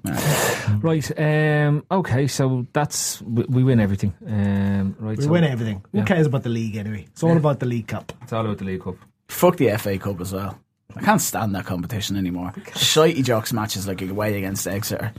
Right. 0.80 1.18
Um, 1.18 1.84
okay. 1.90 2.28
So 2.28 2.66
that's 2.72 3.20
we, 3.22 3.44
we 3.48 3.64
win 3.64 3.80
everything. 3.80 4.14
Um, 4.26 4.94
right. 5.00 5.18
We 5.18 5.24
so 5.24 5.30
win 5.30 5.42
everything. 5.44 5.82
Who 5.92 5.98
Yeah. 5.98 6.04
cares 6.04 6.26
about 6.28 6.44
the 6.44 6.50
league 6.50 6.76
anyway? 6.76 7.06
It's 7.10 7.22
all 7.22 7.36
about 7.36 7.58
the 7.58 7.66
League 7.66 7.88
Cup. 7.88 8.12
It's 8.22 8.32
all 8.32 8.44
about 8.44 8.58
the 8.58 8.64
League 8.64 8.82
Cup. 8.84 8.96
Fuck 9.28 9.56
the 9.56 9.76
FA 9.76 9.98
Cup 9.98 10.20
as 10.20 10.32
well. 10.32 10.60
I 10.94 11.00
can't 11.02 11.20
stand 11.20 11.54
that 11.56 11.66
competition 11.66 12.16
anymore. 12.16 12.52
Shitey 12.56 13.22
jocks 13.24 13.52
matches 13.52 13.86
like 13.88 14.00
away 14.02 14.38
against 14.38 14.66
Exeter. 14.68 15.12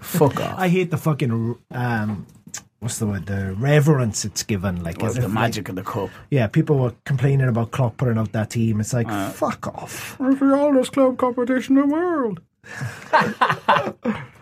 Fuck 0.00 0.40
off. 0.40 0.58
I 0.58 0.68
hate 0.68 0.90
the 0.90 0.96
fucking 0.96 1.56
um, 1.70 2.26
what's 2.86 2.98
the 3.00 3.06
word? 3.06 3.26
The 3.26 3.52
reverence 3.58 4.24
it's 4.24 4.44
given. 4.44 4.84
Like, 4.84 5.02
Well, 5.02 5.12
the 5.12 5.24
if, 5.24 5.30
magic 5.30 5.68
of 5.68 5.74
the 5.74 5.82
cup. 5.82 6.08
yeah, 6.30 6.46
people 6.46 6.78
were 6.78 6.92
complaining 7.04 7.48
about 7.48 7.72
Klopp 7.72 7.96
putting 7.96 8.16
out 8.16 8.30
that 8.30 8.50
team. 8.50 8.78
It's 8.80 8.92
like 8.92 9.08
uh, 9.08 9.30
fuck 9.30 9.66
off. 9.66 10.16
It's 10.20 10.38
the 10.38 10.54
oldest 10.54 10.92
club 10.92 11.18
competition 11.18 11.76
in 11.78 11.88
the 11.88 11.94
world. 11.94 12.40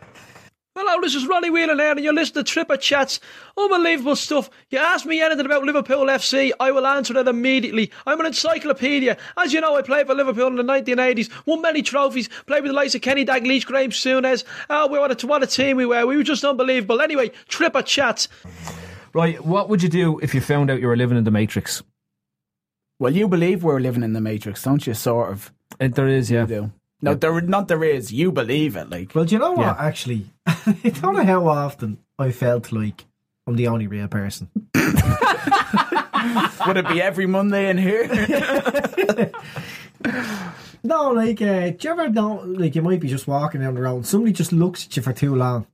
Hello, 0.76 1.00
this 1.00 1.14
is 1.14 1.28
Ronnie 1.28 1.50
Whelan 1.50 1.78
here, 1.78 1.92
and 1.92 2.00
you're 2.00 2.12
listening 2.12 2.42
to 2.42 2.52
Tripper 2.52 2.76
Chats. 2.76 3.20
Unbelievable 3.56 4.16
stuff. 4.16 4.50
You 4.70 4.78
ask 4.78 5.06
me 5.06 5.22
anything 5.22 5.46
about 5.46 5.62
Liverpool 5.62 6.06
FC, 6.06 6.50
I 6.58 6.72
will 6.72 6.84
answer 6.84 7.16
it 7.16 7.28
immediately. 7.28 7.92
I'm 8.06 8.18
an 8.18 8.26
encyclopedia. 8.26 9.16
As 9.36 9.52
you 9.52 9.60
know, 9.60 9.76
I 9.76 9.82
played 9.82 10.08
for 10.08 10.16
Liverpool 10.16 10.48
in 10.48 10.56
the 10.56 10.64
1980s, 10.64 11.30
won 11.46 11.62
many 11.62 11.80
trophies, 11.80 12.28
played 12.46 12.64
with 12.64 12.70
the 12.70 12.74
likes 12.74 12.96
of 12.96 13.02
Kenny 13.02 13.24
Dalglish, 13.24 13.66
Graham 13.66 13.90
Souness. 13.90 14.42
Oh, 14.68 14.88
we 14.88 14.98
what 14.98 15.22
a, 15.22 15.26
what 15.28 15.44
a 15.44 15.46
team 15.46 15.76
we 15.76 15.86
were. 15.86 16.04
We 16.08 16.16
were 16.16 16.24
just 16.24 16.42
unbelievable. 16.42 17.00
Anyway, 17.00 17.30
Tripper 17.46 17.82
Chats. 17.82 18.26
Right. 19.12 19.44
What 19.44 19.68
would 19.68 19.80
you 19.80 19.88
do 19.88 20.18
if 20.18 20.34
you 20.34 20.40
found 20.40 20.72
out 20.72 20.80
you 20.80 20.88
were 20.88 20.96
living 20.96 21.16
in 21.16 21.22
the 21.22 21.30
Matrix? 21.30 21.84
Well, 22.98 23.14
you 23.14 23.28
believe 23.28 23.62
we're 23.62 23.78
living 23.78 24.02
in 24.02 24.12
the 24.12 24.20
Matrix, 24.20 24.64
don't 24.64 24.84
you? 24.84 24.94
Sort 24.94 25.30
of. 25.30 25.52
Uh, 25.80 25.86
there 25.86 26.08
is, 26.08 26.32
yeah. 26.32 26.40
You 26.40 26.46
do. 26.48 26.72
No, 27.02 27.14
there 27.14 27.40
not 27.40 27.68
there 27.68 27.84
is. 27.84 28.12
You 28.12 28.32
believe 28.32 28.76
it, 28.76 28.88
like. 28.90 29.14
Well, 29.14 29.24
do 29.24 29.34
you 29.34 29.38
know 29.38 29.52
what? 29.52 29.66
Yeah. 29.66 29.76
Actually, 29.78 30.26
I 30.46 30.92
don't 31.00 31.14
know 31.14 31.24
how 31.24 31.46
often 31.48 31.98
I 32.18 32.30
felt 32.32 32.72
like 32.72 33.04
I'm 33.46 33.56
the 33.56 33.68
only 33.68 33.86
real 33.86 34.08
person. 34.08 34.48
Would 36.66 36.76
it 36.78 36.88
be 36.88 37.02
every 37.02 37.26
Monday 37.26 37.68
in 37.70 37.78
here? 37.78 39.30
No, 40.86 41.12
like, 41.12 41.40
uh, 41.40 41.70
do 41.70 41.76
you 41.80 41.90
ever 41.90 42.10
know, 42.10 42.42
like, 42.44 42.74
you 42.74 42.82
might 42.82 43.00
be 43.00 43.08
just 43.08 43.26
walking 43.26 43.62
down 43.62 43.74
the 43.74 43.80
road 43.80 43.96
and 43.96 44.06
somebody 44.06 44.34
just 44.34 44.52
looks 44.52 44.84
at 44.84 44.94
you 44.94 45.02
for 45.02 45.14
too 45.14 45.34
long? 45.34 45.66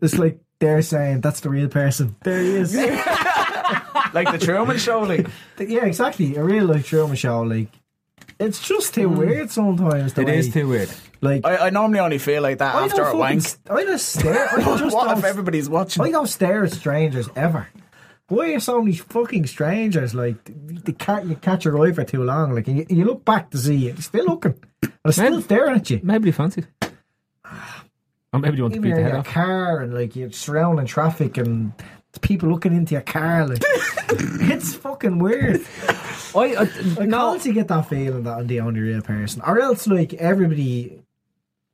It's 0.00 0.16
like 0.16 0.40
they're 0.58 0.80
saying, 0.80 1.20
that's 1.20 1.40
the 1.40 1.50
real 1.50 1.68
person. 1.68 2.16
There 2.24 2.40
he 2.40 2.56
is. 2.56 2.74
like 2.74 4.32
the 4.32 4.38
Truman 4.40 4.78
Show, 4.78 5.00
like. 5.00 5.26
yeah, 5.58 5.84
exactly. 5.84 6.34
A 6.36 6.42
real 6.42 6.64
life 6.64 6.86
Truman 6.86 7.16
show, 7.16 7.42
like, 7.42 7.68
it's 8.38 8.66
just 8.66 8.94
too 8.94 9.08
hmm. 9.08 9.16
weird 9.16 9.50
sometimes. 9.50 10.14
The 10.14 10.22
It 10.22 10.26
way, 10.26 10.38
is 10.38 10.52
too 10.52 10.68
weird. 10.68 10.90
Like, 11.20 11.46
I, 11.46 11.66
I 11.66 11.70
normally 11.70 12.00
only 12.00 12.18
feel 12.18 12.42
like 12.42 12.58
that 12.58 12.74
I 12.74 12.84
after 12.84 13.02
a 13.04 13.16
wank. 13.16 13.42
st- 13.42 13.70
I 13.70 13.84
just 13.84 14.08
stare. 14.08 14.48
I 14.52 14.62
just 14.78 14.94
what 14.94 15.16
if 15.18 15.24
everybody's 15.24 15.68
watching? 15.68 16.02
I 16.02 16.10
don't 16.10 16.26
stare 16.26 16.64
at 16.64 16.72
strangers 16.72 17.28
ever. 17.34 17.68
Why 18.28 18.54
are 18.54 18.60
so 18.60 18.80
many 18.80 18.96
fucking 18.96 19.46
strangers 19.46 20.14
like 20.14 20.36
they 20.44 20.92
can't 20.92 21.26
you 21.26 21.36
catch 21.36 21.64
your 21.66 21.78
eye 21.86 21.92
for 21.92 22.04
too 22.04 22.22
long? 22.24 22.54
Like 22.54 22.68
and 22.68 22.78
you, 22.78 22.86
you 22.88 23.04
look 23.04 23.24
back 23.24 23.50
to 23.50 23.58
see 23.58 23.88
it, 23.88 23.98
still 24.00 24.24
looking, 24.24 24.54
and 24.82 24.92
it's 25.04 25.16
still 25.16 25.30
Man. 25.30 25.42
staring 25.42 25.76
at 25.76 25.90
you. 25.90 26.00
Maybe 26.02 26.28
you 26.28 26.32
fancy. 26.32 26.64
Or 28.32 28.40
maybe 28.40 28.56
you 28.56 28.62
want 28.64 28.74
to 28.74 28.80
Even 28.80 28.90
beat 28.90 28.90
in 28.90 28.96
the 28.96 29.02
head 29.02 29.10
your 29.12 29.18
off. 29.20 29.26
car 29.26 29.80
and 29.80 29.94
like 29.94 30.16
you're 30.16 30.32
surrounding 30.32 30.86
traffic 30.86 31.36
and 31.36 31.72
people 32.20 32.48
looking 32.48 32.74
into 32.74 32.92
your 32.94 33.02
car. 33.02 33.46
Like 33.46 33.62
it's 34.10 34.74
fucking 34.74 35.18
weird. 35.18 35.60
I, 36.34 36.54
I, 36.54 36.68
I 37.00 37.04
no, 37.06 37.38
can't 37.38 37.54
get 37.54 37.68
that 37.68 37.88
feeling 37.88 38.22
that 38.24 38.38
I'm 38.38 38.46
the 38.46 38.60
only 38.60 38.80
real 38.80 39.02
person, 39.02 39.42
or 39.46 39.60
else 39.60 39.86
like 39.86 40.14
everybody. 40.14 41.00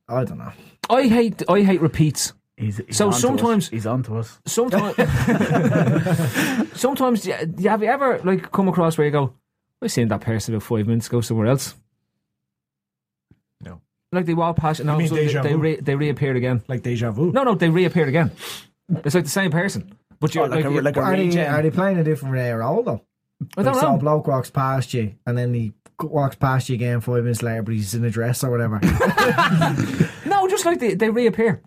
I 0.07 0.23
don't 0.25 0.37
know. 0.37 0.51
I 0.89 1.07
hate 1.07 1.41
I 1.49 1.61
hate 1.61 1.81
repeats. 1.81 2.33
He's, 2.57 2.77
he's 2.85 2.97
So 2.97 3.05
on 3.07 3.11
to 3.11 3.15
us. 3.15 3.21
sometimes- 3.21 3.69
he's 3.69 3.85
on 3.87 4.03
to 4.03 4.17
us. 4.17 4.39
Sometimes, 4.45 4.95
sometimes, 6.79 7.25
yeah, 7.25 7.43
yeah, 7.57 7.71
have 7.71 7.81
you 7.81 7.89
ever 7.89 8.19
like 8.23 8.51
come 8.51 8.67
across 8.67 8.97
where 8.97 9.05
you 9.05 9.11
go, 9.11 9.33
I 9.81 9.87
seen 9.87 10.07
that 10.09 10.21
person 10.21 10.53
about 10.53 10.63
five 10.63 10.85
minutes 10.85 11.07
ago 11.07 11.21
somewhere 11.21 11.47
else. 11.47 11.73
No. 13.61 13.81
Like 14.11 14.25
they 14.25 14.33
walk 14.35 14.57
past 14.57 14.79
and 14.79 14.89
all 14.91 14.97
of 14.99 15.03
a 15.05 15.07
sudden 15.07 15.25
they, 15.27 15.33
they, 15.33 15.53
vu? 15.53 15.57
re- 15.57 15.79
they 15.79 15.95
reappear 15.95 16.35
again. 16.35 16.61
Like 16.67 16.83
deja 16.83 17.09
vu. 17.11 17.31
No, 17.31 17.43
no, 17.43 17.55
they 17.55 17.69
reappear 17.69 18.07
again. 18.07 18.31
It's 19.05 19.15
like 19.15 19.23
the 19.23 19.29
same 19.29 19.49
person, 19.51 19.95
but 20.19 20.35
oh, 20.35 20.41
you're 20.41 20.43
Oh, 20.45 20.55
like, 20.55 20.65
like, 20.65 20.73
a, 20.75 20.81
like 20.81 20.97
a 20.97 20.99
Are 21.01 21.15
they, 21.17 21.45
are 21.47 21.61
they 21.63 21.71
playing 21.71 21.97
a 21.97 22.03
different 22.03 22.35
role 22.59 22.83
though? 22.83 23.01
I 23.57 23.61
Like 23.61 23.65
don't 23.73 23.81
some 23.81 23.93
know. 23.93 23.97
bloke 23.99 24.27
walks 24.27 24.49
past 24.49 24.93
you, 24.93 25.15
and 25.25 25.37
then 25.37 25.53
he 25.53 25.73
walks 26.01 26.35
past 26.35 26.69
you 26.69 26.75
again 26.75 27.01
five 27.01 27.23
minutes 27.23 27.41
later, 27.43 27.61
but 27.63 27.73
he's 27.73 27.93
in 27.95 28.03
a 28.05 28.09
dress 28.09 28.43
or 28.43 28.49
whatever. 28.51 28.79
No, 30.25 30.47
just 30.47 30.65
like 30.65 30.79
they, 30.79 30.93
they 30.95 31.09
reappear, 31.09 31.61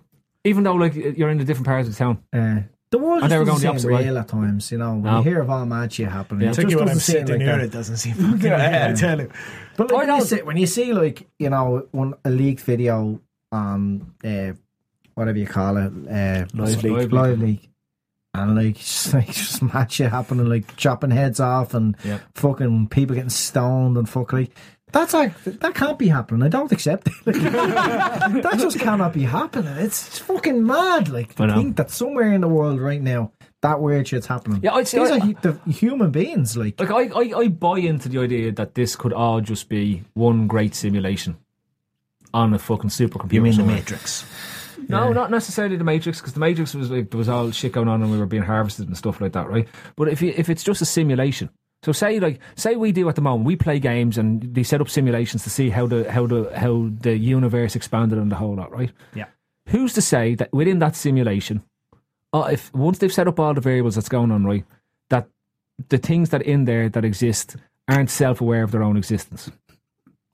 even 0.44 0.62
though 0.64 0.74
like 0.74 0.94
you're 0.94 1.28
in 1.30 1.40
a 1.40 1.44
different 1.44 1.66
part 1.66 1.80
of 1.82 1.86
the 1.90 1.94
town. 1.96 2.18
Uh, 2.32 2.60
the 2.90 2.98
world 2.98 3.22
And 3.22 3.22
just 3.22 3.30
they 3.30 3.38
were 3.38 3.44
doesn't 3.44 3.46
going 3.46 3.54
the 3.56 3.60
seem 3.60 3.70
opposite 3.70 3.92
way. 3.92 4.04
real 4.04 4.18
at 4.18 4.28
times, 4.28 4.70
you 4.72 4.78
know. 4.78 4.92
When 4.94 5.02
No. 5.02 5.18
you 5.18 5.24
hear 5.24 5.40
of 5.40 5.50
all 5.50 5.66
mad 5.66 5.92
shit 5.92 6.08
happening, 6.08 6.42
Yeah. 6.42 6.48
it 6.48 6.54
just 6.54 6.60
Particularly 6.66 6.92
doesn't 6.94 6.96
I'm 6.96 7.00
seem 7.00 7.26
sitting 7.26 7.40
like 7.40 7.40
here, 7.48 7.56
that. 7.58 7.64
it 7.64 7.72
doesn't 7.72 7.96
seem 7.96 8.14
fucking 8.14 8.38
real, 8.40 8.54
I 8.54 8.92
tell 8.92 9.20
you. 9.20 9.30
But 9.76 9.90
like, 9.90 10.06
when, 10.06 10.16
you 10.16 10.24
see, 10.24 10.42
when 10.42 10.56
you 10.56 10.66
see 10.66 10.92
like 10.92 11.26
you 11.38 11.50
know 11.50 11.88
one 11.90 12.14
a 12.24 12.30
leaked 12.30 12.60
video 12.62 13.20
on 13.52 14.14
uh, 14.24 14.52
whatever 15.14 15.38
you 15.38 15.46
call 15.46 15.76
it, 15.76 15.92
uh, 16.08 16.46
Live 16.54 16.82
Leak, 16.84 16.92
Leak. 16.98 17.12
live 17.12 17.40
leak, 17.40 17.68
and 18.34 18.56
like 18.56 18.76
just, 18.78 19.14
like 19.14 19.26
just 19.32 19.62
mad 19.62 19.90
shit 19.92 20.10
happening, 20.10 20.46
like 20.46 20.76
chopping 20.76 21.10
heads 21.10 21.40
off 21.40 21.72
and 21.74 21.96
Yep. 22.04 22.20
fucking 22.34 22.88
people 22.88 23.14
getting 23.14 23.30
stoned 23.30 23.96
and 23.96 24.08
fuck 24.08 24.32
like. 24.32 24.50
That's 24.92 25.12
like 25.12 25.42
that 25.42 25.74
can't 25.74 25.98
be 25.98 26.06
happening. 26.06 26.44
I 26.44 26.48
don't 26.48 26.70
accept 26.70 27.08
it. 27.08 27.14
Like, 27.26 28.42
that 28.42 28.58
just 28.60 28.78
cannot 28.78 29.12
be 29.12 29.22
happening. 29.22 29.74
It's, 29.78 30.06
it's 30.06 30.18
fucking 30.20 30.64
mad. 30.64 31.08
Like 31.08 31.38
I 31.40 31.46
to 31.46 31.54
think 31.54 31.76
that 31.78 31.90
somewhere 31.90 32.32
in 32.32 32.40
the 32.42 32.48
world 32.48 32.80
right 32.80 33.02
now 33.02 33.32
that 33.62 33.80
weird 33.80 34.06
shit's 34.06 34.26
happening. 34.26 34.60
Yeah, 34.62 34.74
I'd 34.74 34.86
say 34.86 34.98
These 35.00 35.10
I- 35.10 35.16
are 35.16 35.32
the 35.64 35.70
human 35.72 36.10
beings. 36.12 36.56
Like 36.56 36.78
Like 36.78 36.90
I, 36.92 37.08
I, 37.18 37.38
I 37.40 37.48
buy 37.48 37.78
into 37.78 38.08
the 38.08 38.20
idea 38.20 38.52
that 38.52 38.74
this 38.76 38.94
could 38.94 39.12
all 39.12 39.40
just 39.40 39.68
be 39.68 40.04
one 40.14 40.46
great 40.46 40.74
simulation 40.76 41.38
on 42.32 42.54
a 42.54 42.58
fucking 42.60 42.90
supercomputer. 42.90 43.32
You 43.32 43.40
mean 43.42 43.56
the. 43.56 43.64
Matrix? 43.64 44.24
No, 44.88 45.12
not 45.12 45.30
necessarily 45.30 45.76
the 45.76 45.84
Matrix, 45.84 46.20
because 46.20 46.32
the 46.34 46.40
Matrix 46.40 46.74
was 46.74 46.90
like 46.90 47.10
there 47.10 47.18
was 47.18 47.28
all 47.28 47.50
shit 47.50 47.72
going 47.72 47.88
on 47.88 48.02
and 48.02 48.10
we 48.10 48.18
were 48.18 48.26
being 48.26 48.42
harvested 48.42 48.86
and 48.88 48.96
stuff 48.96 49.20
like 49.20 49.32
that, 49.32 49.48
right? 49.48 49.68
But 49.96 50.08
if 50.08 50.20
you, 50.22 50.32
if 50.36 50.48
it's 50.48 50.62
just 50.64 50.82
a 50.82 50.84
simulation, 50.86 51.50
so 51.82 51.92
say 51.92 52.18
like 52.20 52.40
say 52.56 52.76
we 52.76 52.92
do 52.92 53.08
at 53.08 53.14
the 53.14 53.20
moment, 53.22 53.46
we 53.46 53.56
play 53.56 53.78
games 53.78 54.16
and 54.18 54.54
they 54.54 54.62
set 54.62 54.80
up 54.80 54.88
simulations 54.88 55.42
to 55.44 55.50
see 55.50 55.70
how 55.70 55.86
the 55.86 56.10
how 56.10 56.26
the 56.26 56.50
how 56.56 56.88
the 57.00 57.16
universe 57.16 57.76
expanded 57.76 58.18
and 58.18 58.30
the 58.32 58.36
whole 58.36 58.54
lot, 58.56 58.70
right? 58.72 58.90
Yeah. 59.14 59.26
Who's 59.68 59.92
to 59.94 60.02
say 60.02 60.34
that 60.36 60.52
within 60.52 60.78
that 60.80 60.96
simulation, 60.96 61.62
uh, 62.32 62.48
if 62.52 62.72
once 62.74 62.98
they've 62.98 63.12
set 63.12 63.28
up 63.28 63.38
all 63.38 63.54
the 63.54 63.60
variables 63.60 63.94
that's 63.94 64.08
going 64.08 64.30
on, 64.30 64.44
right, 64.44 64.64
that 65.10 65.28
the 65.88 65.98
things 65.98 66.30
that 66.30 66.42
in 66.42 66.64
there 66.64 66.88
that 66.88 67.04
exist 67.04 67.56
aren't 67.88 68.10
self-aware 68.10 68.62
of 68.62 68.70
their 68.70 68.82
own 68.82 68.96
existence. 68.96 69.50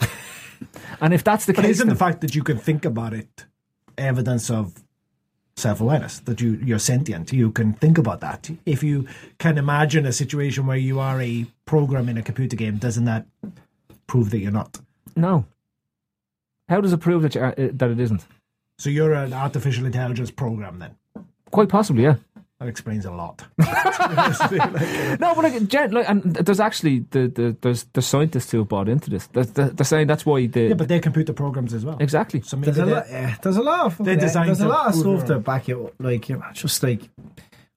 and 1.01 1.13
if 1.15 1.25
that's 1.25 1.47
the 1.47 1.53
But 1.53 1.63
case, 1.63 1.73
isn't 1.73 1.87
then- 1.89 1.95
the 1.95 1.99
fact 1.99 2.21
that 2.21 2.35
you 2.35 2.43
can 2.43 2.59
think 2.59 2.85
about 2.85 3.13
it 3.13 3.47
evidence 4.01 4.51
of 4.51 4.83
self-awareness 5.57 6.21
that 6.21 6.41
you 6.41 6.59
you're 6.65 6.79
sentient? 6.79 7.33
You 7.33 7.51
can 7.53 7.75
think 7.75 7.99
about 7.99 8.21
that. 8.21 8.51
If 8.65 8.83
you 8.83 9.07
can 9.39 9.59
imagine 9.59 10.07
a 10.07 10.13
situation 10.13 10.67
where 10.67 10.77
you 10.77 10.99
are 11.01 11.21
a 11.21 11.47
program 11.67 12.09
in 12.09 12.17
a 12.19 12.23
computer 12.23 12.57
game, 12.57 12.79
doesn't 12.79 13.05
that 13.05 13.27
prove 14.07 14.31
that 14.31 14.39
you're 14.39 14.53
not? 14.53 14.81
no. 15.17 15.45
How 16.69 16.81
does 16.81 16.93
it 16.93 17.01
prove 17.01 17.23
that 17.23 17.35
you 17.35 17.41
are, 17.41 17.55
uh, 17.59 17.69
that 17.73 17.91
it 17.91 17.99
isn't? 17.99 18.25
So 18.79 18.91
you're 18.91 19.13
an 19.13 19.33
artificial 19.33 19.87
intelligence 19.87 20.31
program 20.31 20.79
then. 20.79 20.95
Quite 21.51 21.69
possibly, 21.69 22.05
yeah. 22.05 22.15
That 22.61 22.69
explains 22.69 23.07
a 23.07 23.11
lot. 23.11 23.43
No, 25.21 25.35
but 25.35 25.45
like, 25.45 25.67
gen- 25.67 25.93
like 25.93 26.09
and 26.09 26.23
there's 26.23 26.61
actually 26.61 27.01
the, 27.11 27.29
the 27.29 27.57
there's 27.61 27.85
the 27.93 28.03
scientists 28.03 28.51
who 28.51 28.59
have 28.59 28.69
bought 28.69 28.89
into 28.89 29.11
this. 29.11 29.27
They're, 29.29 29.45
they're, 29.45 29.69
they're 29.71 29.85
saying 29.85 30.07
that's 30.07 30.25
why 30.27 30.47
the 30.47 30.69
yeah, 30.69 30.75
but 30.75 30.89
they're 30.89 31.01
computer 31.01 31.33
programs 31.33 31.73
as 31.75 31.85
well. 31.85 31.97
exactly. 32.01 32.43
So 32.43 32.57
maybe 32.57 32.73
There's 32.73 32.89
a, 32.89 32.95
lot, 32.95 33.07
yeah, 33.11 33.37
there's 33.43 33.57
a 33.57 33.63
lot 33.63 33.87
of 33.87 33.97
They're 33.99 34.15
fucking- 34.15 34.19
designed 34.21 34.49
there's 34.49 34.61
a 34.61 34.69
lot 34.69 34.89
of 34.89 34.95
stuff 34.95 35.25
to 35.27 35.39
back 35.39 35.69
it 35.69 35.77
up. 35.77 35.95
Like 35.99 36.29
you 36.29 36.37
know, 36.37 36.45
just 36.53 36.83
like 36.83 37.09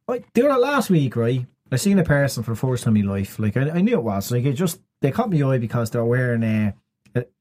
like 0.08 0.32
doing 0.34 0.52
it 0.52 0.60
last 0.60 0.90
week, 0.90 1.16
right? 1.16 1.46
I 1.72 1.76
seen 1.78 1.98
a 1.98 2.04
person 2.04 2.44
for 2.44 2.52
the 2.52 2.58
first 2.58 2.84
time 2.84 2.98
in 2.98 3.06
my 3.08 3.14
life. 3.14 3.40
Like 3.40 3.58
I, 3.58 3.70
I 3.72 3.82
knew 3.82 3.94
it 3.94 4.04
was 4.04 4.32
like 4.32 4.44
it 4.46 4.54
just 4.54 4.80
they 5.02 5.12
caught 5.12 5.30
me 5.30 5.42
eye 5.44 5.58
because 5.60 5.90
they're 5.92 6.06
wearing 6.06 6.44
a. 6.44 6.74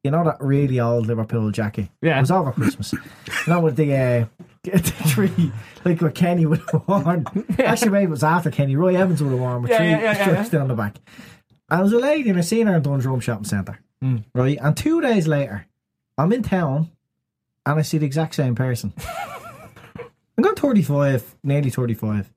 You 0.05 0.11
know 0.11 0.23
that 0.25 0.37
really 0.41 0.81
old 0.81 1.07
Liverpool 1.07 1.51
jacket? 1.51 1.89
Yeah. 2.03 2.19
It 2.19 2.21
was 2.21 2.31
over 2.31 2.53
Christmas. 2.53 2.93
Not 3.49 3.63
with 3.63 3.77
the, 3.77 3.97
uh, 3.97 4.27
the 4.65 5.05
tree, 5.09 5.53
like 5.85 6.01
what 6.01 6.15
Kenny 6.15 6.47
would 6.47 6.61
have 6.71 6.87
worn. 6.87 7.27
Actually, 7.59 7.91
maybe 7.91 8.05
it 8.05 8.11
was 8.11 8.23
after 8.25 8.51
Kenny. 8.51 8.77
Roy 8.77 8.95
Evans 8.97 9.23
would 9.23 9.31
have 9.33 9.41
worn 9.41 9.63
with 9.63 9.71
Yeah, 9.71 9.79
three 9.79 9.89
yeah, 9.91 10.01
yeah, 10.01 10.19
yeah, 10.31 10.43
yeah. 10.43 10.49
down 10.49 10.69
the 10.69 10.75
back. 10.75 10.97
And 11.69 11.79
there 11.79 11.83
was 11.85 11.93
a 11.93 11.99
lady, 11.99 12.31
and 12.31 12.39
I 12.39 12.43
seen 12.43 12.67
her 12.67 12.77
in 12.77 12.83
Dundrum 12.83 13.21
Shopping 13.21 13.45
Centre. 13.45 13.81
Mm. 14.03 14.25
Right? 14.35 14.59
And 14.61 14.77
two 14.77 15.01
days 15.01 15.27
later, 15.27 15.67
I'm 16.19 16.33
in 16.33 16.43
town, 16.43 16.91
and 17.67 17.79
I 17.79 17.83
see 17.83 17.99
the 17.99 18.07
exact 18.07 18.35
same 18.35 18.55
person. 18.55 18.93
I'm 19.99 20.43
going 20.43 20.55
35, 20.57 21.37
nearly 21.43 21.71
35. 21.71 22.33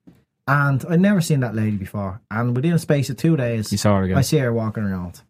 And 0.48 0.86
I'd 0.90 1.00
never 1.02 1.22
seen 1.22 1.40
that 1.40 1.56
lady 1.56 1.78
before. 1.78 2.22
And 2.30 2.56
within 2.56 2.74
a 2.74 2.80
space 2.80 3.10
of 3.10 3.18
two 3.18 3.36
days, 3.36 3.72
You 3.72 3.78
saw 3.78 3.98
her 3.98 4.04
again. 4.04 4.18
I 4.18 4.22
see 4.22 4.38
her 4.38 4.54
walking 4.54 4.84
around. 4.84 5.22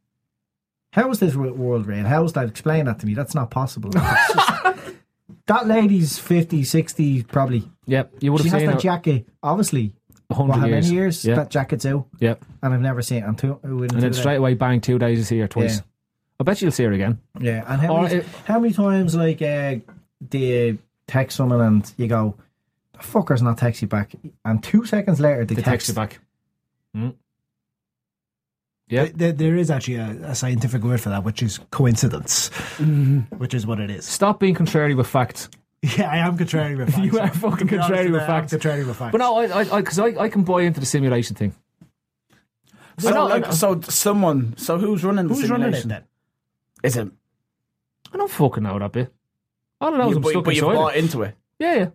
How 0.92 1.10
is 1.12 1.20
this 1.20 1.36
wo- 1.36 1.54
world 1.54 1.88
real? 1.88 2.06
How 2.06 2.24
is 2.26 2.34
that? 2.34 2.48
Explain 2.50 2.86
that 2.86 3.00
to 3.00 3.06
me. 3.06 3.14
That's 3.14 3.36
not 3.36 3.50
possible. 3.52 3.92
That 5.48 5.68
lady's 5.68 6.18
50, 6.18 6.64
60, 6.64 7.24
probably. 7.24 7.70
Yep, 7.86 8.14
you 8.22 8.32
would 8.32 8.40
have 8.42 8.46
She 8.46 8.50
has 8.50 8.60
seen 8.62 8.68
that 8.68 8.74
her 8.76 8.80
jacket, 8.80 9.28
obviously. 9.44 9.94
a 10.30 10.34
What, 10.34 10.38
hundred 10.50 10.60
how 10.60 10.66
years. 10.68 10.86
many 10.86 10.96
years 10.96 11.26
Yeah, 11.26 11.36
that 11.36 11.50
jacket's 11.52 11.86
out? 11.86 12.08
yep. 12.20 12.44
And 12.64 12.74
I've 12.74 12.82
never 12.82 13.02
seen 13.04 13.20
it. 13.24 13.28
And, 13.28 13.38
two, 13.38 13.54
within 13.62 13.94
And 13.96 14.02
then 14.02 14.14
straight 14.14 14.38
away, 14.38 14.56
bang, 14.56 14.82
two 14.82 14.98
days 14.98 15.20
you 15.20 15.24
see 15.24 15.38
her 15.40 15.48
twice. 15.48 15.76
Yeah. 15.78 15.82
I 16.40 16.44
bet 16.44 16.62
you'll 16.62 16.72
see 16.72 16.84
her 16.84 16.92
again. 16.92 17.20
Yeah, 17.40 17.64
and 17.68 17.80
how, 17.80 17.96
Or 17.96 18.02
many, 18.04 18.16
it- 18.16 18.26
how 18.46 18.60
many 18.60 18.74
times 18.74 19.14
like 19.16 19.42
uh, 19.42 19.76
do 20.28 20.38
you 20.40 20.80
text 21.08 21.38
someone 21.38 21.62
and 21.62 21.94
you 21.96 22.08
go, 22.08 22.36
"The 22.94 23.00
fucker's 23.00 23.42
not 23.44 23.58
text 23.60 23.82
you 23.84 23.88
back," 23.88 24.14
and 24.44 24.62
two 24.64 24.84
seconds 24.86 25.20
later 25.22 25.46
they, 25.46 25.56
They 25.56 25.62
text 25.62 25.88
text, 25.88 25.90
you 25.90 25.94
back. 25.94 27.16
Yeah. 28.88 29.08
There, 29.14 29.32
there 29.32 29.56
is 29.56 29.72
actually 29.72 29.96
a, 29.96 30.10
a 30.24 30.36
scientific 30.36 30.84
word 30.84 31.02
for 31.02 31.10
that, 31.10 31.24
which 31.24 31.42
is 31.42 31.60
coincidence, 31.72 32.50
mm-hmm. 32.78 33.36
which 33.38 33.54
is 33.54 33.66
what 33.66 33.80
it 33.80 33.90
is. 33.90 34.06
Stop 34.06 34.40
being 34.40 34.56
contrary 34.56 34.96
with 34.96 35.08
facts. 35.08 35.50
Yeah, 35.98 36.10
I 36.10 36.18
am 36.18 36.36
contrary 36.36 36.76
with 36.76 36.90
facts. 36.96 37.06
You 37.14 37.20
are 37.20 37.30
fucking 37.30 37.68
To 37.68 37.76
honest 37.76 37.88
contrary 37.90 38.10
with 38.10 38.22
I 38.22 38.24
am 38.24 38.30
facts. 38.30 38.52
Contrary 38.54 38.86
with 38.86 38.98
facts. 38.98 39.12
But 39.12 39.18
no, 39.20 39.36
I, 39.38 39.60
I, 39.60 39.82
because 39.82 40.00
I, 40.00 40.06
I, 40.20 40.30
can 40.30 40.42
buy 40.44 40.62
into 40.64 40.80
the 40.80 40.86
simulation 40.88 41.36
thing. 41.36 41.54
So, 42.98 43.12
know, 43.12 43.28
like, 43.28 43.54
so 43.54 43.80
someone. 43.82 44.56
So 44.58 44.80
who's 44.80 45.04
running 45.04 45.28
the 45.28 45.36
who's 45.36 45.48
running 45.48 45.74
it 45.74 45.82
simulation? 45.82 45.90
then? 45.90 46.04
Is 46.82 46.98
it? 46.98 47.08
I 48.12 48.18
don't 48.18 48.32
fucking 48.32 48.64
know 48.64 48.80
that 48.80 48.92
bit. 48.94 49.14
All 49.80 49.94
I 49.94 49.98
know 49.98 50.06
is 50.06 50.10
You, 50.12 50.16
I'm 50.16 50.22
but, 50.24 50.30
stuck 50.30 50.44
but 50.46 50.56
you've 50.56 50.64
inside 50.64 50.76
bought 50.76 50.96
it. 50.96 51.04
into 51.04 51.22
it. 51.22 51.36
Yeah, 51.60 51.76
yeah. 51.76 51.88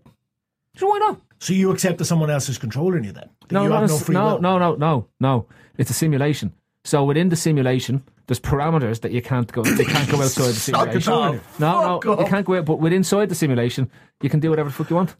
So 0.76 0.86
why 0.86 0.98
not? 0.98 1.20
So 1.40 1.52
you 1.52 1.72
accept 1.72 1.98
that 1.98 2.04
someone 2.04 2.30
else 2.30 2.48
is 2.48 2.58
controlling 2.58 3.02
you 3.02 3.12
then? 3.12 3.28
That 3.48 3.52
No, 3.52 3.62
you 3.64 3.68
no, 3.70 3.80
have 3.80 3.88
no 3.88 3.98
free 3.98 4.14
no, 4.14 4.24
will? 4.34 4.40
no, 4.40 4.58
no, 4.58 4.74
no, 4.76 5.06
no. 5.18 5.46
It's 5.78 5.90
a 5.90 5.94
simulation. 5.94 6.52
So 6.84 7.04
within 7.04 7.28
the 7.28 7.36
simulation, 7.36 8.02
there's 8.26 8.40
parameters 8.40 9.00
that 9.02 9.12
you 9.12 9.20
can't 9.20 9.50
go. 9.52 9.64
You 9.64 9.84
can't 9.84 10.10
go 10.10 10.22
outside 10.22 10.48
the 10.48 10.52
simulation. 10.54 11.12
No, 11.58 12.00
no, 12.02 12.18
you 12.20 12.26
can't 12.26 12.46
go 12.46 12.56
out. 12.56 12.64
But 12.64 12.76
within 12.80 12.98
inside 12.98 13.28
the 13.28 13.34
simulation, 13.34 13.90
you 14.22 14.30
can 14.30 14.40
do 14.40 14.50
whatever 14.50 14.68
the 14.70 14.74
fuck 14.74 14.88
you 14.90 14.96
want. 14.96 15.14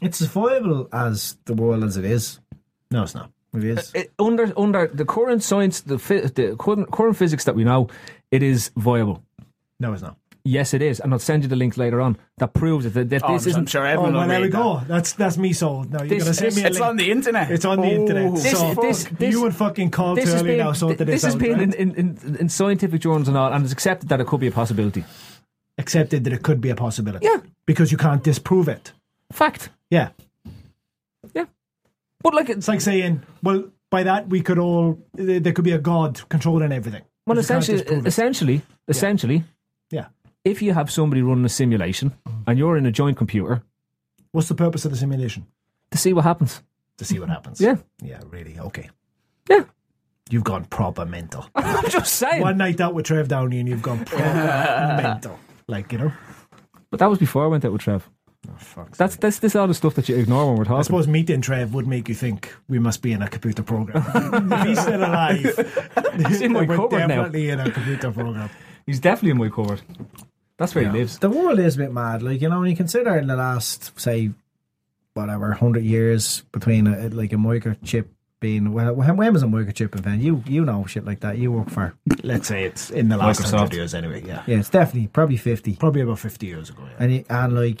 It's 0.00 0.22
as 0.22 0.28
viable 0.28 0.88
as 0.92 1.36
the 1.44 1.54
world 1.54 1.84
as 1.84 1.96
it 1.96 2.04
is. 2.04 2.40
No, 2.90 3.02
it's 3.02 3.14
not. 3.14 3.30
It 3.54 3.64
is. 3.64 3.92
It, 3.94 4.12
under 4.18 4.52
under 4.56 4.86
the 4.86 5.04
current 5.04 5.42
science, 5.42 5.80
the, 5.82 5.96
the 5.96 6.56
current, 6.58 6.90
current 6.90 7.16
physics 7.16 7.44
that 7.44 7.54
we 7.54 7.64
know, 7.64 7.88
it 8.30 8.42
is 8.42 8.70
viable. 8.76 9.22
No, 9.78 9.92
it's 9.92 10.02
not. 10.02 10.16
Yes, 10.44 10.74
it 10.74 10.82
is, 10.82 10.98
and 10.98 11.12
I'll 11.12 11.20
send 11.20 11.44
you 11.44 11.48
the 11.48 11.54
link 11.54 11.76
later 11.76 12.00
on 12.00 12.16
that 12.38 12.52
proves 12.52 12.84
it. 12.84 12.94
That, 12.94 13.10
that 13.10 13.22
Oh, 13.24 13.34
this 13.34 13.44
I'm, 13.44 13.48
isn't. 13.50 13.60
I'm 13.60 13.66
sure 13.66 13.82
Oh, 13.86 13.90
everyone 13.90 14.12
well, 14.14 14.22
will 14.22 14.28
there 14.28 14.38
we 14.40 14.44
read 14.46 14.52
go. 14.52 14.78
that. 14.78 14.88
That's 14.88 15.12
that's 15.12 15.38
me 15.38 15.52
sold. 15.52 15.92
Now 15.92 16.00
you're 16.02 16.08
This- 16.18 16.24
going 16.24 16.32
to 16.32 16.34
send 16.34 16.56
me 16.56 16.62
a 16.62 16.66
It's 16.66 16.78
link. 16.80 16.86
on 16.88 16.96
the 16.96 17.10
internet. 17.12 17.50
It's 17.52 17.64
on 17.64 17.80
the 17.80 17.86
Oh. 17.86 18.00
internet. 18.00 18.34
This- 18.34 18.50
so 18.58 18.74
this- 18.74 19.04
this- 19.04 19.32
you 19.32 19.40
would 19.42 19.54
fucking 19.54 19.90
call 19.92 20.16
This 20.16 20.24
too 20.24 20.30
has 20.32 20.40
early 20.42 20.50
been, 20.56 20.58
now 20.66 20.72
sorted 20.72 20.98
this 21.06 21.22
this, 21.22 21.22
has 21.22 21.34
out. 21.34 21.40
been 21.40 21.52
right? 21.52 21.62
in, 21.62 21.72
in, 21.74 21.94
in, 22.24 22.36
in 22.40 22.48
scientific 22.48 23.00
journals 23.00 23.28
and 23.28 23.36
all, 23.36 23.52
and 23.52 23.62
it's 23.64 23.72
accepted 23.72 24.08
that 24.08 24.20
it 24.20 24.26
could 24.26 24.40
be 24.40 24.48
a 24.48 24.52
possibility. 24.52 25.04
Accepted 25.78 26.24
that 26.24 26.32
it 26.32 26.42
could 26.42 26.60
be 26.60 26.70
a 26.70 26.74
possibility. 26.74 27.24
Yeah. 27.24 27.38
Because 27.64 27.92
you 27.92 27.96
can't 27.98 28.22
disprove 28.24 28.68
it. 28.68 28.92
Fact. 29.30 29.70
Yeah. 29.90 30.08
Yeah. 31.34 31.44
But 32.22 32.34
like, 32.34 32.48
it's, 32.48 32.58
It's 32.58 32.68
like 32.68 32.80
saying, 32.80 33.22
well, 33.42 33.64
by 33.90 34.02
that 34.02 34.28
we 34.28 34.40
could 34.42 34.58
all 34.58 34.98
there 35.14 35.38
there 35.40 35.52
could 35.52 35.64
be 35.64 35.72
a 35.72 35.78
god 35.78 36.20
controlling 36.28 36.72
everything. 36.72 37.02
well, 37.26 37.36
But 37.36 37.38
essentially, 37.38 37.78
it. 37.80 38.06
essentially, 38.06 38.62
essentially, 38.88 39.36
Yeah. 39.36 39.42
If 40.44 40.60
you 40.62 40.72
have 40.74 40.90
somebody 40.90 41.22
running 41.22 41.44
a 41.44 41.48
simulation 41.48 42.12
and 42.46 42.58
you're 42.58 42.76
in 42.76 42.86
a 42.86 42.92
joint 42.92 43.16
computer 43.16 43.62
What's 44.32 44.48
the 44.48 44.54
purpose 44.54 44.84
of 44.86 44.90
the 44.90 44.96
simulation? 44.96 45.46
to 45.90 45.98
see 45.98 46.14
what 46.14 46.24
happens. 46.24 46.62
To 46.96 47.04
see 47.04 47.18
what 47.18 47.28
happens. 47.28 47.60
Yeah. 47.60 47.76
Yeah, 48.00 48.20
really. 48.30 48.58
Okay. 48.58 48.88
Yeah. 49.50 49.64
You've 50.30 50.44
gone 50.44 50.64
proper 50.64 51.04
mental. 51.04 51.46
I'm 51.54 51.90
just 51.90 52.14
saying. 52.14 52.40
One 52.40 52.56
night 52.56 52.80
out 52.80 52.94
with 52.94 53.04
Trev 53.04 53.28
Downey 53.28 53.60
and 53.60 53.68
you've 53.68 53.82
gone 53.82 54.04
proper 54.06 54.24
mental. 55.02 55.38
Like, 55.68 55.92
you 55.92 55.98
know? 55.98 56.12
But 56.90 57.00
that 57.00 57.10
was 57.10 57.18
before 57.18 57.44
I 57.44 57.48
went 57.48 57.64
out 57.66 57.72
with 57.72 57.82
Trev. 57.82 58.08
Oh, 58.48 58.54
fuck's 58.56 58.96
That's 58.96 59.14
sake. 59.14 59.20
this 59.20 59.38
this 59.38 59.54
all 59.54 59.68
the 59.68 59.74
stuff 59.74 59.94
that 59.96 60.08
you 60.08 60.16
ignore 60.16 60.46
when 60.48 60.56
we're 60.56 60.64
talking. 60.64 60.78
I 60.78 60.82
suppose 60.82 61.06
meeting 61.06 61.42
Trev 61.42 61.74
would 61.74 61.86
make 61.86 62.08
you 62.08 62.14
think 62.14 62.54
we 62.68 62.78
must 62.78 63.02
be 63.02 63.12
in 63.12 63.20
a 63.22 63.28
computer 63.28 63.62
program. 63.62 64.02
if 64.52 64.66
he's 64.66 64.80
still 64.80 65.00
alive, 65.04 65.42
He's 66.26 66.40
in 66.40 66.52
my 66.52 66.62
we're 66.62 66.74
cupboard 66.76 67.00
now. 67.00 67.06
definitely 67.08 67.50
in 67.50 67.60
a 67.60 67.70
computer 67.70 68.10
program. 68.10 68.48
He's 68.86 68.98
definitely 68.98 69.30
in 69.32 69.38
my 69.38 69.48
cupboard. 69.50 69.82
That's 70.62 70.76
where 70.76 70.84
he 70.84 70.90
lives. 70.90 71.18
The 71.18 71.28
world 71.28 71.58
is 71.58 71.74
a 71.74 71.78
bit 71.78 71.92
mad. 71.92 72.22
Like, 72.22 72.40
you 72.40 72.48
know, 72.48 72.60
when 72.60 72.70
you 72.70 72.76
consider 72.76 73.16
in 73.16 73.26
the 73.26 73.34
last, 73.34 73.98
say, 73.98 74.30
whatever, 75.14 75.48
100 75.48 75.82
years 75.82 76.42
between 76.52 76.86
a, 76.86 77.08
like 77.08 77.32
a 77.32 77.36
microchip 77.36 78.06
being, 78.38 78.72
well, 78.72 78.94
when 78.94 79.16
when 79.16 79.32
was 79.32 79.42
a 79.42 79.46
microchip 79.46 79.96
invented? 79.96 80.22
You 80.22 80.44
you 80.46 80.64
know 80.64 80.86
shit 80.86 81.04
like 81.04 81.18
that. 81.20 81.36
You 81.36 81.50
work 81.50 81.68
for. 81.68 81.94
Let's 82.22 82.46
say 82.46 82.62
it's 82.62 82.90
in 82.90 83.08
the 83.08 83.16
last 83.16 83.40
Microsoft. 83.40 83.58
hundred 83.58 83.74
years 83.74 83.92
anyway. 83.92 84.22
Yeah. 84.24 84.44
Yeah, 84.46 84.58
it's 84.58 84.70
definitely 84.70 85.08
probably 85.08 85.36
50. 85.36 85.74
Probably 85.76 86.02
about 86.02 86.20
50 86.20 86.46
years 86.46 86.70
ago. 86.70 86.82
Yeah. 86.84 86.96
And, 87.00 87.12
it, 87.12 87.26
and 87.28 87.56
like, 87.56 87.80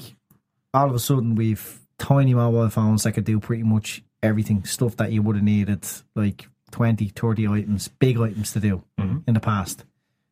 all 0.74 0.88
of 0.88 0.94
a 0.96 0.98
sudden, 0.98 1.36
we've 1.36 1.80
tiny 1.98 2.34
mobile 2.34 2.68
phones 2.68 3.04
that 3.04 3.12
could 3.12 3.24
do 3.24 3.38
pretty 3.38 3.62
much 3.62 4.02
everything, 4.24 4.64
stuff 4.64 4.96
that 4.96 5.12
you 5.12 5.22
would 5.22 5.36
have 5.36 5.44
needed, 5.44 5.86
like 6.16 6.48
20, 6.72 7.08
30 7.08 7.46
items, 7.46 7.86
big 7.86 8.18
items 8.18 8.52
to 8.52 8.60
do 8.60 8.82
mm-hmm. 8.98 9.18
in 9.28 9.34
the 9.34 9.40
past. 9.40 9.84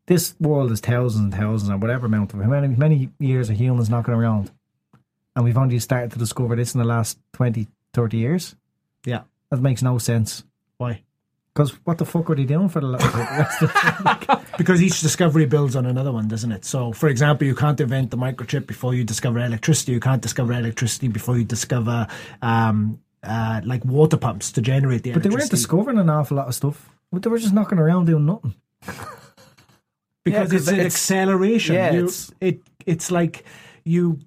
This 0.07 0.35
world 0.41 0.73
is 0.73 0.81
thousands 0.81 1.25
and 1.25 1.35
thousands 1.35 1.71
and 1.71 1.81
whatever 1.81 2.07
amount 2.07 2.35
of 2.35 2.41
how 2.41 2.49
many, 2.49 2.69
many 2.75 3.11
years 3.19 3.49
of 3.49 3.57
humans 3.61 3.89
knocking 3.89 4.15
around. 4.15 4.51
And 5.37 5.45
we've 5.45 5.59
only 5.59 5.79
started 5.79 6.11
to 6.13 6.19
discover 6.19 6.57
this 6.57 6.75
in 6.75 6.81
the 6.81 6.87
last 6.87 7.19
20, 7.35 7.69
30 7.95 8.17
years. 8.17 8.57
Yeah. 9.05 9.23
That 9.51 9.61
makes 9.61 9.83
no 9.83 9.99
sense. 9.99 10.45
Why? 10.79 11.03
Because 11.55 11.71
what 11.85 11.99
the 11.99 12.07
fuck 12.07 12.29
were 12.29 12.37
they 12.37 12.45
doing 12.45 12.69
for 12.69 12.81
the 12.81 12.89
rest 12.99 13.63
of 13.63 14.47
Because 14.59 14.83
each 14.83 15.01
discovery 15.01 15.47
builds 15.47 15.75
on 15.75 15.87
another 15.87 16.13
one, 16.13 16.29
doesn't 16.29 16.53
it? 16.53 16.65
So, 16.65 16.93
for 16.93 17.09
example, 17.09 17.47
you 17.47 17.55
can't 17.55 17.81
invent 17.81 18.11
the 18.11 18.17
microchip 18.17 18.67
before 18.67 18.95
you 18.95 19.05
discover 19.05 19.39
electricity. 19.39 19.93
You 19.93 20.01
can't 20.01 20.23
discover 20.23 20.53
electricity 20.53 21.09
before 21.09 21.39
you 21.39 21.45
discover, 21.45 22.07
um, 22.43 23.01
uh, 23.23 23.63
like 23.65 23.85
water 23.85 24.17
pumps 24.17 24.53
to 24.53 24.63
generate 24.63 25.03
the 25.03 25.13
But 25.13 25.23
they 25.23 25.31
weren't 25.31 25.51
discovering 25.51 25.99
an 25.99 26.11
awful 26.11 26.37
lot 26.37 26.49
of 26.49 26.55
stuff. 26.55 26.91
But 27.11 27.23
they 27.23 27.31
were 27.31 27.39
just 27.39 27.55
knocking 27.55 27.79
around 27.79 28.07
doing 28.07 28.27
nothing. 28.27 28.55
because 30.25 30.53
Yeah, 30.53 30.57
it's 30.57 30.65
'cause 30.67 30.69
an 30.69 30.75
it's- 30.81 30.95
acceleration. 30.95 31.75
yeah, 31.75 31.93
You- 31.93 31.99
it's- 32.05 32.31
it 32.41 32.61
it's 32.87 33.11
like 33.11 33.45
you 33.85 34.19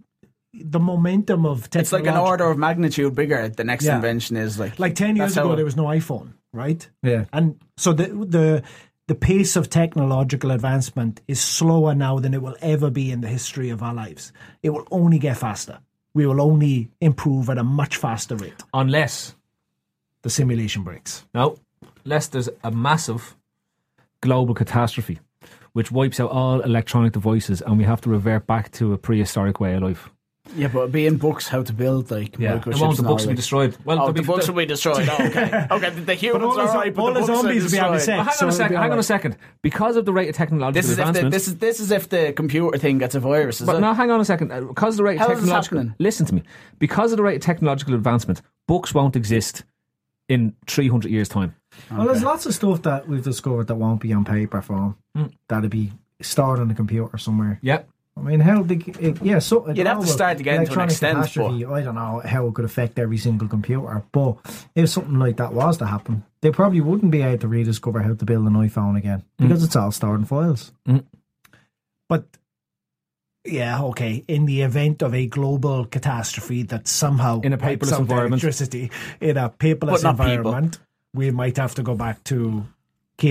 the 0.54 0.80
momentum 0.80 1.46
of 1.48 1.68
It's 1.74 1.92
like 1.92 2.06
an 2.06 2.16
order 2.16 2.46
of 2.46 2.58
magnitude 2.60 3.16
bigger. 3.16 3.50
The 3.50 3.64
next 3.64 3.86
Yeah. 3.86 3.96
invention 3.96 4.38
is 4.38 4.60
like 4.60 4.78
Like 4.80 4.94
ten 4.96 5.16
years 5.16 5.36
ago, 5.36 5.56
there 5.56 5.66
was 5.66 5.76
no 5.76 5.86
iPhone, 5.86 6.34
right? 6.54 6.88
Yeah. 7.02 7.26
And 7.34 7.56
so 7.78 7.92
the 7.94 8.06
the 8.08 8.64
the 9.08 9.16
pace 9.16 9.56
of 9.56 9.70
technological 9.70 10.52
advancement 10.52 11.22
is 11.28 11.42
slower 11.42 11.94
now 11.96 12.20
than 12.20 12.34
it 12.34 12.42
will 12.42 12.56
ever 12.62 12.90
be 12.92 13.12
in 13.12 13.22
the 13.22 13.28
history 13.28 13.70
of 13.70 13.82
our 13.84 13.94
lives. 13.94 14.32
It 14.62 14.70
will 14.70 14.88
only 14.92 15.18
get 15.20 15.38
faster. 15.38 15.80
We 16.14 16.26
will 16.28 16.40
only 16.40 16.90
improve 17.02 17.50
at 17.50 17.58
a 17.58 17.64
much 17.64 17.98
faster 17.98 18.36
rate. 18.36 18.64
Unless 18.74 19.36
The 20.22 20.30
simulation 20.30 20.84
breaks. 20.84 21.26
no, 21.34 21.58
unless 22.06 22.28
there's 22.28 22.50
a 22.64 22.70
massive 22.72 23.36
global 24.22 24.54
catastrophe 24.54 25.20
which 25.74 25.92
wipes 25.92 26.20
out 26.20 26.32
all 26.32 26.62
electronic 26.62 27.14
devices 27.14 27.62
and 27.62 27.78
we 27.78 27.84
have 27.84 28.02
to 28.02 28.10
revert 28.10 28.46
back 28.48 28.72
to 28.74 28.94
a 28.94 28.98
prehistoric 28.98 29.60
way 29.60 29.74
of 29.76 29.84
life. 29.84 30.10
Yeah, 30.58 30.68
but 30.68 30.80
it'd 30.82 30.92
be 30.92 31.08
in 31.08 31.16
books 31.16 31.48
how 31.48 31.64
to 31.64 31.72
build 31.72 32.12
like 32.12 32.38
Yeah. 32.38 32.58
microchips. 32.58 32.74
And 32.74 32.82
won't 32.82 32.98
the 32.98 33.02
and 33.04 33.08
all, 33.08 33.14
books 33.14 33.26
be 33.26 33.34
destroyed? 33.34 33.78
Well, 33.86 33.96
oh, 33.98 34.00
there'll 34.02 34.14
the 34.14 34.22
be- 34.24 34.28
books 34.28 34.48
will 34.50 34.56
be 34.56 34.66
destroyed. 34.66 35.08
Oh, 35.10 35.14
okay, 35.26 35.68
okay. 35.72 35.90
The, 35.92 36.02
the 36.02 36.14
humans 36.16 36.44
all 36.44 36.60
are 36.60 36.68
zo- 36.68 36.74
alright, 36.74 36.94
but 36.94 37.02
all 37.02 37.08
the 37.14 37.14
the 37.14 37.20
are 37.32 37.36
zombies 37.38 37.64
will 37.64 37.72
be 37.72 37.78
having 37.78 38.00
sex. 38.02 38.08
Well, 38.18 38.26
hang 38.26 38.36
on 38.42 38.50
a 38.50 38.52
second. 38.52 38.66
it'll 38.66 38.70
be 38.70 38.76
Hang 38.84 38.92
on 38.92 39.00
a 39.00 39.04
second. 39.04 39.38
Because 39.62 39.96
of 39.96 40.04
the 40.04 40.12
rate 40.12 40.28
of 40.28 40.36
technological 40.36 40.82
This 40.82 40.92
is 40.92 40.92
if 40.92 40.98
the, 40.98 41.02
advancement, 41.08 41.32
this 41.32 41.48
is 41.48 41.58
this 41.60 41.80
is 41.80 41.92
if 41.92 42.10
the 42.10 42.34
computer 42.34 42.78
thing 42.78 42.98
gets 42.98 43.16
a 43.16 43.22
virus. 43.22 43.62
Is 43.62 43.68
But 43.68 43.78
it? 43.78 43.80
now, 43.80 43.94
hang 43.94 44.12
on 44.12 44.20
a 44.20 44.26
second. 44.26 44.52
Uh, 44.52 44.60
Because 44.62 44.96
of 44.96 44.98
the 44.98 45.04
rate 45.06 45.18
How 45.18 45.28
of 45.28 45.32
is 45.32 45.38
this 45.40 45.46
technological, 45.50 45.96
listen 46.00 46.26
to 46.26 46.36
me. 46.36 46.44
Because 46.78 47.14
of 47.14 47.18
the 47.18 47.24
rate 47.24 47.38
of 47.38 47.42
technological 47.42 47.94
advancement, 47.96 48.42
books 48.68 48.94
won't 48.94 49.16
exist 49.16 49.64
in 50.30 50.56
three 50.68 50.88
hundred 50.88 51.12
years' 51.12 51.30
time. 51.30 51.56
Well, 51.92 52.08
there's 52.08 52.24
lots 52.24 52.46
of 52.46 52.54
stuff 52.54 52.84
that 52.84 53.08
we've 53.08 53.24
discovered 53.24 53.68
that 53.68 53.76
won't 53.76 54.02
be 54.02 54.14
on 54.14 54.26
paper 54.26 54.62
form. 54.62 54.98
Hmm. 55.16 55.28
That'll 55.48 55.70
be 55.70 55.92
stored 56.22 56.60
on 56.60 56.68
the 56.68 56.74
computer 56.74 57.18
somewhere. 57.18 57.60
Yep. 57.62 57.90
I 58.16 58.22
mean, 58.22 58.40
how 58.42 58.62
big? 58.62 58.88
It, 59.00 59.22
yeah, 59.24 59.40
so 59.40 59.68
You'd 59.72 59.88
have 59.88 60.00
to 60.02 60.08
start 60.08 60.38
to 60.38 60.44
get 60.44 60.60
into 60.60 60.80
an 60.80 60.82
extent, 60.82 61.18
catastrophe, 61.18 61.66
I 61.66 61.82
don't 61.82 61.96
know 61.96 62.22
how 62.24 62.46
it 62.48 62.54
could 62.54 62.66
affect 62.66 63.00
every 63.00 63.18
single 63.18 63.48
computer, 63.48 64.04
but 64.12 64.38
if 64.76 64.90
something 64.90 65.18
like 65.18 65.38
that 65.38 65.54
was 65.54 65.78
to 65.78 65.88
happen, 65.88 66.24
they 66.42 66.52
probably 66.52 66.82
wouldn't 66.82 67.12
be 67.12 67.24
able 67.24 67.40
to 67.40 67.48
rediscover 67.48 68.02
how 68.02 68.14
to 68.14 68.26
build 68.26 68.46
an 68.46 68.54
iPhone 68.54 68.98
again 68.98 69.24
because 69.38 69.60
hmm. 69.60 69.66
it's 69.66 69.76
all 69.76 69.92
stored 69.92 70.20
in 70.20 70.26
files. 70.26 70.72
Hmm. 70.86 71.00
But 72.08 72.26
yeah, 73.46 73.84
okay. 73.84 74.24
In 74.28 74.46
the 74.46 74.62
event 74.62 75.02
of 75.02 75.14
a 75.14 75.28
global 75.28 75.86
catastrophe 75.86 76.64
that 76.64 76.88
somehow 76.88 77.42
In 77.42 77.54
a 77.54 77.58
paperless 77.58 78.00
environment. 78.00 78.42
electricity 78.44 78.90
in 79.20 79.38
a 79.38 79.50
paperless 79.50 80.04
not 80.04 80.18
people. 80.18 80.32
environment, 80.38 80.80
we 81.14 81.30
might 81.32 81.58
have 81.58 81.76
to 81.76 81.84
go 81.84 81.96
back 81.96 82.24
to 82.26 82.66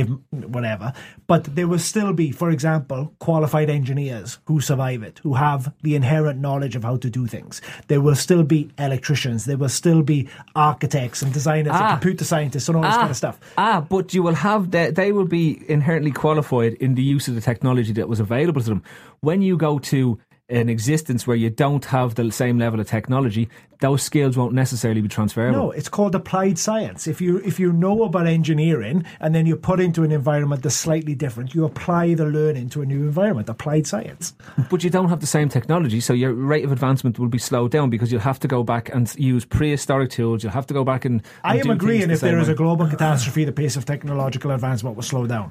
whatever. 0.01 0.93
But 1.27 1.55
there 1.55 1.69
will 1.69 1.78
still 1.78 2.12
be, 2.12 2.31
for 2.32 2.51
example, 2.51 3.12
qualified 3.19 3.70
engineers 3.70 4.39
who 4.47 4.60
survive 4.60 5.02
it, 5.02 5.20
who 5.23 5.35
have 5.35 5.73
the 5.82 5.94
inherent 5.94 6.40
knowledge 6.40 6.77
of 6.77 6.85
how 6.85 6.97
to 6.98 7.10
do 7.10 7.27
things. 7.27 7.60
There 7.89 8.01
will 8.01 8.14
still 8.14 8.43
be 8.43 8.70
electricians. 8.78 9.44
There 9.44 9.56
will 9.56 9.69
still 9.69 10.02
be 10.02 10.28
architects 10.55 11.23
and 11.23 11.32
designers 11.32 11.73
Ah. 11.74 11.81
and 11.93 12.01
computer 12.01 12.24
scientists 12.24 12.69
and 12.69 12.77
all 12.77 12.82
this 12.82 12.97
kind 12.97 13.10
of 13.10 13.16
stuff. 13.16 13.39
Ah, 13.59 13.85
but 13.89 14.14
you 14.14 14.23
will 14.23 14.35
have 14.35 14.70
that. 14.73 14.94
They 14.94 15.12
will 15.12 15.27
be 15.27 15.62
inherently 15.69 16.10
qualified 16.10 16.74
in 16.74 16.94
the 16.94 17.02
use 17.02 17.28
of 17.28 17.35
the 17.35 17.40
technology 17.40 17.93
that 17.93 18.09
was 18.09 18.20
available 18.20 18.60
to 18.62 18.69
them. 18.69 18.82
When 19.20 19.43
you 19.43 19.56
go 19.56 19.78
to 19.78 20.19
an 20.48 20.69
existence 20.69 21.27
where 21.27 21.36
you 21.36 21.48
don't 21.48 21.86
have 21.86 22.14
the 22.16 22.31
same 22.31 22.59
level 22.59 22.78
of 22.81 22.86
technology, 22.86 23.48
those 23.83 24.03
skills 24.03 24.37
won't 24.37 24.55
necessarily 24.55 25.01
be 25.01 25.09
transferable. 25.09 25.59
No, 25.59 25.71
it's 25.73 25.89
called 25.89 26.15
applied 26.15 26.57
science. 26.57 27.07
If 27.07 27.21
you 27.21 27.39
if 27.39 27.61
you 27.61 27.73
know 27.73 28.05
about 28.05 28.27
engineering 28.27 29.05
and 29.21 29.35
then 29.35 29.45
you 29.45 29.57
put 29.57 29.81
into 29.81 30.05
an 30.05 30.13
environment 30.13 30.63
that's 30.63 30.77
slightly 30.77 31.15
different, 31.15 31.53
you 31.55 31.65
apply 31.65 32.15
the 32.15 32.25
learning 32.25 32.71
to 32.71 32.83
a 32.83 32.87
new 32.87 33.03
environment. 33.03 33.49
Applied 33.49 33.87
science. 33.87 34.35
But 34.71 34.85
you 34.85 34.91
don't 34.91 35.09
have 35.09 35.21
the 35.21 35.27
same 35.27 35.49
technology, 35.49 36.01
so 36.01 36.13
your 36.13 36.33
rate 36.33 36.65
of 36.65 36.73
advancement 36.73 37.19
will 37.19 37.29
be 37.29 37.39
slowed 37.39 37.73
down 37.73 37.91
because 37.91 38.11
you'll 38.11 38.23
have 38.23 38.39
to 38.41 38.49
go 38.49 38.63
back 38.63 38.89
and 38.95 39.13
use 39.19 39.45
prehistoric 39.45 40.11
tools. 40.11 40.43
You'll 40.43 40.53
have 40.53 40.67
to 40.69 40.75
go 40.75 40.85
back 40.85 41.05
and. 41.05 41.21
I 41.45 41.59
am 41.59 41.69
agreeing 41.69 42.09
the 42.09 42.15
if 42.15 42.21
there 42.21 42.33
same 42.33 42.41
is 42.41 42.49
a 42.49 42.55
global 42.55 42.87
catastrophe, 42.87 43.45
the 43.45 43.53
pace 43.53 43.77
of 43.77 43.85
technological 43.85 44.53
advancement 44.53 44.97
will 44.97 45.03
slow 45.03 45.27
down. 45.27 45.51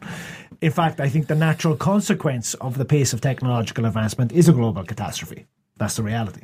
In 0.61 0.71
fact, 0.71 0.99
I 1.01 1.09
think 1.09 1.27
the 1.27 1.35
natural 1.35 1.75
consequence 1.75 2.53
of 2.55 2.77
the 2.77 2.85
pace 2.85 3.11
of 3.13 3.19
technological 3.19 3.85
advancement 3.85 4.31
is 4.31 4.47
a 4.47 4.53
global 4.53 4.83
catastrophe. 4.85 5.45
That's 5.77 5.97
the 5.97 6.03
reality. 6.03 6.41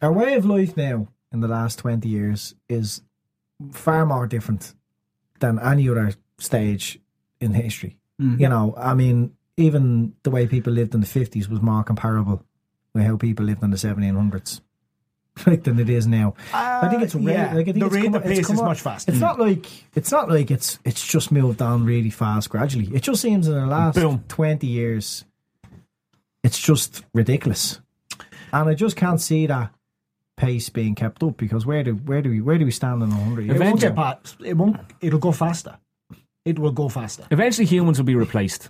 Our 0.00 0.12
way 0.12 0.34
of 0.34 0.44
life 0.44 0.76
now 0.76 1.08
in 1.34 1.40
the 1.40 1.48
last 1.48 1.78
20 1.80 2.08
years 2.08 2.54
is 2.68 3.02
far 3.72 4.06
more 4.06 4.26
different 4.26 4.72
than 5.40 5.58
any 5.58 5.88
other 5.90 6.14
stage 6.38 6.98
in 7.40 7.52
history. 7.52 7.98
You 8.18 8.48
know, 8.48 8.74
I 8.78 8.94
mean, 8.94 9.34
even 9.56 10.14
the 10.22 10.30
way 10.30 10.46
people 10.46 10.72
lived 10.72 10.94
in 10.94 11.00
the 11.00 11.06
50s 11.06 11.48
was 11.48 11.60
more 11.60 11.82
comparable 11.84 12.42
with 12.94 13.04
how 13.04 13.16
people 13.16 13.44
lived 13.44 13.62
in 13.62 13.70
the 13.70 13.76
1700s. 13.76 14.60
Like 15.46 15.64
than 15.64 15.80
it 15.80 15.90
is 15.90 16.06
now. 16.06 16.34
I 16.52 16.86
think 16.88 17.02
it's 17.02 17.16
Uh, 17.16 17.18
yeah. 17.18 17.52
like 17.54 17.66
I 17.68 17.72
think 17.72 17.80
The 17.80 17.88
rate 17.90 18.14
of 18.14 18.22
pace 18.22 18.48
is 18.48 18.56
up- 18.56 18.64
much 18.66 18.80
faster. 18.82 19.10
It's 19.10 19.20
not 19.20 19.40
like 19.40 19.66
it's 19.96 20.12
not 20.12 20.30
like 20.30 20.52
it's 20.52 20.78
it's 20.84 21.04
just 21.04 21.32
moved 21.32 21.60
on 21.60 21.84
really 21.84 22.10
fast 22.10 22.50
gradually. 22.50 22.86
It 22.94 23.02
just 23.02 23.20
seems 23.20 23.48
in 23.48 23.54
the 23.54 23.66
last 23.66 23.96
Boom. 23.96 24.22
twenty 24.28 24.68
years, 24.68 25.24
it's 26.44 26.60
just 26.60 27.02
ridiculous, 27.12 27.80
and 28.52 28.68
I 28.68 28.74
just 28.74 28.94
can't 28.94 29.20
see 29.20 29.48
that 29.48 29.74
pace 30.36 30.68
being 30.68 30.94
kept 30.94 31.22
up 31.22 31.36
because 31.36 31.64
where 31.64 31.82
do 31.84 31.94
where 31.94 32.22
do 32.22 32.30
we 32.30 32.40
where 32.40 32.58
do 32.58 32.64
we 32.64 32.70
stand 32.70 33.02
in 33.02 33.10
a 33.10 33.14
hundred 33.14 33.46
years? 33.46 33.60
It 33.60 33.64
won't 33.64 33.80
get 33.80 33.94
past. 33.94 34.36
It 34.44 34.54
won't. 34.56 34.76
It'll 35.00 35.18
go 35.18 35.32
faster. 35.32 35.78
It 36.44 36.58
will 36.58 36.72
go 36.72 36.88
faster. 36.88 37.24
Eventually, 37.30 37.66
humans 37.66 37.98
will 37.98 38.04
be 38.04 38.14
replaced. 38.16 38.68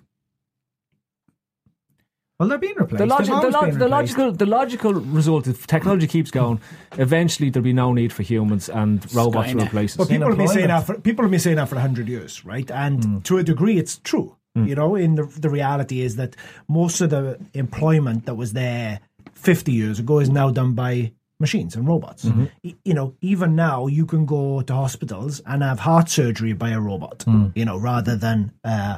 Well, 2.39 2.49
they're 2.49 2.59
being 2.59 2.75
replaced. 2.77 2.99
The, 2.99 3.07
logic, 3.07 3.27
They've 3.33 3.43
the, 3.43 3.51
lo- 3.51 3.61
been 3.61 3.79
the 3.79 3.85
replaced. 3.87 3.91
logical, 4.19 4.33
the 4.33 4.47
logical 4.47 4.93
result, 4.95 5.47
if 5.47 5.69
technology 5.69 6.09
keeps 6.09 6.33
going, 6.33 6.61
eventually 6.99 7.49
there'll 7.49 7.63
be 7.63 7.73
no 7.73 7.93
need 7.93 8.13
for 8.13 8.25
humans 8.25 8.69
and 8.69 9.01
robots 9.15 9.51
to 9.53 9.57
Skynet. 9.57 9.67
replace 9.67 9.93
us. 9.93 9.97
But 9.99 10.09
people 10.09 10.29
have 10.29 10.37
been 10.39 10.49
saying 10.49 10.67
that 10.67 10.81
for 10.85 11.01
people 11.01 11.25
have 11.25 11.31
been 11.31 11.39
saying 11.41 11.57
that 11.57 11.69
for 11.69 11.79
hundred 11.79 12.09
years, 12.09 12.45
right? 12.45 12.69
And 12.71 13.05
Hmm. 13.05 13.19
to 13.21 13.39
a 13.39 13.45
degree, 13.45 13.79
it's 13.79 13.99
true. 13.99 14.37
You 14.57 14.77
know, 14.77 14.95
in 14.95 15.17
the 15.17 15.25
the 15.25 15.51
reality 15.51 16.01
is 16.01 16.15
that 16.15 16.37
most 16.69 17.01
of 17.01 17.11
the 17.11 17.41
employment 17.55 18.27
that 18.27 18.35
was 18.37 18.53
there 18.53 19.01
fifty 19.33 19.73
years 19.73 19.99
ago 19.99 20.21
is 20.21 20.31
now 20.31 20.51
done 20.51 20.75
by 20.75 21.13
machines 21.47 21.77
and 21.77 21.83
robots. 21.93 22.23
Mm-hmm. 22.25 22.45
Y- 22.67 22.77
You 22.89 22.95
know, 22.99 23.09
even 23.33 23.51
now 23.69 23.79
you 23.99 24.05
can 24.13 24.23
go 24.27 24.63
to 24.69 24.73
hospitals 24.85 25.41
and 25.51 25.63
have 25.63 25.79
heart 25.89 26.09
surgery 26.19 26.53
by 26.65 26.71
a 26.79 26.81
robot. 26.91 27.19
Hmm. 27.27 27.47
You 27.59 27.65
know, 27.69 27.77
rather 27.93 28.15
than 28.25 28.39
uh, 28.75 28.97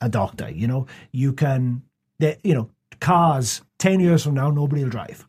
a 0.00 0.08
doctor. 0.20 0.48
You 0.60 0.66
know, 0.70 0.82
you 1.22 1.32
can. 1.32 1.82
You 2.48 2.54
know, 2.56 2.66
cars 3.00 3.62
ten 3.78 4.00
years 4.00 4.22
from 4.24 4.34
now, 4.34 4.48
nobody 4.50 4.82
will 4.84 4.90
drive 4.98 5.20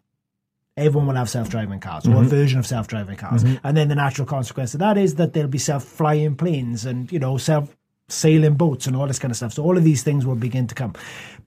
everyone 0.77 1.07
will 1.07 1.15
have 1.23 1.29
self-driving 1.29 1.79
cars 1.79 2.05
or 2.05 2.15
a 2.21 2.27
version 2.39 2.59
of 2.59 2.65
self-driving 2.67 3.15
cars 3.15 3.43
and 3.63 3.73
then 3.77 3.87
the 3.87 3.95
natural 3.95 4.27
consequence 4.27 4.73
of 4.75 4.79
that 4.81 4.97
is 4.97 5.15
that 5.15 5.31
there'll 5.31 5.49
be 5.49 5.57
self-flying 5.57 6.35
planes 6.35 6.85
and 6.89 7.09
you 7.13 7.19
know 7.23 7.37
self-sailing 7.37 8.55
boats 8.63 8.85
and 8.87 8.93
all 8.97 9.07
this 9.07 9.17
kind 9.21 9.31
of 9.31 9.37
stuff 9.37 9.53
so 9.53 9.63
all 9.63 9.77
of 9.77 9.85
these 9.85 10.03
things 10.03 10.25
will 10.25 10.35
begin 10.47 10.67
to 10.67 10.75
come 10.81 10.91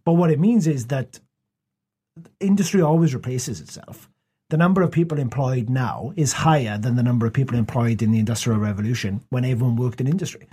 but 0.06 0.14
what 0.20 0.30
it 0.30 0.40
means 0.40 0.66
is 0.66 0.86
that 0.86 1.20
industry 2.40 2.80
always 2.80 3.12
replaces 3.14 3.60
itself 3.60 4.08
the 4.50 4.56
number 4.56 4.82
of 4.82 4.90
people 4.90 5.18
employed 5.18 5.68
now 5.68 6.12
is 6.16 6.32
higher 6.32 6.78
than 6.78 6.96
the 6.96 7.02
number 7.02 7.26
of 7.26 7.32
people 7.32 7.56
employed 7.56 8.02
in 8.02 8.12
the 8.12 8.18
industrial 8.18 8.58
revolution 8.58 9.20
when 9.30 9.44
everyone 9.44 9.76
worked 9.76 10.00
in 10.00 10.06
industry 10.06 10.48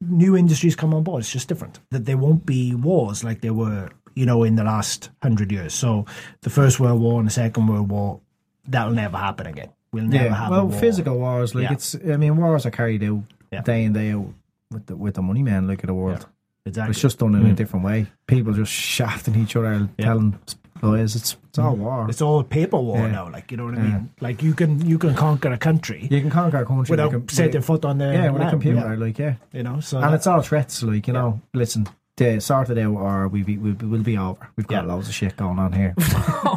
new 0.00 0.36
industries 0.36 0.76
come 0.76 0.92
on 0.94 1.02
board 1.02 1.20
it's 1.20 1.32
just 1.32 1.48
different 1.48 1.78
that 1.90 2.04
there 2.04 2.18
won't 2.18 2.44
be 2.44 2.74
wars 2.74 3.22
like 3.22 3.40
there 3.40 3.54
were 3.54 3.88
you 4.14 4.26
know 4.26 4.42
in 4.42 4.56
the 4.56 4.64
last 4.64 5.10
100 5.20 5.52
years 5.52 5.74
so 5.74 6.04
the 6.42 6.50
first 6.50 6.80
world 6.80 7.00
war 7.00 7.18
and 7.18 7.28
the 7.28 7.32
second 7.32 7.66
world 7.66 7.90
war 7.90 8.20
that'll 8.66 8.92
never 8.92 9.16
happen 9.16 9.46
again 9.46 9.70
we'll 9.92 10.04
never 10.04 10.24
yeah, 10.24 10.34
have 10.34 10.50
well, 10.50 10.66
war. 10.66 10.78
physical 10.78 11.18
wars 11.18 11.54
like 11.54 11.64
Yeah. 11.64 11.72
it's. 11.72 11.94
I 11.94 12.16
mean, 12.16 12.36
wars 12.36 12.66
are 12.66 12.70
carried 12.70 13.02
out 13.02 13.22
Yeah. 13.50 13.62
day 13.62 13.84
in 13.84 13.92
day 13.92 14.12
out 14.12 14.26
with 14.70 14.86
the 14.86 14.96
with 14.96 15.14
the 15.14 15.22
money 15.22 15.42
man 15.42 15.66
look 15.66 15.80
at 15.80 15.86
the 15.86 15.94
world. 15.94 16.26
exactly 16.66 16.90
It's 16.90 17.00
just 17.00 17.18
done 17.18 17.34
in 17.34 17.46
a 17.46 17.50
mm. 17.50 17.56
different 17.56 17.84
way. 17.84 18.06
People 18.26 18.52
just 18.52 18.72
shafting 18.72 19.36
each 19.36 19.56
other, 19.56 19.88
telling 19.98 20.38
Oh, 20.82 20.90
lies. 20.90 21.16
It's 21.16 21.36
it's 21.48 21.58
all 21.58 21.74
mm. 21.74 21.78
war. 21.78 22.06
it's 22.10 22.20
all 22.22 22.42
paper 22.44 22.78
war 22.78 22.98
Yeah. 22.98 23.10
now 23.10 23.30
like 23.30 23.50
you 23.50 23.56
know 23.56 23.64
what 23.66 23.74
i 23.78 23.82
mean 23.82 24.10
like 24.20 24.42
you 24.42 24.52
can 24.54 24.84
you 24.86 24.98
can 24.98 25.14
conquer 25.14 25.50
a 25.52 25.58
country 25.58 26.06
you 26.10 26.20
can 26.20 26.30
conquer 26.30 26.58
a 26.58 26.66
country 26.66 26.90
without 26.92 27.12
with 27.12 27.32
a- 27.32 27.34
setting 27.34 27.62
foot 27.62 27.84
on 27.84 27.98
the 27.98 28.04
yeah 28.12 28.30
with 28.30 28.40
a 28.42 28.44
land, 28.44 28.50
computer. 28.50 28.80
yeah, 28.80 28.94
Like 29.06 29.18
yeah, 29.18 29.34
you 29.52 29.62
know 29.62 29.80
so 29.80 29.96
and 29.98 30.06
that- 30.12 30.14
it's 30.16 30.26
all 30.26 30.42
threats. 30.42 30.82
Like 30.82 31.06
you 31.06 31.14
know, 31.14 31.40
listen. 31.54 31.86
To 32.18 32.40
sort 32.40 32.70
it 32.70 32.78
out, 32.78 32.94
or 32.96 33.28
we 33.28 33.42
be, 33.42 33.58
we 33.58 33.72
will 33.72 34.02
be 34.02 34.16
over. 34.16 34.48
We've 34.56 34.66
got 34.66 34.84
Yeah. 34.86 34.94
loads 34.94 35.06
of 35.08 35.14
shit 35.14 35.36
going 35.36 35.58
on 35.58 35.72
here. 35.74 35.92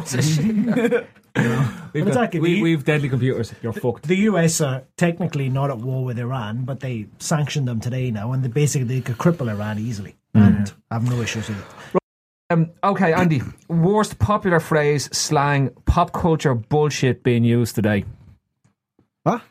We've, 0.72 1.04
But 1.34 1.92
got, 1.92 1.94
exactly, 2.08 2.40
we, 2.40 2.54
the- 2.54 2.62
we've 2.62 2.82
deadly 2.82 3.10
computers. 3.10 3.52
You're 3.62 3.74
fucked. 3.74 4.08
the 4.08 4.16
US 4.30 4.62
are 4.62 4.84
technically 4.96 5.50
not 5.50 5.68
at 5.70 5.76
war 5.76 6.02
with 6.02 6.18
Iran, 6.18 6.64
but 6.64 6.80
they 6.80 7.08
sanctioned 7.18 7.68
them 7.68 7.78
today 7.78 8.10
now, 8.10 8.32
and 8.32 8.42
they 8.42 8.48
basically 8.48 8.88
they 8.88 9.00
could 9.02 9.18
cripple 9.18 9.50
Iran 9.50 9.78
easily 9.78 10.16
mm. 10.34 10.46
and 10.46 10.72
have 10.90 11.08
no 11.08 11.20
issues 11.20 11.46
with 11.48 11.58
it. 11.58 11.99
Um, 12.50 12.70
okay, 12.82 13.12
Andy. 13.12 13.42
Worst 13.68 14.18
popular 14.18 14.58
phrase, 14.60 15.08
slang, 15.16 15.70
pop 15.84 16.12
culture 16.12 16.54
bullshit 16.54 17.22
being 17.22 17.44
used 17.44 17.74
today. 17.76 18.04
what? 19.22 19.42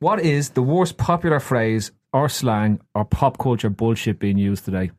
What 0.00 0.20
is 0.20 0.50
the 0.50 0.62
worst 0.62 0.96
popular 0.96 1.40
phrase 1.40 1.92
or 2.12 2.28
slang 2.30 2.80
or 2.94 3.04
pop 3.04 3.36
culture 3.38 3.68
bullshit 3.70 4.18
being 4.18 4.38
used 4.38 4.64
today? 4.64 4.90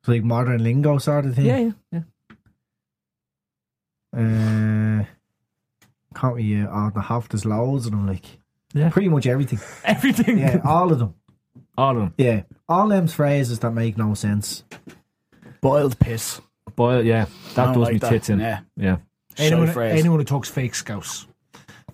It's 0.00 0.08
like 0.08 0.22
modern 0.22 0.62
lingo 0.62 0.98
sort 0.98 1.24
of 1.24 1.34
thing. 1.34 1.46
yeah, 1.46 1.70
yeah. 1.90 2.00
Uh, 4.14 5.04
can't 6.14 6.34
we? 6.34 6.60
Uh, 6.60 6.66
oh, 6.70 6.90
the 6.94 7.00
half 7.00 7.28
there's 7.30 7.46
loads 7.46 7.86
of 7.86 7.92
them. 7.92 8.06
Like 8.06 8.26
Yeah. 8.74 8.90
pretty 8.90 9.08
much 9.08 9.26
everything. 9.26 9.60
Everything. 9.84 10.38
Yeah, 10.38 10.60
all 10.64 10.92
of 10.92 10.98
them. 10.98 11.14
All 11.78 11.96
of 11.96 12.02
them. 12.02 12.14
Yeah, 12.18 12.42
all 12.68 12.88
them 12.88 13.06
phrases 13.08 13.60
that 13.60 13.70
make 13.70 13.96
no 13.96 14.12
sense. 14.12 14.64
Boiled 15.62 15.98
piss. 15.98 16.40
Boy, 16.76 17.00
yeah. 17.00 17.26
That 17.54 17.68
does 17.68 17.76
like 17.76 17.92
me 17.94 17.98
that. 18.00 18.10
tits 18.10 18.28
in. 18.28 18.40
Yeah. 18.40 18.60
Yeah. 18.76 18.96
Anyone, 19.38 19.68
phrase. 19.68 19.98
anyone 19.98 20.18
who 20.18 20.24
talks 20.24 20.50
fake 20.50 20.74
scouse 20.74 21.26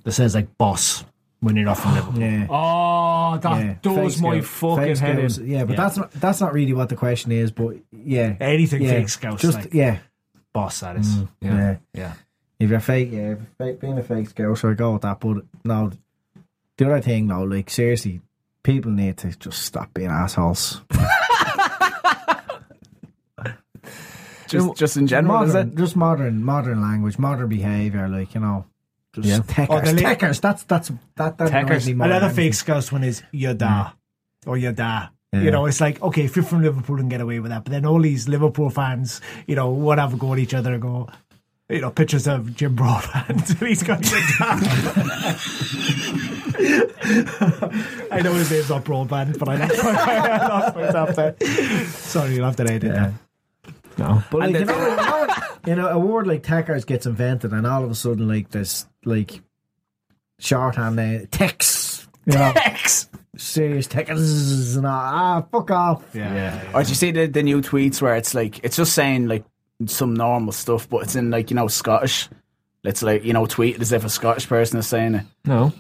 that 0.02 0.12
says 0.12 0.34
like 0.34 0.56
boss 0.58 1.04
when 1.40 1.54
you're 1.54 1.64
not 1.66 1.78
from 1.78 1.94
Liverpool. 1.94 2.20
Yeah. 2.20 2.46
Oh, 2.50 3.38
that 3.38 3.64
yeah. 3.64 3.74
does 3.82 4.14
Fake 4.14 4.22
my 4.22 4.40
scout- 4.40 4.44
fucking 4.76 4.94
fake 4.96 4.98
head 4.98 5.18
in. 5.18 5.46
Yeah, 5.48 5.64
but 5.64 5.70
Yeah. 5.72 5.76
that's 5.76 5.96
not 5.96 6.10
that's 6.12 6.40
not 6.40 6.52
really 6.52 6.72
what 6.72 6.88
the 6.88 6.96
question 6.96 7.30
is. 7.30 7.50
But 7.52 7.76
yeah, 7.92 8.34
Anything 8.40 8.82
yeah. 8.82 8.90
fake 8.90 9.08
scouts, 9.10 9.42
Just 9.42 9.58
like- 9.58 9.74
yeah, 9.74 9.98
Boss, 10.52 10.80
that 10.80 10.96
is. 10.96 11.06
Mm, 11.16 11.28
yeah. 11.42 11.54
Yeah. 11.54 11.76
Yeah. 11.94 12.12
If 12.58 12.70
you're 12.70 12.80
fake, 12.80 13.10
yeah, 13.12 13.18
if 13.18 13.38
you're 13.38 13.46
fake, 13.58 13.80
being 13.80 13.98
a 13.98 14.02
fake 14.02 14.30
scout, 14.30 14.58
so 14.58 14.70
I 14.70 14.74
go 14.74 14.92
with 14.94 15.02
that. 15.02 15.20
But 15.20 15.44
no, 15.64 15.92
the 16.76 16.86
other 16.86 17.00
thing, 17.00 17.28
though, 17.28 17.42
like 17.44 17.70
seriously, 17.70 18.20
people 18.64 18.90
need 18.90 19.16
to 19.18 19.28
just 19.38 19.62
stop 19.62 19.94
being 19.94 20.10
assholes. 20.10 20.82
Just, 24.48 24.76
just 24.76 24.96
in 24.96 25.06
general, 25.06 25.42
is 25.42 25.52
modern, 25.54 25.68
it? 25.68 25.74
just 25.76 25.96
modern, 25.96 26.44
modern 26.44 26.82
language, 26.82 27.18
modern 27.18 27.48
behavior, 27.48 28.08
like 28.08 28.34
you 28.34 28.40
know, 28.40 28.64
just 29.14 29.28
Yeah. 29.28 29.38
techers, 29.40 29.66
Oh, 29.70 29.80
the 29.80 30.02
la- 30.02 30.14
techers. 30.14 30.40
That's 30.40 30.62
that's 30.64 30.90
that 31.16 31.38
that 31.38 31.50
Techers. 31.50 31.86
me 31.86 31.94
more 31.94 32.06
Another 32.06 32.30
fake 32.30 32.54
scouts 32.54 32.92
one 32.92 33.04
is 33.04 33.22
your 33.32 33.54
da 33.54 33.90
or 34.46 34.56
your 34.56 34.72
da. 34.72 35.08
Yeah. 35.32 35.40
You 35.42 35.50
know, 35.50 35.66
it's 35.66 35.80
like 35.80 36.00
okay, 36.02 36.24
if 36.24 36.36
you're 36.36 36.44
from 36.44 36.62
Liverpool 36.62 36.98
and 37.00 37.10
get 37.10 37.20
away 37.20 37.38
with 37.40 37.50
that, 37.50 37.64
but 37.64 37.70
then 37.70 37.84
all 37.84 38.00
these 38.00 38.28
Liverpool 38.28 38.70
fans, 38.70 39.20
you 39.46 39.56
know, 39.56 39.70
would 39.70 39.98
have 39.98 40.14
a 40.14 40.16
go 40.16 40.32
at 40.32 40.38
each 40.38 40.54
other 40.54 40.72
and 40.72 40.80
go, 40.82 41.08
you 41.68 41.82
know, 41.82 41.90
pictures 41.90 42.26
of 42.26 42.56
Jim 42.56 42.74
Broadbent. 42.74 43.58
He's 43.60 43.82
got 43.82 44.10
your 44.10 44.20
da. 44.38 44.58
I 48.10 48.20
know 48.22 48.32
his 48.34 48.50
name's 48.50 48.70
not 48.70 48.84
Broadbent, 48.84 49.38
but 49.38 49.48
I 49.48 49.56
lost, 49.56 49.78
I 49.84 50.48
lost 50.48 50.76
myself 50.76 51.16
there. 51.16 51.36
Sorry, 51.88 52.34
you'll 52.34 52.44
have 52.46 52.56
to 52.56 52.64
edit 52.64 52.92
that. 52.92 53.12
No. 53.98 54.22
But 54.30 54.38
like, 54.40 54.52
you 54.54 54.64
the- 54.64 54.64
know, 54.66 54.88
you 54.88 54.96
know, 54.96 55.26
you 55.66 55.74
know, 55.74 55.88
a 55.88 55.98
word 55.98 56.26
like 56.26 56.42
techers 56.42 56.86
gets 56.86 57.04
invented, 57.06 57.52
and 57.52 57.66
all 57.66 57.84
of 57.84 57.90
a 57.90 57.94
sudden, 57.94 58.28
like 58.28 58.50
this, 58.50 58.86
like 59.04 59.40
shorthand 60.38 60.98
uh, 61.00 61.26
tex, 61.30 62.06
you 62.26 62.34
know, 62.34 62.52
tex, 62.54 63.08
serious 63.36 63.86
techers, 63.88 64.76
and 64.76 64.86
all. 64.86 64.92
ah, 64.94 65.44
fuck 65.50 65.70
off. 65.70 66.04
Yeah. 66.14 66.62
Or 66.74 66.82
do 66.82 66.88
you 66.88 66.94
see 66.94 67.10
the, 67.10 67.26
the 67.26 67.42
new 67.42 67.60
tweets 67.60 68.00
where 68.00 68.16
it's 68.16 68.34
like 68.34 68.60
it's 68.64 68.76
just 68.76 68.92
saying 68.92 69.26
like 69.28 69.44
some 69.86 70.14
normal 70.14 70.52
stuff, 70.52 70.88
but 70.88 71.02
it's 71.02 71.16
in 71.16 71.30
like 71.30 71.50
you 71.50 71.56
know 71.56 71.68
Scottish. 71.68 72.28
It's 72.84 73.02
like 73.02 73.24
you 73.24 73.32
know 73.32 73.46
tweet 73.46 73.80
as 73.80 73.92
if 73.92 74.04
a 74.04 74.08
Scottish 74.08 74.48
person 74.48 74.78
is 74.78 74.86
saying 74.86 75.16
it. 75.16 75.24
No. 75.44 75.72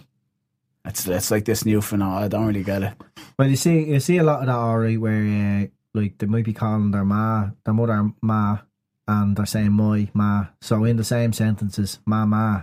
It's 0.84 1.06
it's 1.06 1.30
like 1.30 1.44
this 1.44 1.64
new 1.64 1.80
phenomenon. 1.80 2.22
I 2.24 2.28
don't 2.28 2.46
really 2.46 2.64
get 2.64 2.82
it. 2.82 2.94
Well, 3.38 3.48
you 3.48 3.56
see, 3.56 3.84
you 3.84 4.00
see 4.00 4.16
a 4.18 4.22
lot 4.24 4.40
of 4.40 4.46
that 4.46 4.54
already, 4.54 4.96
where 4.96 5.12
uh, 5.22 5.66
like 6.00 6.18
they 6.18 6.26
might 6.26 6.44
be 6.44 6.52
calling 6.52 6.90
their 6.90 7.04
ma, 7.04 7.50
their 7.64 7.74
mother 7.74 8.10
ma, 8.22 8.58
and 9.06 9.36
they're 9.36 9.46
saying 9.46 9.72
my 9.72 10.08
ma. 10.14 10.46
So 10.60 10.84
in 10.84 10.96
the 10.96 11.04
same 11.04 11.32
sentences, 11.32 11.98
ma 12.06 12.24
ma. 12.26 12.62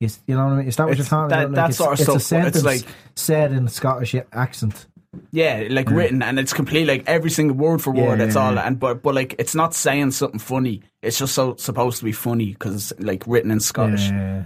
You, 0.00 0.08
you 0.26 0.34
know 0.36 0.44
what 0.44 0.52
I 0.52 0.56
mean? 0.58 0.68
Is 0.68 0.76
that 0.76 0.84
what 0.84 0.90
It's 0.92 0.98
you're 0.98 1.06
talking 1.06 1.28
that- 1.30 1.44
about? 1.46 1.54
that 1.54 1.68
it's, 1.70 1.78
sort 1.78 1.92
of 1.94 2.00
it's 2.00 2.02
a 2.02 2.04
stuff, 2.04 2.14
but 2.14 2.22
sentence 2.22 2.56
it's 2.56 2.64
like- 2.64 2.86
said 3.14 3.52
in 3.52 3.68
Scottish 3.68 4.14
accent. 4.32 4.86
Yeah, 5.30 5.68
like 5.70 5.88
written, 5.88 6.22
and 6.22 6.38
it's 6.38 6.52
complete 6.52 6.86
like 6.86 7.04
every 7.06 7.30
single 7.30 7.56
word 7.56 7.80
for 7.80 7.90
word. 7.90 8.18
Yeah, 8.18 8.26
it's 8.26 8.34
yeah, 8.34 8.42
all, 8.48 8.54
yeah. 8.54 8.66
and 8.66 8.78
but 8.78 9.02
but 9.02 9.14
like 9.14 9.34
it's 9.38 9.54
not 9.54 9.72
saying 9.74 10.10
something 10.10 10.38
funny. 10.38 10.82
It's 11.00 11.18
just 11.18 11.34
so 11.34 11.56
supposed 11.56 11.98
to 12.00 12.04
be 12.04 12.12
funny 12.12 12.52
because 12.52 12.74
it's 12.92 13.00
like 13.00 13.24
written 13.26 13.50
in 13.50 13.60
Scottish. 13.60 14.10
Yeah. 14.10 14.42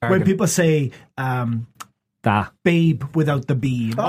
When 0.00 0.22
people 0.22 0.46
say 0.46 0.92
um, 1.16 1.66
Da. 2.22 2.46
babe 2.62 3.02
without 3.16 3.48
the 3.48 3.56
B. 3.56 3.92
Oh, 3.98 4.04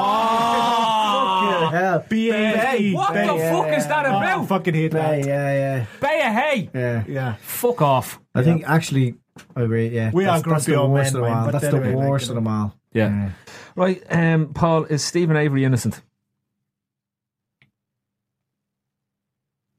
hell. 1.69 2.05
B 2.09 2.29
A 2.31 2.77
B. 2.77 2.93
What 2.93 3.13
the 3.13 3.27
fuck 3.27 3.67
is 3.77 3.87
that 3.87 4.05
Oh, 4.05 4.09
I 4.17 4.31
about? 4.33 4.47
fucking 4.47 4.73
hate 4.73 4.93
Yeah, 4.93 5.11
that. 5.11 5.25
yeah, 5.25 5.53
yeah, 5.53 5.85
Baya 5.99 6.31
hey. 6.31 6.69
yeah. 6.73 7.03
Yeah. 7.07 7.35
Fuck 7.41 7.81
off. 7.81 8.19
I 8.35 8.43
think 8.43 8.63
actually, 8.67 9.15
I 9.55 9.61
agree. 9.61 9.87
Yeah, 9.89 10.11
We 10.13 10.25
are 10.25 10.27
that's, 10.27 10.37
that's 10.39 10.43
grumpy 10.65 10.71
the 10.71 10.77
old 10.77 10.91
worst 10.91 11.13
men, 11.13 11.21
of 11.23 11.25
them 11.25 11.31
man, 11.33 11.39
all. 11.39 11.51
but 11.51 11.59
That's 11.59 11.71
the 11.73 11.81
anyway, 11.81 12.05
worst 12.07 12.25
you 12.27 12.31
of 12.31 12.35
them 12.35 12.47
all. 12.47 12.75
Yeah. 12.93 13.29
Right, 13.75 14.03
um, 14.09 14.53
Paul, 14.53 14.85
is 14.85 15.03
Steven 15.03 15.37
Avery 15.37 15.63
innocent? 15.63 16.01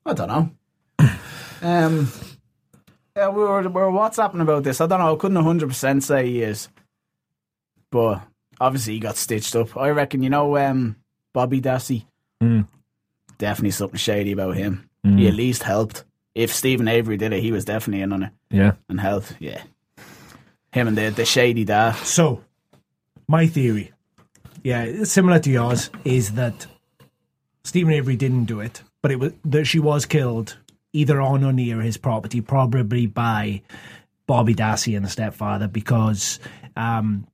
I 0.06 0.12
don't 0.14 0.28
know. 0.28 0.50
um, 1.62 2.10
yeah, 3.16 3.28
we 3.28 3.42
were 3.42 3.62
we 3.62 3.68
were 3.68 3.90
WhatsApping 3.90 4.40
about 4.40 4.62
this. 4.64 4.80
I 4.80 4.86
don't 4.86 4.98
know. 5.00 5.14
I 5.14 5.18
couldn't 5.18 5.42
hundred 5.42 5.68
percent 5.68 6.02
say 6.02 6.26
he 6.26 6.42
is, 6.42 6.68
but 7.90 8.22
obviously 8.60 8.94
he 8.94 9.00
got 9.00 9.16
stitched 9.16 9.54
up. 9.56 9.76
I 9.76 9.90
reckon. 9.90 10.22
You 10.22 10.30
know, 10.30 10.56
um, 10.56 10.96
Bobby 11.32 11.60
Dassey. 11.60 12.04
Mm. 12.42 12.66
Definitely 13.38 13.70
something 13.72 13.98
shady 13.98 14.32
about 14.32 14.56
him. 14.56 14.88
He 15.02 15.26
at 15.28 15.34
least 15.34 15.62
helped. 15.62 16.04
If 16.34 16.54
Steven 16.54 16.86
Avery 16.86 17.16
did 17.16 17.32
it, 17.32 17.42
he 17.42 17.52
was 17.52 17.64
definitely 17.64 18.02
in 18.02 18.12
on 18.12 18.22
it 18.24 18.32
Yeah. 18.50 18.72
and 18.88 19.00
helped. 19.00 19.34
Yeah, 19.40 19.62
him 20.72 20.88
and 20.88 20.96
the 20.96 21.08
the 21.10 21.24
shady 21.24 21.64
dad. 21.64 21.94
So, 21.96 22.44
my 23.26 23.46
theory, 23.46 23.92
yeah, 24.62 25.04
similar 25.04 25.38
to 25.38 25.50
yours, 25.50 25.90
is 26.04 26.32
that 26.32 26.66
Steven 27.64 27.92
Avery 27.94 28.16
didn't 28.16 28.44
do 28.44 28.60
it, 28.60 28.82
but 29.02 29.10
it 29.10 29.18
was 29.18 29.32
that 29.46 29.64
she 29.64 29.78
was 29.78 30.04
killed 30.06 30.58
either 30.92 31.20
on 31.20 31.44
or 31.44 31.52
near 31.52 31.80
his 31.80 31.96
property, 31.96 32.40
probably 32.42 33.06
by 33.06 33.62
Bobby 34.26 34.54
Dassey 34.54 34.96
and 34.96 35.04
the 35.04 35.08
stepfather, 35.10 35.66
because 35.66 36.38
um, 36.76 37.26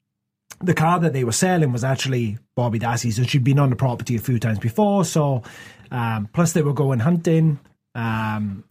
the 0.61 0.75
car 0.75 0.99
that 1.01 1.13
they 1.13 1.25
were 1.25 1.33
selling 1.33 1.73
was 1.73 1.85
actually 1.85 2.39
Bobby 2.55 2.79
Dassey's, 2.79 3.19
and 3.19 3.29
she'd 3.29 3.45
been 3.45 3.59
on 3.59 3.71
the 3.71 3.77
property 3.77 4.17
a 4.17 4.21
few 4.21 4.39
times 4.39 4.59
before. 4.59 5.05
So, 5.05 5.43
um, 5.91 6.29
plus 6.33 6.53
they 6.53 6.63
were 6.63 6.73
going 6.73 6.99
hunting, 7.01 7.59
um, 7.95 8.65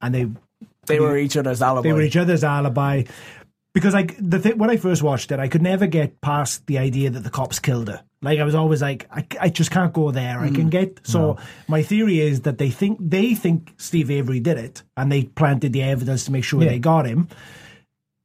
and 0.00 0.14
they 0.14 0.28
They 0.86 1.00
were 1.00 1.16
each 1.16 1.36
other's 1.36 1.62
alibi. 1.62 1.88
they 1.88 1.92
were 1.92 2.02
each 2.02 2.16
other's 2.16 2.44
alibi. 2.44 3.04
Because 3.74 3.94
like 3.94 4.16
the 4.20 4.38
thing 4.38 4.58
when 4.58 4.68
I 4.68 4.76
first 4.76 5.02
watched 5.02 5.32
it, 5.32 5.38
I 5.38 5.48
could 5.48 5.62
never 5.62 5.86
get 5.86 6.20
past 6.20 6.66
the 6.66 6.76
idea 6.76 7.08
that 7.08 7.20
the 7.24 7.30
cops 7.30 7.58
killed 7.58 7.88
her. 7.88 8.02
Like 8.20 8.38
I 8.38 8.44
was 8.44 8.54
always 8.54 8.82
like, 8.82 9.08
I, 9.10 9.26
I 9.40 9.48
just 9.48 9.70
can't 9.70 9.94
go 9.94 10.10
there. 10.10 10.40
I 10.40 10.50
can 10.50 10.68
get 10.68 11.00
so. 11.04 11.38
My 11.68 11.82
theory 11.82 12.20
is 12.20 12.42
that 12.42 12.58
they 12.58 12.68
think 12.68 12.98
they 13.00 13.34
think 13.34 13.72
Steve 13.78 14.10
Avery 14.10 14.40
did 14.40 14.58
it, 14.58 14.82
and 14.96 15.10
they 15.10 15.24
planted 15.24 15.72
the 15.72 15.82
evidence 15.82 16.26
to 16.26 16.32
make 16.32 16.44
sure 16.44 16.62
Yeah. 16.62 16.68
they 16.68 16.78
got 16.78 17.06
him. 17.06 17.28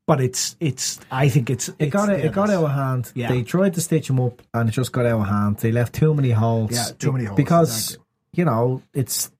But 0.07 0.21
it's 0.21 0.55
it's. 0.61 0.99
I 1.11 1.27
think 1.29 1.49
it's 1.49 1.69
It 1.77 1.89
got 1.89 2.09
it, 2.09 2.23
it 2.23 2.31
got 2.31 2.49
out 2.49 2.63
of 2.63 2.71
hand. 2.71 3.11
Yeah. 3.13 3.27
They 3.27 3.43
tried 3.43 3.73
to 3.73 3.81
stitch 3.81 4.09
him 4.09 4.19
up, 4.19 4.41
and 4.53 4.69
it 4.69 4.71
just 4.71 4.91
got 4.91 5.05
out 5.05 5.19
of 5.19 5.27
hand. 5.27 5.57
They 5.57 5.71
left 5.71 5.93
too 5.93 6.13
many 6.13 6.31
holes. 6.31 6.71
Yeah, 6.71 6.85
too 6.97 7.11
many 7.11 7.25
holes, 7.25 7.35
because 7.35 7.89
exactly. 7.89 8.05
you 8.33 8.45
know 8.45 8.81
it's 8.93 9.31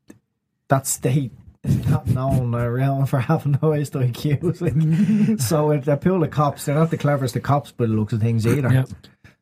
that 0.68 0.86
state 0.86 1.32
is 1.64 1.88
not 1.88 2.08
known 2.08 2.54
around 2.54 3.08
for 3.08 3.20
having 3.20 3.54
no 3.54 3.70
IQ. 3.70 5.42
so 5.42 5.72
if 5.72 5.86
they 5.86 5.96
pull 5.96 6.20
the 6.20 6.28
cops, 6.28 6.66
they're 6.66 6.76
not 6.76 6.92
the 6.92 6.98
cleverest 6.98 7.36
of 7.36 7.44
cops, 7.44 7.72
but 7.72 7.88
the 7.88 7.96
looks 7.96 8.14
of 8.14 8.20
things 8.20 8.46
either. 8.46 8.72
Yeah. 8.72 8.86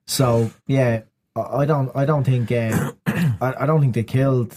So 0.06 0.52
yeah, 0.68 1.02
I 1.35 1.41
I 1.41 1.65
don't, 1.65 1.91
I 1.95 2.06
don't 2.06 2.23
think, 2.23 2.52
uh, 2.52 2.91
I, 3.07 3.53
I 3.61 3.65
don't 3.65 3.81
think 3.81 3.95
they 3.95 4.03
killed 4.03 4.56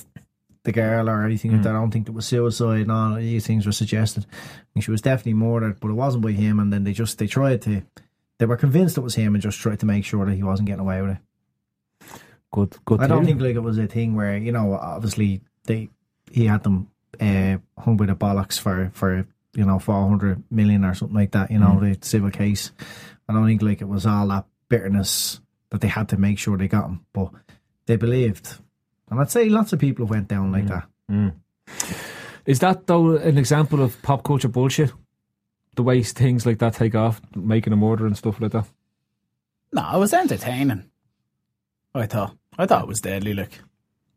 the 0.68 0.72
girl 0.72 1.08
or 1.08 1.24
anything 1.24 1.52
like 1.52 1.62
that. 1.62 1.70
I 1.70 1.80
don't 1.80 1.90
think 1.90 2.08
it 2.08 2.14
was 2.14 2.26
suicide. 2.26 2.82
and 2.82 2.92
all 2.92 3.14
these 3.14 3.46
things 3.46 3.66
were 3.66 3.72
suggested. 3.72 4.26
I 4.30 4.64
think 4.74 4.84
she 4.84 4.90
was 4.90 5.02
definitely 5.02 5.34
murdered, 5.34 5.80
but 5.80 5.88
it 5.90 5.94
wasn't 5.94 6.22
by 6.24 6.32
him. 6.32 6.60
And 6.60 6.72
then 6.72 6.84
they 6.84 6.92
just 6.92 7.18
they 7.18 7.26
tried 7.26 7.62
to, 7.62 7.82
they 8.38 8.46
were 8.46 8.56
convinced 8.56 8.96
it 8.98 9.02
was 9.02 9.14
him 9.16 9.34
and 9.34 9.42
just 9.42 9.58
tried 9.58 9.80
to 9.80 9.86
make 9.86 10.04
sure 10.04 10.24
that 10.26 10.34
he 10.34 10.42
wasn't 10.42 10.68
getting 10.68 10.80
away 10.80 11.00
with 11.02 11.12
it. 11.12 11.18
Good, 12.52 12.76
good. 12.84 13.00
I 13.00 13.06
don't 13.06 13.24
think 13.24 13.40
like 13.40 13.56
it 13.56 13.60
was 13.60 13.78
a 13.78 13.86
thing 13.86 14.14
where 14.14 14.36
you 14.36 14.52
know 14.52 14.74
obviously 14.74 15.42
they 15.64 15.88
he 16.30 16.46
had 16.46 16.62
them 16.62 16.88
uh, 17.20 17.58
hung 17.78 17.96
by 17.96 18.06
the 18.06 18.14
bollocks 18.14 18.58
for 18.58 18.90
for 18.94 19.26
you 19.54 19.64
know 19.64 19.78
four 19.78 20.08
hundred 20.08 20.42
million 20.50 20.84
or 20.84 20.94
something 20.94 21.16
like 21.16 21.32
that. 21.32 21.50
You 21.50 21.58
know 21.58 21.80
the 21.80 21.98
civil 22.00 22.30
case. 22.30 22.72
I 23.28 23.32
don't 23.34 23.46
think 23.46 23.62
like 23.62 23.82
it 23.82 23.88
was 23.88 24.06
all 24.06 24.28
that 24.28 24.46
bitterness 24.68 25.40
that 25.70 25.80
they 25.80 25.88
had 25.88 26.08
to 26.10 26.16
make 26.16 26.38
sure 26.38 26.56
they 26.56 26.68
got 26.68 26.86
him, 26.86 27.04
but 27.12 27.30
they 27.86 27.96
believed. 27.96 28.58
And 29.10 29.20
I'd 29.20 29.30
say 29.30 29.48
lots 29.48 29.72
of 29.72 29.78
people 29.78 30.04
have 30.04 30.10
went 30.10 30.28
down 30.28 30.52
like 30.52 30.66
that. 30.66 30.86
Is 32.46 32.60
that 32.60 32.86
though 32.86 33.16
an 33.16 33.36
example 33.38 33.82
of 33.82 34.00
pop 34.02 34.24
culture 34.24 34.48
bullshit? 34.48 34.92
The 35.74 35.82
way 35.82 36.02
things 36.02 36.44
like 36.44 36.58
that 36.58 36.74
take 36.74 36.94
off, 36.94 37.20
making 37.36 37.72
a 37.72 37.76
murder 37.76 38.06
and 38.06 38.16
stuff 38.16 38.40
like 38.40 38.52
that. 38.52 38.66
No, 39.72 39.90
it 39.94 39.98
was 39.98 40.12
entertaining. 40.14 40.90
I 41.94 42.06
thought. 42.06 42.36
I 42.58 42.66
thought 42.66 42.82
it 42.82 42.88
was 42.88 43.00
deadly. 43.00 43.34
Look, 43.34 43.50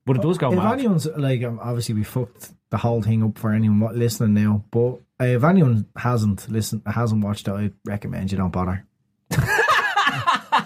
But 0.05 0.15
it 0.18 0.22
does 0.23 0.38
go 0.38 0.51
if 0.51 0.57
mad. 0.57 0.73
anyone's 0.80 1.05
like, 1.05 1.43
um, 1.43 1.59
obviously 1.61 1.93
we 1.95 2.03
fucked 2.03 2.51
the 2.72 2.77
whole 2.77 3.01
thing 3.03 3.22
up 3.23 3.38
for 3.38 3.51
anyone 3.53 3.80
wa- 3.80 3.91
listening 3.91 4.34
now. 4.34 4.63
But 4.72 4.93
uh, 5.19 5.26
if 5.26 5.43
anyone 5.43 5.85
hasn't 5.95 6.49
listened, 6.49 6.81
hasn't 6.88 7.23
watched 7.23 7.47
it, 7.47 7.51
I 7.51 7.72
recommend 7.85 8.31
you 8.31 8.38
don't 8.39 8.49
bother. 8.51 8.85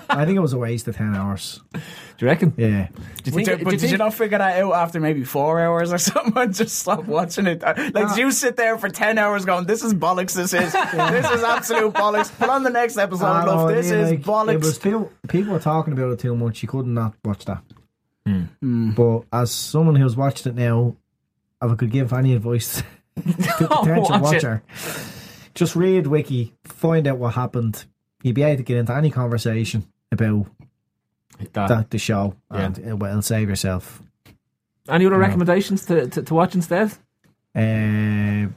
I 0.09 0.25
think 0.25 0.37
it 0.37 0.41
was 0.41 0.53
a 0.53 0.57
waste 0.57 0.87
of 0.87 0.95
ten 0.95 1.15
hours. 1.15 1.59
Do 1.73 1.79
you 2.19 2.27
reckon? 2.27 2.53
Yeah, 2.57 2.67
Do 2.67 2.71
you 2.71 2.83
But, 2.95 3.33
think? 3.33 3.45
did, 3.47 3.57
do 3.59 3.63
but 3.65 3.73
you 3.73 3.79
did 3.79 3.91
you 3.91 3.97
not 3.97 4.13
figure 4.13 4.37
that 4.37 4.61
out 4.61 4.73
after 4.73 4.99
maybe 4.99 5.23
four 5.23 5.59
hours 5.59 5.91
or 5.91 5.97
something 6.09 6.33
and 6.35 6.53
just 6.55 6.79
stop 6.79 7.05
watching 7.05 7.47
it? 7.47 7.61
Like, 7.61 7.93
did 7.93 8.17
you 8.17 8.31
sit 8.31 8.55
there 8.55 8.77
for 8.77 8.89
10 8.89 9.17
hours 9.17 9.43
going, 9.45 9.65
this 9.65 9.83
is 9.83 9.93
bollocks, 9.93 10.33
this 10.33 10.53
is, 10.53 10.71
this 10.71 11.31
is 11.31 11.43
absolute 11.43 11.93
bollocks. 11.93 12.35
Put 12.37 12.49
on 12.49 12.63
the 12.63 12.69
next 12.69 12.97
episode, 12.97 13.25
I 13.25 13.43
love, 13.45 13.69
know, 13.69 13.75
this 13.75 13.91
mean, 13.91 13.99
is 13.99 14.09
like, 14.11 14.21
bollocks. 14.21 14.53
It 14.53 14.57
was 14.61 14.77
people, 14.79 15.11
people 15.27 15.53
were 15.53 15.59
talking 15.59 15.93
about 15.93 16.11
it 16.13 16.19
too 16.19 16.35
much. 16.35 16.61
You 16.61 16.69
could 16.69 16.87
not 16.87 17.13
watch 17.23 17.45
that. 17.45 17.63
Hmm. 18.25 18.91
But 18.91 19.23
as 19.33 19.51
someone 19.51 19.95
who's 19.95 20.15
watched 20.15 20.47
it 20.47 20.55
now, 20.55 20.95
if 21.61 21.71
I 21.71 21.75
could 21.75 21.91
give 21.91 22.11
any 22.13 22.33
advice 22.35 22.81
to 23.17 23.23
the 23.23 23.67
potential 23.81 24.19
Watch 24.19 24.35
it. 24.35 24.43
watcher, 24.43 24.63
just 25.53 25.75
read 25.75 26.07
wiki, 26.07 26.53
find 26.63 27.07
out 27.07 27.17
what 27.17 27.33
happened. 27.33 27.85
you'd 28.23 28.35
be 28.35 28.43
able 28.43 28.57
to 28.57 28.63
get 28.63 28.77
into 28.77 28.93
any 28.95 29.11
conversation 29.11 29.85
about 30.11 30.47
That. 31.53 31.67
that, 31.67 31.89
the 31.89 31.97
show, 31.97 32.35
Yeah. 32.51 32.65
and 32.65 32.77
it 32.79 32.93
will 32.99 33.21
save 33.21 33.49
yourself. 33.49 34.01
Any 34.87 35.05
other 35.05 35.17
recommendations 35.17 35.85
to, 35.87 36.07
to, 36.07 36.21
to 36.23 36.33
watch 36.33 36.55
instead? 36.55 36.91
Uh, 37.55 38.47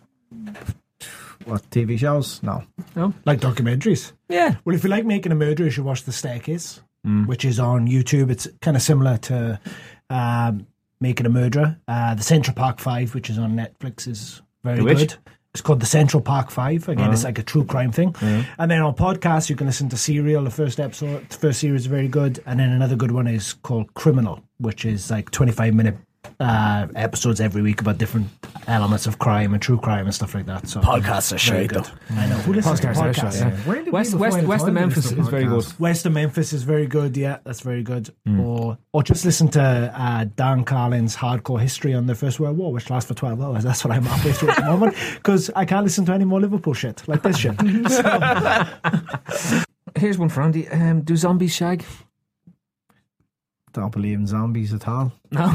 what 1.45 1.63
TV 1.71 1.99
shows? 1.99 2.43
No. 2.43 2.65
No, 2.95 3.15
like 3.25 3.41
documentaries. 3.41 4.13
Yeah. 4.29 4.57
Well, 4.65 4.77
if 4.77 4.85
you 4.85 4.91
like 4.91 5.07
making 5.07 5.33
a 5.33 5.37
murder, 5.37 5.65
you 5.65 5.71
should 5.71 5.85
watch 5.85 6.03
The 6.05 6.13
Staircase, 6.13 6.83
Mm. 7.07 7.27
which 7.29 7.45
is 7.45 7.61
on 7.61 7.87
YouTube. 7.87 8.29
It's 8.29 8.49
kind 8.61 8.77
of 8.77 8.83
similar 8.83 9.17
to 9.19 9.61
um, 10.11 10.67
Making 11.01 11.27
a 11.27 11.29
Murderer. 11.31 11.79
Uh, 11.87 12.17
the 12.17 12.25
Central 12.25 12.55
Park 12.57 12.81
Five, 12.81 13.15
which 13.15 13.31
is 13.31 13.39
on 13.39 13.55
Netflix, 13.55 14.09
is 14.09 14.43
very 14.65 14.83
good. 14.85 15.15
It's 15.55 15.63
called 15.63 15.81
The 15.81 15.87
Central 15.87 16.23
Park 16.23 16.51
Five. 16.51 16.89
Again, 16.89 17.11
it's 17.11 17.21
Uh-huh. 17.23 17.29
like 17.29 17.39
a 17.39 17.43
true 17.43 17.65
crime 17.65 17.91
thing. 17.91 18.15
And 18.59 18.71
then 18.71 18.83
on 18.83 18.95
podcasts, 18.95 19.49
you 19.49 19.57
can 19.57 19.67
listen 19.67 19.89
to 19.89 19.97
Serial. 19.97 20.45
The 20.45 20.51
first 20.51 20.79
episode, 20.79 21.29
the 21.31 21.37
first 21.37 21.61
series 21.61 21.83
is 21.83 21.87
very 21.87 22.07
good. 22.09 22.41
And 22.47 22.61
then 22.61 22.71
another 22.71 22.97
good 22.97 23.11
one 23.13 23.27
is 23.27 23.55
called 23.55 23.93
Criminal, 23.95 24.43
which 24.59 24.85
is 24.85 25.11
like 25.11 25.31
25 25.31 25.75
minute 25.75 25.97
uh, 26.41 26.87
episodes 26.95 27.41
every 27.41 27.63
week 27.63 27.81
about 27.81 27.99
different 27.99 28.29
elements 28.67 29.07
of 29.07 29.19
crime 29.19 29.53
and 29.55 29.63
true 29.63 29.79
crime 29.79 30.05
and 30.07 30.15
stuff 30.15 30.35
like 30.35 30.47
that. 30.47 30.69
So 30.69 30.81
Podcasts 30.81 31.33
are 31.33 31.53
very 31.53 31.67
good. 31.67 31.85
though. 31.85 32.15
I 32.17 32.27
know. 32.27 32.37
Who 32.37 32.53
listens 32.53 32.81
to 32.81 32.87
Podcasts 32.89 32.97
are 32.99 33.13
podcasts? 33.13 33.41
yeah. 33.41 33.57
Where 33.59 33.83
did 33.85 33.93
West, 33.93 34.15
West, 34.15 34.43
West 34.43 34.67
of 34.67 34.75
Memphis 34.75 35.05
listen 35.05 35.17
to 35.17 35.23
is 35.23 35.29
very 35.29 35.45
good. 35.47 35.65
West 35.79 36.07
of 36.07 36.13
Memphis 36.13 36.53
is 36.53 36.63
very 36.63 36.87
good. 36.87 37.17
Yeah, 37.17 37.39
that's 37.45 37.61
very 37.61 37.83
good. 37.83 38.13
Hmm. 38.27 38.41
Or 38.41 38.79
or 38.93 39.03
just 39.03 39.25
listen 39.25 39.49
to 39.49 39.63
uh, 39.63 40.25
Dan 40.37 40.65
Carlin's 40.65 41.17
Hardcore 41.17 41.61
History 41.61 41.95
on 41.95 42.07
the 42.07 42.15
First 42.15 42.41
World 42.41 42.57
War, 42.59 42.73
which 42.73 42.91
lasts 42.91 43.09
for 43.09 43.15
twelve 43.15 43.41
hours. 43.41 43.65
That's 43.65 43.85
what 43.85 43.93
I'm 43.95 44.05
halfway 44.05 44.33
through 44.33 44.51
at 44.51 44.57
the 44.57 44.65
moment 44.67 44.97
because 45.15 45.51
I 45.57 45.65
can't 45.65 45.85
listen 45.85 46.05
to 46.07 46.13
any 46.13 46.25
more 46.25 46.41
Liverpool 46.41 46.75
shit 46.75 47.03
like 47.09 47.23
this 47.23 47.39
shit. 47.39 47.55
So, 47.89 49.63
Here's 49.97 50.19
one 50.19 50.29
for 50.29 50.43
Andy. 50.43 50.69
Um, 50.69 51.01
do 51.03 51.17
zombies 51.17 51.55
shag? 51.55 51.85
Don't 53.79 53.93
believe 53.93 54.19
in 54.19 54.27
zombies 54.27 54.75
at 54.75 54.89
all. 54.89 55.13
No. 55.31 55.47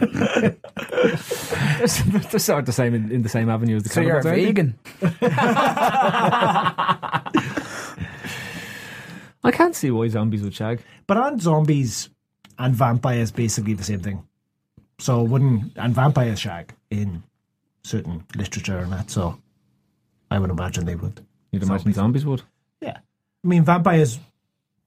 they're, 0.00 0.56
they're 2.30 2.38
sort 2.40 2.60
of 2.60 2.64
the 2.64 2.72
same 2.72 2.94
in, 2.94 3.12
in 3.12 3.20
the 3.22 3.28
same 3.28 3.50
avenue 3.50 3.76
as 3.76 3.82
the 3.82 3.90
So 3.90 4.00
you're 4.00 4.20
a 4.20 4.22
cannibals, 4.22 4.56
aren't 4.56 4.80
they? 5.02 5.10
vegan. 5.12 5.12
I 9.44 9.50
can't 9.52 9.76
see 9.76 9.90
why 9.90 10.08
zombies 10.08 10.42
would 10.42 10.54
shag. 10.54 10.80
but 11.06 11.18
aren't 11.18 11.42
zombies 11.42 12.08
and 12.58 12.74
vampires 12.74 13.30
basically 13.30 13.74
the 13.74 13.84
same 13.84 14.00
thing? 14.00 14.26
So 14.98 15.22
wouldn't 15.22 15.76
and 15.76 15.94
vampires 15.94 16.40
shag 16.40 16.72
in 16.90 17.22
certain 17.84 18.24
literature 18.34 18.78
and 18.78 18.92
that? 18.92 19.10
So 19.10 19.38
I 20.30 20.38
would 20.38 20.48
imagine 20.48 20.86
they 20.86 20.96
would. 20.96 21.20
You'd 21.52 21.64
imagine 21.64 21.92
zombies 21.92 22.24
would. 22.24 22.40
Yeah, 22.80 22.96
I 23.44 23.46
mean 23.46 23.64
vampires 23.64 24.18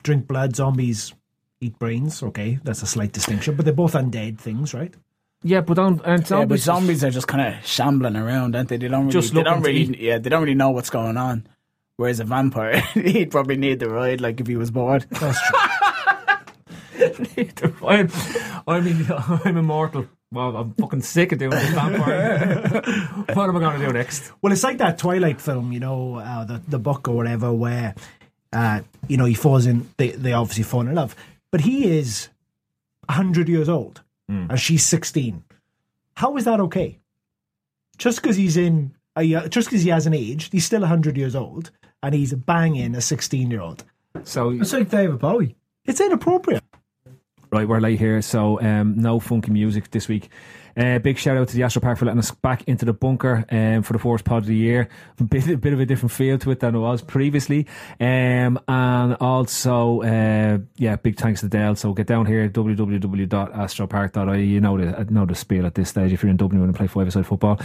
drink 0.02 0.26
blood, 0.26 0.56
zombies 0.56 1.14
eat 1.64 1.80
brains. 1.80 2.22
Okay, 2.24 2.60
that's 2.64 2.82
a 2.84 2.88
slight 2.88 3.12
distinction, 3.12 3.56
but 3.56 3.66
they're 3.66 3.74
both 3.74 3.94
undead 3.94 4.38
things, 4.40 4.74
right? 4.74 4.94
Yeah, 5.44 5.62
but 5.62 5.76
don't 5.76 6.02
and 6.06 6.22
Yeah, 6.30 6.46
but 6.46 6.60
zombies. 6.60 6.64
zombies 6.64 7.04
are 7.04 7.12
just 7.12 7.28
kind 7.28 7.56
of 7.56 7.66
shambling 7.66 8.16
around, 8.16 8.56
aren't 8.56 8.70
they? 8.70 8.78
They 8.78 8.88
don't 8.88 9.02
really, 9.08 9.12
Just 9.12 9.34
they 9.34 9.44
don't 9.44 9.62
really, 9.62 10.02
yeah, 10.02 10.18
they 10.18 10.30
don't 10.30 10.42
really 10.42 10.56
know 10.56 10.70
what's 10.72 10.90
going 10.90 11.18
on. 11.18 11.48
Whereas 11.98 12.20
a 12.20 12.24
vampire, 12.24 12.80
he'd 12.94 13.32
probably 13.32 13.58
need 13.58 13.80
the 13.80 13.90
ride, 13.90 14.22
like 14.22 14.40
if 14.40 14.48
he 14.48 14.56
was 14.56 14.72
bored. 14.72 15.06
That's 15.20 15.40
true. 15.48 15.60
I'm, 17.88 18.10
I 18.68 18.80
mean, 18.80 19.06
I'm 19.46 19.58
immortal. 19.58 20.08
Well, 20.32 20.56
I'm 20.58 20.74
fucking 20.74 21.02
sick 21.02 21.32
of 21.32 21.40
doing 21.40 21.52
this 21.52 21.70
vampire. 21.72 22.82
what 23.34 23.50
am 23.50 23.58
I 23.58 23.60
going 23.60 23.80
to 23.80 23.86
do 23.88 23.94
next? 23.94 24.32
Well, 24.42 24.52
it's 24.52 24.64
like 24.64 24.80
that 24.80 24.98
Twilight 24.98 25.40
film, 25.42 25.72
you 25.72 25.80
know, 25.80 26.16
uh, 26.16 26.44
the 26.46 26.62
the 26.68 26.80
book 26.80 27.08
or 27.08 27.16
whatever, 27.16 27.54
where 27.54 27.94
uh, 28.52 28.82
you 29.08 29.18
know 29.18 29.26
he 29.26 29.36
falls 29.36 29.66
in. 29.68 29.90
They 29.98 30.10
they 30.12 30.34
obviously 30.34 30.64
fall 30.64 30.82
in 30.82 30.96
love, 30.96 31.16
but 31.54 31.62
he 31.62 32.00
is 32.00 32.30
hundred 33.08 33.48
years 33.48 33.70
old 33.70 34.02
and 34.50 34.60
she's 34.60 34.84
sixteen. 34.84 35.44
How 36.16 36.36
is 36.36 36.46
that 36.46 36.60
okay? 36.60 36.98
Just 38.00 38.24
because 38.24 38.36
he's 38.36 38.58
in, 38.58 38.96
a, 39.16 39.48
just 39.50 39.68
because 39.70 39.84
he 39.84 39.92
has 39.92 40.08
an 40.08 40.16
age, 40.16 40.50
he's 40.52 40.66
still 40.66 40.84
hundred 40.84 41.16
years 41.16 41.36
old, 41.36 41.70
and 42.02 42.16
he's 42.16 42.34
banging 42.34 42.96
a 42.96 43.02
sixteen-year-old. 43.02 43.84
So 44.24 44.50
It's 44.50 44.74
like 44.74 44.90
David 44.90 45.20
Bowie. 45.20 45.56
It's 45.86 46.02
inappropriate. 46.02 46.64
Right, 47.52 47.68
we're 47.68 47.80
late 47.80 48.00
here, 48.00 48.24
so 48.24 48.60
um, 48.60 48.96
no 48.98 49.20
funky 49.20 49.52
music 49.52 49.92
this 49.92 50.08
week. 50.08 50.30
Uh, 50.76 50.98
big 51.00 51.18
shout 51.18 51.38
out 51.38 51.48
to 51.48 51.56
the 51.56 51.64
Astro 51.64 51.82
Park 51.82 51.98
for 52.00 52.06
letting 52.06 52.20
us 52.20 52.32
back 52.32 52.64
into 52.68 52.86
the 52.86 52.94
bunker 52.94 53.46
um, 53.52 53.84
for 53.84 53.94
the 53.94 54.00
fourth 54.00 54.24
pod 54.24 54.44
of 54.44 54.48
the 54.48 54.56
year. 54.56 54.90
A 55.20 55.24
bit, 55.24 55.48
a 55.48 55.58
bit 55.58 55.74
of 55.74 55.80
a 55.80 55.86
different 55.86 56.12
feel 56.12 56.40
to 56.40 56.52
it 56.52 56.60
than 56.60 56.76
it 56.76 56.80
was 56.80 57.02
previously. 57.02 57.68
Um, 58.00 58.60
and 58.68 59.16
also, 59.22 60.02
uh, 60.02 60.58
yeah, 60.76 60.96
big 60.96 61.18
thanks 61.18 61.42
to 61.42 61.48
Dale. 61.48 61.76
So 61.76 61.94
get 61.94 62.08
down 62.08 62.26
here, 62.26 62.50
www.astropark.ie. 62.50 64.44
You 64.44 64.60
know 64.60 64.78
the, 64.78 65.06
know 65.12 65.26
the 65.26 65.36
spiel 65.36 65.66
at 65.68 65.76
this 65.76 65.90
stage 65.90 66.12
if 66.12 66.24
you're 66.24 66.32
in 66.32 66.38
Dublin 66.38 66.64
and 66.64 66.76
play 66.76 66.88
five-a-side 66.88 67.28
football. 67.28 67.60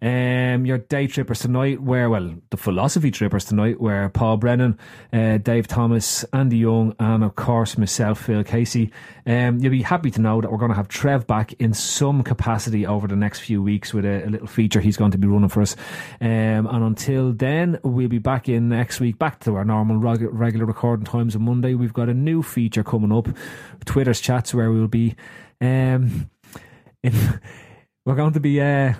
Um, 0.00 0.64
your 0.64 0.78
day 0.78 1.08
trippers 1.08 1.40
tonight, 1.40 1.82
where, 1.82 2.08
well, 2.08 2.34
the 2.50 2.56
philosophy 2.56 3.10
trippers 3.10 3.44
tonight, 3.44 3.80
where 3.80 4.08
Paul 4.08 4.36
Brennan, 4.36 4.78
uh, 5.12 5.38
Dave 5.38 5.66
Thomas, 5.66 6.24
Andy 6.32 6.58
Young, 6.58 6.94
and 6.98 7.24
of 7.24 7.34
course 7.34 7.76
myself, 7.76 8.20
Phil 8.20 8.44
Casey. 8.44 8.92
Um, 9.26 9.58
you'll 9.58 9.70
be 9.72 9.82
happy 9.82 10.10
to 10.12 10.20
know 10.20 10.40
that 10.40 10.50
we're 10.50 10.58
going 10.58 10.70
to 10.70 10.76
have 10.76 10.88
Trev 10.88 11.26
back 11.26 11.52
in 11.54 11.74
some 11.74 12.22
capacity 12.22 12.51
over 12.86 13.06
the 13.06 13.16
next 13.16 13.40
few 13.40 13.62
weeks 13.62 13.92
with 13.92 14.04
a, 14.04 14.26
a 14.26 14.30
little 14.30 14.46
feature 14.46 14.80
he's 14.80 14.96
going 14.96 15.10
to 15.10 15.18
be 15.18 15.26
running 15.26 15.48
for 15.48 15.62
us. 15.62 15.76
Um, 16.20 16.66
and 16.66 16.84
until 16.84 17.32
then, 17.32 17.78
we'll 17.82 18.08
be 18.08 18.18
back 18.18 18.48
in 18.48 18.68
next 18.68 19.00
week, 19.00 19.18
back 19.18 19.40
to 19.40 19.56
our 19.56 19.64
normal 19.64 19.96
reg- 19.96 20.28
regular 20.32 20.66
recording 20.66 21.04
times 21.04 21.36
on 21.36 21.42
Monday. 21.42 21.74
We've 21.74 21.92
got 21.92 22.08
a 22.08 22.14
new 22.14 22.42
feature 22.42 22.84
coming 22.84 23.12
up, 23.12 23.28
Twitter's 23.84 24.20
chats, 24.20 24.54
where 24.54 24.70
we'll 24.70 24.88
be. 24.88 25.16
Um, 25.60 26.30
in, 27.02 27.40
we're 28.04 28.16
going 28.16 28.32
to 28.32 28.40
be 28.40 28.60
uh, 28.60 28.94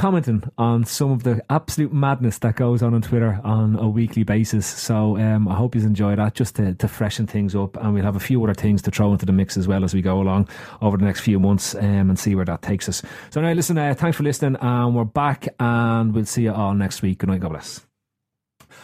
commenting 0.00 0.42
on 0.56 0.82
some 0.82 1.12
of 1.12 1.24
the 1.24 1.44
absolute 1.50 1.92
madness 1.92 2.38
that 2.38 2.56
goes 2.56 2.82
on 2.82 2.94
on 2.94 3.02
Twitter 3.02 3.38
on 3.44 3.76
a 3.76 3.86
weekly 3.86 4.22
basis. 4.22 4.64
So 4.64 5.18
um, 5.18 5.46
I 5.46 5.54
hope 5.54 5.74
you 5.74 5.82
enjoy 5.82 6.16
that 6.16 6.34
just 6.34 6.56
to, 6.56 6.74
to 6.76 6.88
freshen 6.88 7.26
things 7.26 7.54
up. 7.54 7.76
And 7.76 7.92
we'll 7.92 8.04
have 8.04 8.16
a 8.16 8.20
few 8.20 8.42
other 8.42 8.54
things 8.54 8.80
to 8.82 8.90
throw 8.90 9.12
into 9.12 9.26
the 9.26 9.32
mix 9.32 9.58
as 9.58 9.68
well 9.68 9.84
as 9.84 9.92
we 9.92 10.00
go 10.00 10.18
along 10.18 10.48
over 10.80 10.96
the 10.96 11.04
next 11.04 11.20
few 11.20 11.38
months 11.38 11.74
um, 11.74 12.08
and 12.08 12.18
see 12.18 12.34
where 12.34 12.46
that 12.46 12.62
takes 12.62 12.88
us. 12.88 13.02
So 13.28 13.42
now, 13.42 13.52
listen, 13.52 13.76
uh, 13.76 13.92
thanks 13.92 14.16
for 14.16 14.22
listening. 14.22 14.56
And 14.62 14.96
we're 14.96 15.04
back 15.04 15.48
and 15.58 16.14
we'll 16.14 16.24
see 16.24 16.44
you 16.44 16.54
all 16.54 16.72
next 16.72 17.02
week. 17.02 17.18
Good 17.18 17.28
night. 17.28 17.40
God 17.40 17.50
bless. 17.50 17.89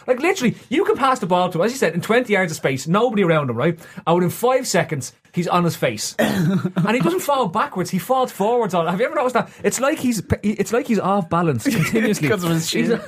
Like 0.05 0.19
literally, 0.19 0.55
you 0.69 0.85
can 0.85 0.95
pass 0.95 1.19
the 1.19 1.25
ball 1.25 1.49
to 1.49 1.59
him, 1.59 1.65
as 1.65 1.71
you 1.71 1.77
said, 1.77 1.93
in 1.93 2.01
20 2.01 2.31
yards 2.31 2.51
of 2.51 2.57
space, 2.57 2.87
nobody 2.87 3.23
around 3.23 3.49
him, 3.49 3.55
right? 3.55 3.79
And 4.05 4.15
within 4.15 4.29
five 4.29 4.67
seconds, 4.67 5.13
he's 5.33 5.47
on 5.47 5.63
his 5.63 5.75
face, 5.75 6.15
and 6.19 6.91
he 6.91 6.99
doesn't 6.99 7.21
fall 7.21 7.47
backwards; 7.47 7.89
he 7.89 7.99
falls 7.99 8.31
forwards. 8.31 8.73
On 8.73 8.87
have 8.87 8.99
you 8.99 9.05
ever 9.05 9.15
noticed 9.15 9.35
that? 9.35 9.49
It's 9.63 9.79
like 9.79 9.99
he's 9.99 10.21
it's 10.43 10.73
like 10.73 10.87
he's 10.87 10.99
off 10.99 11.29
balance 11.29 11.63
continuously 11.67 12.27
Because 12.27 12.43
of 12.43 12.51
his 12.51 12.69
shin. 12.69 12.91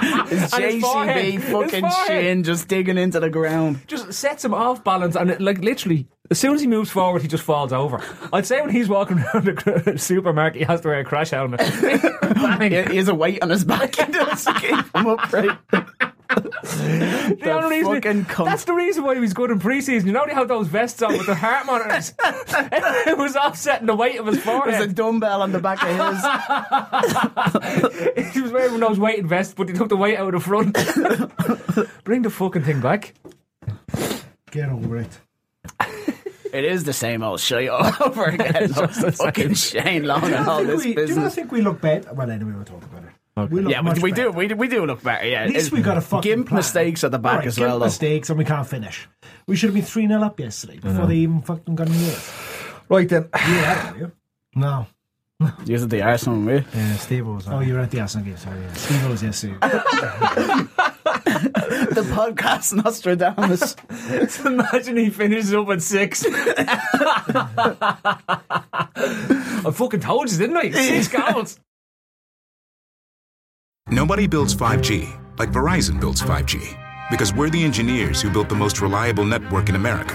His 0.28 0.52
And 0.52 0.64
his 0.64 0.82
forehead. 0.82 1.34
JCB 1.34 1.40
fucking 1.42 1.84
shin 2.06 2.44
just 2.44 2.68
digging 2.68 2.98
into 2.98 3.20
the 3.20 3.30
ground. 3.30 3.80
just 3.86 4.12
sets 4.12 4.44
him 4.44 4.54
off 4.54 4.84
balance, 4.84 5.16
and 5.16 5.30
it, 5.30 5.40
like 5.40 5.58
literally, 5.58 6.06
as 6.30 6.38
soon 6.38 6.54
as 6.54 6.60
he 6.60 6.66
moves 6.66 6.90
forward, 6.90 7.22
he 7.22 7.28
just 7.28 7.42
falls 7.42 7.72
over. 7.72 8.02
I'd 8.32 8.46
say 8.46 8.60
when 8.60 8.70
he's 8.70 8.88
walking 8.88 9.18
around 9.18 9.46
the 9.46 9.94
supermarket, 9.98 10.58
he 10.60 10.64
has 10.64 10.80
to 10.82 10.88
wear 10.88 11.00
a 11.00 11.04
crash 11.04 11.30
helmet. 11.30 11.60
He, 11.60 11.68
he 12.90 12.96
has 12.96 13.08
a 13.08 13.14
weight 13.14 13.42
on 13.42 13.50
his 13.50 13.64
back. 13.64 13.96
He 13.96 14.12
does 14.12 14.44
to 14.44 14.54
keep 14.54 14.94
him 14.94 15.06
upright. 15.06 15.58
The 16.30 17.50
only 17.52 17.78
reason- 17.78 17.94
fucking 17.94 18.24
cunt. 18.26 18.44
That's 18.44 18.62
the 18.64 18.72
reason 18.72 19.02
why 19.02 19.14
he 19.14 19.20
was 19.20 19.34
good 19.34 19.50
in 19.50 19.58
pre-season. 19.58 20.06
You 20.06 20.12
know 20.12 20.24
they 20.26 20.32
have 20.34 20.46
those 20.46 20.68
vests 20.68 21.02
on 21.02 21.14
with 21.18 21.26
the 21.26 21.34
heart 21.34 21.66
monitors. 21.66 22.14
it 22.20 23.18
was 23.18 23.34
offsetting 23.34 23.88
the 23.88 23.96
weight 23.96 24.20
of 24.20 24.26
his 24.26 24.40
forehead. 24.40 24.74
There's 24.74 24.92
a 24.92 24.94
dumbbell 24.94 25.42
on 25.42 25.50
the 25.50 25.58
back 25.58 25.82
of 25.82 25.88
his. 25.88 25.96
he 28.32 28.40
was 28.40 28.52
wearing 28.52 28.78
those 28.78 29.00
weighted 29.00 29.26
vests, 29.26 29.54
but 29.54 29.68
he 29.68 29.74
took 29.74 29.89
the 29.90 29.96
weight 29.96 30.16
out 30.16 30.32
of 30.34 30.42
the 30.42 30.48
front. 30.48 30.74
Bring 32.04 32.22
the 32.22 32.30
fucking 32.30 32.62
thing 32.64 32.80
back. 32.80 33.14
Get 34.50 34.70
over 34.70 34.96
it. 34.96 35.20
It 36.52 36.64
is 36.64 36.82
the 36.82 36.92
same 36.92 37.22
old 37.22 37.38
shit 37.38 37.68
all 37.68 37.92
over 38.00 38.24
again. 38.24 38.68
fucking 38.72 39.54
Shane 39.54 40.02
Long 40.04 40.24
and 40.24 40.48
all 40.48 40.60
Do 40.62 40.66
this 40.66 40.84
we, 40.84 40.94
do 40.94 41.06
you 41.06 41.14
not 41.14 41.32
think 41.32 41.52
we 41.52 41.60
look 41.60 41.80
better? 41.80 42.12
Well, 42.12 42.28
anyway, 42.28 42.52
we'll 42.54 42.64
talk 42.64 42.82
about 42.82 43.04
it. 43.04 43.50
We 43.52 43.64
Yeah, 43.70 43.80
we, 43.82 44.00
we 44.00 44.12
do. 44.12 44.30
We, 44.32 44.48
do- 44.48 44.56
we 44.56 44.66
do 44.66 44.84
look 44.84 45.02
better. 45.02 45.24
Yeah, 45.26 45.44
At 45.44 45.50
least 45.50 45.70
we 45.70 45.80
got 45.80 45.96
a 45.96 46.00
fucking 46.00 46.28
gimp 46.28 46.48
plan. 46.48 46.56
mistakes 46.56 47.04
at 47.04 47.12
the 47.12 47.18
back 47.20 47.32
Alright, 47.34 47.46
as 47.46 47.56
gimp 47.56 47.68
well. 47.68 47.78
Though. 47.78 47.84
mistakes 47.84 48.30
and 48.30 48.38
we 48.38 48.44
can't 48.44 48.66
finish. 48.66 49.08
We 49.46 49.54
should 49.54 49.68
have 49.68 49.74
been 49.74 49.84
3 49.84 50.08
0 50.08 50.22
up 50.22 50.40
yesterday 50.40 50.78
before 50.78 51.06
they 51.06 51.16
even 51.16 51.40
fucking 51.42 51.76
got 51.76 51.88
near 51.88 52.10
us. 52.10 52.32
Right 52.88 53.08
then. 53.08 53.28
You 53.46 53.54
were 53.54 53.60
at 53.60 53.96
it, 53.96 54.10
were 54.56 54.86
you? 55.40 55.46
No. 55.46 55.52
Use 55.64 55.86
the 55.86 56.02
Arsenal 56.02 56.40
with. 56.42 56.66
Yeah, 56.74 56.96
Steve 56.96 57.26
was 57.26 57.48
Oh, 57.48 57.60
you 57.60 57.74
were 57.74 57.80
at 57.80 57.90
the 57.90 58.00
Arsenal 58.00 58.26
game. 58.26 58.36
Sorry, 58.36 58.60
yeah. 58.60 58.72
Steve 58.74 59.08
was 59.08 59.22
yesterday. 59.22 59.54
the 61.94 62.04
podcast 62.12 62.74
Nostradamus. 62.74 63.76
Imagine 64.44 64.96
he 64.96 65.10
finishes 65.10 65.54
up 65.54 65.68
at 65.70 65.82
six. 65.82 66.24
I 69.62 69.70
fucking 69.72 70.00
told 70.00 70.30
you, 70.30 70.38
didn't 70.38 70.56
I? 70.56 70.70
Six 70.70 71.08
goals. 71.08 71.58
Nobody 73.88 74.26
builds 74.26 74.54
5G 74.54 75.20
like 75.40 75.50
Verizon 75.50 75.98
builds 75.98 76.20
5G. 76.20 76.76
Because 77.10 77.34
we're 77.34 77.48
the 77.48 77.64
engineers 77.64 78.20
who 78.20 78.30
built 78.30 78.50
the 78.50 78.54
most 78.54 78.80
reliable 78.80 79.24
network 79.24 79.70
in 79.70 79.74
America. 79.74 80.14